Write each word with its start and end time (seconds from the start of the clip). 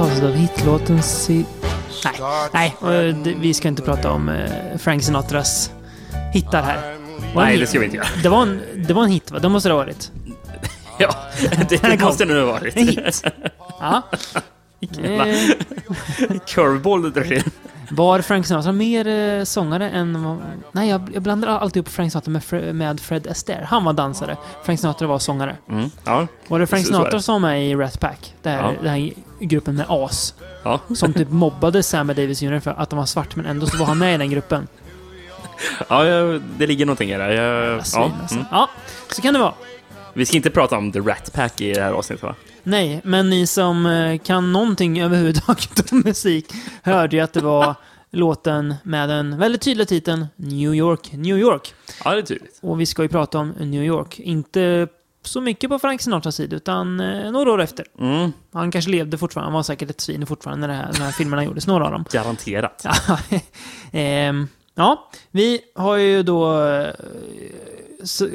avsnitt 0.00 0.24
av 0.24 0.32
hitlåten 0.34 1.02
si... 1.02 1.44
Nej, 2.52 2.76
nej, 2.82 3.12
det- 3.12 3.34
vi 3.34 3.54
ska 3.54 3.68
inte 3.68 3.82
prata 3.82 4.10
om 4.10 4.28
eh, 4.28 4.50
Frank 4.78 5.02
Sinatras 5.02 5.70
hittar 6.32 6.62
här. 6.62 6.96
Nej, 7.34 7.50
hit? 7.52 7.60
det 7.60 7.66
ska 7.66 7.78
vi 7.78 7.84
inte 7.84 7.96
göra. 7.96 8.06
Det 8.22 8.28
var 8.28 8.42
en, 8.42 8.60
det 8.88 8.94
var 8.94 9.02
en 9.02 9.08
hit, 9.10 9.30
va? 9.30 9.38
Det 9.38 9.48
måste 9.48 9.68
det 9.68 9.72
ha 9.72 9.78
varit. 9.78 10.12
Ja, 11.00 11.14
det, 11.68 11.82
det 11.82 12.00
måste 12.00 12.24
det 12.24 12.34
nu 12.34 12.40
ha 12.40 12.52
varit. 12.52 12.76
En 12.76 12.88
hit. 12.88 13.22
Ja. 13.80 14.02
Eh, 14.80 15.26
Curveball 16.46 17.02
det 17.02 17.10
drar 17.10 17.32
in. 17.32 17.42
var 17.90 18.20
Frank 18.20 18.46
Sinatra 18.46 18.72
mer 18.72 19.06
eh, 19.08 19.44
sångare 19.44 19.90
än... 19.90 20.38
Nej, 20.72 20.88
jag, 20.88 21.10
jag 21.14 21.22
blandar 21.22 21.48
alltid 21.48 21.80
upp 21.80 21.88
Frank 21.88 22.12
Sinatra 22.12 22.30
med, 22.30 22.42
Fre- 22.42 22.72
med 22.72 23.00
Fred 23.00 23.26
Astaire. 23.26 23.64
Han 23.70 23.84
var 23.84 23.92
dansare. 23.92 24.36
Frank 24.64 24.80
Sinatra 24.80 25.06
var 25.06 25.18
sångare. 25.18 25.56
Mm, 25.70 25.90
ja, 26.04 26.26
Var 26.48 26.58
det 26.60 26.66
Frank 26.66 26.86
Sinatra 26.86 27.10
det. 27.10 27.22
som 27.22 27.42
var 27.42 27.50
med 27.50 27.66
i 27.70 27.74
Rat 27.74 28.00
Pack? 28.00 28.34
Det 28.42 28.50
här, 28.50 28.62
Ja. 28.62 28.72
Den 28.82 28.90
här 28.90 29.12
gruppen 29.40 29.76
med 29.76 29.86
as. 29.88 30.34
ja. 30.62 30.80
Som 30.94 31.12
typ 31.12 31.30
mobbade 31.30 31.82
Sammy 31.82 32.14
Davis 32.14 32.42
Jr 32.42 32.60
för 32.60 32.70
att 32.70 32.92
han 32.92 32.98
var 32.98 33.06
svart, 33.06 33.36
men 33.36 33.46
ändå 33.46 33.66
så 33.66 33.76
var 33.76 33.86
han 33.86 33.98
med 33.98 34.14
i 34.14 34.18
den 34.18 34.30
gruppen. 34.30 34.68
ja, 35.88 36.06
ja, 36.06 36.40
det 36.58 36.66
ligger 36.66 36.86
någonting 36.86 37.10
i 37.10 37.16
det. 37.18 37.34
Jag, 37.34 37.86
Svin, 37.86 38.02
ja, 38.02 38.12
alltså. 38.20 38.34
mm. 38.34 38.46
ja, 38.50 38.70
så 39.10 39.22
kan 39.22 39.34
det 39.34 39.40
vara. 39.40 39.54
Vi 40.14 40.26
ska 40.26 40.36
inte 40.36 40.50
prata 40.50 40.76
om 40.76 40.92
The 40.92 40.98
Rat 40.98 41.32
Pack 41.32 41.60
i 41.60 41.72
det 41.72 41.82
här 41.82 41.92
avsnittet, 41.92 42.22
va? 42.22 42.34
Nej, 42.62 43.00
men 43.04 43.30
ni 43.30 43.46
som 43.46 43.86
eh, 43.86 44.18
kan 44.18 44.52
någonting 44.52 45.00
överhuvudtaget 45.00 45.92
om 45.92 46.02
musik 46.04 46.52
hörde 46.82 47.16
ju 47.16 47.22
att 47.22 47.32
det 47.32 47.40
var 47.40 47.74
låten 48.10 48.74
med 48.82 49.08
den 49.08 49.38
väldigt 49.38 49.62
tydliga 49.62 49.86
titeln 49.86 50.26
New 50.36 50.74
York, 50.74 51.12
New 51.12 51.38
York. 51.38 51.74
Ja, 52.04 52.12
det 52.12 52.18
är 52.18 52.22
tydligt. 52.22 52.58
Och 52.62 52.80
vi 52.80 52.86
ska 52.86 53.02
ju 53.02 53.08
prata 53.08 53.38
om 53.38 53.48
New 53.48 53.84
York. 53.84 54.20
Inte 54.20 54.88
så 55.22 55.40
mycket 55.40 55.70
på 55.70 55.78
Frank 55.78 56.00
Sinatras 56.00 56.36
sida, 56.36 56.56
utan 56.56 57.00
eh, 57.00 57.30
några 57.30 57.52
år 57.52 57.60
efter. 57.62 57.86
Mm, 57.98 58.32
Han 58.52 58.70
kanske 58.70 58.90
levde 58.90 59.18
fortfarande, 59.18 59.46
han 59.46 59.52
var 59.54 59.62
säkert 59.62 59.90
ett 59.90 60.00
svin 60.00 60.26
fortfarande 60.26 60.66
när 60.66 60.74
det 60.74 60.80
här, 60.80 60.92
de 60.92 60.98
här 60.98 61.12
filmerna 61.12 61.44
gjordes, 61.44 61.66
några 61.66 61.84
av 61.84 61.92
dem. 61.92 62.04
garanterat. 62.12 62.84
Ja, 62.84 63.18
ehm, 63.92 64.48
ja, 64.74 65.10
vi 65.30 65.60
har 65.74 65.96
ju 65.96 66.22
då 66.22 66.62
eh, 66.66 66.92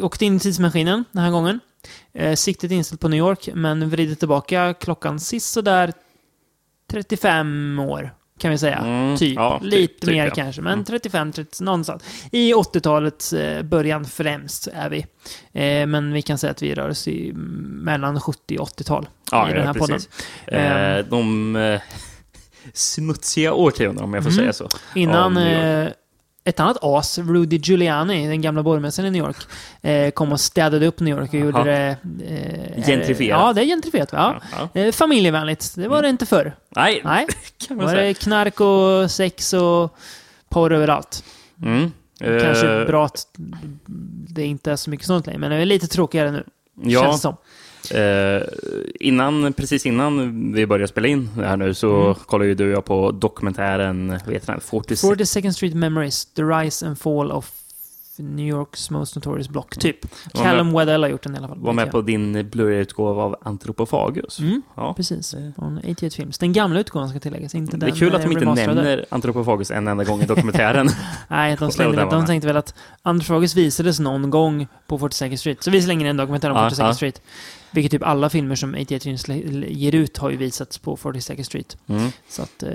åkt 0.02 0.22
in 0.22 0.36
i 0.36 0.40
tidsmaskinen 0.40 1.06
den 1.12 1.24
här 1.24 1.32
gången. 1.32 1.60
Eh, 2.14 2.36
siktet 2.36 2.72
inställt 2.72 3.02
på 3.02 3.08
New 3.08 3.20
York, 3.20 3.50
men 3.54 3.90
vrider 3.90 4.16
tillbaka 4.16 4.74
klockan 4.74 5.20
sist 5.20 5.64
där 5.64 5.94
35 6.92 7.80
år, 7.80 8.14
kan 8.40 8.52
vi 8.52 8.58
säga. 8.58 8.78
Mm, 8.78 9.18
typ. 9.18 9.36
ja, 9.36 9.60
typ, 9.62 9.72
Lite 9.72 10.00
typ, 10.06 10.10
mer 10.16 10.26
ja. 10.26 10.34
kanske, 10.36 10.62
men 10.62 10.74
Mm. 10.74 10.86
35, 10.86 11.32
30, 11.32 11.64
någonstans. 11.64 12.04
I 12.32 12.54
80-talets 12.54 13.34
eh, 13.34 13.64
början 13.64 14.06
främst 14.06 14.68
är 14.74 14.90
vi. 14.90 15.00
Eh, 15.54 15.88
men 15.88 16.14
vi 16.14 16.22
kan 16.22 16.38
säga 16.38 16.52
att 16.52 16.62
vi 16.62 16.74
rör 16.76 16.90
oss 16.90 17.08
i 17.08 17.32
mellan 17.36 18.22
70 18.22 18.58
och 18.58 18.68
80-tal 18.70 19.08
Ja, 19.32 19.50
i 19.50 19.54
den 19.54 19.62
ja, 19.62 19.66
här 19.68 19.74
podden. 19.74 19.96
precis. 19.96 20.10
Eh, 20.48 21.06
de 21.06 21.56
eh, 21.56 21.82
smutsiga 22.74 23.54
årtionden, 23.54 24.04
om 24.04 24.14
jag 24.14 24.24
får 24.24 24.32
Mm. 24.32 24.42
säga 24.42 24.54
så. 24.54 24.68
Innan 24.96 25.38
eh, 25.38 25.88
ett 26.44 26.60
annat 26.60 26.78
as, 26.82 27.18
Rudy 27.20 27.58
Giuliani, 27.58 28.28
den 28.28 28.42
gamla 28.42 28.64
borgmästaren 28.64 29.08
i 29.16 29.20
New 29.20 29.26
York, 29.28 29.38
eh, 29.82 30.12
kom 30.12 30.32
och 30.32 30.40
städade 30.40 30.88
upp 30.88 31.00
New 31.00 31.18
York 31.18 31.30
och 31.34 31.40
gjorde 31.40 31.58
Jaha. 31.58 31.66
det... 31.66 31.98
Eh, 32.78 32.86
Gentrifierat. 32.86 33.40
Ja, 33.42 33.54
det 33.54 33.62
är 33.62 33.66
gentrifierat. 33.66 34.10
Ja. 34.12 34.42
Eh, 34.74 34.92
familjevänligt. 34.92 35.76
Det 35.76 35.88
var 35.88 36.02
det 36.02 36.10
inte 36.10 36.26
förr. 36.26 36.56
Nej, 36.70 37.02
Nej, 37.04 37.28
kan 37.68 37.78
man 37.78 37.86
var 37.86 37.94
säga. 37.94 38.08
det 38.08 38.14
knark 38.14 38.60
och 38.62 39.12
sex 39.12 39.54
och 39.54 39.96
porr 40.50 40.74
överallt. 40.74 41.24
Mm. 41.62 41.92
Kanske 42.20 42.68
Eh, 42.80 42.86
bra 42.88 43.06
att 43.06 43.28
det 44.30 44.46
inte 44.46 44.72
är 44.72 44.76
så 44.76 44.90
mycket 44.90 45.08
sånt 45.08 45.26
längre, 45.26 45.40
men 45.40 45.52
det 45.52 45.58
är 45.58 45.66
lite 45.66 45.88
tråkigare 45.88 46.32
nu. 46.32 46.44
Känns 46.82 46.94
Ja, 46.94 47.12
det 47.12 47.18
som. 47.18 47.36
Eh, 47.92 48.42
innan, 49.00 49.54
precis 49.54 49.86
innan 49.86 50.54
vi 50.54 50.66
började 50.68 50.88
spela 50.88 51.08
in 51.08 51.30
det 51.38 51.46
här 51.48 51.58
nu 51.58 51.74
så 51.74 52.02
Mm. 52.02 52.16
kollade 52.16 52.50
ju 52.50 52.56
du 52.56 52.66
och 52.66 52.72
jag 52.72 52.86
på 52.86 53.12
dokumentären, 53.12 54.08
vad 54.26 54.34
heter 54.34 54.48
den? 54.54 54.62
46. 54.62 55.04
42nd 55.04 55.52
Street 55.54 55.74
Memories, 55.76 56.26
The 56.26 56.42
Rise 56.44 56.88
and 56.88 57.00
Fall 57.00 57.32
of 57.32 57.52
New 58.18 58.48
Yorks 58.48 58.90
Most 58.90 59.16
Notorious 59.16 59.50
Block, 59.50 59.78
typ. 59.78 59.98
Var 60.34 60.44
Callum 60.44 60.74
Weddell 60.74 61.04
har 61.04 61.10
gjort 61.10 61.24
den 61.24 61.36
i 61.36 61.38
alla 61.38 61.48
fall. 61.48 61.60
Var 61.60 61.74
med 61.74 61.92
på 61.92 62.02
din 62.02 62.50
Blu-ray-utgåva 62.50 63.22
av 63.24 63.36
Anthropophagus. 63.44 64.40
Mm, 64.40 64.62
Ja. 64.76 64.94
precis. 64.94 65.32
Det- 65.32 65.52
Från 65.56 65.78
88 65.78 66.16
Films. 66.16 66.38
Den 66.38 66.54
gamla 66.54 66.80
utgåvan 66.80 67.10
ska 67.10 67.20
tilläggas, 67.20 67.56
inte 67.56 67.78
Det 67.78 67.86
den 67.86 67.96
är 67.96 68.00
kul 68.00 68.16
att 68.16 68.24
eh, 68.24 68.30
de 68.30 68.34
inte 68.34 68.46
nämner 68.66 69.06
Anthropophagus 69.10 69.72
en 69.72 69.88
enda 69.88 70.04
gång 70.04 70.22
i 70.22 70.26
dokumentären. 70.26 70.90
Nej, 71.28 71.56
de, 71.60 71.72
slängde, 71.72 71.98
de 72.06 72.18
med. 72.18 72.28
tänkte 72.28 72.48
väl 72.48 72.58
att 72.58 72.74
Anthropophagus 73.02 73.56
visades 73.56 74.00
någon 74.00 74.30
gång 74.30 74.68
på 74.88 74.98
42nd 74.98 75.36
Street. 75.38 75.64
Så 75.64 75.72
vi 75.72 75.82
slänger 75.82 76.06
en 76.10 76.18
dokumentär 76.18 76.50
om 76.52 76.58
Ja, 76.58 76.70
42nd 76.70 76.80
ja. 76.88 76.94
Street. 76.94 77.22
Vilket 77.74 77.92
typ 77.92 78.04
alla 78.04 78.30
filmer 78.30 78.56
som 78.56 78.76
88 78.82 79.04
Films 79.04 79.28
lä- 79.28 79.36
ger 79.68 79.96
ut 79.96 80.18
har 80.18 80.30
ju 80.30 80.38
visats 80.38 80.78
på 80.78 80.96
42nd 80.98 81.44
Street. 81.44 81.78
Mm. 81.88 82.10
Så 82.30 82.42
att, 82.42 82.64
eh, 82.64 82.70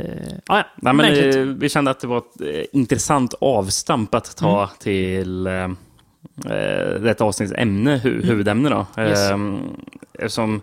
ja. 0.47 0.65
Nej, 0.77 0.95
men, 0.95 1.15
eh, 1.15 1.37
vi 1.41 1.69
kände 1.69 1.91
att 1.91 2.01
det 2.01 2.07
var 2.07 2.19
ett 2.19 2.41
eh, 2.41 2.65
intressant 2.73 3.35
avstamp 3.41 4.15
att 4.15 4.37
ta 4.37 4.59
Mm. 4.63 4.69
till 4.79 5.47
eh, 5.47 5.53
eh, 6.55 7.01
detta 7.01 7.25
avsnitts 7.25 7.55
ämne, 7.57 7.97
hu 7.97 8.23
huvudämne. 8.23 8.69
Då. 8.69 8.87
Mm. 8.97 9.09
Yes. 9.11 9.31
Eh, 9.31 9.39
eftersom... 10.25 10.61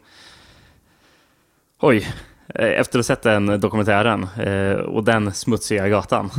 Oj. 1.80 2.08
eh, 2.56 2.66
Efter 2.66 3.00
att 3.00 3.08
ha 3.08 3.16
sett 3.16 3.22
den 3.22 3.60
dokumentären 3.60 4.28
eh, 4.38 4.72
och 4.78 5.04
den 5.04 5.34
smutsiga 5.34 5.90
gatan. 5.90 6.30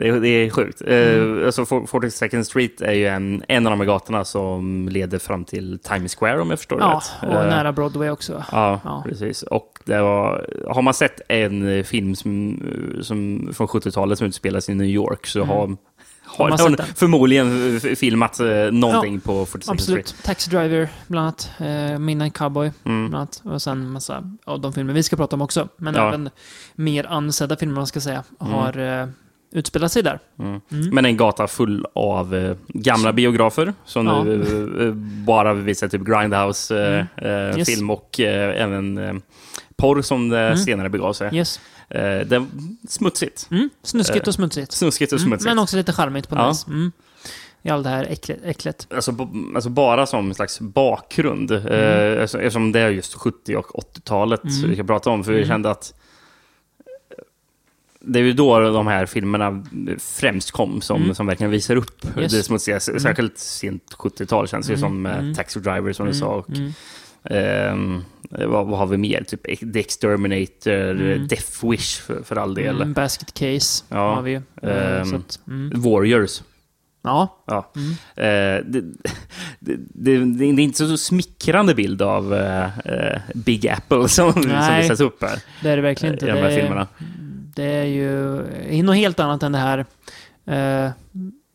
Mm. 0.00 0.22
Det, 0.22 0.28
är, 0.28 0.32
det 0.32 0.46
är 0.46 0.50
sjukt. 0.50 0.82
Eh, 0.86 1.46
alltså, 1.46 1.62
42nd 1.64 2.42
Street 2.42 2.80
är 2.80 2.92
ju 2.92 3.06
en, 3.06 3.42
en 3.48 3.66
av 3.66 3.70
de 3.70 3.80
här 3.80 3.86
gatorna 3.86 4.24
som 4.24 4.88
leder 4.88 5.18
fram 5.18 5.44
till 5.44 5.78
Times 5.78 6.14
Square 6.14 6.40
om 6.40 6.50
jag 6.50 6.58
förstår 6.58 6.76
det 6.78 6.84
Ja, 6.84 7.02
rätt. 7.22 7.30
och 7.30 7.42
Eh, 7.42 7.48
nära 7.48 7.72
Broadway 7.72 8.10
också. 8.10 8.44
Ja, 8.52 8.80
Ja. 8.84 9.04
precis. 9.08 9.42
Och 9.42 9.78
det 9.84 10.02
var, 10.02 10.46
har 10.68 10.82
man 10.82 10.94
sett 10.94 11.20
en 11.28 11.84
film 11.84 12.14
som, 12.16 12.62
som, 13.02 13.50
från 13.54 13.66
70-talet 13.66 14.18
som 14.18 14.26
utspelas 14.26 14.68
i 14.68 14.74
New 14.74 14.86
York 14.88 15.26
så 15.26 15.38
Mm. 15.42 15.48
har, 15.48 15.76
har 16.26 16.50
har 16.50 16.76
förmodligen 16.94 17.80
filmat 17.80 18.40
eh, 18.40 18.46
någonting 18.72 19.20
på 19.20 19.44
42nd 19.46 19.46
Street. 19.60 19.70
Absolut. 19.70 20.14
Taxi 20.24 20.50
Driver, 20.50 20.88
bland 21.06 21.24
annat. 21.24 21.50
Eh, 21.58 21.98
Midnight 21.98 22.34
Cowboy, 22.34 22.66
Mm. 22.84 23.08
bland 23.10 23.14
annat. 23.14 23.42
Och 23.44 23.62
sen 23.62 23.90
massa 23.90 24.24
av 24.44 24.60
de 24.60 24.72
filmer 24.72 24.92
vi 24.94 25.02
ska 25.02 25.16
prata 25.16 25.36
om 25.36 25.42
också. 25.42 25.68
Men 25.76 25.94
Ja. 25.94 26.08
även 26.08 26.30
mer 26.74 27.06
ansedda 27.06 27.56
filmer, 27.56 27.74
man 27.76 27.86
ska 27.86 28.00
säga, 28.00 28.22
Mm. 28.40 28.52
har 28.52 28.78
eh, 29.00 29.06
utspelat 29.52 29.92
sig 29.92 30.02
där. 30.02 30.18
Mm. 30.38 30.60
Mm. 30.72 30.88
Men 30.94 31.04
en 31.04 31.16
gata 31.16 31.46
full 31.46 31.86
av 31.94 32.34
eh, 32.34 32.56
gamla 32.68 33.12
biografer 33.12 33.74
som 33.84 34.06
Ja. 34.06 34.22
nu 34.24 34.42
eh, 34.80 34.86
eh, 34.86 34.92
bara 35.26 35.54
visar 35.54 35.88
typ 35.88 36.02
Grindhouse-film 36.02 37.06
Mm. 37.16 37.50
eh, 37.50 37.58
Yes. 37.58 37.68
film 37.68 37.90
och 37.90 38.20
eh, 38.20 38.62
även 38.62 38.98
eh, 38.98 39.14
porr 39.76 40.02
som 40.02 40.28
det 40.28 40.40
Mm. 40.40 40.56
senare 40.58 40.88
begav 40.88 41.12
sig. 41.12 41.36
Yes. 41.36 41.60
Eh, 41.88 42.00
det 42.00 42.32
är 42.36 42.46
smutsigt. 42.88 43.48
Mm. 43.50 43.70
Snuskigt 43.82 44.26
Eh, 44.26 44.28
och 44.28 44.34
smutsigt. 44.34 44.72
Snuskigt 44.72 45.12
och 45.12 45.18
Mm. 45.18 45.28
smutsigt. 45.30 45.48
Men 45.50 45.58
också 45.58 45.76
lite 45.76 45.92
charmigt 45.92 46.28
på 46.28 46.34
Ja. 46.36 46.46
något. 46.46 46.66
Mm. 46.66 46.92
I 47.62 47.70
allt 47.70 47.84
det 47.84 47.90
här 47.90 48.04
äcklet. 48.10 48.38
äcklet. 48.44 48.86
Alltså, 48.94 49.28
alltså 49.54 49.70
bara 49.70 50.06
som 50.06 50.28
en 50.28 50.34
slags 50.34 50.60
bakgrund. 50.60 51.50
Mm. 51.50 51.66
Eh, 51.66 52.22
eftersom 52.24 52.72
det 52.72 52.80
är 52.80 52.90
just 52.90 53.14
70 53.14 53.56
och 53.56 53.78
80-talet 53.78 54.44
Mm. 54.44 54.68
vi 54.70 54.74
ska 54.76 54.84
prata 54.84 55.10
om. 55.10 55.24
För 55.24 55.32
vi 55.32 55.38
Mm. 55.38 55.48
kände 55.48 55.70
att 55.70 55.94
eh, 55.94 55.99
det 58.00 58.18
är 58.18 58.22
ju 58.22 58.32
då 58.32 58.60
de 58.60 58.86
här 58.86 59.06
filmerna 59.06 59.64
främst 59.98 60.50
kom 60.50 60.80
som, 60.80 61.02
Mm. 61.02 61.14
som 61.14 61.26
verkligen 61.26 61.50
visar 61.50 61.76
upp 61.76 62.04
Yes. 62.18 62.32
det 62.32 62.42
smutsiga. 62.42 62.80
Särskilt 62.80 63.38
sent 63.38 63.94
70-tal 63.98 64.48
känns 64.48 64.66
det 64.66 64.72
Mm. 64.74 64.80
som 64.80 65.06
Mm. 65.06 65.34
Taxi 65.34 65.60
Driver 65.60 65.92
som 65.92 66.06
du 66.06 66.14
sa. 66.14 66.26
Och, 66.26 66.48
Mm. 66.50 66.72
ehm, 67.24 68.02
vad, 68.30 68.66
vad 68.66 68.78
har 68.78 68.86
vi 68.86 68.96
mer? 68.96 69.22
Typ 69.22 69.42
The 69.72 69.80
Exterminator, 69.80 70.90
Mm. 70.90 71.28
Death 71.28 71.66
Wish 71.70 72.00
för, 72.00 72.22
för 72.22 72.36
all 72.36 72.54
del. 72.54 72.76
Mm. 72.76 72.92
Basket 72.92 73.34
Case 73.34 73.84
Ja. 73.88 74.14
har 74.14 74.22
vi 74.22 74.30
ju. 74.30 74.42
Att, 75.16 75.38
mm. 75.48 75.80
Warriors. 75.82 76.42
Ja. 77.02 77.42
Ja. 77.46 77.72
Mm. 77.76 77.90
Eh, 78.16 78.64
det, 78.66 78.80
det, 79.60 79.76
det, 79.94 80.18
det 80.24 80.44
är 80.44 80.60
inte 80.60 80.86
så 80.86 80.96
smickrande 80.96 81.74
bild 81.74 82.02
av 82.02 82.34
eh, 82.34 82.68
Big 83.34 83.68
Apple 83.68 83.96
som, 84.08 84.32
som 84.32 84.76
visas 84.80 85.00
upp 85.00 85.22
här 85.22 85.38
Det 85.62 85.70
är 85.70 85.76
det 85.76 85.82
verkligen 85.82 86.14
i 86.14 86.16
inte. 86.16 86.26
de 86.26 86.32
Det 86.32 86.38
här 86.40 86.48
är, 86.50 86.60
filmerna. 86.60 86.86
Det 87.54 87.64
är 87.64 87.84
ju 87.84 88.38
är 88.78 88.82
något 88.82 88.96
helt 88.96 89.20
annat 89.20 89.42
än 89.42 89.52
det 89.52 89.58
här 89.58 89.78
eh, 90.46 90.90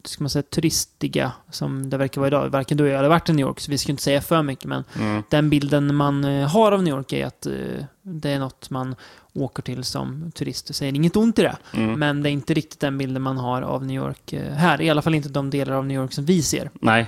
ska 0.03 0.24
man 0.24 0.30
säga, 0.30 0.44
turistiga 0.44 1.31
som 1.51 1.89
det 1.89 1.97
verkar 1.97 2.21
vara 2.21 2.27
idag. 2.27 2.50
Varken 2.50 2.77
du 2.77 2.83
och 2.83 2.89
jag 2.89 2.95
hade 2.97 3.09
varit 3.09 3.30
i 3.30 3.33
New 3.33 3.45
York, 3.47 3.59
så 3.59 3.71
vi 3.71 3.77
ska 3.77 3.92
inte 3.92 4.03
säga 4.03 4.21
för 4.21 4.44
mycket. 4.44 4.65
Men 4.65 4.83
Mm. 5.00 5.24
den 5.30 5.50
bilden 5.50 5.95
man 5.95 6.24
eh, 6.25 6.47
har 6.47 6.71
av 6.71 6.83
New 6.83 6.94
York 6.94 7.13
är 7.13 7.25
att 7.25 7.45
eh, 7.45 7.53
det 8.01 8.30
är 8.30 8.39
något 8.39 8.69
man 8.69 8.95
åker 9.33 9.63
till 9.63 9.83
som 9.83 10.31
turist. 10.36 10.69
Jag 10.69 10.75
säger 10.75 10.94
inget 10.95 11.15
ont 11.15 11.39
i 11.39 11.42
det. 11.42 11.57
Mm. 11.74 12.00
Men 12.00 12.24
det 12.24 12.30
är 12.30 12.31
inte 12.31 12.53
riktigt 12.53 12.80
den 12.80 12.97
bilden 12.97 13.21
man 13.21 13.38
har 13.38 13.62
av 13.62 13.86
New 13.86 13.95
York 13.95 14.33
eh, 14.33 14.53
här. 14.53 14.81
I 14.81 14.89
alla 14.89 15.01
fall 15.01 15.15
inte 15.15 15.30
de 15.30 15.50
delar 15.50 15.74
av 15.74 15.86
New 15.86 16.01
York 16.01 16.13
som 16.13 16.25
vi 16.25 16.42
ser. 16.42 16.69
Nej, 16.81 17.07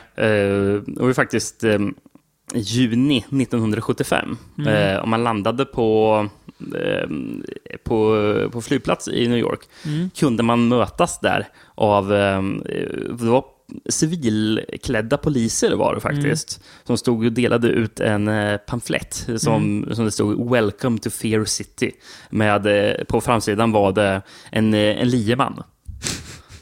var 0.86 1.08
ju 1.08 1.14
faktiskt 1.14 1.64
i 1.64 2.60
juni 2.60 3.18
1975. 3.18 4.38
Mm. 4.58 5.04
Om 5.04 5.10
man 5.10 5.24
landade 5.24 5.66
på, 5.66 6.30
på, 7.84 8.50
på 8.52 8.62
flygplats 8.62 9.08
i 9.08 9.28
New 9.28 9.38
York 9.38 9.60
Mm. 9.86 10.10
kunde 10.10 10.44
man 10.44 10.68
mötas 10.68 11.20
där 11.20 11.48
av, 11.76 12.14
eh, 12.14 12.42
det 13.10 13.26
var 13.26 13.46
civilklädda 13.90 15.18
poliser 15.18 15.76
var 15.76 15.96
det 15.96 16.02
faktiskt. 16.02 16.64
Som 16.84 16.98
stod 16.98 17.26
och 17.26 17.32
delade 17.32 17.68
ut 17.68 18.00
en 18.00 18.28
eh, 18.28 18.58
pamflett 18.58 19.28
som, 19.38 19.86
som 19.92 20.06
det 20.06 20.12
stod 20.12 20.52
“Welcome 20.52 20.98
to 20.98 21.10
Fear 21.10 21.46
City”. 21.46 21.92
Med, 22.30 22.66
eh, 22.98 23.04
på 23.04 23.22
framsidan 23.22 23.72
var 23.72 23.92
det 23.92 24.22
en, 24.52 24.74
eh, 24.74 24.80
en 25.02 25.10
lieman. 25.10 25.64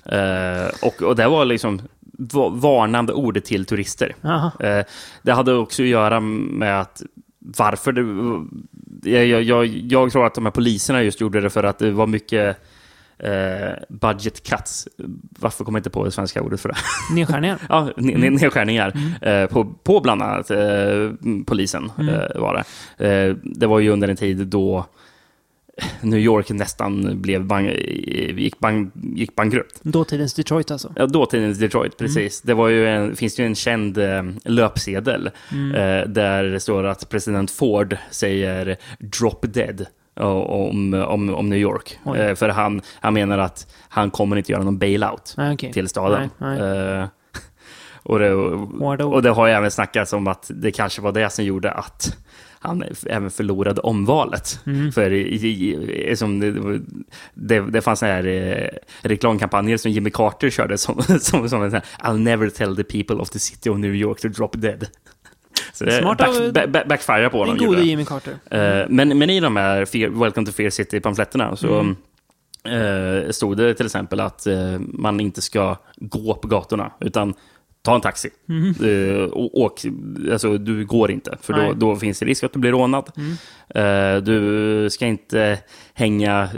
Eh, 0.08 0.68
och, 0.82 1.02
och 1.02 1.16
det 1.16 1.28
var 1.28 1.46
liksom 1.46 1.82
va- 2.18 2.50
varnande 2.50 3.14
ord 3.14 3.44
till 3.44 3.66
turister. 3.66 4.16
Eh, 4.60 4.86
det 5.22 5.32
hade 5.32 5.54
också 5.54 5.82
att 5.84 5.88
göra 5.90 6.20
med 6.20 6.82
att 6.82 7.02
varför 7.40 7.92
det... 7.92 8.02
Jag, 9.06 9.44
jag, 9.44 9.66
jag, 9.66 10.12
tror 10.12 10.26
att 10.26 10.34
de 10.34 10.46
här 10.46 10.52
poliserna 10.52 11.04
just 11.04 11.22
gjorde 11.22 11.42
det 11.42 11.50
för 11.50 11.64
att 11.64 11.80
det 11.80 11.92
var 11.92 12.08
mycket 12.08 12.58
eh, 13.18 13.74
budget 13.90 14.44
cuts. 14.50 14.88
Varför 15.40 15.64
kommer 15.64 15.78
jag 15.78 15.80
inte 15.80 15.90
på 15.90 16.06
det 16.06 16.12
svenska 16.12 16.42
ordet 16.42 16.62
för 16.62 16.70
det? 16.70 16.76
Nedskärningar. 17.16 17.60
ja, 17.70 17.90
ne- 17.96 18.18
ne- 18.18 18.30
nedskärningar 18.30 18.94
eh, 19.22 19.46
på, 19.46 19.66
på 19.84 20.00
bland 20.00 20.22
annat 20.22 20.52
eh, 20.52 21.12
polisen 21.46 21.92
eh, 22.00 22.42
var 22.42 22.64
det. 22.98 23.08
Eh, 23.08 23.36
det 23.44 23.68
var 23.68 23.80
ju 23.80 23.90
under 23.90 24.08
en 24.08 24.16
tid 24.16 24.48
då 24.48 24.86
New 26.02 26.20
York 26.20 26.50
nästan 26.50 27.22
blev 27.22 27.46
bang, 27.46 27.72
gick, 28.38 28.60
bang, 28.60 28.92
gick 28.94 29.36
bankrutt. 29.36 29.80
Dåtidens 29.82 30.34
Detroit 30.34 30.72
alltså. 30.72 30.94
Ja, 30.96 31.06
dåtidens 31.06 31.58
Detroit, 31.58 31.98
precis. 31.98 32.42
Det 32.42 32.54
var 32.54 32.68
ju 32.68 32.88
en, 32.88 33.16
finns 33.16 33.40
ju 33.40 33.46
en 33.46 33.56
känd 33.56 33.98
eh, 33.98 34.24
löpsedel 34.44 35.28
eh, 35.28 36.08
där 36.08 36.44
det 36.44 36.60
står 36.60 36.84
att 36.84 37.10
president 37.10 37.52
Ford 37.52 37.98
säger 38.12 38.78
“drop 39.00 39.46
dead” 39.54 39.86
om, 40.20 40.94
om, 40.94 41.36
om 41.36 41.50
New 41.50 41.60
York. 41.60 42.00
Eh, 42.18 42.36
för 42.36 42.50
han, 42.50 42.82
han 43.00 43.14
menar 43.14 43.38
att 43.38 43.68
han 43.90 44.12
kommer 44.12 44.36
inte 44.36 44.52
göra 44.52 44.64
någon 44.64 44.78
bailout 44.78 45.34
Nej, 45.38 45.54
okej. 45.54 45.74
till 45.74 45.88
staden. 45.88 46.30
Nej, 46.38 46.60
nej. 46.60 47.00
Eh, 47.00 47.08
och, 48.04 48.20
det, 48.20 48.34
och 49.04 49.22
det 49.22 49.30
har 49.30 49.48
ju 49.48 49.54
även 49.54 49.72
snackats 49.72 50.14
om 50.14 50.28
att 50.28 50.52
det 50.54 50.72
kanske 50.72 51.02
var 51.02 51.12
det 51.12 51.30
som 51.30 51.46
gjorde 51.46 51.72
att 51.72 52.18
han 52.66 52.84
även 53.06 53.32
förlorade 53.32 53.82
omvalet. 53.82 54.60
Mm. 54.66 54.92
För 54.92 55.12
i, 55.12 55.22
i, 55.36 56.10
i, 56.12 56.16
som 56.16 56.40
det, 56.40 56.80
det, 57.34 57.60
det 57.72 57.82
fanns 57.82 58.00
såna 58.00 58.12
här 58.12 58.26
eh, 58.28 58.70
reklamkampanjer 59.02 59.78
som 59.78 59.92
Jimmy 59.92 60.10
Carter 60.10 60.50
körde 60.50 60.78
som, 60.78 61.02
som, 61.20 61.50
som 61.50 61.64
en 61.64 61.72
sån 61.72 61.72
här 61.72 61.84
I'll 62.12 62.18
never 62.20 62.50
tell 62.50 62.76
the 62.76 62.84
people 62.84 63.16
of 63.16 63.30
the 63.30 63.40
city 63.40 63.70
of 63.70 63.78
New 63.78 63.96
York 63.96 64.20
to 64.22 64.28
drop 64.28 64.50
dead. 64.54 64.88
Så 65.74 65.86
det 65.86 65.92
Smart 66.02 66.18
back, 66.18 66.54
back, 66.54 66.70
back, 66.70 66.88
backfire 66.88 67.30
på 67.30 67.38
Den 67.38 67.48
honom. 67.50 67.58
gode 67.58 67.66
gjorde 67.66 67.80
det. 67.82 67.86
Jimmy 67.88 68.06
Carter. 68.06 68.34
Eh, 68.50 68.86
men, 68.90 69.18
men 69.18 69.30
i 69.30 69.40
de 69.40 69.56
här 69.56 69.86
Fear, 69.86 70.10
Welcome 70.10 70.46
to 70.46 70.52
Fear 70.52 70.70
City-pamfletterna 70.70 71.56
så 71.56 71.80
Mm. 72.66 73.24
eh, 73.24 73.30
stod 73.32 73.58
det 73.58 73.74
till 73.74 73.86
exempel 73.86 74.20
att 74.20 74.48
eh, 74.48 74.80
man 74.80 75.20
inte 75.20 75.42
ska 75.42 75.78
gå 75.98 76.34
på 76.34 76.48
gatorna, 76.48 76.92
utan 77.00 77.34
ta 77.86 77.96
en 77.96 78.02
taxi. 78.02 78.30
Eh, 78.84 79.24
och, 79.24 79.58
åk, 79.62 79.82
alltså, 80.32 80.58
du 80.58 80.86
går 80.86 81.12
inte, 81.12 81.38
för 81.42 81.54
då, 81.54 81.60
Mm. 81.60 81.80
Då 81.80 81.96
finns 81.96 82.20
det 82.20 82.26
risk 82.26 82.44
att 82.44 82.54
du 82.54 82.60
blir 82.60 82.72
rånad. 82.72 83.10
Eh, 83.76 84.18
du 84.24 84.88
ska 84.92 85.06
inte 85.06 85.60
hänga 85.94 86.50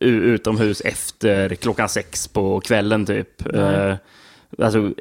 utomhus 0.00 0.80
efter 0.80 1.48
klockan 1.54 1.88
sex 1.88 2.28
på 2.28 2.60
kvällen, 2.60 3.06
typ. 3.06 3.44
Nej. 3.54 3.62
Eh, 3.64 3.96
alltså, 4.58 4.92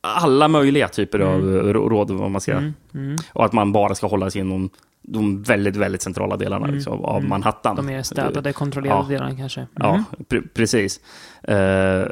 alla 0.00 0.48
möjliga 0.48 0.88
typer 0.88 1.18
av 1.18 1.40
rå- 1.42 1.88
råd 1.88 2.10
vad 2.10 2.30
man 2.30 2.40
ska 2.40 2.52
Mm. 2.52 3.16
och 3.32 3.44
att 3.44 3.52
man 3.52 3.72
bara 3.72 3.94
ska 3.94 4.06
hålla 4.06 4.30
sig 4.30 4.40
inom 4.40 4.70
de 5.02 5.42
väldigt, 5.42 5.76
väldigt 5.76 6.02
centrala 6.02 6.36
delarna 6.36 6.66
liksom, 6.66 7.04
av 7.04 7.24
Manhattan. 7.24 7.78
Mm. 7.78 7.86
De 7.86 7.92
mer 7.96 8.02
städade, 8.02 8.52
kontrollerade 8.52 9.02
Ja. 9.04 9.08
delarna 9.08 9.36
kanske. 9.36 9.60
Mm. 9.60 9.68
Ja, 9.76 10.04
pre- 10.28 10.48
precis. 10.54 11.00
Eh, 11.42 12.06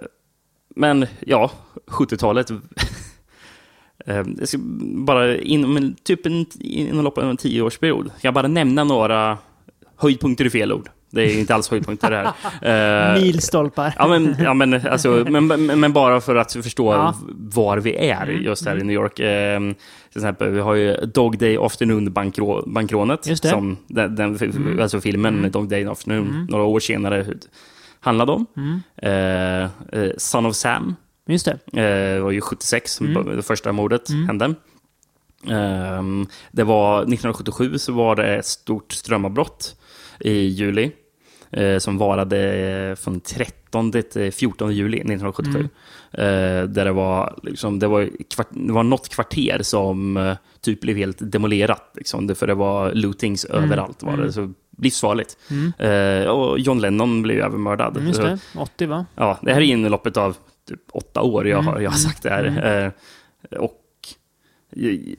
men 0.76 1.06
ja, 1.20 1.50
70-talet. 1.86 2.50
Eh, 4.10 4.24
bara 4.94 5.36
inom 5.36 5.94
typ 6.02 6.26
en, 6.26 6.46
inom 6.60 7.04
loppet 7.04 7.24
av 7.24 7.30
en 7.30 7.36
tioårsperiod. 7.36 8.10
Ska 8.18 8.26
jag 8.26 8.34
bara 8.34 8.48
nämna 8.48 8.84
några 8.84 9.38
höjdpunkter 9.96 10.44
i 10.44 10.50
fel 10.50 10.72
ord. 10.72 10.88
Det 11.10 11.22
är 11.22 11.38
inte 11.38 11.54
alls 11.54 11.70
höjdpunkter 11.70 12.10
det 12.10 12.16
här. 12.16 12.32
Eh, 13.14 13.20
Milstolpar. 13.22 13.94
Ja, 13.98 14.08
men, 14.08 14.36
ja, 14.38 14.54
men, 14.54 14.86
alltså, 14.86 15.26
men, 15.28 15.46
men, 15.80 15.92
bara 15.92 16.20
för 16.20 16.36
att 16.36 16.52
förstå 16.52 16.92
Ja. 16.92 17.14
var 17.28 17.78
vi 17.78 17.96
är 18.10 18.26
just 18.26 18.66
här 18.66 18.78
i 18.78 18.82
New 18.82 18.94
York. 18.94 19.18
Eh, 19.18 19.60
till 20.12 20.18
exempel, 20.20 20.50
vi 20.50 20.60
har 20.60 20.74
ju 20.74 20.94
Dog 20.94 21.38
Day 21.38 21.56
Afternoon-bankrånet. 21.56 23.26
Mm. 23.26 23.36
Som 23.36 23.76
den, 23.86 24.14
den, 24.16 24.80
Alltså 24.80 25.00
filmen 25.00 25.50
Dog 25.50 25.68
Day 25.68 25.86
Afternoon, 25.86 26.46
några 26.50 26.64
år 26.64 26.80
senare, 26.80 27.26
handlade 28.00 28.32
om. 28.32 28.46
Mm. 28.56 29.68
Eh, 29.92 30.10
Son 30.16 30.46
of 30.46 30.56
Sam 30.56 30.94
Just 31.30 31.48
det. 31.72 31.80
eh, 31.82 32.22
var 32.22 32.30
ju 32.30 32.40
76, 32.40 33.00
Mm. 33.00 33.36
det 33.36 33.42
första 33.42 33.72
mordet 33.72 34.08
hände. 34.26 34.54
Ehm, 35.48 36.26
det 36.50 36.64
var 36.64 36.98
1977 37.02 37.78
så 37.78 37.92
var 37.92 38.16
det 38.16 38.36
ett 38.36 38.46
stort 38.46 38.92
strömavbrott 38.92 39.76
i 40.20 40.32
juli 40.32 40.92
eh, 41.50 41.78
som 41.78 41.98
varade 41.98 42.96
från 43.00 43.20
13 43.20 43.92
till 43.92 44.32
14 44.32 44.74
juli 44.74 44.96
1977. 44.98 45.68
Eh, 46.12 46.18
där 46.68 46.84
det 46.84 46.92
var, 46.92 47.38
liksom, 47.42 47.78
det, 47.78 47.86
var 47.86 48.08
kvart, 48.34 48.48
det 48.50 48.72
var 48.72 48.82
något 48.82 49.08
kvarter 49.08 49.58
som 49.62 50.16
eh, 50.16 50.36
typ 50.60 50.80
blev 50.80 50.96
helt 50.96 51.18
demolerat. 51.20 51.90
Liksom, 51.94 52.26
det- 52.26 52.34
för 52.34 52.46
det 52.46 52.54
var 52.54 52.92
lootings 52.92 53.44
överallt. 53.44 54.02
Var 54.02 54.16
det, 54.16 54.32
så 54.32 54.52
livsfarligt. 54.78 55.36
Eh, 55.78 56.24
och 56.30 56.58
John 56.58 56.80
Lennon 56.80 57.22
blev 57.22 57.36
ju 57.36 57.42
även 57.42 57.62
mördad. 57.62 57.96
Mm, 57.96 58.08
Just 58.08 58.20
det. 58.22 58.38
80 58.56 58.86
va? 58.86 59.06
Ja, 59.16 59.38
det 59.42 59.52
här 59.54 59.60
är 59.60 59.64
inloppet 59.64 60.16
av 60.16 60.36
typ 60.70 60.82
åtta 60.92 61.22
år 61.22 61.48
jag 61.48 61.62
har, 61.62 61.80
jag 61.80 61.90
har 61.90 61.98
sagt 61.98 62.22
det 62.22 62.30
här. 62.30 62.92
Eh, 63.52 63.58
och 63.60 63.76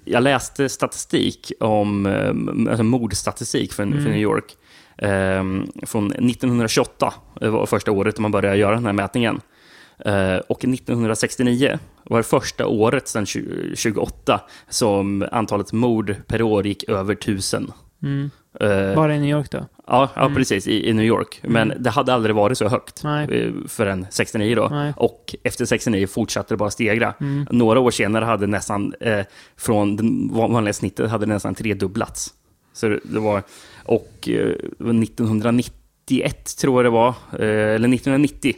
jag- 0.06 0.24
läste 0.24 0.69
statistik 0.69 1.51
om 1.59 2.06
eh, 2.06 2.69
alltså 2.69 2.83
mordstatistik 2.83 3.74
för, 3.74 3.83
för 3.83 4.09
New 4.09 4.18
York. 4.21 4.56
Eh, 4.98 5.44
från 5.88 6.07
1928 6.12 7.13
det 7.39 7.50
var 7.50 7.65
första 7.65 7.92
året 7.92 8.19
man 8.19 8.31
började 8.31 8.57
göra 8.57 8.75
den 8.75 8.86
här 8.86 8.94
mätningen. 8.94 9.42
Eh, 10.06 10.36
och 10.36 10.65
1969 10.65 11.80
var 12.03 12.18
det 12.18 12.24
första 12.24 12.68
året 12.68 13.08
sedan 13.08 13.25
20, 13.25 13.75
28 13.75 14.41
som 14.70 15.25
antalet 15.31 15.74
mord 15.74 16.15
per 16.27 16.41
år 16.41 16.67
gick 16.67 16.89
över 16.89 17.15
tusen. 17.15 17.72
Eh, 18.03 18.10
Bara 18.96 19.15
i 19.15 19.20
New 19.20 19.29
York 19.29 19.51
då? 19.51 19.65
Ja, 19.88 20.10
ja 20.15 20.31
precis, 20.36 20.67
i, 20.67 20.89
i 20.89 20.93
New 20.93 21.05
York. 21.05 21.39
Men 21.43 21.74
det 21.79 21.89
hade 21.89 22.13
aldrig 22.13 22.36
varit 22.36 22.58
så 22.58 22.67
högt 22.67 23.03
Nej. 23.03 23.27
eh, 23.31 23.51
förrän 23.67 24.08
69 24.10 24.55
då. 24.55 24.67
Nej. 24.72 24.93
Och 24.98 25.36
efter 25.43 25.65
69 25.65 26.08
fortsatte 26.08 26.53
det 26.53 26.58
bara 26.58 26.72
stegra. 26.72 27.13
Några 27.50 27.79
år 27.79 27.91
senare 27.91 28.25
hade 28.25 28.48
nästan, 28.48 28.93
eh, 29.00 29.25
från 29.58 29.96
det 29.96 30.03
vanliga 30.36 30.74
snittet, 30.74 31.10
hade 31.10 31.25
det 31.25 31.34
nästan 31.34 31.55
tredubblats. 31.55 32.34
Så 32.74 32.88
det, 33.03 33.20
var, 33.20 33.43
och 33.84 34.29
eh, 34.29 34.48
det 34.77 34.84
var 34.84 35.03
1991 35.03 36.58
tror 36.58 36.77
jag 36.77 36.86
det 36.86 36.89
var, 36.89 37.10
eh, 37.10 37.75
eller 37.75 37.93
1990 37.93 38.55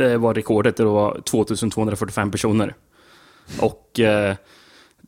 eh, 0.00 0.18
var 0.18 0.34
rekordet, 0.34 0.76
det 0.76 0.84
var 0.84 1.20
2245 1.24 2.30
personer. 2.30 2.74
Och 3.60 4.00
eh, 4.00 4.36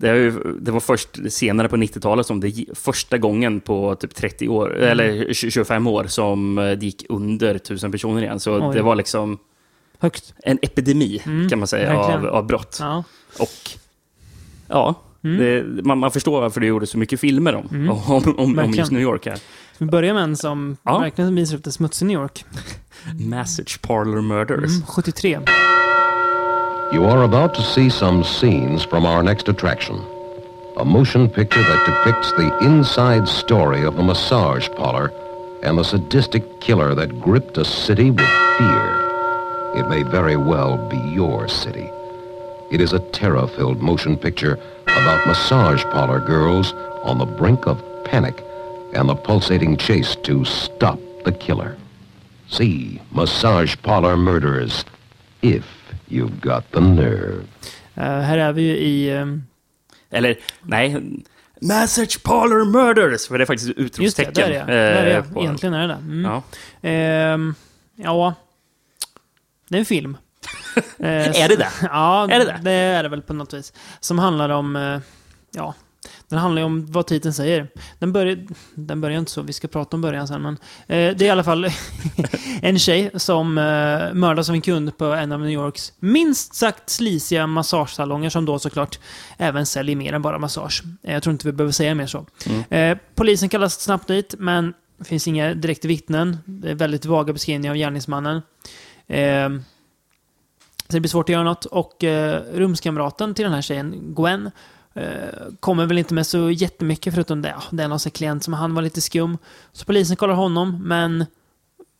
det, 0.00 0.30
det 0.60 0.70
var 0.70 0.80
först 0.80 1.08
senare 1.32 1.68
på 1.68 1.76
90-talet 1.76 2.26
som 2.26 2.40
det 2.40 2.64
första 2.74 3.18
gången 3.18 3.60
på 3.60 3.94
typ 3.94 4.14
30 4.14 4.48
år, 4.48 4.76
Mm. 4.76 4.88
eller 4.88 5.32
20 5.32 5.50
25 5.50 5.86
år 5.86 6.04
som 6.04 6.58
eh, 6.58 6.64
det 6.64 6.86
gick 6.86 7.06
under 7.08 7.54
1000 7.54 7.92
personer 7.92 8.22
igen. 8.22 8.40
Så 8.40 8.68
Oj. 8.68 8.74
det 8.76 8.82
var 8.82 8.94
liksom 8.96 9.38
Högt. 9.98 10.34
en 10.44 10.58
epidemi 10.62 11.22
kan 11.50 11.58
man 11.58 11.68
säga 11.68 11.98
av, 11.98 12.26
av 12.26 12.46
brott. 12.46 12.76
Ja. 12.80 13.04
Och 13.38 13.70
ja, 14.68 14.94
Mm. 15.24 15.38
det, 15.38 15.82
man, 15.84 15.98
man 15.98 16.10
förstår 16.10 16.40
varför 16.40 16.60
det 16.60 16.66
gjorde 16.66 16.86
så 16.86 16.98
mycket 16.98 17.20
filmer 17.20 17.54
om, 17.54 17.66
om, 17.90 18.16
om, 18.16 18.38
om, 18.38 18.58
om 18.58 18.70
just 18.74 18.92
New 18.92 19.02
York 19.02 19.26
här. 19.26 19.36
Ska 19.36 19.84
vi 19.84 19.86
börja 19.90 20.14
med 20.14 20.22
en 20.22 20.36
som 20.36 20.76
Ja. 20.82 20.98
verkligen 20.98 21.34
visar 21.34 21.56
upp 21.56 21.64
det 21.64 21.72
smutsiga 21.72 22.06
New 22.08 22.20
York? 22.20 22.44
Massage 23.28 23.80
Parlor 23.82 24.20
Murders. 24.20 24.70
Mm, 24.76 24.86
73. 24.86 25.38
You 26.92 27.04
are 27.04 27.22
about 27.22 27.54
to 27.54 27.62
see 27.62 27.88
some 27.88 28.24
scenes 28.24 28.84
from 28.84 29.06
our 29.06 29.22
next 29.22 29.48
attraction. 29.48 30.04
A 30.76 30.84
motion 30.84 31.28
picture 31.28 31.62
that 31.62 31.86
depicts 31.86 32.32
the 32.32 32.56
inside 32.64 33.28
story 33.28 33.84
of 33.84 33.96
a 33.96 34.02
massage 34.02 34.68
parlor 34.70 35.12
and 35.62 35.78
the 35.78 35.84
sadistic 35.84 36.60
killer 36.60 36.96
that 36.96 37.20
gripped 37.20 37.56
a 37.58 37.64
city 37.64 38.10
with 38.10 38.26
fear. 38.58 39.72
It 39.76 39.88
may 39.88 40.02
very 40.02 40.36
well 40.36 40.88
be 40.88 40.96
your 40.96 41.46
city. 41.46 41.88
It 42.72 42.80
is 42.80 42.92
a 42.92 42.98
terror-filled 42.98 43.80
motion 43.80 44.16
picture 44.16 44.58
about 44.88 45.26
massage 45.28 45.84
parlor 45.84 46.18
girls 46.18 46.72
on 47.04 47.18
the 47.18 47.24
brink 47.24 47.68
of 47.68 47.84
panic 48.04 48.42
and 48.94 49.08
the 49.08 49.14
pulsating 49.14 49.76
chase 49.76 50.16
to 50.24 50.44
stop 50.44 50.98
the 51.24 51.30
killer. 51.30 51.76
See 52.48 53.00
Massage 53.12 53.76
Parlor 53.80 54.16
Murderers 54.16 54.84
if 55.40 55.64
you've 56.10 56.40
got 56.40 56.70
the 56.72 56.80
nerve. 56.80 57.42
Eh, 57.94 58.04
här 58.20 58.38
är 58.38 58.52
vi 58.52 58.62
ju 58.62 58.76
i... 58.76 59.10
ehm, 59.10 59.42
Eller 60.10 60.36
nej, 60.62 61.02
Massage 61.62 62.22
Parlor 62.22 62.64
Murders, 62.64 63.28
för 63.28 63.38
det 63.38 63.44
är 63.44 63.46
faktiskt 63.46 63.68
just 63.68 63.76
det, 63.76 63.82
utropstecken. 63.84 64.34
där 64.34 64.50
är 64.50 64.54
jag. 64.58 64.66
Där 64.66 64.74
är 64.74 65.06
eh, 65.06 65.14
jag. 65.14 65.34
på- 65.34 65.40
Egentligen 65.40 65.74
är 65.74 65.80
det 65.80 65.94
det. 65.94 65.94
Mm. 66.00 66.24
Ja. 66.24 66.42
Ehm, 66.88 67.54
ja, 67.96 68.34
det 69.68 69.76
är 69.76 69.78
en 69.78 69.84
film. 69.84 70.16
Eh, 70.98 71.42
Är 71.42 71.48
det 71.48 71.56
det? 71.56 71.68
Ja, 71.82 72.28
Är 72.30 72.38
det 72.38 72.44
det? 72.44 72.60
det 72.62 72.70
är 72.72 73.02
det 73.02 73.08
väl 73.08 73.22
på 73.22 73.32
något 73.32 73.54
vis. 73.54 73.72
Som 74.00 74.18
handlar 74.18 74.48
om, 74.48 74.76
eh, 74.76 74.98
ja, 75.50 75.74
den 76.30 76.38
handlar 76.38 76.62
ju 76.62 76.66
om 76.66 76.86
vad 76.86 77.06
titeln 77.06 77.34
säger. 77.34 77.68
Den 77.98 78.12
börjar, 78.12 78.46
den 78.74 79.00
börjar 79.00 79.18
inte 79.18 79.30
så, 79.30 79.42
vi 79.42 79.52
ska 79.52 79.68
prata 79.68 79.96
om 79.96 80.00
början 80.00 80.28
sen, 80.28 80.42
men 80.42 80.54
eh, 80.86 81.16
det 81.16 81.22
är 81.22 81.26
i 81.26 81.30
alla 81.30 81.44
fall 81.44 81.66
en 82.62 82.78
tjej 82.78 83.10
som 83.14 83.58
eh, 83.58 84.14
mördas 84.14 84.48
av 84.48 84.54
en 84.54 84.60
kund 84.60 84.98
på 84.98 85.04
en 85.04 85.32
av 85.32 85.40
New 85.40 85.50
Yorks 85.50 85.92
minst 85.98 86.54
sagt 86.54 86.90
slisiga 86.90 87.46
massagesalonger 87.46 88.30
som 88.30 88.44
då 88.44 88.58
såklart 88.58 88.98
även 89.36 89.66
säljer 89.66 89.96
mer 89.96 90.12
än 90.12 90.22
bara 90.22 90.38
massage. 90.38 90.82
Eh, 91.02 91.12
jag 91.12 91.22
tror 91.22 91.32
inte 91.32 91.46
vi 91.46 91.52
behöver 91.52 91.72
säga 91.72 91.94
mer 91.94 92.06
så. 92.06 92.26
Eh, 92.74 92.98
polisen 93.14 93.48
kallas 93.48 93.80
snabbt 93.80 94.08
dit, 94.08 94.34
men 94.38 94.74
det 94.98 95.04
finns 95.04 95.28
inga 95.28 95.54
direkta 95.54 95.88
vittnen. 95.88 96.38
Det 96.44 96.70
är 96.70 96.74
väldigt 96.74 97.04
vaga 97.04 97.32
beskrivningar 97.32 97.72
av 97.72 97.76
gärningsmannen. 97.76 98.42
Eh, 99.06 99.48
så 100.88 100.96
det 100.96 101.00
blir 101.00 101.08
svårt 101.08 101.28
att 101.28 101.32
göra 101.32 101.44
något. 101.44 101.64
Och 101.64 102.04
eh, 102.04 102.42
rumskamraten 102.52 103.34
till 103.34 103.44
den 103.44 103.54
här 103.54 103.62
tjejen, 103.62 104.14
Gwen, 104.14 104.50
Eh, 104.94 105.52
kommer 105.60 105.86
väl 105.86 105.98
inte 105.98 106.14
med 106.14 106.26
så 106.26 106.50
jättemycket 106.50 107.14
förutom 107.14 107.42
det. 107.42 107.54
Det 107.70 107.82
är 107.82 107.88
någon 107.88 107.98
klient 107.98 108.44
som 108.44 108.54
han 108.54 108.74
var 108.74 108.82
lite 108.82 109.00
skum. 109.00 109.38
Så 109.72 109.84
polisen 109.84 110.16
kollar 110.16 110.34
honom, 110.34 110.82
men 110.82 111.26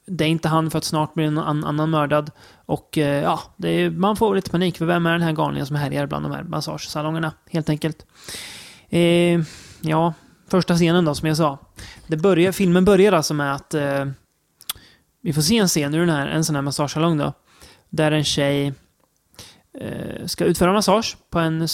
det 0.06 0.25
är 0.25 0.28
inte 0.28 0.49
han 0.49 0.70
för 0.70 0.78
att 0.78 0.85
snart 0.85 1.14
blir 1.14 1.30
någon 1.30 1.64
annan 1.64 1.90
mördad. 1.90 2.30
Och 2.66 2.99
eh, 2.99 3.23
ja, 3.23 3.40
det 3.56 3.68
är, 3.68 3.90
man 3.90 4.16
får 4.16 4.35
lite 4.35 4.50
panik 4.50 4.78
för 4.78 4.87
vem 4.87 5.06
är 5.06 5.12
den 5.12 5.23
här 5.23 5.32
galningen 5.32 5.66
som 5.66 5.76
härjar 5.76 6.06
bland 6.06 6.25
de 6.25 6.32
här 6.32 6.42
massagesalongerna, 6.42 7.32
helt 7.50 7.68
enkelt. 7.68 8.06
Eh, 8.88 9.40
ja, 9.80 10.14
första 10.49 10.75
scenen 10.75 11.04
då, 11.04 11.14
som 11.14 11.28
jag 11.28 11.37
sa. 11.37 11.59
Det 12.06 12.16
börjar, 12.16 12.52
filmen 12.52 12.85
börjar 12.85 13.12
alltså 13.12 13.35
med 13.35 13.54
att 13.54 13.75
eh, 13.75 14.06
vi 15.23 15.32
får 15.32 15.42
se 15.42 15.59
en 15.59 15.68
scen 15.68 15.94
ur 15.94 16.00
den 16.00 16.16
här, 16.16 16.26
en 16.26 16.44
sån 16.44 16.54
här 16.54 16.62
massagesalong 16.62 17.18
då. 17.18 17.32
Där 17.88 18.12
en 18.12 18.25
tjej 18.25 18.75
ska 20.26 20.44
utföra 20.44 20.72
massage 20.72 21.16
på 21.30 21.38
en 21.38 21.68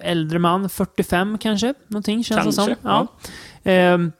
äldre 0.00 0.38
man, 0.38 0.68
45 0.68 1.38
kanske, 1.38 1.74
någonting 1.88 2.24
känns 2.24 2.44
det 2.44 2.52
som. 2.52 2.74
Ja. 2.82 3.06
Ehm, 3.64 4.12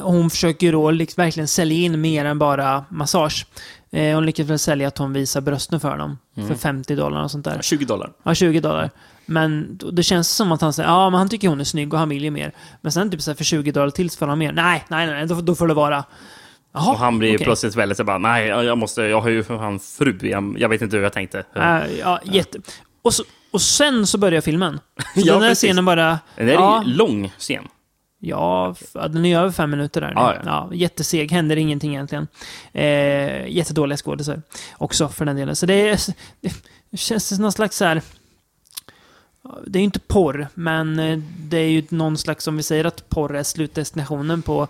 hon 0.00 0.30
försöker 0.30 0.72
då 0.72 0.86
verkligen 1.16 1.48
sälja 1.48 1.78
in 1.78 2.00
mer 2.00 2.24
än 2.24 2.38
bara 2.38 2.84
massage. 2.88 3.46
Eh, 3.90 4.14
hon 4.14 4.26
lyckas 4.26 4.46
väl 4.46 4.58
sälja 4.58 4.88
att 4.88 4.98
hon 4.98 5.12
visar 5.12 5.40
brösten 5.40 5.80
för 5.80 5.98
dem. 5.98 6.18
För 6.48 6.54
50 6.54 6.94
dollar 6.94 7.22
och 7.22 7.30
sånt 7.30 7.44
där. 7.44 7.62
20 7.62 7.84
dollar. 7.84 8.12
Ja, 8.22 8.34
20 8.34 8.60
dollar. 8.60 8.90
Men 9.26 9.80
det 9.92 10.02
känns 10.02 10.28
som 10.28 10.52
att 10.52 10.60
han 10.60 10.72
säger 10.72 10.88
ja 10.88 11.10
men 11.10 11.18
han 11.18 11.28
tycker 11.28 11.48
hon 11.48 11.60
är 11.60 11.64
snygg 11.64 11.92
och 11.92 11.98
han 11.98 12.08
vill 12.08 12.24
ju 12.24 12.30
mer. 12.30 12.52
Men 12.80 12.92
sen 12.92 13.10
typ 13.10 13.22
så 13.22 13.34
för 13.34 13.44
20 13.44 13.72
dollar 13.72 13.90
till 13.90 14.10
så 14.10 14.18
får 14.18 14.26
han 14.26 14.38
mer. 14.38 14.52
Nej, 14.52 14.84
nej, 14.88 15.06
nej, 15.06 15.26
då, 15.26 15.40
då 15.40 15.54
får 15.54 15.68
det 15.68 15.74
vara. 15.74 16.04
Jaha, 16.74 16.90
Och 16.92 16.98
han 16.98 17.18
blir 17.18 17.34
okej. 17.36 17.44
plötsligt 17.44 17.76
väldigt 17.76 17.98
så 17.98 18.04
bara, 18.04 18.18
nej, 18.18 18.46
jag 18.46 18.78
måste, 18.78 19.02
jag 19.02 19.20
har 19.20 19.28
ju 19.28 19.42
för 19.44 19.58
fan 19.58 19.80
fru, 19.80 20.18
jag, 20.22 20.56
jag 20.58 20.68
vet 20.68 20.82
inte 20.82 20.96
hur 20.96 21.02
jag 21.02 21.12
tänkte. 21.12 21.44
Äh, 21.56 21.98
ja, 22.00 22.20
jätte... 22.24 22.58
Och, 23.02 23.14
så, 23.14 23.24
och 23.50 23.60
sen 23.62 24.06
så 24.06 24.18
börjar 24.18 24.40
filmen. 24.40 24.80
Ja, 25.14 25.32
den 25.32 25.42
här 25.42 25.50
precis. 25.50 25.68
scenen 25.68 25.84
bara... 25.84 26.18
Den 26.36 26.48
är 26.48 26.52
ja, 26.52 26.82
lång 26.86 27.32
scen. 27.38 27.64
ja, 28.20 28.74
den 28.94 29.24
är 29.24 29.38
över 29.38 29.50
fem 29.50 29.70
minuter 29.70 30.00
där. 30.00 30.12
Ja, 30.14 30.34
Ja, 30.34 30.40
ja. 30.44 30.74
jätteseg, 30.76 31.32
händer 31.32 31.56
ingenting 31.56 31.94
egentligen. 31.94 32.28
Eh, 32.72 33.46
jättedåliga 33.48 33.96
skådisar 33.96 34.42
också 34.78 35.08
för 35.08 35.24
den 35.24 35.36
delen. 35.36 35.56
Så 35.56 35.66
det, 35.66 35.88
är, 35.88 35.98
det 36.90 36.96
känns 36.96 37.28
som 37.28 37.38
någon 37.42 37.52
slags 37.52 37.76
så 37.76 37.84
här... 37.84 38.02
Det 39.66 39.78
är 39.78 39.80
ju 39.80 39.84
inte 39.84 40.00
porr, 40.00 40.46
men 40.54 40.98
eh, 40.98 41.18
det 41.38 41.56
är 41.58 41.68
ju 41.68 41.82
någon 41.88 42.18
slags, 42.18 42.46
om 42.48 42.56
vi 42.56 42.62
säger 42.62 42.84
att 42.84 43.08
porr 43.08 43.36
är 43.36 43.42
slutdestinationen 43.42 44.42
på 44.42 44.62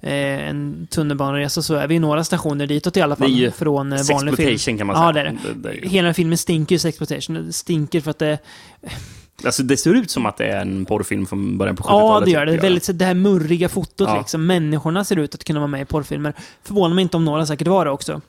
eh, 0.00 0.48
en 0.48 0.86
tunnelbaneresa, 0.90 1.62
så 1.62 1.74
är 1.74 1.86
vi 1.88 1.98
några 1.98 2.24
stationer 2.24 2.66
ditåt 2.66 2.96
i 2.96 3.00
alla 3.00 3.14
Det 3.14 3.20
är 3.24 3.24
fall. 3.24 3.36
ju 3.38 3.50
från 3.50 3.92
eh, 3.92 4.02
vanlig 4.12 4.36
film. 4.36 4.78
Kan 4.78 4.86
man 4.86 4.96
säga. 4.96 5.06
Ja, 5.06 5.12
det 5.12 5.20
är 5.20 5.24
det. 5.24 5.38
Det, 5.70 5.80
det, 5.80 5.88
Hela 5.88 6.06
den 6.06 6.14
filmen 6.14 6.38
stinker 6.38 6.74
ju 6.74 6.78
sexploitation. 6.78 7.46
Det 7.46 7.52
stinker 7.52 8.00
för 8.00 8.10
att 8.10 8.18
det... 8.18 8.38
alltså, 9.44 9.62
det 9.62 9.76
ser 9.76 9.94
ut 9.94 10.10
som 10.10 10.26
att 10.26 10.36
det 10.36 10.46
är 10.46 10.60
en 10.60 10.84
porrfilm 10.84 11.26
från 11.26 11.58
början 11.58 11.76
på 11.76 11.82
70-talet. 11.82 12.20
Ja, 12.20 12.24
det 12.24 12.30
gör 12.30 12.46
det. 12.46 12.54
jag. 12.54 12.62
Väldigt, 12.62 12.98
det 12.98 13.04
här 13.04 13.14
murriga 13.14 13.68
fotot 13.68 14.08
Ja. 14.08 14.18
liksom. 14.18 14.46
Människorna 14.46 15.04
ser 15.04 15.16
ut 15.16 15.34
att 15.34 15.44
kunna 15.44 15.60
vara 15.60 15.68
med 15.68 15.80
i 15.82 15.84
porrfilmer. 15.84 16.32
Förvånar 16.62 16.94
mig 16.94 17.02
inte 17.02 17.16
om 17.16 17.24
några 17.24 17.46
säkert 17.46 17.68
var 17.68 17.84
det 17.84 17.90
också. 17.90 18.20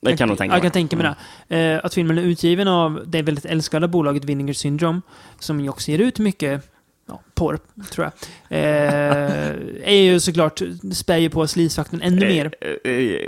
Det 0.00 0.16
kan 0.16 0.28
nog 0.28 0.38
tänka 0.38 0.54
Jag 0.54 0.62
kan 0.62 0.70
tänka 0.70 0.96
mig 0.96 1.14
det. 1.48 1.56
Eh, 1.56 1.80
att 1.84 1.94
filmen 1.94 2.18
är 2.18 2.22
utgiven 2.22 2.68
av 2.68 3.02
det 3.06 3.22
väldigt 3.22 3.44
älskade 3.44 3.88
bolaget 3.88 4.24
Vinegar 4.24 4.52
Syndrome, 4.52 5.00
som 5.38 5.60
ju 5.60 5.68
också 5.68 5.90
ger 5.90 5.98
ut 5.98 6.18
mycket 6.18 6.70
ja, 7.08 7.20
porr, 7.34 7.58
tror 7.90 8.04
jag. 8.04 8.12
Eh, 8.50 9.54
är 9.84 10.02
ju 10.02 10.20
såklart, 10.20 10.60
spär 10.92 11.16
ju 11.16 11.30
på 11.30 11.46
sleazefaktorn 11.46 12.00
ännu 12.02 12.26
mer. 12.26 12.52
Eh, 12.60 12.92
eh, 12.92 13.20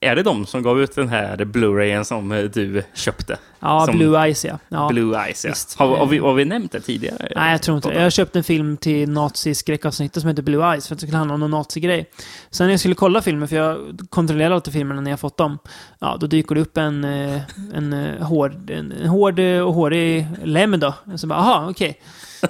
Är 0.00 0.16
det 0.16 0.22
de 0.22 0.46
som 0.46 0.62
gav 0.62 0.80
ut 0.82 0.94
den 0.94 1.08
här 1.08 1.36
Blu-rayen 1.44 2.04
som 2.04 2.32
eh, 2.32 2.42
du 2.44 2.82
köpte? 2.94 3.36
Ja, 3.60 3.86
som- 3.86 3.96
Blue 3.98 4.18
Eyes 4.24 4.44
ja. 4.44 4.58
ja. 4.68 4.88
Blue 4.88 5.18
Eyes, 5.24 5.44
ja. 5.44 5.52
Har, 5.76 5.96
har, 5.96 6.06
vi, 6.06 6.18
har 6.18 6.34
vi 6.34 6.44
nämnt 6.44 6.72
det 6.72 6.80
tidigare? 6.80 7.32
Nej, 7.36 7.52
jag 7.52 7.62
tror 7.62 7.76
inte. 7.76 7.88
Jag 7.88 8.12
köpte 8.12 8.38
en 8.38 8.44
film 8.44 8.76
till 8.76 9.08
nazi-skräckavsnittet 9.10 10.20
som 10.20 10.28
heter 10.28 10.42
Blue 10.42 10.70
Eyes 10.72 10.88
för 10.88 10.94
att 10.94 10.98
det 11.00 11.06
skulle 11.06 11.18
handla 11.18 11.34
om 11.34 11.40
någon 11.40 11.50
nazi-grej. 11.50 12.10
Sen 12.50 12.66
när 12.66 12.72
jag 12.72 12.80
skulle 12.80 12.94
kolla 12.94 13.22
filmen, 13.22 13.48
för 13.48 13.56
jag 13.56 13.98
kontrollerar 14.10 14.50
alltid 14.54 14.72
filmerna 14.72 15.00
när 15.00 15.10
jag 15.10 15.20
fått 15.20 15.36
dem, 15.36 15.58
ja, 15.98 16.16
då 16.20 16.26
dyker 16.26 16.54
det 16.54 16.60
upp 16.60 16.76
en, 16.76 17.04
eh, 17.04 17.40
en, 17.74 17.92
eh, 17.92 18.22
hård, 18.26 18.70
en, 18.70 18.92
en 18.92 19.08
hård 19.08 19.38
eh, 19.38 19.60
och 19.60 19.74
hårig 19.74 20.26
lem 20.44 20.80
då. 20.80 20.94
Så 21.16 21.26
bara, 21.26 21.38
aha, 21.38 21.66
okej. 21.70 22.00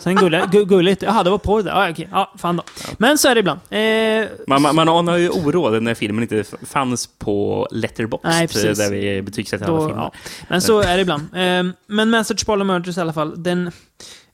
Sen 0.01 0.15
gulligt, 0.17 0.47
gu- 0.47 0.65
gulligt. 0.65 1.03
Jaha, 1.03 1.23
det 1.23 1.31
var 1.31 1.39
porr 1.39 1.63
där. 1.63 1.71
Ja, 1.71 1.91
okej. 1.91 2.09
Ja, 2.13 2.35
fan 2.39 2.57
då. 2.57 2.63
Men 2.99 3.19
så 3.19 3.29
är 3.29 3.35
det 3.35 3.39
ibland. 3.41 3.61
Eh, 3.71 4.29
Man, 4.47 4.63
man, 4.63 4.75
man 4.75 4.89
anar 4.89 5.17
ju 5.17 5.29
oro 5.29 5.81
när 5.81 5.95
filmen 5.95 6.23
inte 6.23 6.45
fanns 6.67 7.07
på 7.07 7.69
Letterboxd, 7.71 8.29
Nej, 8.29 8.49
precis. 8.49 8.79
där 8.79 8.91
vi 8.91 9.23
betygsätter 9.23 9.65
alla 9.67 9.77
Då, 9.77 9.87
filmer. 9.89 10.03
ja. 10.03 10.13
Men 10.49 10.63
så 10.63 10.81
är 10.81 10.97
det 10.97 11.03
ibland. 11.03 11.23
Eh, 11.23 11.75
men 11.87 12.11
Message 12.11 12.47
Ball 12.47 12.65
Murders 12.65 12.99
i 12.99 13.01
alla 13.01 13.13
fall, 13.13 13.43
den, 13.43 13.71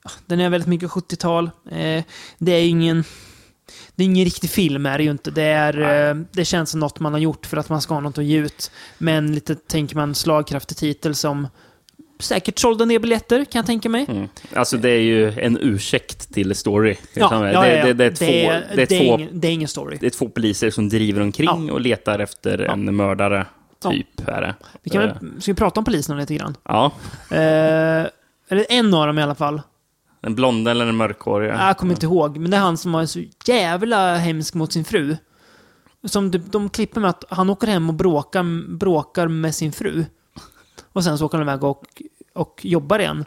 ja, 0.03 0.11
den 0.25 0.39
är 0.39 0.49
väldigt 0.49 0.67
mycket 0.67 0.89
70-tal. 0.89 1.45
Eh, 1.71 2.03
det 2.37 2.51
är 2.51 2.67
ingen... 2.69 3.03
Det 3.95 4.03
är 4.03 4.05
ingen 4.05 4.25
riktig 4.25 4.49
film 4.49 4.85
är 4.85 4.97
det 4.97 5.03
ju 5.03 5.11
inte. 5.11 5.31
Det, 5.31 5.41
är, 5.43 6.09
eh, 6.09 6.15
det 6.31 6.45
känns 6.45 6.69
som 6.69 6.79
något 6.79 6.99
man 6.99 7.13
har 7.13 7.19
gjort 7.19 7.45
för 7.45 7.57
att 7.57 7.69
man 7.69 7.81
ska 7.81 7.93
ha 7.93 8.01
något 8.01 8.17
att 8.17 8.23
ge 8.23 8.37
ut. 8.37 8.71
Men 8.97 9.35
lite, 9.35 9.55
tänker 9.55 9.95
man, 9.95 10.15
slagkraftig 10.15 10.77
titel 10.77 11.15
som 11.15 11.47
säkert 12.19 12.59
sålde 12.59 12.85
ner 12.85 12.99
biljetter, 12.99 13.45
kan 13.45 13.59
jag 13.59 13.65
tänka 13.65 13.89
mig. 13.89 14.05
Mm. 14.09 14.27
Alltså 14.55 14.77
det 14.77 14.89
är 14.89 14.99
ju 15.01 15.39
en 15.39 15.57
ursäkt 15.61 16.33
till 16.33 16.55
story. 16.55 16.95
Ja, 17.13 17.29
ja, 17.31 17.39
det, 17.39 17.51
ja, 17.51 17.67
ja. 17.67 17.85
Det, 17.85 17.93
det, 17.93 18.05
är 18.05 18.11
två, 18.11 18.25
det, 18.25 18.47
är 18.47 18.75
det, 18.75 18.81
är 18.81 18.85
två, 18.85 18.95
ingen, 18.95 19.29
det 19.39 19.47
är 19.47 19.51
ingen 19.51 19.67
story. 19.67 19.97
det 20.01 20.05
är 20.05 20.09
två 20.09 20.29
poliser 20.29 20.69
som 20.69 20.89
driver 20.89 21.21
omkring 21.21 21.71
och 21.71 21.81
letar 21.81 22.19
efter 22.19 22.59
en 22.59 22.95
mördare, 22.95 23.45
Ja. 23.83 23.91
typ. 23.91 24.27
Är 24.27 24.41
det. 24.41 24.55
Vi 24.83 24.89
kan 24.89 25.01
Eh, 25.01 25.07
väl, 25.07 25.41
ska 25.41 25.51
vi 25.51 25.55
prata 25.55 25.79
om 25.79 25.85
polisen 25.85 26.17
lite 26.17 26.35
grann? 26.35 26.57
Ja, 26.63 26.91
Eh, 27.31 27.37
eller 28.49 28.65
en 28.69 28.93
av 28.93 29.07
dem 29.07 29.19
i 29.19 29.21
alla 29.23 29.35
fall. 29.35 29.61
en 30.21 30.35
blond 30.35 30.67
eller 30.67 30.85
en 30.85 30.95
mörkhåriga. 30.95 31.67
Jag 31.67 31.77
kommer 31.77 31.93
inte 31.93 32.05
ihåg, 32.05 32.37
men 32.37 32.51
det 32.51 32.57
är 32.57 32.61
han 32.61 32.77
som 32.77 32.91
var 32.91 33.05
så 33.05 33.21
jävla 33.45 34.15
hemsk 34.15 34.53
mot 34.53 34.73
sin 34.73 34.85
fru. 34.85 35.15
Som 36.07 36.31
de, 36.31 36.37
de 36.37 36.69
klipper 36.69 37.01
med 37.01 37.09
att 37.09 37.23
han 37.29 37.49
åker 37.49 37.67
hem 37.67 37.89
och 37.89 37.95
bråkar, 37.95 38.75
bråkar 38.77 39.27
med 39.27 39.55
sin 39.55 39.71
fru. 39.71 40.05
Och 40.97 41.03
sen 41.03 41.17
så 41.17 41.25
åker 41.25 41.37
han 41.37 41.47
iväg 41.47 41.63
och, 41.63 41.83
och 42.33 42.59
jobbar 42.63 42.99
igen. 42.99 43.25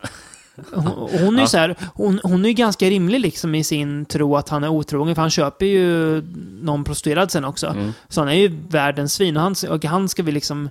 Och 0.73 1.11
hon 1.11 1.37
är 1.37 1.41
ju 1.41 1.47
så 1.47 1.59
här, 1.59 1.77
hon, 1.95 2.21
hon 2.23 2.45
är 2.45 2.49
ju 2.49 2.55
ganska 2.55 2.91
rimlig 2.91 3.21
liksom 3.21 3.55
i 3.55 3.65
sin 3.65 4.05
tro 4.05 4.37
att 4.37 4.49
han 4.49 4.65
är 4.65 4.69
otrogen, 4.69 5.15
för 5.15 5.23
han 5.23 5.31
köper 5.31 5.67
ju 5.67 6.23
någon 6.63 6.85
prostituerad 6.85 7.31
sen 7.31 7.45
också. 7.45 7.67
Mm. 7.67 7.93
Så 8.09 8.21
han 8.21 8.29
är 8.29 8.35
ju 8.35 8.49
världens 8.69 9.15
svin 9.15 9.37
och 9.37 9.43
han, 9.43 9.55
och 9.71 9.85
han 9.85 10.09
ska 10.09 10.23
vi 10.23 10.33
liksom 10.33 10.71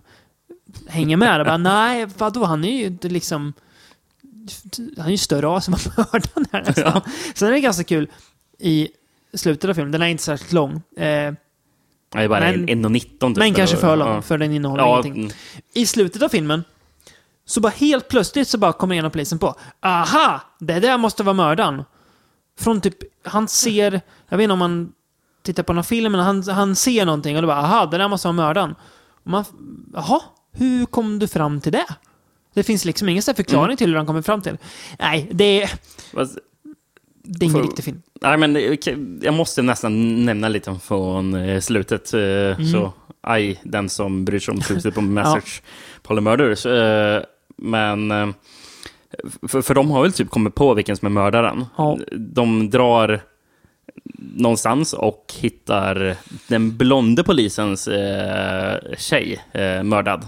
hänga 0.88 1.18
med. 1.18 1.46
Bara, 1.46 1.58
nej, 1.58 2.08
vadå, 2.18 2.44
han 2.44 2.64
är 2.66 2.78
ju 2.78 2.86
inte 2.86 3.10
liksom... 3.10 3.54
Han 4.98 5.06
är 5.08 5.12
ju 5.12 5.18
större 5.18 5.56
as 5.58 5.68
än 5.68 5.74
vad 5.74 6.08
mördaren 6.14 6.46
är 6.52 6.64
nästan. 6.66 7.02
Sen 7.36 7.48
är 7.48 7.52
det 7.52 7.60
ganska 7.60 7.84
kul 7.84 8.08
i 8.60 8.88
slutet 9.34 9.70
av 9.70 9.74
filmen, 9.74 9.92
den 9.92 10.02
är 10.02 10.08
inte 10.08 10.24
särskilt 10.24 10.52
lång. 10.54 10.72
Eh, 10.98 11.34
Det 12.12 12.18
är 12.20 12.28
bara 12.28 12.40
Men- 12.40 12.70
en 12.70 12.86
1,19 12.86 13.30
typ. 13.30 13.38
men 13.38 13.54
kanske 13.54 13.78
för 13.78 13.96
lång, 13.96 14.08
ja. 14.08 14.22
för 14.22 14.38
den 14.38 14.52
innehåller 14.54 14.84
Ja, 14.84 14.92
ingenting. 15.00 15.24
mm. 15.24 15.36
I 15.74 15.86
slutet 15.86 16.22
av 16.22 16.30
filmen, 16.30 16.64
så 17.50 17.62
bara 17.62 17.70
helt 17.76 18.08
plötsligt 18.08 18.48
så 18.48 18.58
bara 18.58 18.74
kommer 18.74 18.96
en 18.96 19.06
av 19.06 19.10
polisen 19.10 19.40
på. 19.40 19.56
Aha! 19.82 20.42
Det 20.60 20.80
där 20.80 20.98
måste 20.98 21.24
vara 21.24 21.34
mördaren. 21.34 21.84
Från 22.60 22.82
typ, 22.82 22.98
han 23.24 23.48
ser, 23.48 24.02
jag 24.30 24.38
vet 24.38 24.44
inte 24.44 24.54
om 24.54 24.60
man 24.60 24.92
tittar 25.44 25.64
på 25.64 25.74
någon 25.74 25.84
film, 25.84 26.12
men 26.12 26.22
han, 26.22 26.44
han 26.44 26.76
ser 26.76 27.06
någonting 27.06 27.36
och 27.36 27.42
då 27.42 27.48
bara, 27.48 27.58
aha, 27.58 27.86
det 27.86 27.98
där 27.98 28.08
måste 28.08 28.28
vara 28.28 28.36
mördaren. 28.36 28.76
Och 29.24 29.32
man, 29.32 29.46
jaha, 29.94 30.22
hur 30.52 30.86
kom 30.86 31.20
du 31.20 31.28
fram 31.28 31.62
till 31.62 31.72
det? 31.72 31.86
Det 32.54 32.64
finns 32.64 32.86
liksom 32.86 33.10
ingen 33.10 33.24
förklaring 33.24 33.66
Mm. 33.66 33.78
till 33.78 33.90
hur 33.90 33.96
han 33.98 34.06
kommer 34.06 34.22
fram 34.22 34.42
till. 34.42 34.58
Nej, 35.00 35.30
det 35.34 35.62
är, 35.64 35.72
Fast- 36.14 36.38
det 37.24 37.46
är 37.46 37.50
ingen 37.50 37.62
riktig 37.64 37.86
film. 37.86 38.02
Nej, 38.22 38.38
men 38.38 38.54
det- 38.54 38.88
jag 39.22 39.34
måste 39.34 39.62
nästan 39.62 40.26
nämna 40.26 40.50
lite 40.50 40.80
från 40.84 41.34
eh, 41.34 41.60
slutet. 41.60 42.14
eh, 42.14 42.20
Mm. 42.22 42.72
Så, 42.72 42.94
aj, 43.22 43.60
den 43.64 43.90
som 43.90 44.26
bryr 44.26 44.40
sig 44.40 44.52
om 44.52 44.62
slutet 44.62 44.96
på 44.96 45.02
Message 45.02 45.62
Polymurders. 46.02 46.66
Men 47.62 48.12
eh, 48.12 48.30
för, 49.48 49.62
för 49.62 49.76
de 49.76 49.92
har 49.92 50.02
väl 50.02 50.14
typ 50.14 50.30
kommit 50.30 50.56
på 50.56 50.74
vilken 50.74 50.98
som 50.98 51.06
är 51.06 51.10
mördaren. 51.10 51.66
Ja. 51.78 51.98
De 52.12 52.70
drar 52.70 53.22
någonstans 54.36 54.94
och 54.94 55.34
hittar 55.40 56.16
den 56.48 56.78
blonde 56.78 57.24
polisens 57.24 57.88
eh, 57.88 58.78
tjej 58.98 59.44
eh, 59.52 59.84
mördad. 59.84 60.26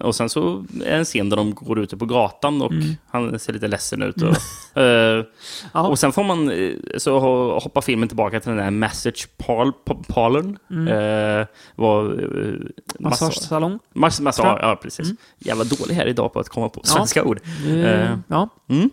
Och 0.00 0.14
sen 0.14 0.28
så 0.28 0.64
är 0.84 0.90
det 0.90 0.96
en 0.96 1.04
scen 1.04 1.28
där 1.28 1.36
de 1.36 1.54
går 1.54 1.78
ute 1.78 1.96
på 1.96 2.06
gatan 2.06 2.62
och 2.62 2.72
Mm. 2.72 2.84
han 3.10 3.38
ser 3.38 3.52
lite 3.52 3.68
ledsen 3.68 4.02
ut. 4.02 4.16
Och, 4.22 4.82
eh, 4.82 5.24
Ja. 5.74 5.88
och 5.88 5.98
sen 5.98 6.12
får 6.12 6.24
man, 6.24 6.50
eh, 6.50 6.70
så 6.98 7.18
ho- 7.20 7.60
hoppar 7.60 7.80
filmen 7.80 8.08
tillbaka 8.08 8.40
till 8.40 8.48
den 8.48 8.58
där 8.58 8.70
message 8.70 9.28
pal, 9.36 9.72
pa- 9.84 10.02
parlorn. 10.08 10.58
Mm. 10.70 11.46
Var, 11.76 12.04
eh, 12.04 12.54
massa, 13.00 13.24
Massagesalong. 13.24 13.78
massa, 13.94 14.22
massa, 14.22 14.42
Tror 14.42 14.58
jag. 14.58 14.70
ja, 14.70 14.76
precis. 14.76 15.08
Jävla 15.38 15.64
dålig 15.64 15.94
här 15.94 16.06
idag 16.06 16.32
på 16.32 16.40
att 16.40 16.48
komma 16.48 16.68
på 16.68 16.80
Ja. 16.84 16.88
svenska 16.88 17.24
ord. 17.24 17.40
Eh, 17.66 17.84
Eh. 18.02 18.16
ja. 18.28 18.48
Mm. 18.68 18.90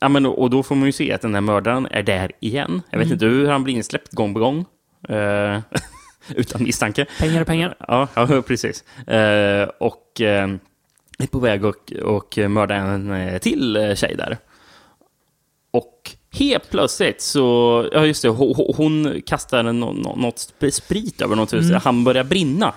Ja, 0.00 0.08
men, 0.08 0.26
och 0.26 0.50
då 0.50 0.62
får 0.62 0.74
man 0.74 0.86
ju 0.86 0.92
se 0.92 1.12
att 1.12 1.20
den 1.20 1.34
här 1.34 1.40
mördaren 1.40 1.86
är 1.90 2.02
där 2.02 2.30
igen. 2.40 2.82
Jag 2.90 2.98
vet 2.98 3.06
Mm. 3.06 3.12
inte 3.14 3.26
hur 3.26 3.48
han 3.48 3.64
blir 3.64 3.74
insläppt 3.74 4.12
gång 4.12 4.34
på 4.34 4.40
gång. 4.40 4.64
Eh, 6.28 6.34
utan 6.36 6.62
misstanke. 6.62 7.06
Pengar 7.18 7.40
är 7.40 7.44
pengar. 7.44 7.74
Ja, 7.88 8.08
ja 8.14 8.42
precis. 8.46 8.84
Eh, 9.08 9.68
och 9.80 10.20
eh, 10.20 10.48
är 11.18 11.26
på 11.26 11.38
väg 11.38 11.64
och, 11.64 11.92
och 12.02 12.38
mörda 12.48 12.74
en 12.74 13.10
eh, 13.12 13.38
till 13.38 13.76
eh, 13.76 13.94
tjej 13.94 14.14
där. 14.16 14.38
Och 15.70 16.10
helt 16.32 16.70
plötsligt 16.70 17.20
så, 17.20 17.88
ja 17.92 18.06
just 18.06 18.22
det, 18.22 18.28
hon, 18.28 18.54
hon 18.76 19.22
kastar 19.26 19.62
något 19.62 20.36
sp- 20.36 20.70
sprit 20.70 21.20
över 21.22 21.36
något 21.36 21.52
hus. 21.52 21.72
Han 21.84 22.04
börjar 22.04 22.24
brinna. 22.24 22.74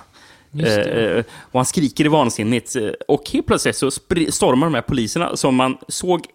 Mm. 0.53 0.65
Det. 0.65 0.83
Eh, 1.17 1.23
och 1.39 1.59
han 1.59 1.65
skriker 1.65 2.05
i 2.05 2.07
vansinnigt. 2.07 2.75
Eh, 2.75 2.89
Och 3.07 3.29
helt 3.33 3.47
plötsligt 3.47 3.75
så 3.75 3.91
stormar 3.91 4.67
de 4.67 4.73
här 4.73 4.81
poliserna 4.81 5.37
som 5.37 5.55
man 5.55 5.77
såg 5.87 6.25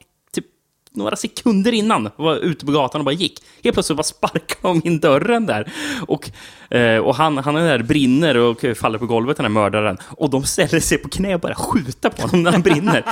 några 0.94 1.16
sekunder 1.16 1.72
innan 1.72 2.10
var 2.16 2.36
ute 2.36 2.66
på 2.66 2.72
gatan 2.72 3.00
och 3.00 3.04
bara 3.04 3.14
gick. 3.14 3.42
Helt 3.64 3.74
plötsligt 3.74 3.96
bara 3.96 4.02
sparkar 4.02 4.56
de 4.62 4.80
in 4.84 5.00
dörren 5.00 5.46
där. 5.46 5.72
Och, 6.06 6.30
eh, 6.76 6.98
och 6.98 7.14
han, 7.14 7.38
han 7.38 7.56
är 7.56 7.64
där, 7.78 7.82
brinner 7.82 8.36
och 8.36 8.64
faller 8.76 8.98
på 8.98 9.06
golvet, 9.06 9.36
den 9.36 9.44
här 9.44 9.50
mördaren. 9.50 9.98
Och 10.08 10.30
de 10.30 10.44
ställer 10.44 10.80
sig 10.80 10.98
på 10.98 11.08
knä 11.08 11.34
och 11.34 11.40
börjar 11.40 11.54
skjuta 11.56 12.10
på 12.10 12.22
honom 12.22 12.42
när 12.42 12.52
han 12.52 12.62
brinner. 12.62 13.04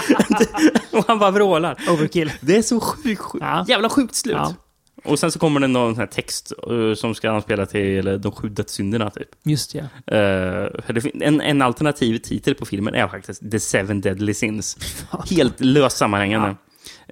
och 0.93 1.05
han 1.09 1.19
bara 1.19 1.31
vrålar. 1.31 1.77
Overkill. 1.91 2.33
Det 2.41 2.57
är 2.57 2.63
så 2.63 2.81
sjukt, 2.81 3.21
sjukt 3.21 3.45
Ja. 3.45 3.65
jävla 3.69 3.89
sjukt 3.89 4.15
slut. 4.15 4.37
Ja. 4.37 4.55
Och 5.05 5.19
sen 5.19 5.33
så 5.33 5.39
kommer 5.39 5.61
det 5.61 5.67
någon 5.67 5.97
här 5.97 6.07
text 6.07 6.53
eh, 6.71 6.95
som 6.95 7.15
ska 7.15 7.31
anspela 7.31 7.67
till 7.67 8.21
de 8.21 8.33
sju 8.33 8.49
dödssynderna, 8.49 9.11
typ. 9.11 9.29
Just 9.45 9.75
ja. 9.75 9.83
Fin- 11.03 11.23
en, 11.23 11.41
en 11.41 11.63
alternativ 11.63 12.19
titel 12.19 12.55
på 12.55 12.67
filmen 12.67 12.95
är 12.95 13.09
faktiskt 13.09 13.51
The 13.51 13.61
Seven 13.61 14.01
Deadly 14.01 14.35
Sins. 14.35 14.77
Helt 15.31 15.61
löst 15.61 15.97
sammanhängande. 15.97 16.47
Den 16.49 16.57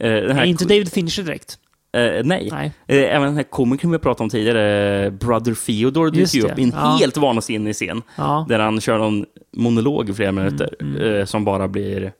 här, 0.01 0.09
Är 0.41 0.45
inte 0.45 0.65
David 0.65 0.93
Fincher 0.93 1.23
direkt. 1.23 1.59
eh, 1.93 2.01
nej. 2.25 2.49
Nej. 2.53 2.73
Eh, 2.87 3.15
även 3.17 3.23
den 3.23 3.37
här 3.37 3.43
komikern 3.43 3.91
vi 3.91 3.99
pratade 3.99 4.23
om 4.25 4.31
tidigare, 4.31 5.05
eh, 5.05 5.11
Brother 5.13 5.55
Theodore, 5.67 6.11
dyker 6.11 6.39
ju 6.39 6.43
upp 6.45 6.59
i 6.59 6.63
en 6.63 6.71
ja. 6.77 6.97
helt 7.01 7.17
vansinnig 7.17 7.75
scen. 7.75 8.03
Ja. 8.17 8.47
Där 8.49 8.59
han 8.59 8.81
kör 8.81 8.99
någon 8.99 9.25
monolog 9.57 10.11
i 10.11 10.13
flera 10.13 10.33
minuter 10.33 10.75
Mm, 10.81 11.03
eh, 11.03 11.25
som 11.25 11.45
bara 11.45 11.69
blir 11.69 12.13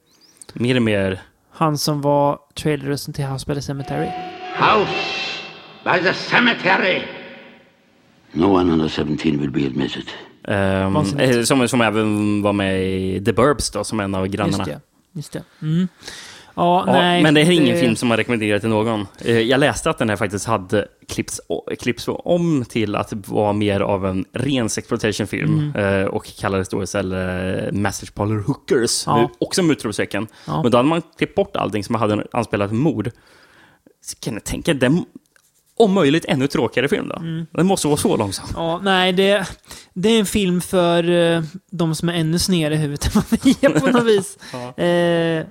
mer 0.53 0.75
och 0.75 0.81
mer... 0.81 1.21
Han 1.51 1.77
som 1.77 2.01
var 2.01 2.39
trailerrösten 2.55 3.13
till 3.13 3.25
House 3.25 3.45
by 3.47 3.53
the 3.55 3.61
Cemetery. 3.61 4.07
House 4.59 4.91
by 5.83 6.03
the 6.03 6.13
cemetery. 6.13 7.01
No 8.31 8.45
one 8.45 8.73
under 8.73 8.87
17 8.89 9.17
will 9.39 9.51
be 9.51 9.65
admitted. 9.65 10.03
eh, 10.47 11.43
som, 11.43 11.67
som 11.67 11.81
även 11.81 12.41
var 12.41 12.53
med 12.53 12.83
i 12.83 13.21
The 13.25 13.33
Burbs 13.33 13.71
då, 13.71 13.83
som 13.83 13.99
en 13.99 14.15
av 14.15 14.27
grannarna. 14.27 14.57
Just 14.67 14.71
det. 14.71 14.79
Just 15.13 15.33
det. 15.33 15.43
Mm. 15.61 15.87
Ja, 16.57 16.83
Ja, 16.87 16.93
nej. 16.93 17.23
men 17.23 17.33
det 17.33 17.41
är 17.41 17.51
ingen 17.51 17.77
film 17.79 17.95
som 17.95 18.07
man 18.09 18.17
rekommenderar 18.17 18.59
till 18.59 18.69
någon. 18.69 19.07
Eh, 19.25 19.39
Jag 19.39 19.59
läste 19.59 19.89
att 19.89 19.97
den 19.97 20.09
här 20.09 20.15
faktiskt 20.15 20.45
hade 20.45 20.87
klipps, 21.09 21.41
klipps 21.79 22.05
om 22.07 22.65
till 22.69 22.95
att 22.95 23.13
vara 23.13 23.53
mer 23.53 23.79
av 23.79 24.05
en 24.05 24.25
ren 24.33 24.69
sexploitation-film 24.69 25.71
Mm. 25.75 26.01
eh, 26.01 26.05
och 26.07 26.25
kallades 26.39 26.69
då 26.69 26.83
istället 26.83 27.73
Message 27.73 28.13
Parlor 28.13 28.39
Hookers, 28.47 29.03
Ja. 29.05 29.29
Också 29.39 29.63
med 29.63 29.71
utropstecken. 29.71 30.27
Ja. 30.47 30.61
Men 30.63 30.71
då 30.71 30.77
hade 30.77 30.89
man 30.89 31.01
klippt 31.17 31.35
bort 31.35 31.55
allting 31.55 31.83
som 31.83 31.95
hade 31.95 32.25
anspelat 32.31 32.71
mord. 32.71 33.11
Så 34.05 34.15
kan 34.19 34.33
jag 34.33 34.43
tänka, 34.43 34.73
den 34.73 35.05
om 35.79 35.93
möjligt 35.93 36.25
ännu 36.25 36.47
tråkigare 36.47 36.87
film 36.87 37.07
då. 37.09 37.15
Mm. 37.15 37.45
Den 37.51 37.65
måste 37.65 37.87
vara 37.87 37.97
så 37.97 38.17
långsam. 38.17 38.47
Ja, 38.55 38.79
nej, 38.83 39.13
det, 39.13 39.47
det 39.93 40.09
är 40.09 40.19
en 40.19 40.25
film 40.25 40.61
för 40.61 41.09
eh, 41.11 41.41
de 41.71 41.95
som 41.95 42.09
är 42.09 42.13
ännu 42.13 42.39
snedare 42.39 42.73
i 42.73 42.77
huvudet 42.77 43.05
än 43.05 43.11
vad 43.29 43.39
vi 43.43 43.55
är 43.61 43.79
på 43.79 43.87
något 43.87 44.03
vis. 44.05 44.37
Eh, 44.77 45.45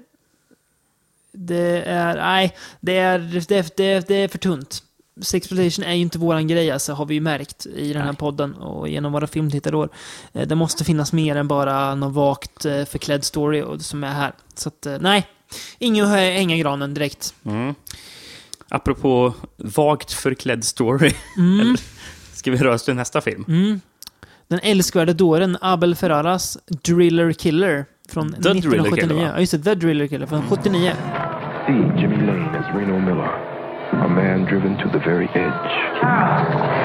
det 1.37 1.83
är, 1.87 2.17
nej, 2.17 2.57
det 2.81 2.99
är, 2.99 3.19
det, 3.49 3.77
det, 3.77 4.09
det 4.09 4.15
är 4.15 4.29
för 4.29 4.39
tunt. 4.39 4.83
Sexploitation 5.21 5.85
är 5.85 5.95
ju 5.95 6.01
inte 6.01 6.19
våran 6.19 6.49
grej, 6.49 6.71
alltså, 6.71 6.93
har 6.93 7.07
vi 7.07 7.15
ju 7.15 7.21
märkt 7.21 7.67
i 7.67 7.93
den 7.93 8.03
här 8.03 8.09
Nej. 8.09 8.17
podden 8.17 8.55
och 8.55 8.89
genom 8.89 9.13
våra 9.13 9.27
filmtittarår. 9.27 9.89
Eh, 10.33 10.47
det 10.47 10.55
måste 10.55 10.85
finnas 10.85 11.13
mer 11.13 11.37
än 11.37 11.49
bara 11.49 11.95
någon 11.95 12.13
vagt 12.13 12.65
eh, 12.65 12.85
förklädd 12.85 13.25
story 13.25 13.65
som 13.79 14.05
är 14.05 14.13
här. 14.13 14.33
Så 14.55 14.69
att, 14.69 14.87
eh, 14.87 14.97
nej, 15.01 15.27
ingen 15.79 16.07
hänga 16.07 16.57
granen 16.57 16.95
direkt. 16.95 17.35
Mm. 17.45 17.75
Apropå 18.69 19.35
vagt 19.57 20.13
förklädd 20.13 20.65
story. 20.65 21.13
Mm. 21.37 21.77
Ska 22.33 22.51
vi 22.51 22.57
röra 22.57 22.75
oss 22.75 22.85
till 22.85 22.95
nästa 22.95 23.21
film? 23.21 23.45
Mm. 23.49 23.81
Den 24.49 24.61
älskvärde 24.63 25.13
dåren 25.13 25.59
Abel 25.61 25.95
Ferraras 25.95 26.59
Driller 26.83 27.33
Killer 27.33 27.87
från 28.09 28.33
The 28.33 28.41
Driller 28.41 28.59
1979. 28.59 29.09
Killer, 29.09 29.15
va? 29.15 29.33
ja, 29.35 29.41
just 29.41 29.53
det. 29.53 29.59
The 29.59 29.75
Driller 29.75 30.07
Killer 30.07 30.27
från 30.27 30.43
79. 30.49 30.93
See 31.67 31.73
Jimmy 32.01 32.19
Lane 32.27 32.55
as 32.55 32.67
Reno 32.75 32.99
Miller, 33.01 33.33
a 33.93 34.09
man 34.09 34.45
driven 34.45 34.77
to 34.79 34.89
the 34.89 34.99
very 34.99 35.29
edge. 35.35 36.77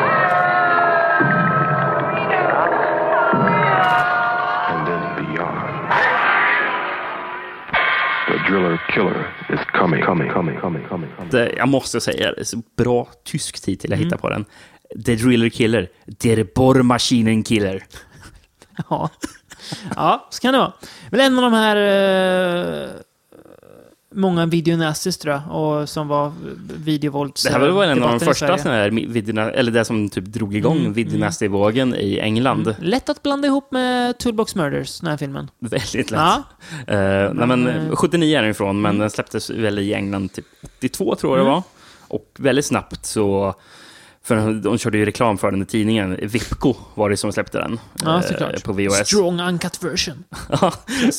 And 4.72 4.88
then 4.88 5.02
beyond. 5.18 5.58
The 8.28 8.38
driller 8.50 8.78
killer 8.94 9.26
is 9.50 9.60
coming, 9.80 10.02
coming, 10.04 10.30
coming, 10.30 10.58
coming, 10.60 10.84
coming, 10.90 11.10
coming. 11.18 11.30
Det, 11.32 11.54
jag 11.58 11.70
måste 11.70 12.02
säga, 12.02 12.32
det 12.32 12.40
är 12.42 12.44
så 12.44 12.62
bra 12.78 13.08
tysk 13.26 13.62
titel 13.62 13.90
jag 13.92 13.98
Mm. 13.98 14.06
hittar 14.06 14.18
på 14.18 14.30
den. 14.30 14.46
The 15.06 15.16
Driller 15.16 15.50
Killer. 15.50 15.90
Der 16.06 16.44
Bohrmaschinen 16.56 17.44
Killer. 17.44 17.84
Ja. 18.90 19.10
ja, 19.96 20.28
så 20.30 20.42
kan 20.42 20.54
det 20.54 20.60
vara. 20.60 20.74
Väl 21.12 21.20
en 21.22 21.40
av 21.40 21.52
de 21.52 21.54
här 21.54 21.76
eh, 21.76 22.90
många 24.12 24.46
videonasties 24.46 25.18
tror 25.18 25.34
jag, 25.34 25.56
och 25.56 25.90
som 25.90 26.08
var 26.08 26.34
videovålds... 26.84 27.44
Det 27.44 27.52
här 27.52 27.60
var 27.60 27.80
väl 27.80 27.90
en 27.90 28.04
av 28.04 28.10
de 28.10 28.20
första 28.20 28.58
såna 28.58 28.74
här 28.76 28.90
videona, 28.90 29.52
eller 29.52 29.72
det 29.72 29.86
som 29.86 30.10
typ 30.10 30.26
drog 30.26 30.56
igång 30.56 30.78
Mm, 30.80 30.94
videonasty-vågen 30.94 31.96
i 31.96 32.20
England. 32.20 32.76
Lätt 32.80 33.10
att 33.10 33.24
blanda 33.24 33.48
ihop 33.48 33.72
med 33.72 34.18
Toolbox 34.18 34.56
Murders, 34.56 35.00
den 35.00 35.10
här 35.10 35.18
filmen. 35.18 35.50
Väldigt 35.60 36.12
lätt. 36.12 36.20
Ja. 36.20 36.44
Eh, 36.88 36.98
nej, 36.98 37.34
men, 37.34 37.64
Men, 37.64 37.68
eh, 37.68 37.96
79 37.96 38.38
är 38.38 38.42
den 38.42 38.52
ifrån, 38.52 38.82
men 38.82 39.00
den 39.00 39.10
släpptes 39.10 39.50
väl 39.50 39.80
i 39.80 39.94
England 39.94 40.34
typ 40.34 40.46
82 40.78 41.16
tror 41.16 41.38
jag 41.38 41.46
det 41.46 41.52
var. 41.52 41.64
Och 42.08 42.32
väldigt 42.40 42.66
snabbt 42.66 43.06
så, 43.06 43.54
för 44.24 44.36
de, 44.36 44.62
de 44.62 44.78
körde 44.78 44.98
ju 44.98 45.06
reklam 45.06 45.38
för 45.38 45.52
den 45.52 45.62
i 45.62 45.66
tidningen, 45.66 46.18
Vipco 46.22 46.76
var 46.94 47.10
det 47.10 47.18
som 47.18 47.32
släppte 47.34 47.58
den. 47.58 47.80
Ja, 48.04 48.16
eh, 48.16 48.22
såklart. 48.22 48.64
På 48.64 48.74
VHS. 48.74 49.08
Strong 49.08 49.40
uncut 49.42 49.84
version. 49.84 50.24
Ja, 50.62 50.74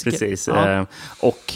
precis. 0.05 0.48
Ja. 0.48 0.70
Eh, 0.70 0.85
och 1.20 1.55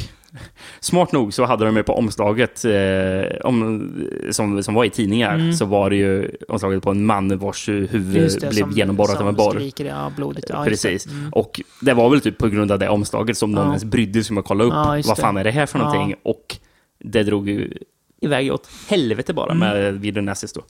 smart 0.80 1.12
nog 1.12 1.34
så 1.34 1.44
hade 1.44 1.64
de 1.64 1.76
ju 1.76 1.82
på 1.82 1.92
omslaget, 1.94 2.64
eh, 2.64 3.36
om, 3.44 3.90
som, 4.30 4.62
som 4.62 4.74
var 4.74 4.84
i 4.84 4.90
tidningar, 4.90 5.52
så 5.52 5.64
var 5.64 5.90
det 5.90 5.96
ju 5.96 6.30
omslaget 6.48 6.82
på 6.82 6.90
en 6.90 7.06
man 7.06 7.38
vars 7.38 7.68
huvud 7.68 8.16
Mm. 8.16 8.28
Det, 8.40 8.50
blev 8.50 8.72
genomborrat 8.78 9.20
av 9.20 9.28
en 9.28 9.34
borr. 9.34 9.54
skriker, 9.54 9.84
ja, 9.84 10.12
blodigt. 10.16 10.46
Ja. 10.50 10.64
Precis. 10.64 11.06
Och 11.32 11.60
det 11.80 11.94
var 11.94 12.10
väl 12.10 12.20
typ 12.20 12.38
på 12.38 12.48
grund 12.48 12.72
av 12.72 12.78
det 12.78 12.88
omslaget 12.88 13.38
som 13.38 13.52
någon 13.52 13.64
Ja. 13.64 13.68
ens 13.70 13.84
brydde 13.84 14.24
sig 14.24 14.34
om 14.34 14.38
att 14.38 14.44
kolla 14.44 14.64
upp 14.64 14.72
Ja, 14.72 15.02
vad 15.06 15.18
fan 15.18 15.36
är 15.36 15.44
det 15.44 15.50
här 15.50 15.66
för 15.66 15.78
någonting. 15.78 16.14
Och 16.22 16.56
det 16.98 17.22
drog 17.22 17.48
ju 17.48 17.72
iväg 18.20 18.52
åt 18.52 18.68
helvete 18.88 19.32
bara 19.34 19.52
Mm. 19.52 19.58
med 19.58 20.00
Video 20.00 20.22
Nassis 20.22 20.52
då. 20.52 20.62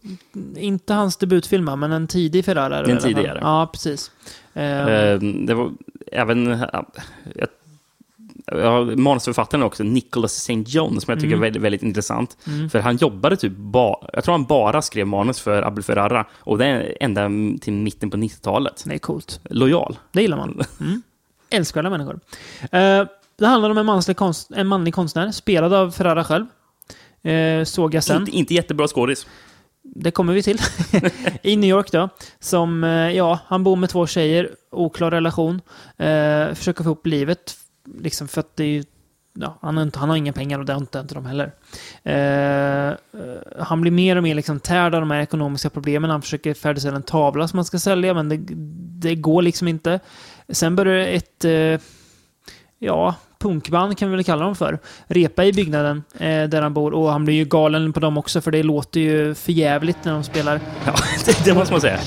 Inte 0.56 0.94
hans 0.94 1.16
debutfilm, 1.16 1.64
men 1.64 1.92
en 1.92 2.06
tidig 2.06 2.44
Ferrari. 2.44 2.90
En 2.92 2.98
tidigare. 2.98 3.38
Ja, 3.42 3.68
precis. 3.72 4.10
Eh, 4.54 5.18
det 5.46 5.54
var 5.54 5.72
även... 6.12 6.46
ja, 6.72 6.86
manusförfattaren 8.96 9.62
också, 9.64 9.82
Nicholas 9.84 10.36
St. 10.36 10.64
John, 10.66 11.00
som 11.00 11.12
jag 11.12 11.20
tycker 11.20 11.26
Mm. 11.34 11.38
är 11.38 11.46
väldigt, 11.46 11.62
väldigt 11.62 11.82
intressant. 11.82 12.36
För 12.72 12.78
han 12.78 12.96
jobbade 12.96 13.36
typ 13.36 13.52
bara... 13.56 13.96
Jag 14.12 14.24
tror 14.24 14.32
han 14.32 14.44
bara 14.44 14.82
skrev 14.82 15.06
manus 15.06 15.40
för 15.40 15.62
Abel 15.62 15.84
Ferrara. 15.84 16.26
Och 16.34 16.58
det 16.58 16.66
är 16.66 16.96
ända 17.00 17.30
till 17.60 17.72
mitten 17.72 18.10
på 18.10 18.16
90-talet. 18.16 18.82
det 18.86 18.94
är 18.94 18.98
coolt. 18.98 19.40
Lojal. 19.50 19.98
Det 20.12 20.22
gillar 20.22 20.36
man. 20.36 20.62
Mm. 20.80 21.02
Älskvärda 21.50 21.90
människor. 21.90 22.20
Eh, 22.72 23.04
det 23.38 23.46
handlar 23.46 23.70
om 23.70 23.78
en, 23.78 23.86
manslig 23.86 24.16
konst, 24.16 24.50
en 24.56 24.66
manlig 24.66 24.94
konstnär, 24.94 25.30
spelad 25.30 25.72
av 25.74 25.90
Ferrara 25.90 26.24
själv. 26.24 26.46
Eh, 27.22 27.64
såg 27.64 27.94
jag 27.94 28.04
sen. 28.04 28.20
Inte, 28.20 28.36
inte 28.36 28.54
jättebra 28.54 28.88
skådis. 28.88 29.26
Det 29.82 30.10
kommer 30.10 30.32
vi 30.32 30.42
till. 30.42 30.58
I 31.42 31.56
New 31.56 31.70
York 31.70 31.92
då. 31.92 32.08
Som, 32.40 32.84
eh, 32.84 32.90
ja, 33.10 33.38
han 33.46 33.64
bor 33.64 33.76
med 33.76 33.90
två 33.90 34.06
tjejer, 34.06 34.50
oklar 34.70 35.10
relation. 35.10 35.60
Eh, 35.96 36.54
försöker 36.54 36.82
få 36.84 36.88
ihop 36.88 37.06
livet. 37.06 37.54
Liksom 38.00 38.28
för 38.28 38.40
att 38.40 38.56
det 38.56 38.64
är 38.64 38.68
ju, 38.68 38.84
ja, 39.38 39.58
han, 39.62 39.76
har 39.76 39.82
inte, 39.82 39.98
han 39.98 40.08
har 40.08 40.16
inga 40.16 40.32
pengar 40.32 40.58
och 40.58 40.64
det 40.64 40.72
har 40.72 40.80
inte, 40.80 40.98
inte 40.98 41.14
de 41.14 41.26
heller. 41.26 41.52
Eh, 42.02 42.88
eh, 42.88 42.94
han 43.58 43.80
blir 43.80 43.92
mer 43.92 44.16
och 44.16 44.22
mer 44.22 44.34
liksom 44.34 44.60
tärd 44.60 44.94
av 44.94 45.00
de 45.00 45.10
här 45.10 45.20
ekonomiska 45.20 45.70
problemen. 45.70 46.10
Han 46.10 46.22
försöker 46.22 46.54
färdigställa 46.54 46.96
en 46.96 47.02
tavla 47.02 47.48
som 47.48 47.58
han 47.58 47.64
ska 47.64 47.78
sälja, 47.78 48.14
men 48.14 48.28
det, 48.28 48.38
det 49.08 49.14
går 49.14 49.42
liksom 49.42 49.68
inte. 49.68 50.00
Sen 50.48 50.76
börjar 50.76 51.06
ett... 51.06 51.44
Eh, 51.44 51.80
ja, 52.78 53.14
punkband 53.38 53.98
kan 53.98 54.10
vi 54.10 54.16
väl 54.16 54.24
kalla 54.24 54.44
dem 54.44 54.56
för. 54.56 54.78
Repa 55.06 55.44
i 55.44 55.52
byggnaden 55.52 56.04
eh, 56.18 56.44
där 56.44 56.62
han 56.62 56.74
bor. 56.74 56.94
Och 56.94 57.12
han 57.12 57.24
blir 57.24 57.34
ju 57.34 57.44
galen 57.44 57.92
på 57.92 58.00
dem 58.00 58.18
också, 58.18 58.40
för 58.40 58.50
det 58.50 58.62
låter 58.62 59.00
ju 59.00 59.34
för 59.34 59.52
jävligt 59.52 60.04
när 60.04 60.12
de 60.12 60.24
spelar. 60.24 60.60
Ja, 60.86 60.94
det, 61.26 61.44
det 61.44 61.54
måste 61.54 61.74
man 61.74 61.80
säga. 61.80 61.98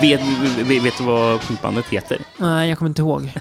Vet, 0.00 0.20
vet, 0.68 0.84
vet 0.84 0.98
du 0.98 1.04
vad 1.04 1.40
punkbandet 1.40 1.86
heter? 1.86 2.18
Nej, 2.38 2.68
jag 2.68 2.78
kommer 2.78 2.88
inte 2.88 3.02
ihåg. 3.02 3.32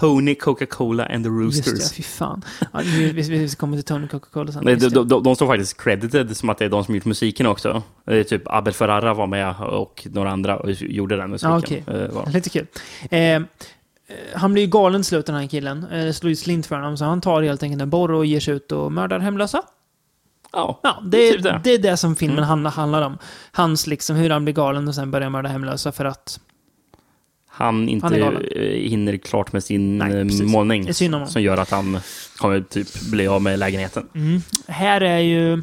Tony 0.00 0.34
Coca-Cola 0.34 1.06
and 1.06 1.24
the 1.24 1.30
Just 1.30 1.66
Roosters. 1.68 1.88
det, 1.90 1.94
fy 1.96 2.02
fan. 2.02 2.44
Ja, 2.72 2.80
vi, 2.84 3.12
vi, 3.12 3.22
vi 3.22 3.48
kommer 3.48 3.76
till 3.76 3.84
Tony 3.84 4.06
Coca-Cola 4.08 4.52
sen. 4.52 4.64
Nej, 4.64 4.74
Just 4.74 4.94
de, 4.94 5.02
det. 5.02 5.08
de, 5.14 5.22
de 5.22 5.36
står 5.36 5.46
faktiskt 5.46 5.80
credited 5.82 6.36
som 6.36 6.48
att 6.50 6.58
det 6.58 6.64
är 6.64 6.68
de 6.68 6.84
som 6.84 6.94
gjort 6.94 7.04
musiken 7.04 7.46
också. 7.46 7.82
Det 8.06 8.16
är 8.16 8.24
typ 8.24 8.42
Abel 8.46 8.72
Ferrara 8.74 9.14
var 9.14 9.26
med 9.26 9.54
och 9.60 10.06
några 10.10 10.30
andra 10.30 10.56
och 10.56 10.70
gjorde 10.70 11.16
den 11.16 11.30
musiken. 11.30 11.50
Ja, 11.52 11.58
okej. 11.58 11.84
Eh, 11.86 12.08
var- 12.14 12.26
Lite 12.32 12.50
kul. 12.50 12.66
Eh, 13.10 13.20
eh, 13.20 13.42
han 14.34 14.52
blir 14.52 14.62
ju 14.62 14.68
galen 14.70 15.04
slut 15.04 15.26
den 15.26 15.34
här 15.36 15.46
killen. 15.46 15.86
Eh, 15.92 16.12
slår 16.12 16.28
ju 16.30 16.36
slint 16.36 16.66
för 16.66 16.76
honom, 16.76 16.96
så 16.96 17.04
han 17.04 17.20
tar 17.20 17.42
helt 17.42 17.62
enkelt 17.62 17.82
en 17.82 17.90
borr 17.90 18.10
och 18.10 18.26
ger 18.26 18.40
sig 18.40 18.54
ut 18.54 18.72
och 18.72 18.92
mördar 18.92 19.18
hemlösa. 19.18 19.62
Ja, 20.54 20.80
Ja, 20.82 21.02
det 21.04 21.18
är, 21.28 21.32
typ 21.32 21.42
det. 21.42 21.60
det 21.64 21.70
är 21.74 21.78
det 21.78 21.96
som 21.96 22.16
filmen 22.16 22.44
Mm. 22.44 22.64
handlar, 22.66 23.02
om. 23.02 23.18
Hans 23.52 23.86
liksom, 23.86 24.16
hur 24.16 24.30
han 24.30 24.44
blir 24.44 24.54
galen 24.54 24.88
och 24.88 24.94
sen 24.94 25.10
börjar 25.10 25.30
mörda 25.30 25.48
hemlösa 25.48 25.92
för 25.92 26.04
att... 26.04 26.40
han 27.46 27.88
inte 27.88 28.06
Han 28.06 28.36
eh, 28.36 28.62
hinner 28.62 29.16
klart 29.16 29.52
med 29.52 29.64
sin 29.64 29.98
Nej, 29.98 30.20
eh, 30.20 30.46
målning. 30.46 30.94
Som 30.94 31.42
gör 31.42 31.56
att 31.56 31.70
han 31.70 32.00
kommer 32.36 32.60
typ 32.60 33.00
bli 33.10 33.26
av 33.26 33.42
med 33.42 33.58
lägenheten. 33.58 34.08
Mm. 34.14 34.40
Här 34.68 35.00
är 35.00 35.18
ju... 35.18 35.62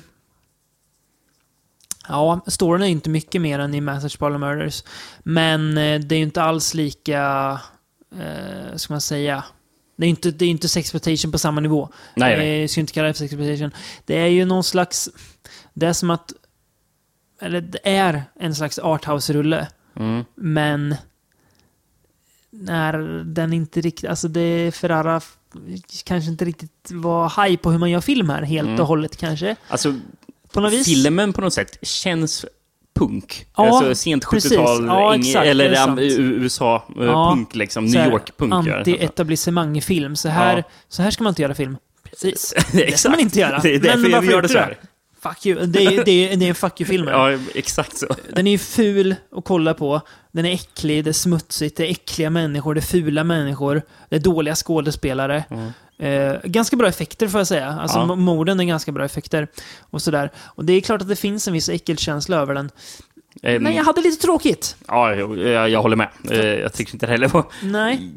Ja, 2.08 2.40
storyn 2.48 2.84
är 2.84 2.88
inte 2.88 3.10
mycket 3.10 3.42
mer 3.42 3.60
än 3.60 3.74
i 3.74 3.82
Message 3.82 4.20
Parlor 4.20 4.38
Murders. 4.38 4.84
Men 5.24 5.78
eh, 5.78 6.00
det 6.00 6.16
är 6.16 6.18
ju 6.18 6.24
inte 6.24 6.44
alls 6.44 6.74
lika... 6.74 7.60
Eh, 8.20 8.76
ska 8.76 8.94
man 8.94 9.02
säga? 9.02 9.44
Det 10.02 10.08
är 10.08 10.10
inte, 10.10 10.32
det 10.32 10.46
är 10.46 10.50
inte 10.50 10.70
sexploitation 10.70 11.32
på 11.32 11.38
samma 11.38 11.62
nivå. 11.62 11.90
Nej, 12.16 12.38
nej. 12.38 12.50
Eh, 12.50 12.62
Jag 12.62 12.70
skulle 12.70 12.82
inte 12.82 12.94
kalla 12.94 13.08
det 13.08 13.14
för 13.14 13.20
sexploitation. 13.20 13.72
Det 14.06 14.18
är 14.18 14.28
ju 14.28 14.46
någon 14.46 14.64
slags... 14.64 15.10
Det 15.74 15.86
är 15.86 15.94
som 15.94 16.10
att... 16.10 16.34
Eller 17.42 17.62
det 17.62 17.80
är 17.84 18.24
en 18.40 18.56
slags 18.56 18.80
arthouse-rulle. 18.80 19.68
Mm. 19.96 20.24
Men... 20.36 20.96
När 22.50 23.24
den 23.24 23.54
inte 23.54 23.82
riktigt... 23.82 24.10
Alltså 24.10 24.28
det 24.28 24.72
Ferrara 24.76 25.22
kanske 26.04 26.32
inte 26.32 26.46
riktigt 26.46 26.92
var 26.92 27.30
haj 27.30 27.58
på 27.58 27.72
hur 27.72 27.78
man 27.80 27.90
gör 27.92 28.02
film 28.02 28.30
här 28.30 28.42
helt 28.42 28.68
Mm. 28.68 28.80
och 28.80 28.88
hållet 28.88 29.18
kanske. 29.18 29.56
Alltså, 29.68 30.00
På 30.54 30.60
något 30.62 30.74
vis. 30.74 30.86
filmen 30.88 31.34
på 31.34 31.42
något 31.42 31.54
sätt 31.54 31.78
känns 31.82 32.46
punk. 33.00 33.46
Ja, 33.58 33.68
alltså 33.68 33.96
sent 33.96 34.30
precis. 34.30 34.52
70-tal, 34.52 34.86
Ja, 34.86 35.16
exakt, 35.16 35.46
eller 35.46 35.70
det 35.70 35.76
är 35.78 35.86
sant. 35.86 36.00
USA-punk, 36.02 37.56
liksom. 37.56 37.86
New 37.86 38.08
York-punk. 38.12 38.54
Anti-etablissemang-film. 38.54 40.16
Så, 40.16 40.30
här, 40.30 40.58
Ja. 40.58 40.64
så 40.90 41.02
här 41.04 41.12
ska 41.12 41.24
man 41.24 41.32
inte 41.32 41.42
göra 41.42 41.56
film. 41.56 41.78
Precis. 42.10 42.54
Det 42.72 43.00
ska 43.00 43.10
man 43.10 43.20
inte 43.20 43.40
göra. 43.40 43.60
Det 43.60 43.76
är 43.76 43.80
därför 43.80 43.98
Men 44.00 44.12
varför 44.12 44.32
gör 44.32 44.42
det 44.42 44.50
så 44.50 44.58
här. 44.58 44.78
Fuck 45.24 45.46
you. 45.46 45.66
Det 45.66 45.86
är, 45.86 46.06
det 46.06 46.12
är, 46.12 46.38
det 46.38 46.46
är 46.46 46.50
en 46.50 46.56
fuck 46.56 46.82
you-film. 46.82 47.08
Ja, 47.12 47.38
exakt 47.56 47.98
så. 47.98 48.06
Den 48.34 48.48
är 48.48 48.52
ju 48.52 48.58
ful 48.58 49.16
att 49.36 49.46
kolla 49.46 49.74
på. 49.74 50.02
Den 50.32 50.46
är 50.46 50.54
äcklig, 50.54 51.04
det 51.04 51.10
är 51.12 51.14
smutsigt, 51.14 51.78
det 51.78 51.88
är 51.88 51.92
äckliga 51.92 52.30
människor, 52.30 52.74
det 52.74 52.80
är 52.80 52.82
fula 52.82 53.24
människor, 53.24 53.82
det 54.10 54.16
är 54.16 54.20
dåliga 54.20 54.56
skådespelare. 54.56 55.44
Eh, 56.02 56.34
ganska 56.44 56.76
bra 56.76 56.88
effekter 56.88 57.28
får 57.28 57.40
jag 57.40 57.48
säga. 57.48 57.68
Alltså 57.82 57.98
Ja. 57.98 58.16
morden 58.16 58.60
är 58.60 58.64
ganska 58.64 58.92
bra 58.92 59.06
effekter. 59.06 59.48
Och 59.90 60.02
sådär. 60.02 60.32
Och 60.46 60.66
det 60.66 60.74
är 60.74 60.82
klart 60.82 61.02
att 61.02 61.08
det 61.10 61.16
finns 61.16 61.48
en 61.48 61.54
viss 61.54 61.70
äckelkänsla 61.70 62.38
över 62.38 62.56
den. 62.56 62.70
Ehm, 63.44 63.64
Men 63.64 63.76
jag 63.76 63.84
hade 63.84 64.02
lite 64.02 64.22
tråkigt. 64.22 64.76
Ja, 64.88 65.16
jag, 65.16 65.38
jag, 65.38 65.70
jag 65.70 65.82
håller 65.82 65.96
med. 65.96 66.08
Eh, 66.32 66.40
Jag 66.46 66.74
tycker 66.74 66.94
inte 66.96 67.06
det 67.06 67.12
heller 67.12 67.28
var 67.28 67.46
Nej, 67.64 68.10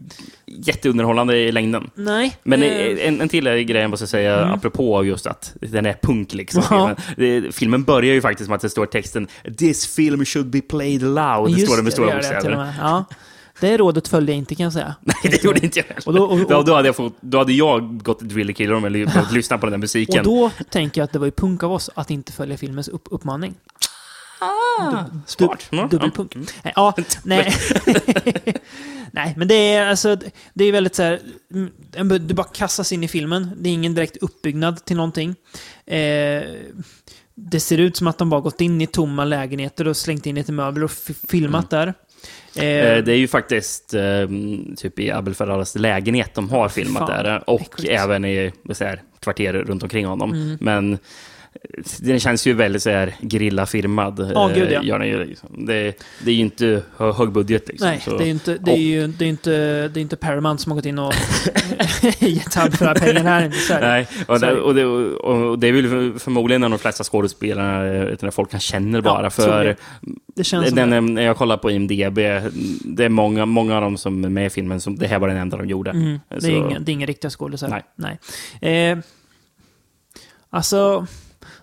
jätteunderhållande 0.46 1.36
i 1.38 1.52
längden. 1.52 1.90
nej. 1.94 2.36
Men 2.42 2.62
eh, 2.62 3.06
en, 3.08 3.20
en 3.20 3.28
till 3.28 3.44
grej 3.44 3.80
jag 3.82 3.90
måste 3.90 4.06
säga, 4.06 4.44
apropå 4.44 5.04
just 5.04 5.26
att 5.26 5.52
den 5.60 5.86
är 5.86 5.96
punk 6.02 6.34
liksom. 6.34 6.62
Ja. 6.70 6.94
Filmen. 7.16 7.42
Det, 7.42 7.54
filmen 7.54 7.82
börjar 7.84 8.14
ju 8.14 8.20
faktiskt 8.20 8.48
med 8.50 8.56
att 8.56 8.62
det 8.62 8.70
står 8.70 8.86
texten 8.86 9.28
“This 9.58 9.94
film 9.94 10.24
should 10.24 10.46
be 10.50 10.60
played 10.60 11.02
loud”. 11.02 11.46
Det 11.46 11.52
just 11.52 11.66
står 11.66 11.76
det 11.76 11.82
med 11.82 11.90
det, 11.90 11.92
stora 11.92 12.06
det 12.06 12.12
det 12.28 12.32
bokstäver. 12.34 12.72
Ja. 12.80 13.04
Det 13.60 13.76
rådet 13.76 14.08
följde 14.08 14.32
jag 14.32 14.38
inte 14.38 14.54
kan 14.54 14.64
jag 14.64 14.72
säga. 14.72 14.94
Nej, 15.02 15.16
det 15.22 15.44
gjorde 15.44 15.64
inte 15.64 15.78
jag 15.78 15.86
heller. 15.86 16.02
Och 16.08 16.14
då- 16.14 16.24
och- 16.24 16.32
och- 16.40 16.48
då, 16.48 16.62
då, 16.62 16.74
hade 16.74 16.88
jag 16.88 16.96
fått, 16.96 17.16
då 17.20 17.38
hade 17.38 17.52
jag 17.52 18.02
gått 18.02 18.22
ett 18.22 18.28
Driller 18.28 18.52
Killer 18.52 18.74
om 18.74 18.94
jag 18.94 19.12
fått 19.12 19.32
lyssna 19.32 19.58
på 19.58 19.66
den 19.66 19.70
där 19.72 19.78
musiken. 19.78 20.18
Och 20.18 20.24
då 20.24 20.50
tänker 20.70 21.00
jag 21.00 21.04
att 21.04 21.12
det 21.12 21.18
var 21.18 21.26
ju 21.26 21.32
punk 21.32 21.62
av 21.62 21.72
oss 21.72 21.90
att 21.94 22.10
inte 22.10 22.32
följa 22.32 22.56
filmens 22.56 22.88
upp 22.88 23.08
uppmaning. 23.10 23.54
Smart. 25.26 25.66
Ja, 25.70 25.86
Dubbelpunk. 25.90 26.34
Nej, 26.36 26.72
Ja, 26.76 26.94
nej. 27.24 27.54
nej, 29.10 29.34
men 29.36 29.48
det 29.48 29.54
är 29.54 29.86
alltså, 29.86 30.16
det 30.54 30.64
är 30.64 30.72
väldigt 30.72 30.94
så 30.94 31.02
här, 31.02 31.20
mm, 31.96 32.26
du 32.26 32.34
bara 32.34 32.46
kastas 32.46 32.92
in 32.92 33.04
i 33.04 33.08
filmen. 33.08 33.50
Det 33.60 33.68
är 33.68 33.72
ingen 33.72 33.94
direkt 33.94 34.16
uppbyggnad 34.16 34.84
till 34.84 34.96
någonting. 34.96 35.34
Eh, 35.86 36.42
det 37.36 37.60
ser 37.60 37.78
ut 37.78 37.96
som 37.96 38.06
att 38.06 38.18
de 38.18 38.30
bara 38.30 38.40
gått 38.40 38.60
in 38.60 38.80
i 38.80 38.86
tomma 38.86 39.24
lägenheter 39.24 39.88
och 39.88 39.96
slängt 39.96 40.26
in 40.26 40.34
lite 40.34 40.52
möbler 40.52 40.84
och 40.84 40.90
filmat 41.28 41.70
där. 41.70 41.94
Eh, 42.56 42.64
Eh, 42.64 43.04
Det 43.04 43.12
är 43.12 43.16
ju 43.16 43.28
faktiskt 43.28 43.94
eh, 43.94 44.02
typ 44.76 44.98
i 44.98 45.10
Abel 45.10 45.34
Ferraras 45.34 45.74
lägenhet 45.74 46.34
de 46.34 46.50
har 46.50 46.68
filmat 46.68 47.08
Fan, 47.08 47.24
där. 47.24 47.50
Och 47.50 47.60
äckligt. 47.60 47.90
Mm. 47.90 48.02
även 48.04 48.24
i 48.24 48.52
så 48.72 48.84
här, 48.84 49.02
kvarter 49.20 49.52
runt 49.52 49.82
omkring 49.82 50.06
honom. 50.06 50.56
Men 50.60 50.92
eh, 50.92 50.98
den 52.00 52.20
känns 52.20 52.46
ju 52.46 52.52
väldigt 52.52 52.82
så 52.82 52.90
här 52.90 53.14
grillafirmad. 53.20 54.30
Ja, 54.34 54.50
eh, 54.50 54.56
gud, 54.56 54.68
ja. 54.72 54.82
gör 54.82 54.98
den 54.98 55.08
ju, 55.08 55.24
liksom. 55.24 55.66
det, 55.66 56.04
det 56.24 56.30
är 56.30 56.34
ju 56.34 56.40
inte 56.40 56.82
hö- 56.96 57.12
hög 57.12 57.32
budget. 57.32 57.68
Liksom, 57.68 57.88
Nej, 57.88 58.00
så. 58.04 58.18
det 58.18 58.24
är 58.24 58.30
inte, 58.30 58.58
det 58.58 58.70
är 58.70 58.76
ju, 58.76 59.06
det 59.06 59.24
är 59.24 59.28
inte, 59.28 59.50
det 59.88 60.00
är 60.00 60.02
inte 60.02 60.16
Paramount 60.16 60.62
som 60.62 60.72
har 60.72 60.76
gått 60.76 60.86
in 60.86 60.98
och 60.98 61.14
gett 62.18 62.54
Hub 62.54 62.74
för 62.74 62.94
pengar 62.94 63.24
här. 63.24 63.50
Så. 63.50 63.78
Nej, 63.80 64.08
och 64.26 64.40
det, 64.40 64.60
och, 64.60 64.74
det, 64.74 64.84
och 64.86 65.58
det 65.58 65.68
är 65.68 65.72
väl 65.72 65.88
för- 65.88 66.18
förmodligen 66.18 66.62
en 66.62 66.72
av 66.72 66.78
de 66.78 66.82
flesta 66.82 67.04
skådespelarna 67.04 67.86
eh, 67.86 68.30
folk 68.30 68.52
han 68.52 68.60
känner 68.60 69.00
bara. 69.00 69.22
Ja, 69.22 69.30
för. 69.30 69.76
Det 70.36 70.44
känns 70.44 70.72
den, 70.72 70.92
eh, 70.92 71.00
när 71.00 71.22
jag 71.22 71.36
kollar 71.36 71.56
på 71.56 71.70
IMDB, 71.70 72.18
det 72.84 73.04
är 73.04 73.08
många, 73.08 73.46
många 73.46 73.74
av 73.76 73.82
dem 73.82 73.96
som 73.96 74.24
är 74.24 74.28
med 74.28 74.46
i 74.46 74.50
filmen, 74.50 74.80
som, 74.80 74.96
det 74.96 75.06
här 75.06 75.18
var 75.18 75.28
den 75.28 75.36
enda 75.36 75.56
de 75.56 75.68
gjorde. 75.68 75.90
Mm, 75.90 76.20
det, 76.28 76.46
är 76.46 76.50
inga, 76.50 76.78
det 76.78 76.90
är 76.90 76.94
inga 76.94 77.06
riktiga 77.06 77.30
skådisar. 77.30 77.82
Nej. 77.96 78.18
Nej. 78.60 78.90
Eh, 78.90 78.98
alltså, 80.50 81.06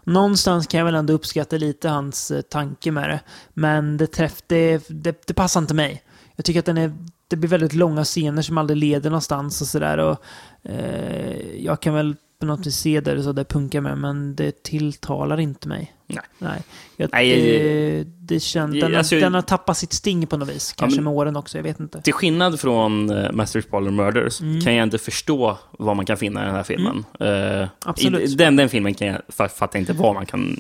någonstans 0.04 0.68
kan 0.68 0.78
jag 0.78 0.86
väl 0.86 0.96
ändå 0.96 1.14
uppskatta 1.14 1.58
lite 1.58 1.90
hans 1.90 2.32
eh, 2.32 2.42
tanke 2.42 2.92
med 2.92 3.10
det. 3.10 3.20
Men 3.54 3.98
det, 3.98 4.08
träff, 4.08 4.44
det, 4.48 4.86
det, 4.88 5.28
det 5.28 5.34
passar 5.34 5.62
inte 5.62 5.74
mig. 5.74 6.04
Jag 6.36 6.46
tycker 6.46 6.60
att 6.60 6.66
den 6.66 6.78
är, 6.78 6.94
det 7.28 7.36
blir 7.36 7.50
väldigt 7.50 7.74
långa 7.74 8.04
scener 8.04 8.42
som 8.42 8.58
aldrig 8.58 8.78
leder 8.78 9.10
någonstans 9.10 9.62
och 9.62 9.68
sådär. 9.68 10.18
Eh, 10.64 11.56
jag 11.66 11.80
kan 11.80 11.94
väl 11.94 12.16
på 12.42 12.48
något 12.48 12.66
vis 12.68 12.76
se 12.76 13.00
det 13.00 13.24
så 13.24 13.32
det 13.32 13.44
punkar 13.46 13.82
med, 13.82 13.98
men 13.98 14.36
det 14.36 14.64
tilltalar 14.64 15.40
inte 15.40 15.68
mig. 15.68 15.94
Nej. 16.08 16.20
Nej. 16.40 16.62
Jag, 16.98 17.10
Nej, 17.14 17.42
det, 17.42 18.04
det 18.04 18.40
känns, 18.40 18.82
den, 18.82 18.96
alltså- 18.96 19.16
har, 19.16 19.22
den 19.22 19.34
har 19.34 19.42
tappat 19.42 19.78
sitt 19.78 19.94
sting 19.94 20.28
på 20.28 20.38
något 20.38 20.50
vis. 20.50 20.74
Kanske 20.74 20.98
men- 20.98 21.04
med 21.04 21.14
åren 21.14 21.36
också, 21.36 21.58
jag 21.58 21.64
vet 21.64 21.80
inte. 21.80 22.02
Till 22.02 22.14
skillnad 22.14 22.60
från 22.60 23.12
uh, 23.12 23.32
Master 23.32 23.62
Parlor 23.62 23.92
Murders 23.92 24.42
Mm. 24.42 24.62
kan 24.62 24.76
jag 24.76 24.84
inte 24.84 24.98
förstå 24.98 25.58
vad 25.72 25.96
man 25.96 26.06
kan 26.06 26.18
finna 26.18 26.42
i 26.44 26.46
den 26.46 26.56
här 26.56 26.64
filmen. 26.64 27.06
Eh, 27.20 27.68
Absolut. 27.86 28.30
I, 28.30 28.36
den, 28.36 28.56
den 28.56 28.70
filmen 28.70 28.94
kan 28.94 29.08
jag 29.08 29.22
fa- 29.28 29.48
fattar 29.50 29.80
inte 29.80 29.94
vad 29.94 30.14
man 30.14 30.26
kan... 30.26 30.60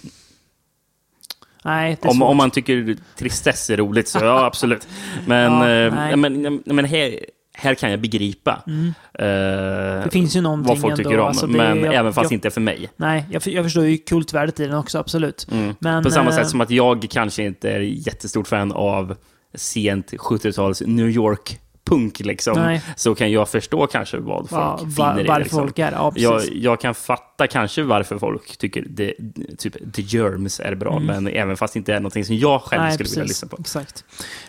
Nej, 1.63 1.97
det 2.01 2.07
Om, 2.09 2.21
om 2.21 2.37
man 2.37 2.51
tycker 2.51 2.95
tristess 3.17 3.69
är 3.69 3.77
roligt 3.77 4.07
så 4.07 4.19
ja, 4.19 4.45
absolut. 4.45 4.87
Men, 5.27 5.51
Ja, 5.53 6.09
eh, 6.09 6.15
men, 6.17 6.63
men 6.65 6.85
här, 6.85 7.19
här 7.53 7.75
kan 7.75 7.91
jag 7.91 8.01
begripa 8.01 8.63
eh, 8.67 8.73
Mm. 8.73 10.03
Det 10.03 10.09
finns 10.11 10.35
ju 10.35 10.41
vad 10.41 10.65
folk 10.65 10.83
ändå, 10.83 10.95
tycker 10.95 11.19
om. 11.19 11.27
alltså 11.27 11.47
det- 11.47 11.57
men 11.57 11.83
jag- 11.83 11.93
även 11.95 12.13
fast 12.13 12.31
jag- 12.31 12.35
inte 12.37 12.49
för 12.49 12.61
mig. 12.61 12.89
Nej, 12.95 13.25
jag, 13.31 13.47
jag 13.47 13.63
förstår 13.65 13.83
ju 13.85 13.97
kultvärdet 13.97 14.59
i 14.59 14.65
den 14.67 14.77
också, 14.77 14.97
absolut. 14.99 15.47
Mm. 15.51 15.75
Men, 15.79 16.03
På 16.03 16.11
samma 16.11 16.29
eh, 16.29 16.35
sätt 16.35 16.49
som 16.49 16.61
att 16.61 16.69
jag 16.69 17.07
kanske 17.09 17.43
inte 17.43 17.71
är 17.71 17.79
jättestort 17.79 18.47
fan 18.47 18.71
av 18.71 19.15
sent 19.55 20.11
70-tals 20.13 20.81
New 20.85 21.09
York-punk, 21.09 22.19
liksom, 22.19 22.53
Nej. 22.59 22.81
så 22.95 23.15
kan 23.15 23.31
jag 23.31 23.49
förstå 23.49 23.87
kanske 23.87 24.17
vad 24.17 24.49
folk 24.49 24.51
va, 24.51 24.77
finner 24.77 25.13
va, 25.13 25.19
i 25.19 25.23
det. 25.23 25.39
Liksom. 25.39 25.59
folk 25.59 25.79
är 25.79 25.91
ja, 25.91 26.11
Jag, 26.15 26.41
jag 26.53 26.81
kan 26.81 26.95
fatta 26.95 27.47
kanske 27.47 27.83
varför 27.83 28.17
folk 28.17 28.57
tycker 28.57 28.85
det, 28.89 29.13
typ 29.57 29.93
The 29.93 30.01
Germs 30.01 30.59
är 30.59 30.75
bra, 30.75 30.99
men 30.99 31.27
även 31.27 31.57
fast 31.57 31.73
det 31.73 31.77
inte 31.77 31.93
är 31.93 31.99
någonting 31.99 32.25
som 32.25 32.35
jag 32.37 32.61
själv 32.61 32.81
nej, 32.83 32.93
skulle 32.93 33.09
vilja 33.09 33.23
precis. 33.23 33.43
lyssna 33.43 33.47
på. 33.57 33.61
Exakt. 33.61 34.03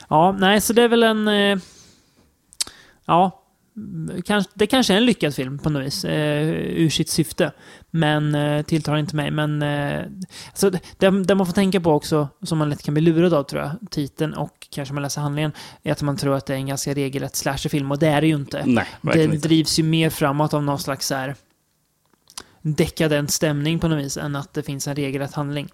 Ja, 0.09 0.33
nej, 0.33 0.61
så 0.61 0.73
det 0.73 0.83
är 0.83 0.89
väl 0.89 1.03
en... 1.03 1.29
Eh, 1.29 1.59
ja, 3.07 3.43
det 4.55 4.67
kanske 4.67 4.93
är 4.93 4.97
en 4.97 5.07
lyckad 5.07 5.35
film 5.35 5.59
på 5.59 5.71
något 5.71 5.83
vis, 5.83 6.05
eh, 6.05 6.49
ur 6.51 6.91
sitt 6.91 7.09
syfte. 7.09 7.53
Men 7.91 8.35
eh, 8.35 8.63
tilltalar 8.63 8.99
inte 8.99 9.17
mig. 9.17 9.31
Men 9.31 9.63
eh, 9.63 10.05
alltså, 10.49 10.71
det, 10.71 11.11
det 11.11 11.35
man 11.35 11.47
får 11.47 11.53
tänka 11.53 11.81
på 11.81 11.91
också, 11.91 12.29
som 12.43 12.59
man 12.59 12.71
lätt 12.71 12.83
kan 12.83 12.95
bli 12.95 13.03
lurad 13.03 13.35
av 13.35 13.43
tror 13.43 13.63
jag, 13.63 13.91
titeln 13.91 14.35
och 14.35 14.69
kanske 14.71 14.95
man 14.95 15.03
läser 15.03 15.21
handlingen, 15.21 15.53
är 15.83 15.93
att 15.93 16.03
man 16.03 16.17
tror 16.17 16.35
att 16.35 16.47
det 16.47 16.53
är 16.53 16.57
en 16.57 16.67
ganska 16.67 16.95
regelrätt 16.95 17.37
slasherfilm 17.37 17.91
och 17.91 17.99
det 17.99 18.09
är 18.09 18.21
det 18.21 18.27
ju 18.27 18.35
inte. 18.35 18.63
Nej, 18.67 18.87
det 19.01 19.25
inte. 19.25 19.49
drivs 19.49 19.79
ju 19.79 19.83
mer 19.83 20.11
framåt 20.11 20.55
av 20.55 20.63
någon 20.63 20.79
slags 20.79 21.07
så 21.07 21.15
här 21.15 21.35
dekadent 22.63 23.31
stämning 23.31 23.79
på 23.79 23.89
något 23.89 24.05
vis 24.05 24.17
än 24.17 24.37
att 24.37 24.55
det 24.55 24.63
finns 24.63 24.89
en 24.89 24.97
regelrätt 24.97 25.35
handling. 25.35 25.69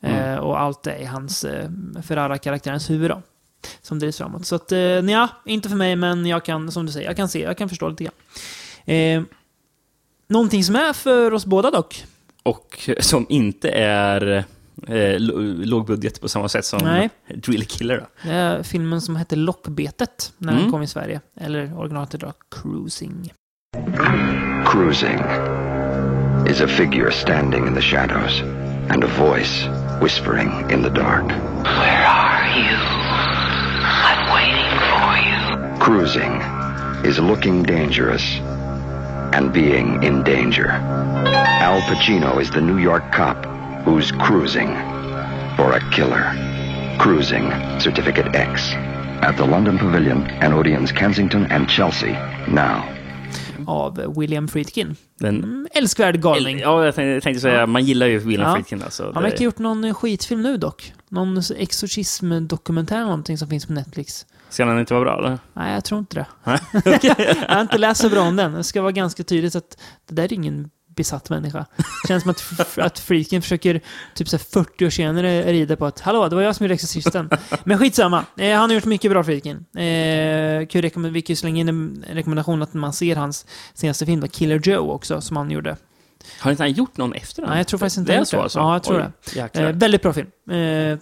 Mm. 0.00 0.32
Eh, 0.32 0.38
och 0.38 0.60
allt 0.60 0.86
är 0.86 0.96
i 0.96 1.04
hans 1.04 1.44
eh, 1.44 1.70
Ferrara-karaktärens 2.02 2.90
huvud 2.90 3.10
då. 3.10 3.22
Som 3.82 3.98
drivs 3.98 4.18
framåt. 4.18 4.46
Så 4.46 4.54
att, 4.54 4.72
eh, 4.72 4.78
ja, 4.78 5.28
inte 5.44 5.68
för 5.68 5.76
mig, 5.76 5.96
men 5.96 6.26
jag 6.26 6.44
kan, 6.44 6.72
som 6.72 6.86
du 6.86 6.92
säger, 6.92 7.06
jag 7.06 7.16
kan 7.16 7.28
se, 7.28 7.40
jag 7.42 7.58
kan 7.58 7.68
förstå 7.68 7.88
lite 7.88 8.04
grann. 8.04 8.14
Eh, 8.96 9.22
någonting 10.28 10.64
som 10.64 10.76
är 10.76 10.92
för 10.92 11.32
oss 11.34 11.46
båda 11.46 11.70
dock. 11.70 12.04
Och 12.42 12.90
som 13.00 13.26
inte 13.28 13.70
är 13.70 14.44
eh, 14.88 15.18
lågbudget 15.18 16.20
på 16.20 16.28
samma 16.28 16.48
sätt 16.48 16.64
som 16.64 16.80
Nej. 16.84 17.10
Drill 17.34 17.66
Killer. 17.66 17.96
Då. 17.98 18.06
Det 18.28 18.34
är 18.34 18.62
filmen 18.62 19.00
som 19.00 19.16
hette 19.16 19.36
Lockbetet 19.36 20.32
när 20.38 20.52
den 20.52 20.60
Mm. 20.60 20.72
kom 20.72 20.82
i 20.82 20.86
Sverige. 20.86 21.20
Eller 21.40 21.78
originalet 21.78 22.10
då 22.10 22.32
Cruising. 22.50 23.32
Cruising 24.66 25.18
is 26.50 26.60
a 26.60 26.66
figure 26.68 27.10
standing 27.12 27.66
in 27.66 27.74
the 27.74 27.80
shadows 27.82 28.42
and 28.90 29.04
a 29.04 29.08
voice 29.18 29.66
whispering 30.02 30.70
in 30.70 30.82
the 30.82 30.90
dark. 30.90 31.24
Where 31.64 32.06
are 32.06 32.58
you? 32.58 32.93
Cruising 35.80 36.40
is 37.04 37.18
looking 37.18 37.62
dangerous 37.62 38.22
and 39.32 39.52
being 39.52 40.02
in 40.02 40.22
danger. 40.22 40.70
Al 40.70 41.80
Pacino 41.82 42.40
is 42.40 42.50
the 42.50 42.60
New 42.60 42.78
York 42.78 43.12
cop 43.12 43.36
who's 43.84 44.10
cruising 44.12 44.68
for 45.56 45.72
a 45.76 45.80
killer. 45.90 46.32
Cruising 46.98 47.50
Certificate 47.80 48.34
X 48.34 48.72
at 49.22 49.36
the 49.36 49.44
London 49.46 49.78
Pavilion 49.78 50.22
and 50.40 50.54
Odeon's 50.54 50.92
Kensington 50.92 51.46
and 51.50 51.68
Chelsea 51.68 52.12
now. 52.48 52.82
Av 53.66 53.98
William 54.16 54.48
Friedkin. 54.48 54.96
Den, 55.20 55.36
Mm, 55.44 55.66
älskvärd 55.74 56.20
galning. 56.20 56.58
ja, 56.58 56.84
jag 56.84 56.94
tänkte, 56.94 57.20
tänkte 57.24 57.40
säga, 57.40 57.66
man 57.66 57.84
gillar 57.84 58.06
ju 58.06 58.18
William 58.18 58.48
Ja. 58.48 58.54
Friedkin. 58.54 58.82
Alltså. 58.82 59.10
Han 59.14 59.22
verkar 59.22 59.38
ha 59.38 59.44
gjort 59.44 59.58
någon 59.58 59.94
skitfilm 59.94 60.42
nu 60.42 60.56
dock. 60.56 60.92
Någon 61.08 61.38
exorcism-dokumentär 61.56 62.96
eller 62.96 63.04
någonting 63.06 63.38
som 63.38 63.48
finns 63.48 63.66
på 63.66 63.72
Netflix. 63.72 64.26
Ska 64.54 64.64
den 64.64 64.78
inte 64.78 64.94
vara 64.94 65.04
bra? 65.04 65.18
Eller? 65.18 65.38
Nej, 65.52 65.74
jag 65.74 65.84
tror 65.84 65.98
inte 65.98 66.16
det. 66.16 66.26
jag 67.02 67.54
har 67.54 67.60
inte 67.60 67.78
läst 67.78 68.00
så 68.00 68.08
bra 68.10 68.20
om 68.20 68.36
den. 68.36 68.52
Det 68.52 68.64
ska 68.64 68.82
vara 68.82 68.92
ganska 68.92 69.24
tydligt 69.24 69.54
att 69.54 69.78
det 70.08 70.14
där 70.14 70.24
är 70.24 70.32
ingen 70.32 70.70
besatt 70.96 71.30
människa. 71.30 71.66
Det 71.76 72.08
känns 72.08 72.22
som 72.22 72.30
att, 72.30 72.78
att 72.78 72.98
Friedkin 72.98 73.42
försöker 73.42 73.80
typ 74.14 74.28
så 74.28 74.36
här 74.36 74.44
40 74.64 74.86
år 74.86 74.90
senare 74.90 75.52
rida 75.52 75.76
på 75.76 75.86
att 75.86 76.00
hallå, 76.00 76.28
det 76.28 76.36
var 76.36 76.42
jag 76.42 76.56
som 76.56 76.64
gjorde 76.64 76.74
Exorcisten. 76.74 77.30
Men 77.64 77.78
skitsamma. 77.78 78.24
Eh, 78.38 78.56
han 78.58 78.70
har 78.70 78.74
gjort 78.74 78.84
mycket 78.84 79.10
bra 79.10 79.24
Friedkin. 79.24 79.56
Eh, 79.56 80.66
kan 80.66 80.82
rekommend- 80.82 81.10
vi 81.12 81.22
kan 81.22 81.36
slänga 81.36 81.60
in 81.60 81.68
en 81.68 82.04
rekommendation 82.10 82.62
att 82.62 82.74
man 82.74 82.92
ser 82.92 83.16
hans 83.16 83.46
senaste 83.74 84.06
film, 84.06 84.28
Killer 84.28 84.60
Joe 84.64 84.90
också, 84.92 85.20
som 85.20 85.36
han 85.36 85.50
gjorde. 85.50 85.76
Har 86.40 86.50
inte 86.50 86.62
han 86.62 86.72
gjort 86.72 86.96
någon 86.96 87.12
efter 87.12 87.42
den? 87.42 87.50
Nej, 87.50 87.58
jag 87.58 87.66
tror 87.66 87.78
faktiskt 87.78 87.98
inte 87.98 88.12
det 88.12 88.18
är 88.18 88.24
så 88.24 88.36
det. 88.36 88.42
alltså? 88.42 88.58
Ja, 88.58 88.72
jag 88.72 88.82
tror 88.82 89.12
Oj, 89.26 89.36
jäklar. 89.36 89.62
Eh, 89.64 89.72
väldigt 89.72 90.02
bra 90.02 90.12
film. 90.12 90.28
Eh, 90.50 90.98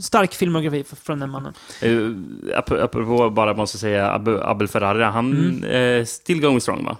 stark 0.00 0.34
filmografi 0.34 0.84
från 1.02 1.18
den 1.20 1.30
mannen. 1.30 1.52
Uh, 1.84 2.16
ap- 2.58 2.82
apropå 2.82 3.30
bara 3.30 3.54
måste 3.54 3.78
säga 3.78 4.10
Ab- 4.18 4.40
Abel 4.42 4.68
Ferrara, 4.68 5.10
han 5.10 5.32
Mm. 5.32 5.64
eh, 6.00 6.04
still 6.04 6.40
going 6.40 6.60
strong 6.60 6.84
va? 6.84 6.96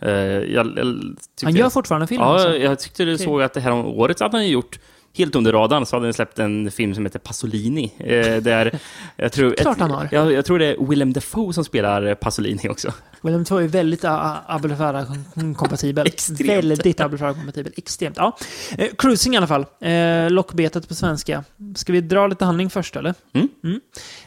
Eh, 0.00 0.10
jag, 0.12 0.66
jag 0.76 0.94
Han 1.42 1.54
gör 1.54 1.70
fortfarande 1.70 2.06
film 2.06 2.20
Ja, 2.20 2.32
alltså. 2.34 2.56
jag 2.56 2.78
tyckte 2.78 3.04
du 3.04 3.18
såg 3.18 3.42
att 3.42 3.54
det 3.54 3.60
här 3.60 3.70
om 3.72 3.86
året 3.86 4.20
hade 4.20 4.36
han 4.36 4.48
gjort 4.48 4.78
Helt 5.14 5.34
under 5.34 5.52
radarn 5.52 5.86
så 5.86 5.96
hade 5.96 6.06
han 6.06 6.14
släppt 6.14 6.38
en 6.38 6.70
film 6.70 6.94
som 6.94 7.04
heter 7.04 7.18
Pasolini. 7.18 7.92
Eh, 7.98 8.36
där 8.36 8.78
jag, 9.16 9.32
tror, 9.32 9.50
Klart 9.58 9.78
han 9.78 9.90
har. 9.90 10.08
Jag, 10.12 10.32
jag 10.32 10.44
tror 10.44 10.58
det 10.58 10.66
är 10.66 10.86
Willem 10.86 11.12
Dafoe 11.12 11.52
som 11.52 11.64
spelar 11.64 12.14
Pasolini 12.14 12.68
också. 12.68 12.92
Willem 13.22 13.44
2 13.44 13.58
är 13.58 13.68
väldigt 13.68 14.04
uh, 14.04 14.50
Abel 14.50 14.76
Ferrara-kompatibel. 14.76 16.06
Extremt. 16.06 16.50
Väldigt 16.50 17.00
Abel 17.00 17.18
Ferrara-kompatibel. 17.18 17.72
Extremt. 17.76 18.16
Ja. 18.16 18.36
Eh, 18.78 18.88
cruising 18.98 19.34
i 19.34 19.36
alla 19.36 19.46
fall. 19.46 19.66
Eh, 19.80 20.30
lockbetet 20.30 20.88
på 20.88 20.94
svenska. 20.94 21.44
Ska 21.74 21.92
vi 21.92 22.00
dra 22.00 22.26
lite 22.26 22.44
handling 22.44 22.70
först 22.70 22.96
eller? 22.96 23.14
Mm. 23.32 23.80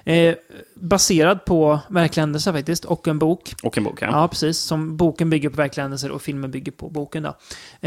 Eh, 0.04 0.36
baserad 0.76 1.46
på 1.46 1.80
verkliga 1.90 2.22
händelser 2.22 2.54
faktiskt, 2.54 2.86
och 2.86 3.08
en 3.08 3.20
bok. 3.20 3.54
Och 3.64 3.78
en 3.78 3.84
bok. 3.84 4.02
Ja. 4.02 4.08
Ja, 4.12 4.28
precis. 4.28 4.58
Som 4.58 4.98
boken 4.98 5.30
bygger 5.30 5.50
på 5.50 5.56
verkliga 5.56 5.84
händelser 5.84 6.12
och 6.12 6.22
filmen 6.22 6.52
bygger 6.52 6.72
på 6.72 6.90
boken. 6.90 7.24
Då. 7.24 7.36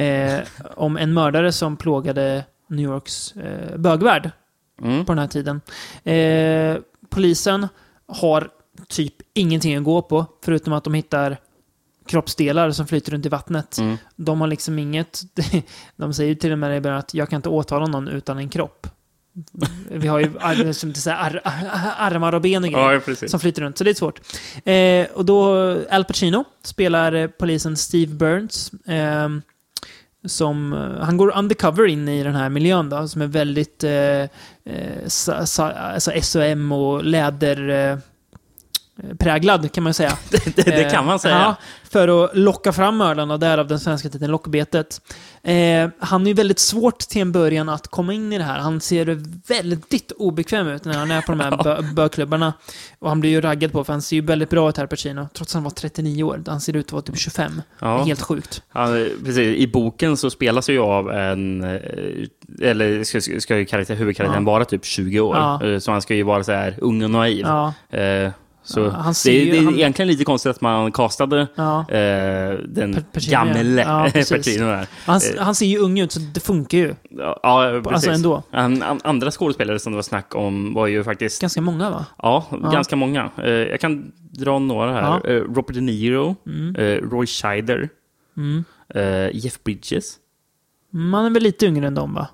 Eh, 0.00 0.40
om 0.76 0.96
en 0.96 1.12
mördare 1.12 1.52
som 1.52 1.76
plågade 1.76 2.44
New 2.68 2.84
Yorks 2.90 3.36
eh, 3.36 3.76
bögvärld 3.76 4.30
Mm. 4.82 5.04
på 5.04 5.12
den 5.12 5.18
här 5.18 5.28
tiden. 5.28 5.60
Eh, 6.04 6.82
polisen 7.10 7.68
har 8.08 8.50
typ 8.88 9.14
ingenting 9.34 9.76
att 9.76 9.84
gå 9.84 10.02
på, 10.02 10.26
förutom 10.44 10.72
att 10.72 10.84
de 10.84 10.94
hittar 10.94 11.36
kroppsdelar 12.06 12.70
som 12.70 12.86
flyter 12.86 13.12
runt 13.12 13.26
i 13.26 13.28
vattnet. 13.28 13.78
Mm. 13.78 13.96
De 14.16 14.40
har 14.40 14.48
liksom 14.48 14.78
inget... 14.78 15.22
De 15.96 16.14
säger 16.14 16.34
till 16.34 16.52
och 16.52 16.58
med 16.58 16.76
i 16.76 16.80
början 16.80 16.98
att 16.98 17.14
jag 17.14 17.28
kan 17.30 17.36
inte 17.36 17.48
åtala 17.48 17.86
någon 17.86 18.08
utan 18.08 18.38
en 18.38 18.48
kropp. 18.48 18.86
Vi 19.90 20.08
har 20.08 20.18
ju 20.18 20.30
ar- 20.40 20.72
som 20.72 20.94
säger, 20.94 21.16
ar- 21.16 21.40
ar- 21.44 21.94
armar 21.98 22.34
och 22.34 22.40
ben 22.40 22.64
och 22.64 22.70
grejer 22.70 23.02
Ja, 23.22 23.28
som 23.28 23.40
flyter 23.40 23.62
runt, 23.62 23.78
så 23.78 23.84
det 23.84 23.90
är 23.90 23.94
svårt. 23.94 24.20
Eh, 24.64 25.16
och 25.16 25.24
då, 25.24 25.52
Al 25.90 26.04
Pacino 26.04 26.44
spelar 26.62 27.12
eh, 27.12 27.26
polisen 27.26 27.76
Steve 27.76 28.14
Burns. 28.14 28.72
ehm, 28.86 29.42
som, 30.28 30.72
eh, 30.72 31.04
han 31.04 31.16
går 31.16 31.38
undercover 31.38 31.86
in 31.86 32.08
i 32.08 32.22
den 32.22 32.34
här 32.34 32.48
miljön 32.48 32.88
då, 32.88 33.08
som 33.08 33.22
är 33.22 33.26
väldigt 33.26 33.84
eh, 33.84 34.22
eh, 34.64 35.02
alltså 35.26 36.12
SOM 36.22 36.72
och 36.72 37.04
läder... 37.04 37.68
Eh, 37.68 37.98
Eh, 39.02 39.14
präglad 39.16 39.72
kan 39.72 39.84
man 39.84 39.94
säga. 39.94 40.18
det, 40.30 40.56
det 40.56 40.90
kan 40.92 41.06
man 41.06 41.18
säga. 41.18 41.34
Ja, 41.34 41.54
för 41.90 42.24
att 42.24 42.36
locka 42.36 42.72
fram 42.72 42.96
mördarna, 42.96 43.36
därav 43.36 43.66
den 43.66 43.80
svenska 43.80 44.08
titeln 44.08 44.30
Lockbetet. 44.32 45.00
Eh, 45.42 45.88
han 45.98 46.22
är 46.22 46.26
ju 46.28 46.34
väldigt 46.34 46.58
svårt 46.58 46.98
till 46.98 47.22
en 47.22 47.32
början 47.32 47.68
att 47.68 47.88
komma 47.88 48.12
in 48.12 48.32
i 48.32 48.38
det 48.38 48.44
här. 48.44 48.58
Han 48.58 48.80
ser 48.80 49.18
väldigt 49.48 50.12
obekväm 50.12 50.68
ut 50.68 50.84
när 50.84 50.98
han 50.98 51.10
är 51.10 51.20
på 51.20 51.32
de 51.32 51.40
här 51.40 51.56
bö 51.64 51.82
bögklubbarna. 51.94 52.52
Och 52.98 53.08
han 53.08 53.20
blir 53.20 53.30
ju 53.30 53.40
raggad 53.40 53.72
på, 53.72 53.84
för 53.84 53.92
han 53.92 54.02
ser 54.02 54.16
ju 54.16 54.22
väldigt 54.22 54.50
bra 54.50 54.68
ut 54.68 54.76
här, 54.76 54.86
Pacino. 54.86 55.28
Trots 55.34 55.50
att 55.52 55.54
han 55.54 55.62
var 55.64 55.70
39 55.70 56.22
år. 56.22 56.42
Han 56.46 56.60
ser 56.60 56.76
ut 56.76 56.86
att 56.86 56.92
vara 56.92 57.02
typ 57.02 57.18
25. 57.18 57.52
Det 57.80 57.86
är 57.86 57.88
Ja. 57.88 58.04
helt 58.04 58.22
sjukt. 58.22 58.62
Ja, 58.72 58.86
precis. 59.24 59.38
I 59.38 59.66
boken 59.66 60.16
så 60.16 60.30
spelas 60.30 60.70
ju 60.70 60.78
av 60.78 61.10
en, 61.10 61.64
eh, 61.64 61.80
eller 62.62 63.04
ska, 63.04 63.20
ska 63.40 63.58
ju 63.58 63.64
karaktär, 63.64 63.94
huvudkaraktären 63.94 64.42
Ja. 64.44 64.50
vara 64.52 64.64
typ 64.64 64.84
20 64.84 65.20
år. 65.20 65.36
Ja. 65.36 65.64
Eh, 65.66 65.78
Så 65.78 65.92
han 65.92 66.02
ska 66.02 66.14
ju 66.14 66.22
vara 66.22 66.44
så 66.44 66.52
här 66.52 66.74
ung 66.80 67.02
och 67.04 67.10
naiv. 67.10 67.46
Ja, 67.46 67.72
Eh, 67.98 68.30
Så 68.68 68.80
Ja, 68.80 69.04
det, 69.08 69.14
ser 69.14 69.30
är- 69.30 69.34
ju- 69.44 69.50
det 69.50 69.58
är 69.58 69.64
han- 69.64 69.74
egentligen 69.74 70.08
lite 70.08 70.24
konstigt 70.24 70.50
att 70.50 70.60
man 70.60 70.92
castade 70.92 71.46
ja. 71.54 71.80
eh, 71.80 72.58
den 72.68 73.04
Per- 73.12 73.30
gamle 73.30 73.58
ja, 73.82 74.08
där. 74.14 74.86
Han, 75.06 75.16
Eh, 75.36 75.42
han 75.44 75.54
ser 75.54 75.66
ju 75.66 75.78
ung 75.78 75.98
ut, 76.00 76.12
så 76.12 76.20
det 76.20 76.40
funkar 76.40 76.78
ju. 76.78 76.94
Ja, 77.10 77.70
precis. 77.84 77.92
Alltså 77.92 78.10
ändå. 78.10 78.42
An, 78.50 78.82
an, 78.82 79.00
andra 79.04 79.30
skådespelare 79.30 79.78
som 79.78 79.92
det 79.92 79.96
var 79.96 80.02
snack 80.02 80.34
om 80.34 80.74
var 80.74 80.86
ju 80.86 81.04
faktiskt 81.04 81.40
Ganska 81.40 81.60
många, 81.60 81.90
va? 81.90 82.06
Ja, 82.22 82.46
ganska 82.72 82.96
många. 82.96 83.30
Eh, 83.38 83.50
jag 83.50 83.80
kan 83.80 84.12
dra 84.30 84.58
några 84.58 84.92
här. 84.92 85.30
Eh, 85.30 85.40
Robert 85.42 85.74
De 85.74 85.80
Niro, 85.80 86.36
Mm. 86.46 86.76
eh, 86.76 87.08
Roy 87.10 87.26
Scheider, 87.26 87.88
Mm. 88.36 88.64
eh, 88.94 89.36
Jeff 89.36 89.62
Bridges. 89.64 90.16
Man 90.90 91.24
är 91.26 91.30
väl 91.30 91.42
lite 91.42 91.66
yngre 91.66 91.86
än 91.86 91.94
dem, 91.94 92.14
va? 92.14 92.28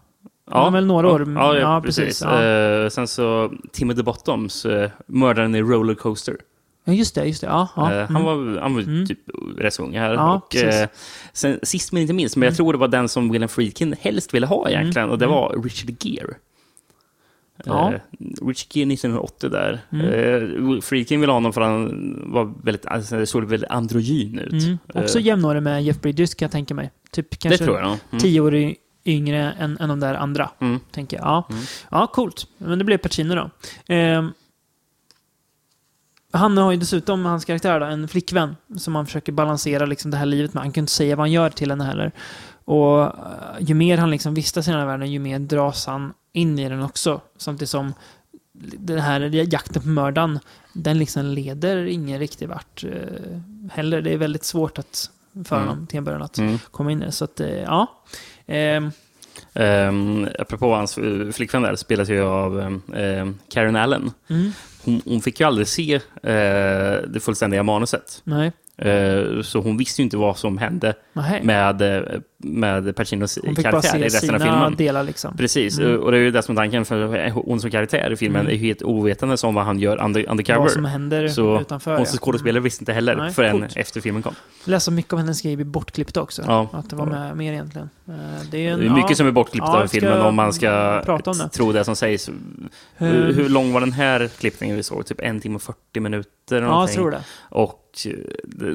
Ja, 0.51 0.71
väl 0.71 0.87
några 0.87 1.11
år. 1.13 1.33
Ja, 1.37 1.55
ja, 1.55 1.61
Ja, 1.61 1.81
precis. 1.81 2.05
precis, 2.05 2.23
ja. 2.23 2.43
Eh, 2.43 2.89
sen 2.89 3.09
så 3.09 3.53
Timothy 3.73 4.03
Bottoms, 4.03 4.67
eh, 4.67 4.91
mördaren 5.07 5.55
i 5.55 5.63
Rollercoaster. 5.63 6.37
Ja, 6.85 6.93
just 6.93 7.15
det, 7.15 7.25
just 7.27 7.41
det. 7.41 7.47
Ja, 7.47 7.69
ja. 7.77 7.93
Eh, 7.93 7.99
Mm. 7.99 8.15
Han 8.15 8.25
var, 8.25 8.61
han 8.61 8.75
var 8.75 8.81
Mm. 8.83 9.07
typ 9.07 9.19
rätt 9.59 9.79
ung 9.81 9.97
här. 9.99 10.15
Ja, 10.15 10.35
och. 10.35 10.55
Mm. 10.57 10.83
eh, 10.83 10.89
sen, 11.33 11.59
sist 11.63 11.93
men 11.93 12.03
inte 12.03 12.15
minst, 12.15 12.37
men 12.37 12.47
jag 12.47 12.57
tror 12.57 12.73
det 12.73 12.79
var 12.79 12.89
den 12.89 13.09
som 13.09 13.31
William 13.33 13.49
Friedkin 13.49 13.95
helst 14.01 14.35
ville 14.35 14.47
ha 14.47 14.69
egentligen, 14.71 15.11
och 15.11 15.19
det 15.19 15.27
var 15.27 15.61
Richard 15.65 15.95
Gere. 16.05 16.35
Ja. 17.65 17.93
Eh, 17.95 18.01
Richard 18.47 18.77
Gere 18.77 18.87
1980 18.93 19.49
där. 19.51 19.81
Mm. 19.93 20.07
Eh, 20.75 20.81
Friedkin 20.81 21.21
ville 21.21 21.33
ha 21.33 21.37
honom 21.37 21.53
för 21.53 21.61
han 21.61 22.15
var 22.33 22.53
väldigt, 22.63 22.87
alltså, 22.87 23.17
det 23.17 23.27
såg 23.27 23.45
väldigt 23.45 23.71
androgyn 23.71 24.39
ut. 24.39 24.53
Mm. 24.65 24.79
Också 24.95 25.21
jämnårig 25.21 25.63
med 25.63 25.83
Jeff 25.85 26.01
Bridges 26.01 26.35
kan 26.35 26.47
jag 26.47 26.53
tänka 26.53 26.75
mig. 26.75 26.91
Typ 27.11 27.31
det 27.31 27.37
kanske 27.37 27.65
tror 27.65 27.79
jag. 27.79 27.87
Mm. 27.87 27.99
tio 28.21 28.41
år 28.41 28.55
yngre 29.05 29.53
än, 29.53 29.79
än 29.81 29.89
de 29.89 30.01
där 30.01 30.15
andra. 30.15 30.51
Mm. 30.59 30.81
Tänker 30.91 31.17
jag. 31.17 31.27
Ja. 31.27 31.47
Mm. 31.51 31.63
ja, 31.91 32.07
coolt. 32.07 32.47
Men 32.59 32.79
det 32.79 32.85
blev 32.85 32.99
Pacino 32.99 33.35
då. 33.35 33.51
Ehm, 33.95 34.33
han 36.33 36.57
har 36.59 36.73
ju 36.73 36.79
dessutom, 36.79 37.25
hans 37.25 37.45
karaktär 37.45 37.81
då, 37.81 37.87
en 37.87 38.09
flickvän 38.09 38.57
som 38.77 38.95
han 38.95 39.07
försöker 39.07 39.33
balansera 39.33 39.87
liksom 39.87 40.11
det 40.11 40.17
här 40.17 40.27
livet 40.27 40.55
med. 40.55 40.63
Han 40.63 40.73
kan 40.73 40.83
inte 40.83 40.93
säga 40.93 41.17
vad 41.17 41.23
han 41.23 41.33
gör 41.33 41.51
till 41.51 41.71
henne 41.71 41.85
heller. 41.85 42.13
Och 42.65 43.03
eh, 43.03 43.11
ju 43.61 43.75
mer 43.75 43.99
han 43.99 44.11
liksom 44.11 44.35
vistas 44.35 44.69
i 44.69 44.71
den 44.71 44.81
här 44.81 44.87
världen, 44.87 45.13
ju 45.13 45.19
mer 45.19 45.39
dras 45.39 45.87
han 45.87 46.13
in 46.33 46.59
i 46.59 46.69
den 46.69 46.83
också. 46.83 47.21
Samtidigt 47.37 47.71
som 47.71 47.95
den 48.79 48.99
här 48.99 49.21
jakten 49.21 49.83
på 49.83 49.89
mördaren, 49.89 50.39
den 50.73 50.99
liksom 50.99 51.25
leder 51.27 51.85
ingen 51.87 52.19
riktigt 52.19 52.49
vart 52.49 52.85
eh, 52.85 53.41
heller. 53.73 54.03
Det 54.03 54.13
är 54.13 54.19
väldigt 54.19 54.45
svårt 54.45 54.79
att 54.79 55.11
för 55.45 55.57
Mm. 55.57 55.69
honom 55.69 55.87
till 55.87 55.99
en 55.99 56.05
början 56.05 56.23
att 56.23 56.39
Mm. 56.39 56.59
komma 56.71 56.93
in 56.93 57.03
i 57.03 57.07
det. 57.07 57.13
Så 57.13 57.25
att, 57.25 57.41
eh, 57.41 57.49
ja. 57.63 57.87
Ehm, 58.47 58.91
Um, 59.57 60.29
apropå 60.39 60.75
hans 60.75 60.99
eh, 60.99 61.31
flickvän 61.33 61.63
där, 61.63 61.77
spelas 61.77 62.09
ju 62.09 62.21
av 62.23 62.57
um, 62.59 63.39
Karen 63.49 63.77
Allen. 63.77 64.11
mm, 64.31 64.53
Hon, 64.85 65.03
hon 65.05 65.21
fick 65.21 65.41
ju 65.41 65.47
aldrig 65.47 65.69
se 65.69 65.95
eh, 65.95 66.01
det 67.07 67.21
fullständiga 67.23 67.63
manuset. 67.63 68.21
nej. 68.25 68.53
Eh, 68.79 69.43
så 69.43 69.61
hon 69.61 69.77
visste 69.77 70.03
ju 70.03 70.05
inte 70.05 70.17
vad 70.17 70.37
som 70.39 70.59
hände 70.59 70.95
med, 71.43 71.83
eh, 71.83 72.03
med 72.39 72.97
Pacinos 72.97 73.39
Hon 73.45 73.57
fick 73.57 73.65
bara 73.65 73.71
karaktär 73.71 73.99
i 73.99 74.03
resten 74.05 74.35
av 74.35 74.39
filmen. 74.39 74.75
delar 74.77 75.03
liksom. 75.03 75.37
Precis, 75.37 75.79
Mm. 75.79 76.01
och 76.01 76.11
det 76.11 76.17
är 76.17 76.21
ju 76.21 76.31
det 76.31 76.43
som 76.43 76.57
är 76.57 76.61
tanken, 76.63 76.85
för 76.85 77.31
hon 77.31 77.61
som 77.61 77.71
karaktär 77.71 78.11
i 78.13 78.17
filmen 78.17 78.41
Mm. 78.41 78.53
är 78.53 78.57
helt 78.59 78.83
ovetande 78.83 79.37
om 79.45 79.55
vad 79.55 79.65
han 79.65 79.79
gör 79.79 80.03
under, 80.05 80.29
undercover. 80.31 80.59
Vad 80.59 80.71
som 80.71 80.85
händer 80.85 81.29
Så 81.29 81.61
utanför. 81.61 81.97
hon 81.97 82.07
som 82.07 82.19
skådespelare 82.19 82.63
visste 82.63 82.83
inte 82.83 82.93
heller 82.93 83.17
Nej, 83.17 83.33
förrän 83.33 83.61
coolt. 83.61 83.77
efter 83.77 84.01
filmen 84.01 84.23
kom. 84.23 84.35
Jag 84.65 84.71
läste 84.71 84.91
mycket 84.91 85.13
om 85.13 85.19
hennes 85.19 85.43
grej 85.43 85.57
blir 85.57 85.67
bortklippt 85.67 86.17
också. 86.17 86.43
Ja. 86.47 86.69
Att 86.73 86.91
det 86.91 86.97
var 86.97 87.07
med 87.07 87.37
mer 87.37 87.53
egentligen. 87.53 87.91
Eh, 88.09 88.15
Det 88.51 88.67
är, 88.67 88.73
en, 88.73 88.79
Det 88.81 88.87
är 88.87 88.91
mycket 88.91 89.11
ja, 89.11 89.17
som 89.17 89.27
är 89.27 89.31
bortklippt 89.33 89.67
Ja, 89.67 89.83
av 89.83 89.87
filmen 89.87 90.21
om 90.21 90.35
man 90.35 90.53
ska 90.53 91.01
om 91.01 91.39
det. 91.39 91.49
tro 91.49 91.73
det 91.73 91.85
som 91.85 91.97
sägs. 91.97 92.31
Hur, 92.97 93.33
hur 93.33 93.49
lång 93.49 93.73
var 93.73 93.81
den 93.81 93.93
här 93.93 94.29
klippningen 94.39 94.77
vi 94.77 94.83
såg? 94.83 95.07
Typ 95.07 95.21
en 95.21 95.41
timme 95.41 95.55
och 95.57 95.63
40 95.63 96.01
minuter? 96.01 96.31
Eller 96.53 96.67
Ja, 96.67 96.83
jag 96.83 96.93
tror 96.93 97.11
det. 97.11 97.25
Och 97.51 97.99
eh, 98.07 98.13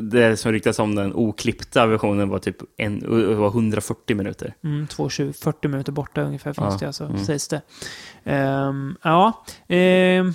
det, 0.02 0.38
som 0.38 0.52
ryktas 0.52 0.80
om 0.80 0.96
den 0.96 1.14
oklippta 1.14 1.86
versionen 1.86 2.30
var 2.30 2.40
typ 2.40 2.58
en, 2.78 3.04
var 3.40 3.48
140 3.48 4.16
minuter. 4.16 4.54
Mm, 4.64 4.88
220, 4.88 5.34
40 5.42 5.68
minuter 5.68 5.92
borta 5.92 6.22
ungefär 6.22 6.54
finns 6.54 6.74
Ja, 6.74 6.78
det, 6.80 6.88
alltså, 6.88 7.04
mm. 7.04 7.26
sägs 7.26 7.48
det. 7.48 7.62
Ehm, 8.24 8.98
ja. 9.04 9.46
ehm, 9.68 10.34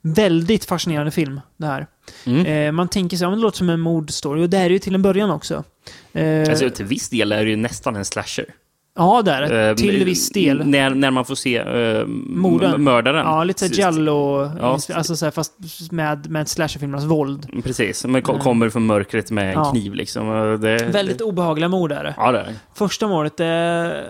väldigt 0.00 0.64
fascinerande 0.64 1.10
film, 1.10 1.40
det 1.56 1.66
här. 1.66 1.86
Mm. 2.26 2.46
Eh, 2.46 2.72
man 2.72 2.88
tänker 2.88 3.16
sig, 3.16 3.24
ja, 3.24 3.30
men 3.30 3.38
det 3.38 3.42
låter 3.42 3.58
som 3.58 3.70
en 3.70 3.80
mordstory, 3.80 4.44
och 4.44 4.50
det 4.50 4.58
är 4.58 4.68
det 4.68 4.72
ju 4.72 4.78
till 4.78 4.94
en 4.94 5.02
början 5.02 5.30
också. 5.30 5.64
Eh, 6.12 6.50
Alltså, 6.50 6.70
till 6.70 6.84
viss 6.84 7.08
del 7.08 7.32
är 7.32 7.44
det 7.44 7.50
ju 7.50 7.56
nästan 7.56 7.96
en 7.96 8.04
slasher. 8.04 8.54
Ja, 8.98 9.22
det 9.22 9.30
är 9.32 9.42
det. 9.42 9.68
Eh, 9.68 9.74
Till 9.74 10.04
viss 10.04 10.30
del. 10.30 10.66
När, 10.66 10.90
när 10.90 11.10
man 11.10 11.24
får 11.24 11.34
se 11.34 11.62
uh, 11.64 12.06
mördaren. 12.78 13.26
Ja, 13.26 13.44
lite 13.44 13.66
giallo, 13.66 14.50
Ja. 14.60 14.78
alltså 14.94 15.16
såhär, 15.16 15.30
fast 15.30 15.52
med, 15.90 16.30
med 16.30 16.48
slasherfilmernas 16.48 17.04
våld. 17.04 17.62
Precis, 17.64 18.04
men 18.04 18.22
Mm. 18.24 18.40
kommer 18.40 18.68
från 18.70 18.86
mörkret 18.86 19.30
med 19.30 19.46
en 19.48 19.52
Ja. 19.52 19.70
kniv 19.70 19.94
liksom. 19.94 20.26
Det, 20.60 20.84
Väldigt 20.92 21.18
det, 21.18 21.24
obehagliga 21.24 21.68
mord 21.68 21.92
är 21.92 22.04
det. 22.04 22.14
Ja, 22.16 22.32
det 22.32 22.38
är 22.40 22.44
det. 22.44 22.54
Första 22.74 23.08
mordet, 23.08 23.36
det, 23.36 23.44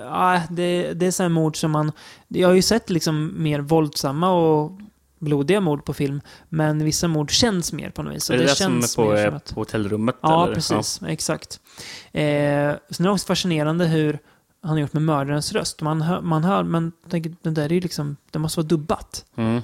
ja, 0.04 0.40
det, 0.50 0.92
det 0.92 1.06
är 1.06 1.10
så 1.10 1.22
här 1.22 1.30
mord 1.30 1.56
som 1.56 1.70
man... 1.70 1.92
Jag 2.28 2.48
har 2.48 2.54
ju 2.54 2.62
sett 2.62 2.90
liksom 2.90 3.34
mer 3.36 3.60
våldsamma 3.60 4.30
och 4.30 4.72
blodiga 5.20 5.60
mord 5.60 5.84
på 5.84 5.94
film, 5.94 6.20
men 6.48 6.84
vissa 6.84 7.08
mord 7.08 7.30
känns 7.30 7.72
mer 7.72 7.90
på 7.90 8.02
något 8.02 8.14
vis. 8.14 8.30
Är 8.30 8.36
det 8.38 8.42
det, 8.42 8.56
känns 8.56 8.92
som 8.92 9.04
är 9.04 9.08
på, 9.08 9.12
mer 9.14 9.18
eh, 9.24 9.26
som 9.28 9.36
att- 9.36 9.54
på 9.54 9.60
hotellrummet? 9.60 10.16
Ja, 10.22 10.44
eller? 10.44 10.54
precis. 10.54 11.00
Exakt. 11.08 11.60
Eh, 12.12 12.22
sen 12.22 12.74
är 12.98 13.02
det 13.02 13.10
också 13.10 13.26
fascinerande 13.26 13.86
hur 13.86 14.18
han 14.62 14.70
har 14.70 14.78
gjort 14.78 14.92
med 14.92 15.02
mördarens 15.02 15.52
röst. 15.52 15.82
Man 15.82 16.02
hör, 16.02 16.20
man 16.20 16.44
hör 16.44 16.62
men 16.62 16.92
tänker, 17.10 17.34
det 17.42 17.50
där 17.50 17.64
är 17.64 17.68
ju 17.74 17.80
liksom, 17.80 18.16
det 18.30 18.38
måste 18.38 18.60
vara 18.60 18.66
dubbat. 18.66 19.24
Mm. 19.36 19.62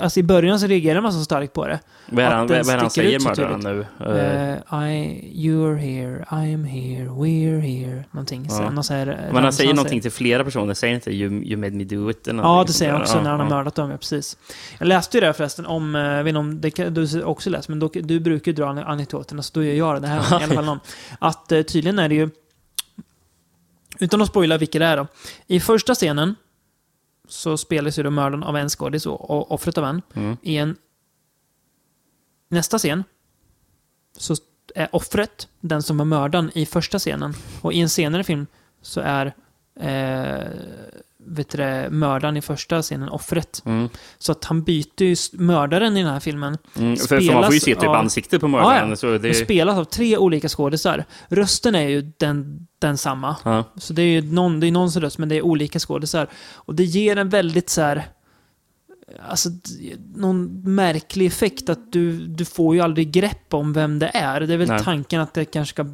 Alltså 0.00 0.20
i 0.20 0.22
början 0.22 0.60
så 0.60 0.66
reagerar 0.66 1.00
man 1.00 1.12
så 1.12 1.24
starkt 1.24 1.52
på 1.52 1.66
det. 1.66 1.80
Vad 2.10 2.24
är 2.24 2.30
han, 2.30 2.46
den 2.46 2.66
vad 2.66 2.76
han 2.76 2.90
säger 2.90 3.20
mördaren 3.20 3.60
nu? 3.60 3.86
Eh, 4.00 4.84
I, 4.90 5.32
you're 5.48 5.76
here, 5.76 6.26
I 6.46 6.54
am 6.54 6.64
here, 6.64 7.08
we're 7.08 7.60
here. 7.60 8.04
Någonting. 8.10 8.46
Ja. 8.50 8.82
Så, 8.82 8.94
här, 8.94 9.30
men 9.32 9.42
han 9.42 9.52
säger 9.52 9.74
någonting 9.74 10.00
till 10.00 10.10
flera 10.10 10.44
personer, 10.44 10.74
säger 10.74 10.94
inte 10.94 11.10
you, 11.10 11.32
you 11.32 11.56
made 11.56 11.70
me 11.76 11.84
do 11.84 12.10
it? 12.10 12.28
Eller 12.28 12.42
Ja, 12.42 12.64
det 12.66 12.72
säger 12.72 12.92
han 12.92 13.00
också 13.02 13.16
Ja, 13.16 13.22
när 13.22 13.30
han 13.30 13.40
har 13.40 13.46
ja. 13.46 13.54
mördat 13.54 13.74
dem, 13.74 13.90
ja, 13.90 13.96
precis. 13.96 14.36
Jag 14.78 14.88
läste 14.88 15.16
ju 15.16 15.20
det 15.20 15.32
förresten 15.32 15.66
om, 15.66 15.94
eh, 15.94 16.02
jag 16.02 16.24
vet 16.24 16.28
inte 16.30 16.38
om 16.38 16.60
det 16.60 16.70
kan, 16.70 16.94
du 16.94 17.22
också 17.22 17.50
läst, 17.50 17.68
men 17.68 17.78
då, 17.78 17.90
du 17.94 18.20
brukar 18.20 18.50
ju 18.52 18.56
dra 18.56 18.68
an- 18.68 18.78
anekdoterna, 18.78 19.42
så 19.42 19.50
då 19.54 19.64
gör 19.64 19.74
jag 19.74 20.02
det 20.02 20.08
här 20.08 20.20
i 20.40 20.44
alla 20.44 20.54
fall 20.54 20.64
någon. 20.64 20.80
Att 21.18 21.52
eh, 21.52 21.62
tydligen 21.62 21.98
är 21.98 22.08
det 22.08 22.14
ju, 22.14 22.30
utan 24.02 24.22
att 24.22 24.28
spoila 24.28 24.58
vilka 24.58 24.78
det 24.78 24.84
är 24.84 24.96
då. 24.96 25.06
I 25.46 25.60
första 25.60 25.94
scenen 25.94 26.34
så 27.28 27.56
spelas 27.56 27.98
ju 27.98 28.02
då 28.02 28.10
mördaren 28.10 28.42
av 28.42 28.56
en 28.56 28.68
skådis 28.68 29.06
och 29.06 29.52
offret 29.52 29.78
av 29.78 29.84
en. 29.84 30.02
Mm. 30.14 30.36
I 30.42 30.56
en 30.56 30.76
nästa 32.48 32.78
scen 32.78 33.04
så 34.18 34.36
är 34.74 34.94
offret 34.96 35.48
den 35.60 35.82
som 35.82 35.98
var 35.98 36.04
mördaren 36.04 36.50
i 36.54 36.66
första 36.66 36.98
scenen. 36.98 37.34
Och 37.60 37.72
i 37.72 37.80
en 37.80 37.88
senare 37.88 38.24
film 38.24 38.46
så 38.82 39.00
är 39.00 39.34
eh, 39.80 40.50
vet 41.26 41.48
du, 41.48 41.88
mördaren 41.90 42.36
i 42.36 42.42
första 42.42 42.82
scenen 42.82 43.08
offret. 43.08 43.62
Mm. 43.64 43.88
Så 44.18 44.32
att 44.32 44.44
han 44.44 44.62
byter 44.62 45.02
ju 45.02 45.16
mördaren 45.32 45.96
i 45.96 46.02
den 46.02 46.12
här 46.12 46.20
filmen. 46.20 46.58
Mm, 46.78 46.96
för, 46.96 47.06
för 47.20 47.32
man 47.32 47.44
får 47.44 47.54
ju 47.54 47.60
se 47.60 47.74
typ 47.74 47.84
av- 47.88 47.94
ansiktet 47.94 48.40
på 48.40 48.48
mördaren. 48.48 48.90
ja. 48.90 48.96
Så 48.96 49.18
Det 49.18 49.34
spelas 49.34 49.78
av 49.78 49.84
tre 49.84 50.16
olika 50.16 50.48
skådisar. 50.48 51.04
Rösten 51.28 51.74
är 51.74 51.88
ju 51.88 52.12
den, 52.18 52.66
densamma. 52.78 53.36
ja. 53.44 53.64
Så 53.76 53.92
det 53.92 54.02
är 54.02 54.06
ju 54.22 54.32
någon, 54.32 54.60
det 54.60 54.66
är 54.66 54.72
någons 54.72 54.96
röst, 54.96 55.18
men 55.18 55.28
det 55.28 55.34
är 55.36 55.42
olika 55.42 55.78
skådisar. 55.78 56.26
Och 56.54 56.74
det 56.74 56.84
ger 56.84 57.16
en 57.16 57.28
väldigt 57.28 57.70
så 57.70 57.80
här... 57.80 58.06
Alltså, 59.28 59.48
någon 60.14 60.62
märklig 60.74 61.26
effekt 61.26 61.68
att 61.68 61.92
du, 61.92 62.26
du 62.26 62.44
får 62.44 62.74
ju 62.74 62.80
aldrig 62.80 63.12
grepp 63.12 63.54
om 63.54 63.72
vem 63.72 63.98
det 63.98 64.10
är. 64.14 64.40
Det 64.40 64.54
är 64.54 64.58
väl 64.58 64.68
Nej. 64.68 64.82
tanken 64.84 65.20
att 65.20 65.34
det 65.34 65.44
kanske 65.44 65.74
ska 65.74 65.86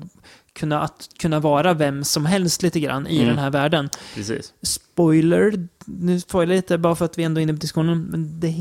kunna, 0.59 0.81
att 0.83 1.09
kunna 1.19 1.41
vara 1.41 1.75
vem 1.75 2.05
som 2.05 2.27
helst 2.27 2.63
lite 2.63 2.81
grann 2.81 3.07
i 3.07 3.17
Mm. 3.17 3.29
den 3.29 3.39
här 3.39 3.51
världen. 3.51 3.89
precis. 4.15 4.53
Spoiler, 4.63 5.69
nu 5.85 6.21
spoilar 6.21 6.55
jag 6.55 6.59
lite 6.59 6.79
bara 6.79 6.95
för 6.95 7.05
att 7.05 7.19
vi 7.19 7.23
ändå 7.25 7.41
är 7.41 7.43
inne 7.43 7.53
på 7.53 7.59
diskussionen, 7.59 8.03
men 8.03 8.41
det 8.41 8.55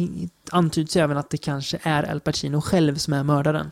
antyds 0.52 0.98
ju 0.98 1.02
även 1.02 1.18
att 1.18 1.30
det 1.30 1.38
kanske 1.38 1.80
är 1.84 2.12
Al 2.12 2.20
Pacino 2.20 2.62
själv 2.62 2.96
som 2.96 3.14
är 3.14 3.24
mördaren. 3.24 3.72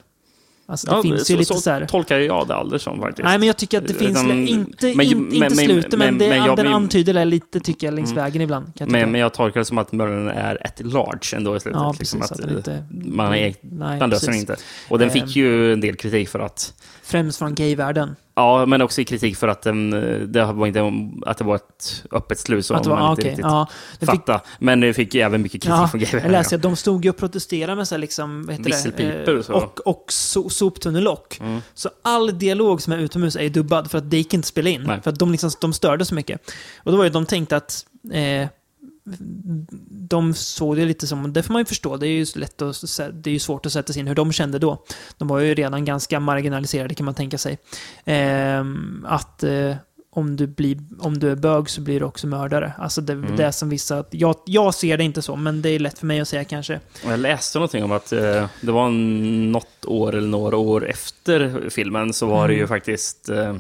Alltså 0.68 0.88
det 0.88 0.96
Ja, 0.96 1.02
finns 1.02 1.22
ju 1.32 1.34
så, 1.36 1.40
lite 1.40 1.54
så 1.54 1.60
så 1.62 1.70
här... 1.72 1.86
tolkar 1.86 2.20
jag 2.20 2.48
det 2.48 2.56
aldrig 2.56 2.82
som 2.82 3.00
faktiskt. 3.02 3.24
Nej, 3.26 3.40
men 3.40 3.48
jag 3.48 3.58
tycker 3.58 3.78
att 3.78 3.88
det 3.88 3.94
finns... 3.94 4.12
Utan- 4.24 4.48
inte 4.48 4.94
men- 4.96 5.06
in, 5.06 5.18
men- 5.24 5.34
inte 5.34 5.40
men- 5.56 5.66
slutet, 5.66 6.00
men, 6.00 6.18
det, 6.18 6.26
jag 6.26 6.58
den 6.58 6.68
antyder 6.68 7.14
det 7.14 7.26
lite, 7.26 7.60
tycker 7.60 7.88
jag, 7.88 7.94
längs 7.94 8.12
Mm. 8.12 8.24
vägen 8.24 8.42
ibland. 8.42 8.72
Jag. 8.76 8.92
Men, 8.92 9.12
men 9.12 9.22
jag 9.22 9.34
tolkar 9.34 9.60
det 9.60 9.66
som 9.66 9.78
att 9.78 9.92
mördaren 9.92 10.28
är 10.28 10.58
ett 10.68 10.82
large 10.86 11.36
ändå 11.38 11.56
i 11.56 11.60
slutet. 11.60 11.80
ja, 11.82 11.96
liksom 12.00 12.20
precis. 12.20 12.32
att, 12.32 12.40
att 12.42 12.48
den 12.48 12.58
inte, 12.58 12.84
man 12.92 13.34
är, 13.34 13.36
nej, 13.36 13.54
löser 13.62 14.00
den 14.00 14.10
precis. 14.10 14.36
inte. 14.36 14.56
Och 14.90 15.00
den 15.00 15.10
fick 15.10 15.36
ju 15.36 15.74
en 15.74 15.82
del 15.82 15.96
kritik 15.96 16.30
för 16.30 16.40
att 16.40 16.74
Främst 17.06 17.40
från 17.40 17.56
gayvärlden. 17.56 18.16
Ja, 18.36 18.66
men 18.66 18.82
också 18.82 19.04
kritik 19.04 19.38
för 19.38 19.48
att 19.48 19.62
den, 19.62 19.90
det 20.32 20.46
var 20.46 20.68
inte 20.68 20.92
att 21.26 21.38
det 21.38 21.44
var 21.44 21.56
ett 21.56 22.04
öppet 22.12 22.40
slut 22.40 22.66
som 22.66 22.82
man 22.86 23.12
inte 23.12 23.22
riktigt 23.28 23.46
ja, 23.46 23.68
det 24.00 24.06
fick, 24.06 24.16
fattade. 24.16 24.42
Men 24.60 24.80
det 24.80 24.94
fick 24.94 25.16
även 25.16 25.42
mycket 25.42 25.62
kritik 25.64 25.80
Ja, 25.80 25.88
från 25.88 26.02
jag 26.02 26.10
gayvärlden. 26.10 26.32
läste 26.32 26.56
att 26.56 26.62
de 26.62 26.76
stod 26.76 27.06
ju 27.06 27.10
och 27.10 27.18
protesterade 27.18 27.76
med 27.76 27.88
så 27.88 27.96
här 27.96 28.00
liksom? 28.00 28.58
Visselpipor 28.60 29.38
och 29.38 29.46
så. 29.46 29.54
och, 29.54 29.88
och 29.88 30.06
so, 30.10 30.50
soptunnelock. 30.50 31.40
Mm. 31.40 31.62
Så 31.74 31.90
all 32.02 32.40
dialog 32.40 32.82
som 32.82 32.94
är 32.94 32.98
utomhus 32.98 33.36
är 33.36 33.50
dubbad 33.50 33.92
för 33.92 33.98
att 33.98 34.12
det 34.12 34.18
gick 34.18 34.34
inte 34.34 34.48
spela 34.48 34.70
in. 34.70 34.84
Nej. 34.88 35.02
För 35.02 35.10
att 35.12 35.20
de, 35.20 35.32
liksom, 35.32 35.52
de 35.62 35.74
störde 35.74 36.06
så 36.06 36.16
mycket. 36.16 36.52
Och 36.84 36.92
då 36.92 36.98
var 36.98 37.04
ju 37.04 37.10
de 37.10 37.26
tänkte 37.26 37.58
att 37.58 37.86
eh, 38.14 38.48
de 39.90 40.34
såg 40.34 40.76
det 40.78 40.86
lite 40.86 41.08
som, 41.08 41.34
det 41.34 41.44
får 41.44 41.54
man 41.54 41.62
ju 41.62 41.66
förstå, 41.66 41.98
det 41.98 42.08
är 42.08 42.12
ju 42.12 42.26
lätt 42.36 42.62
att, 42.62 43.00
det 43.14 43.30
är 43.30 43.34
ju 43.34 43.40
svårt 43.40 43.66
att 43.66 43.72
sätta 43.72 43.94
sig 43.94 44.00
in 44.00 44.08
hur 44.08 44.16
de 44.16 44.32
kände 44.32 44.60
då. 44.60 44.84
De 45.18 45.28
var 45.28 45.40
ju 45.40 45.54
redan 45.54 45.86
ganska 45.86 46.20
marginaliserade 46.20 46.96
kan 46.96 47.06
man 47.06 47.14
tänka 47.16 47.38
sig. 47.38 47.58
Ehm, 48.06 49.06
att 49.10 49.44
eh, 49.44 49.76
om, 50.12 50.36
du 50.36 50.48
blir, 50.48 50.78
om 51.00 51.20
du 51.20 51.32
är 51.32 51.36
bög 51.36 51.70
så 51.70 51.82
blir 51.82 52.00
du 52.00 52.06
också 52.06 52.28
mördare. 52.28 52.74
Alltså 52.78 53.02
det, 53.02 53.14
Mm. 53.14 53.36
det 53.36 53.44
är 53.46 53.52
som 53.52 53.70
vissa, 53.70 54.04
jag, 54.12 54.36
jag 54.46 54.74
ser 54.76 54.98
det 54.98 55.04
inte 55.04 55.22
så, 55.22 55.36
men 55.36 55.62
det 55.62 55.70
är 55.70 55.80
lätt 55.80 56.00
för 56.00 56.06
mig 56.06 56.20
att 56.20 56.28
säga 56.28 56.44
kanske. 56.44 56.80
Jag 57.06 57.20
läste 57.20 57.58
någonting 57.58 57.84
om 57.84 57.92
att 57.92 58.12
eh, 58.12 58.48
det 58.62 58.72
var 58.72 58.86
en- 58.88 59.52
något 59.52 59.86
år 59.86 60.16
eller 60.16 60.28
några 60.28 60.58
år 60.58 60.90
efter 60.90 61.70
filmen 61.70 62.14
så 62.14 62.26
var 62.28 62.48
det 62.48 62.54
Mm. 62.54 62.62
ju 62.62 62.68
faktiskt 62.68 63.30
eh, 63.30 63.56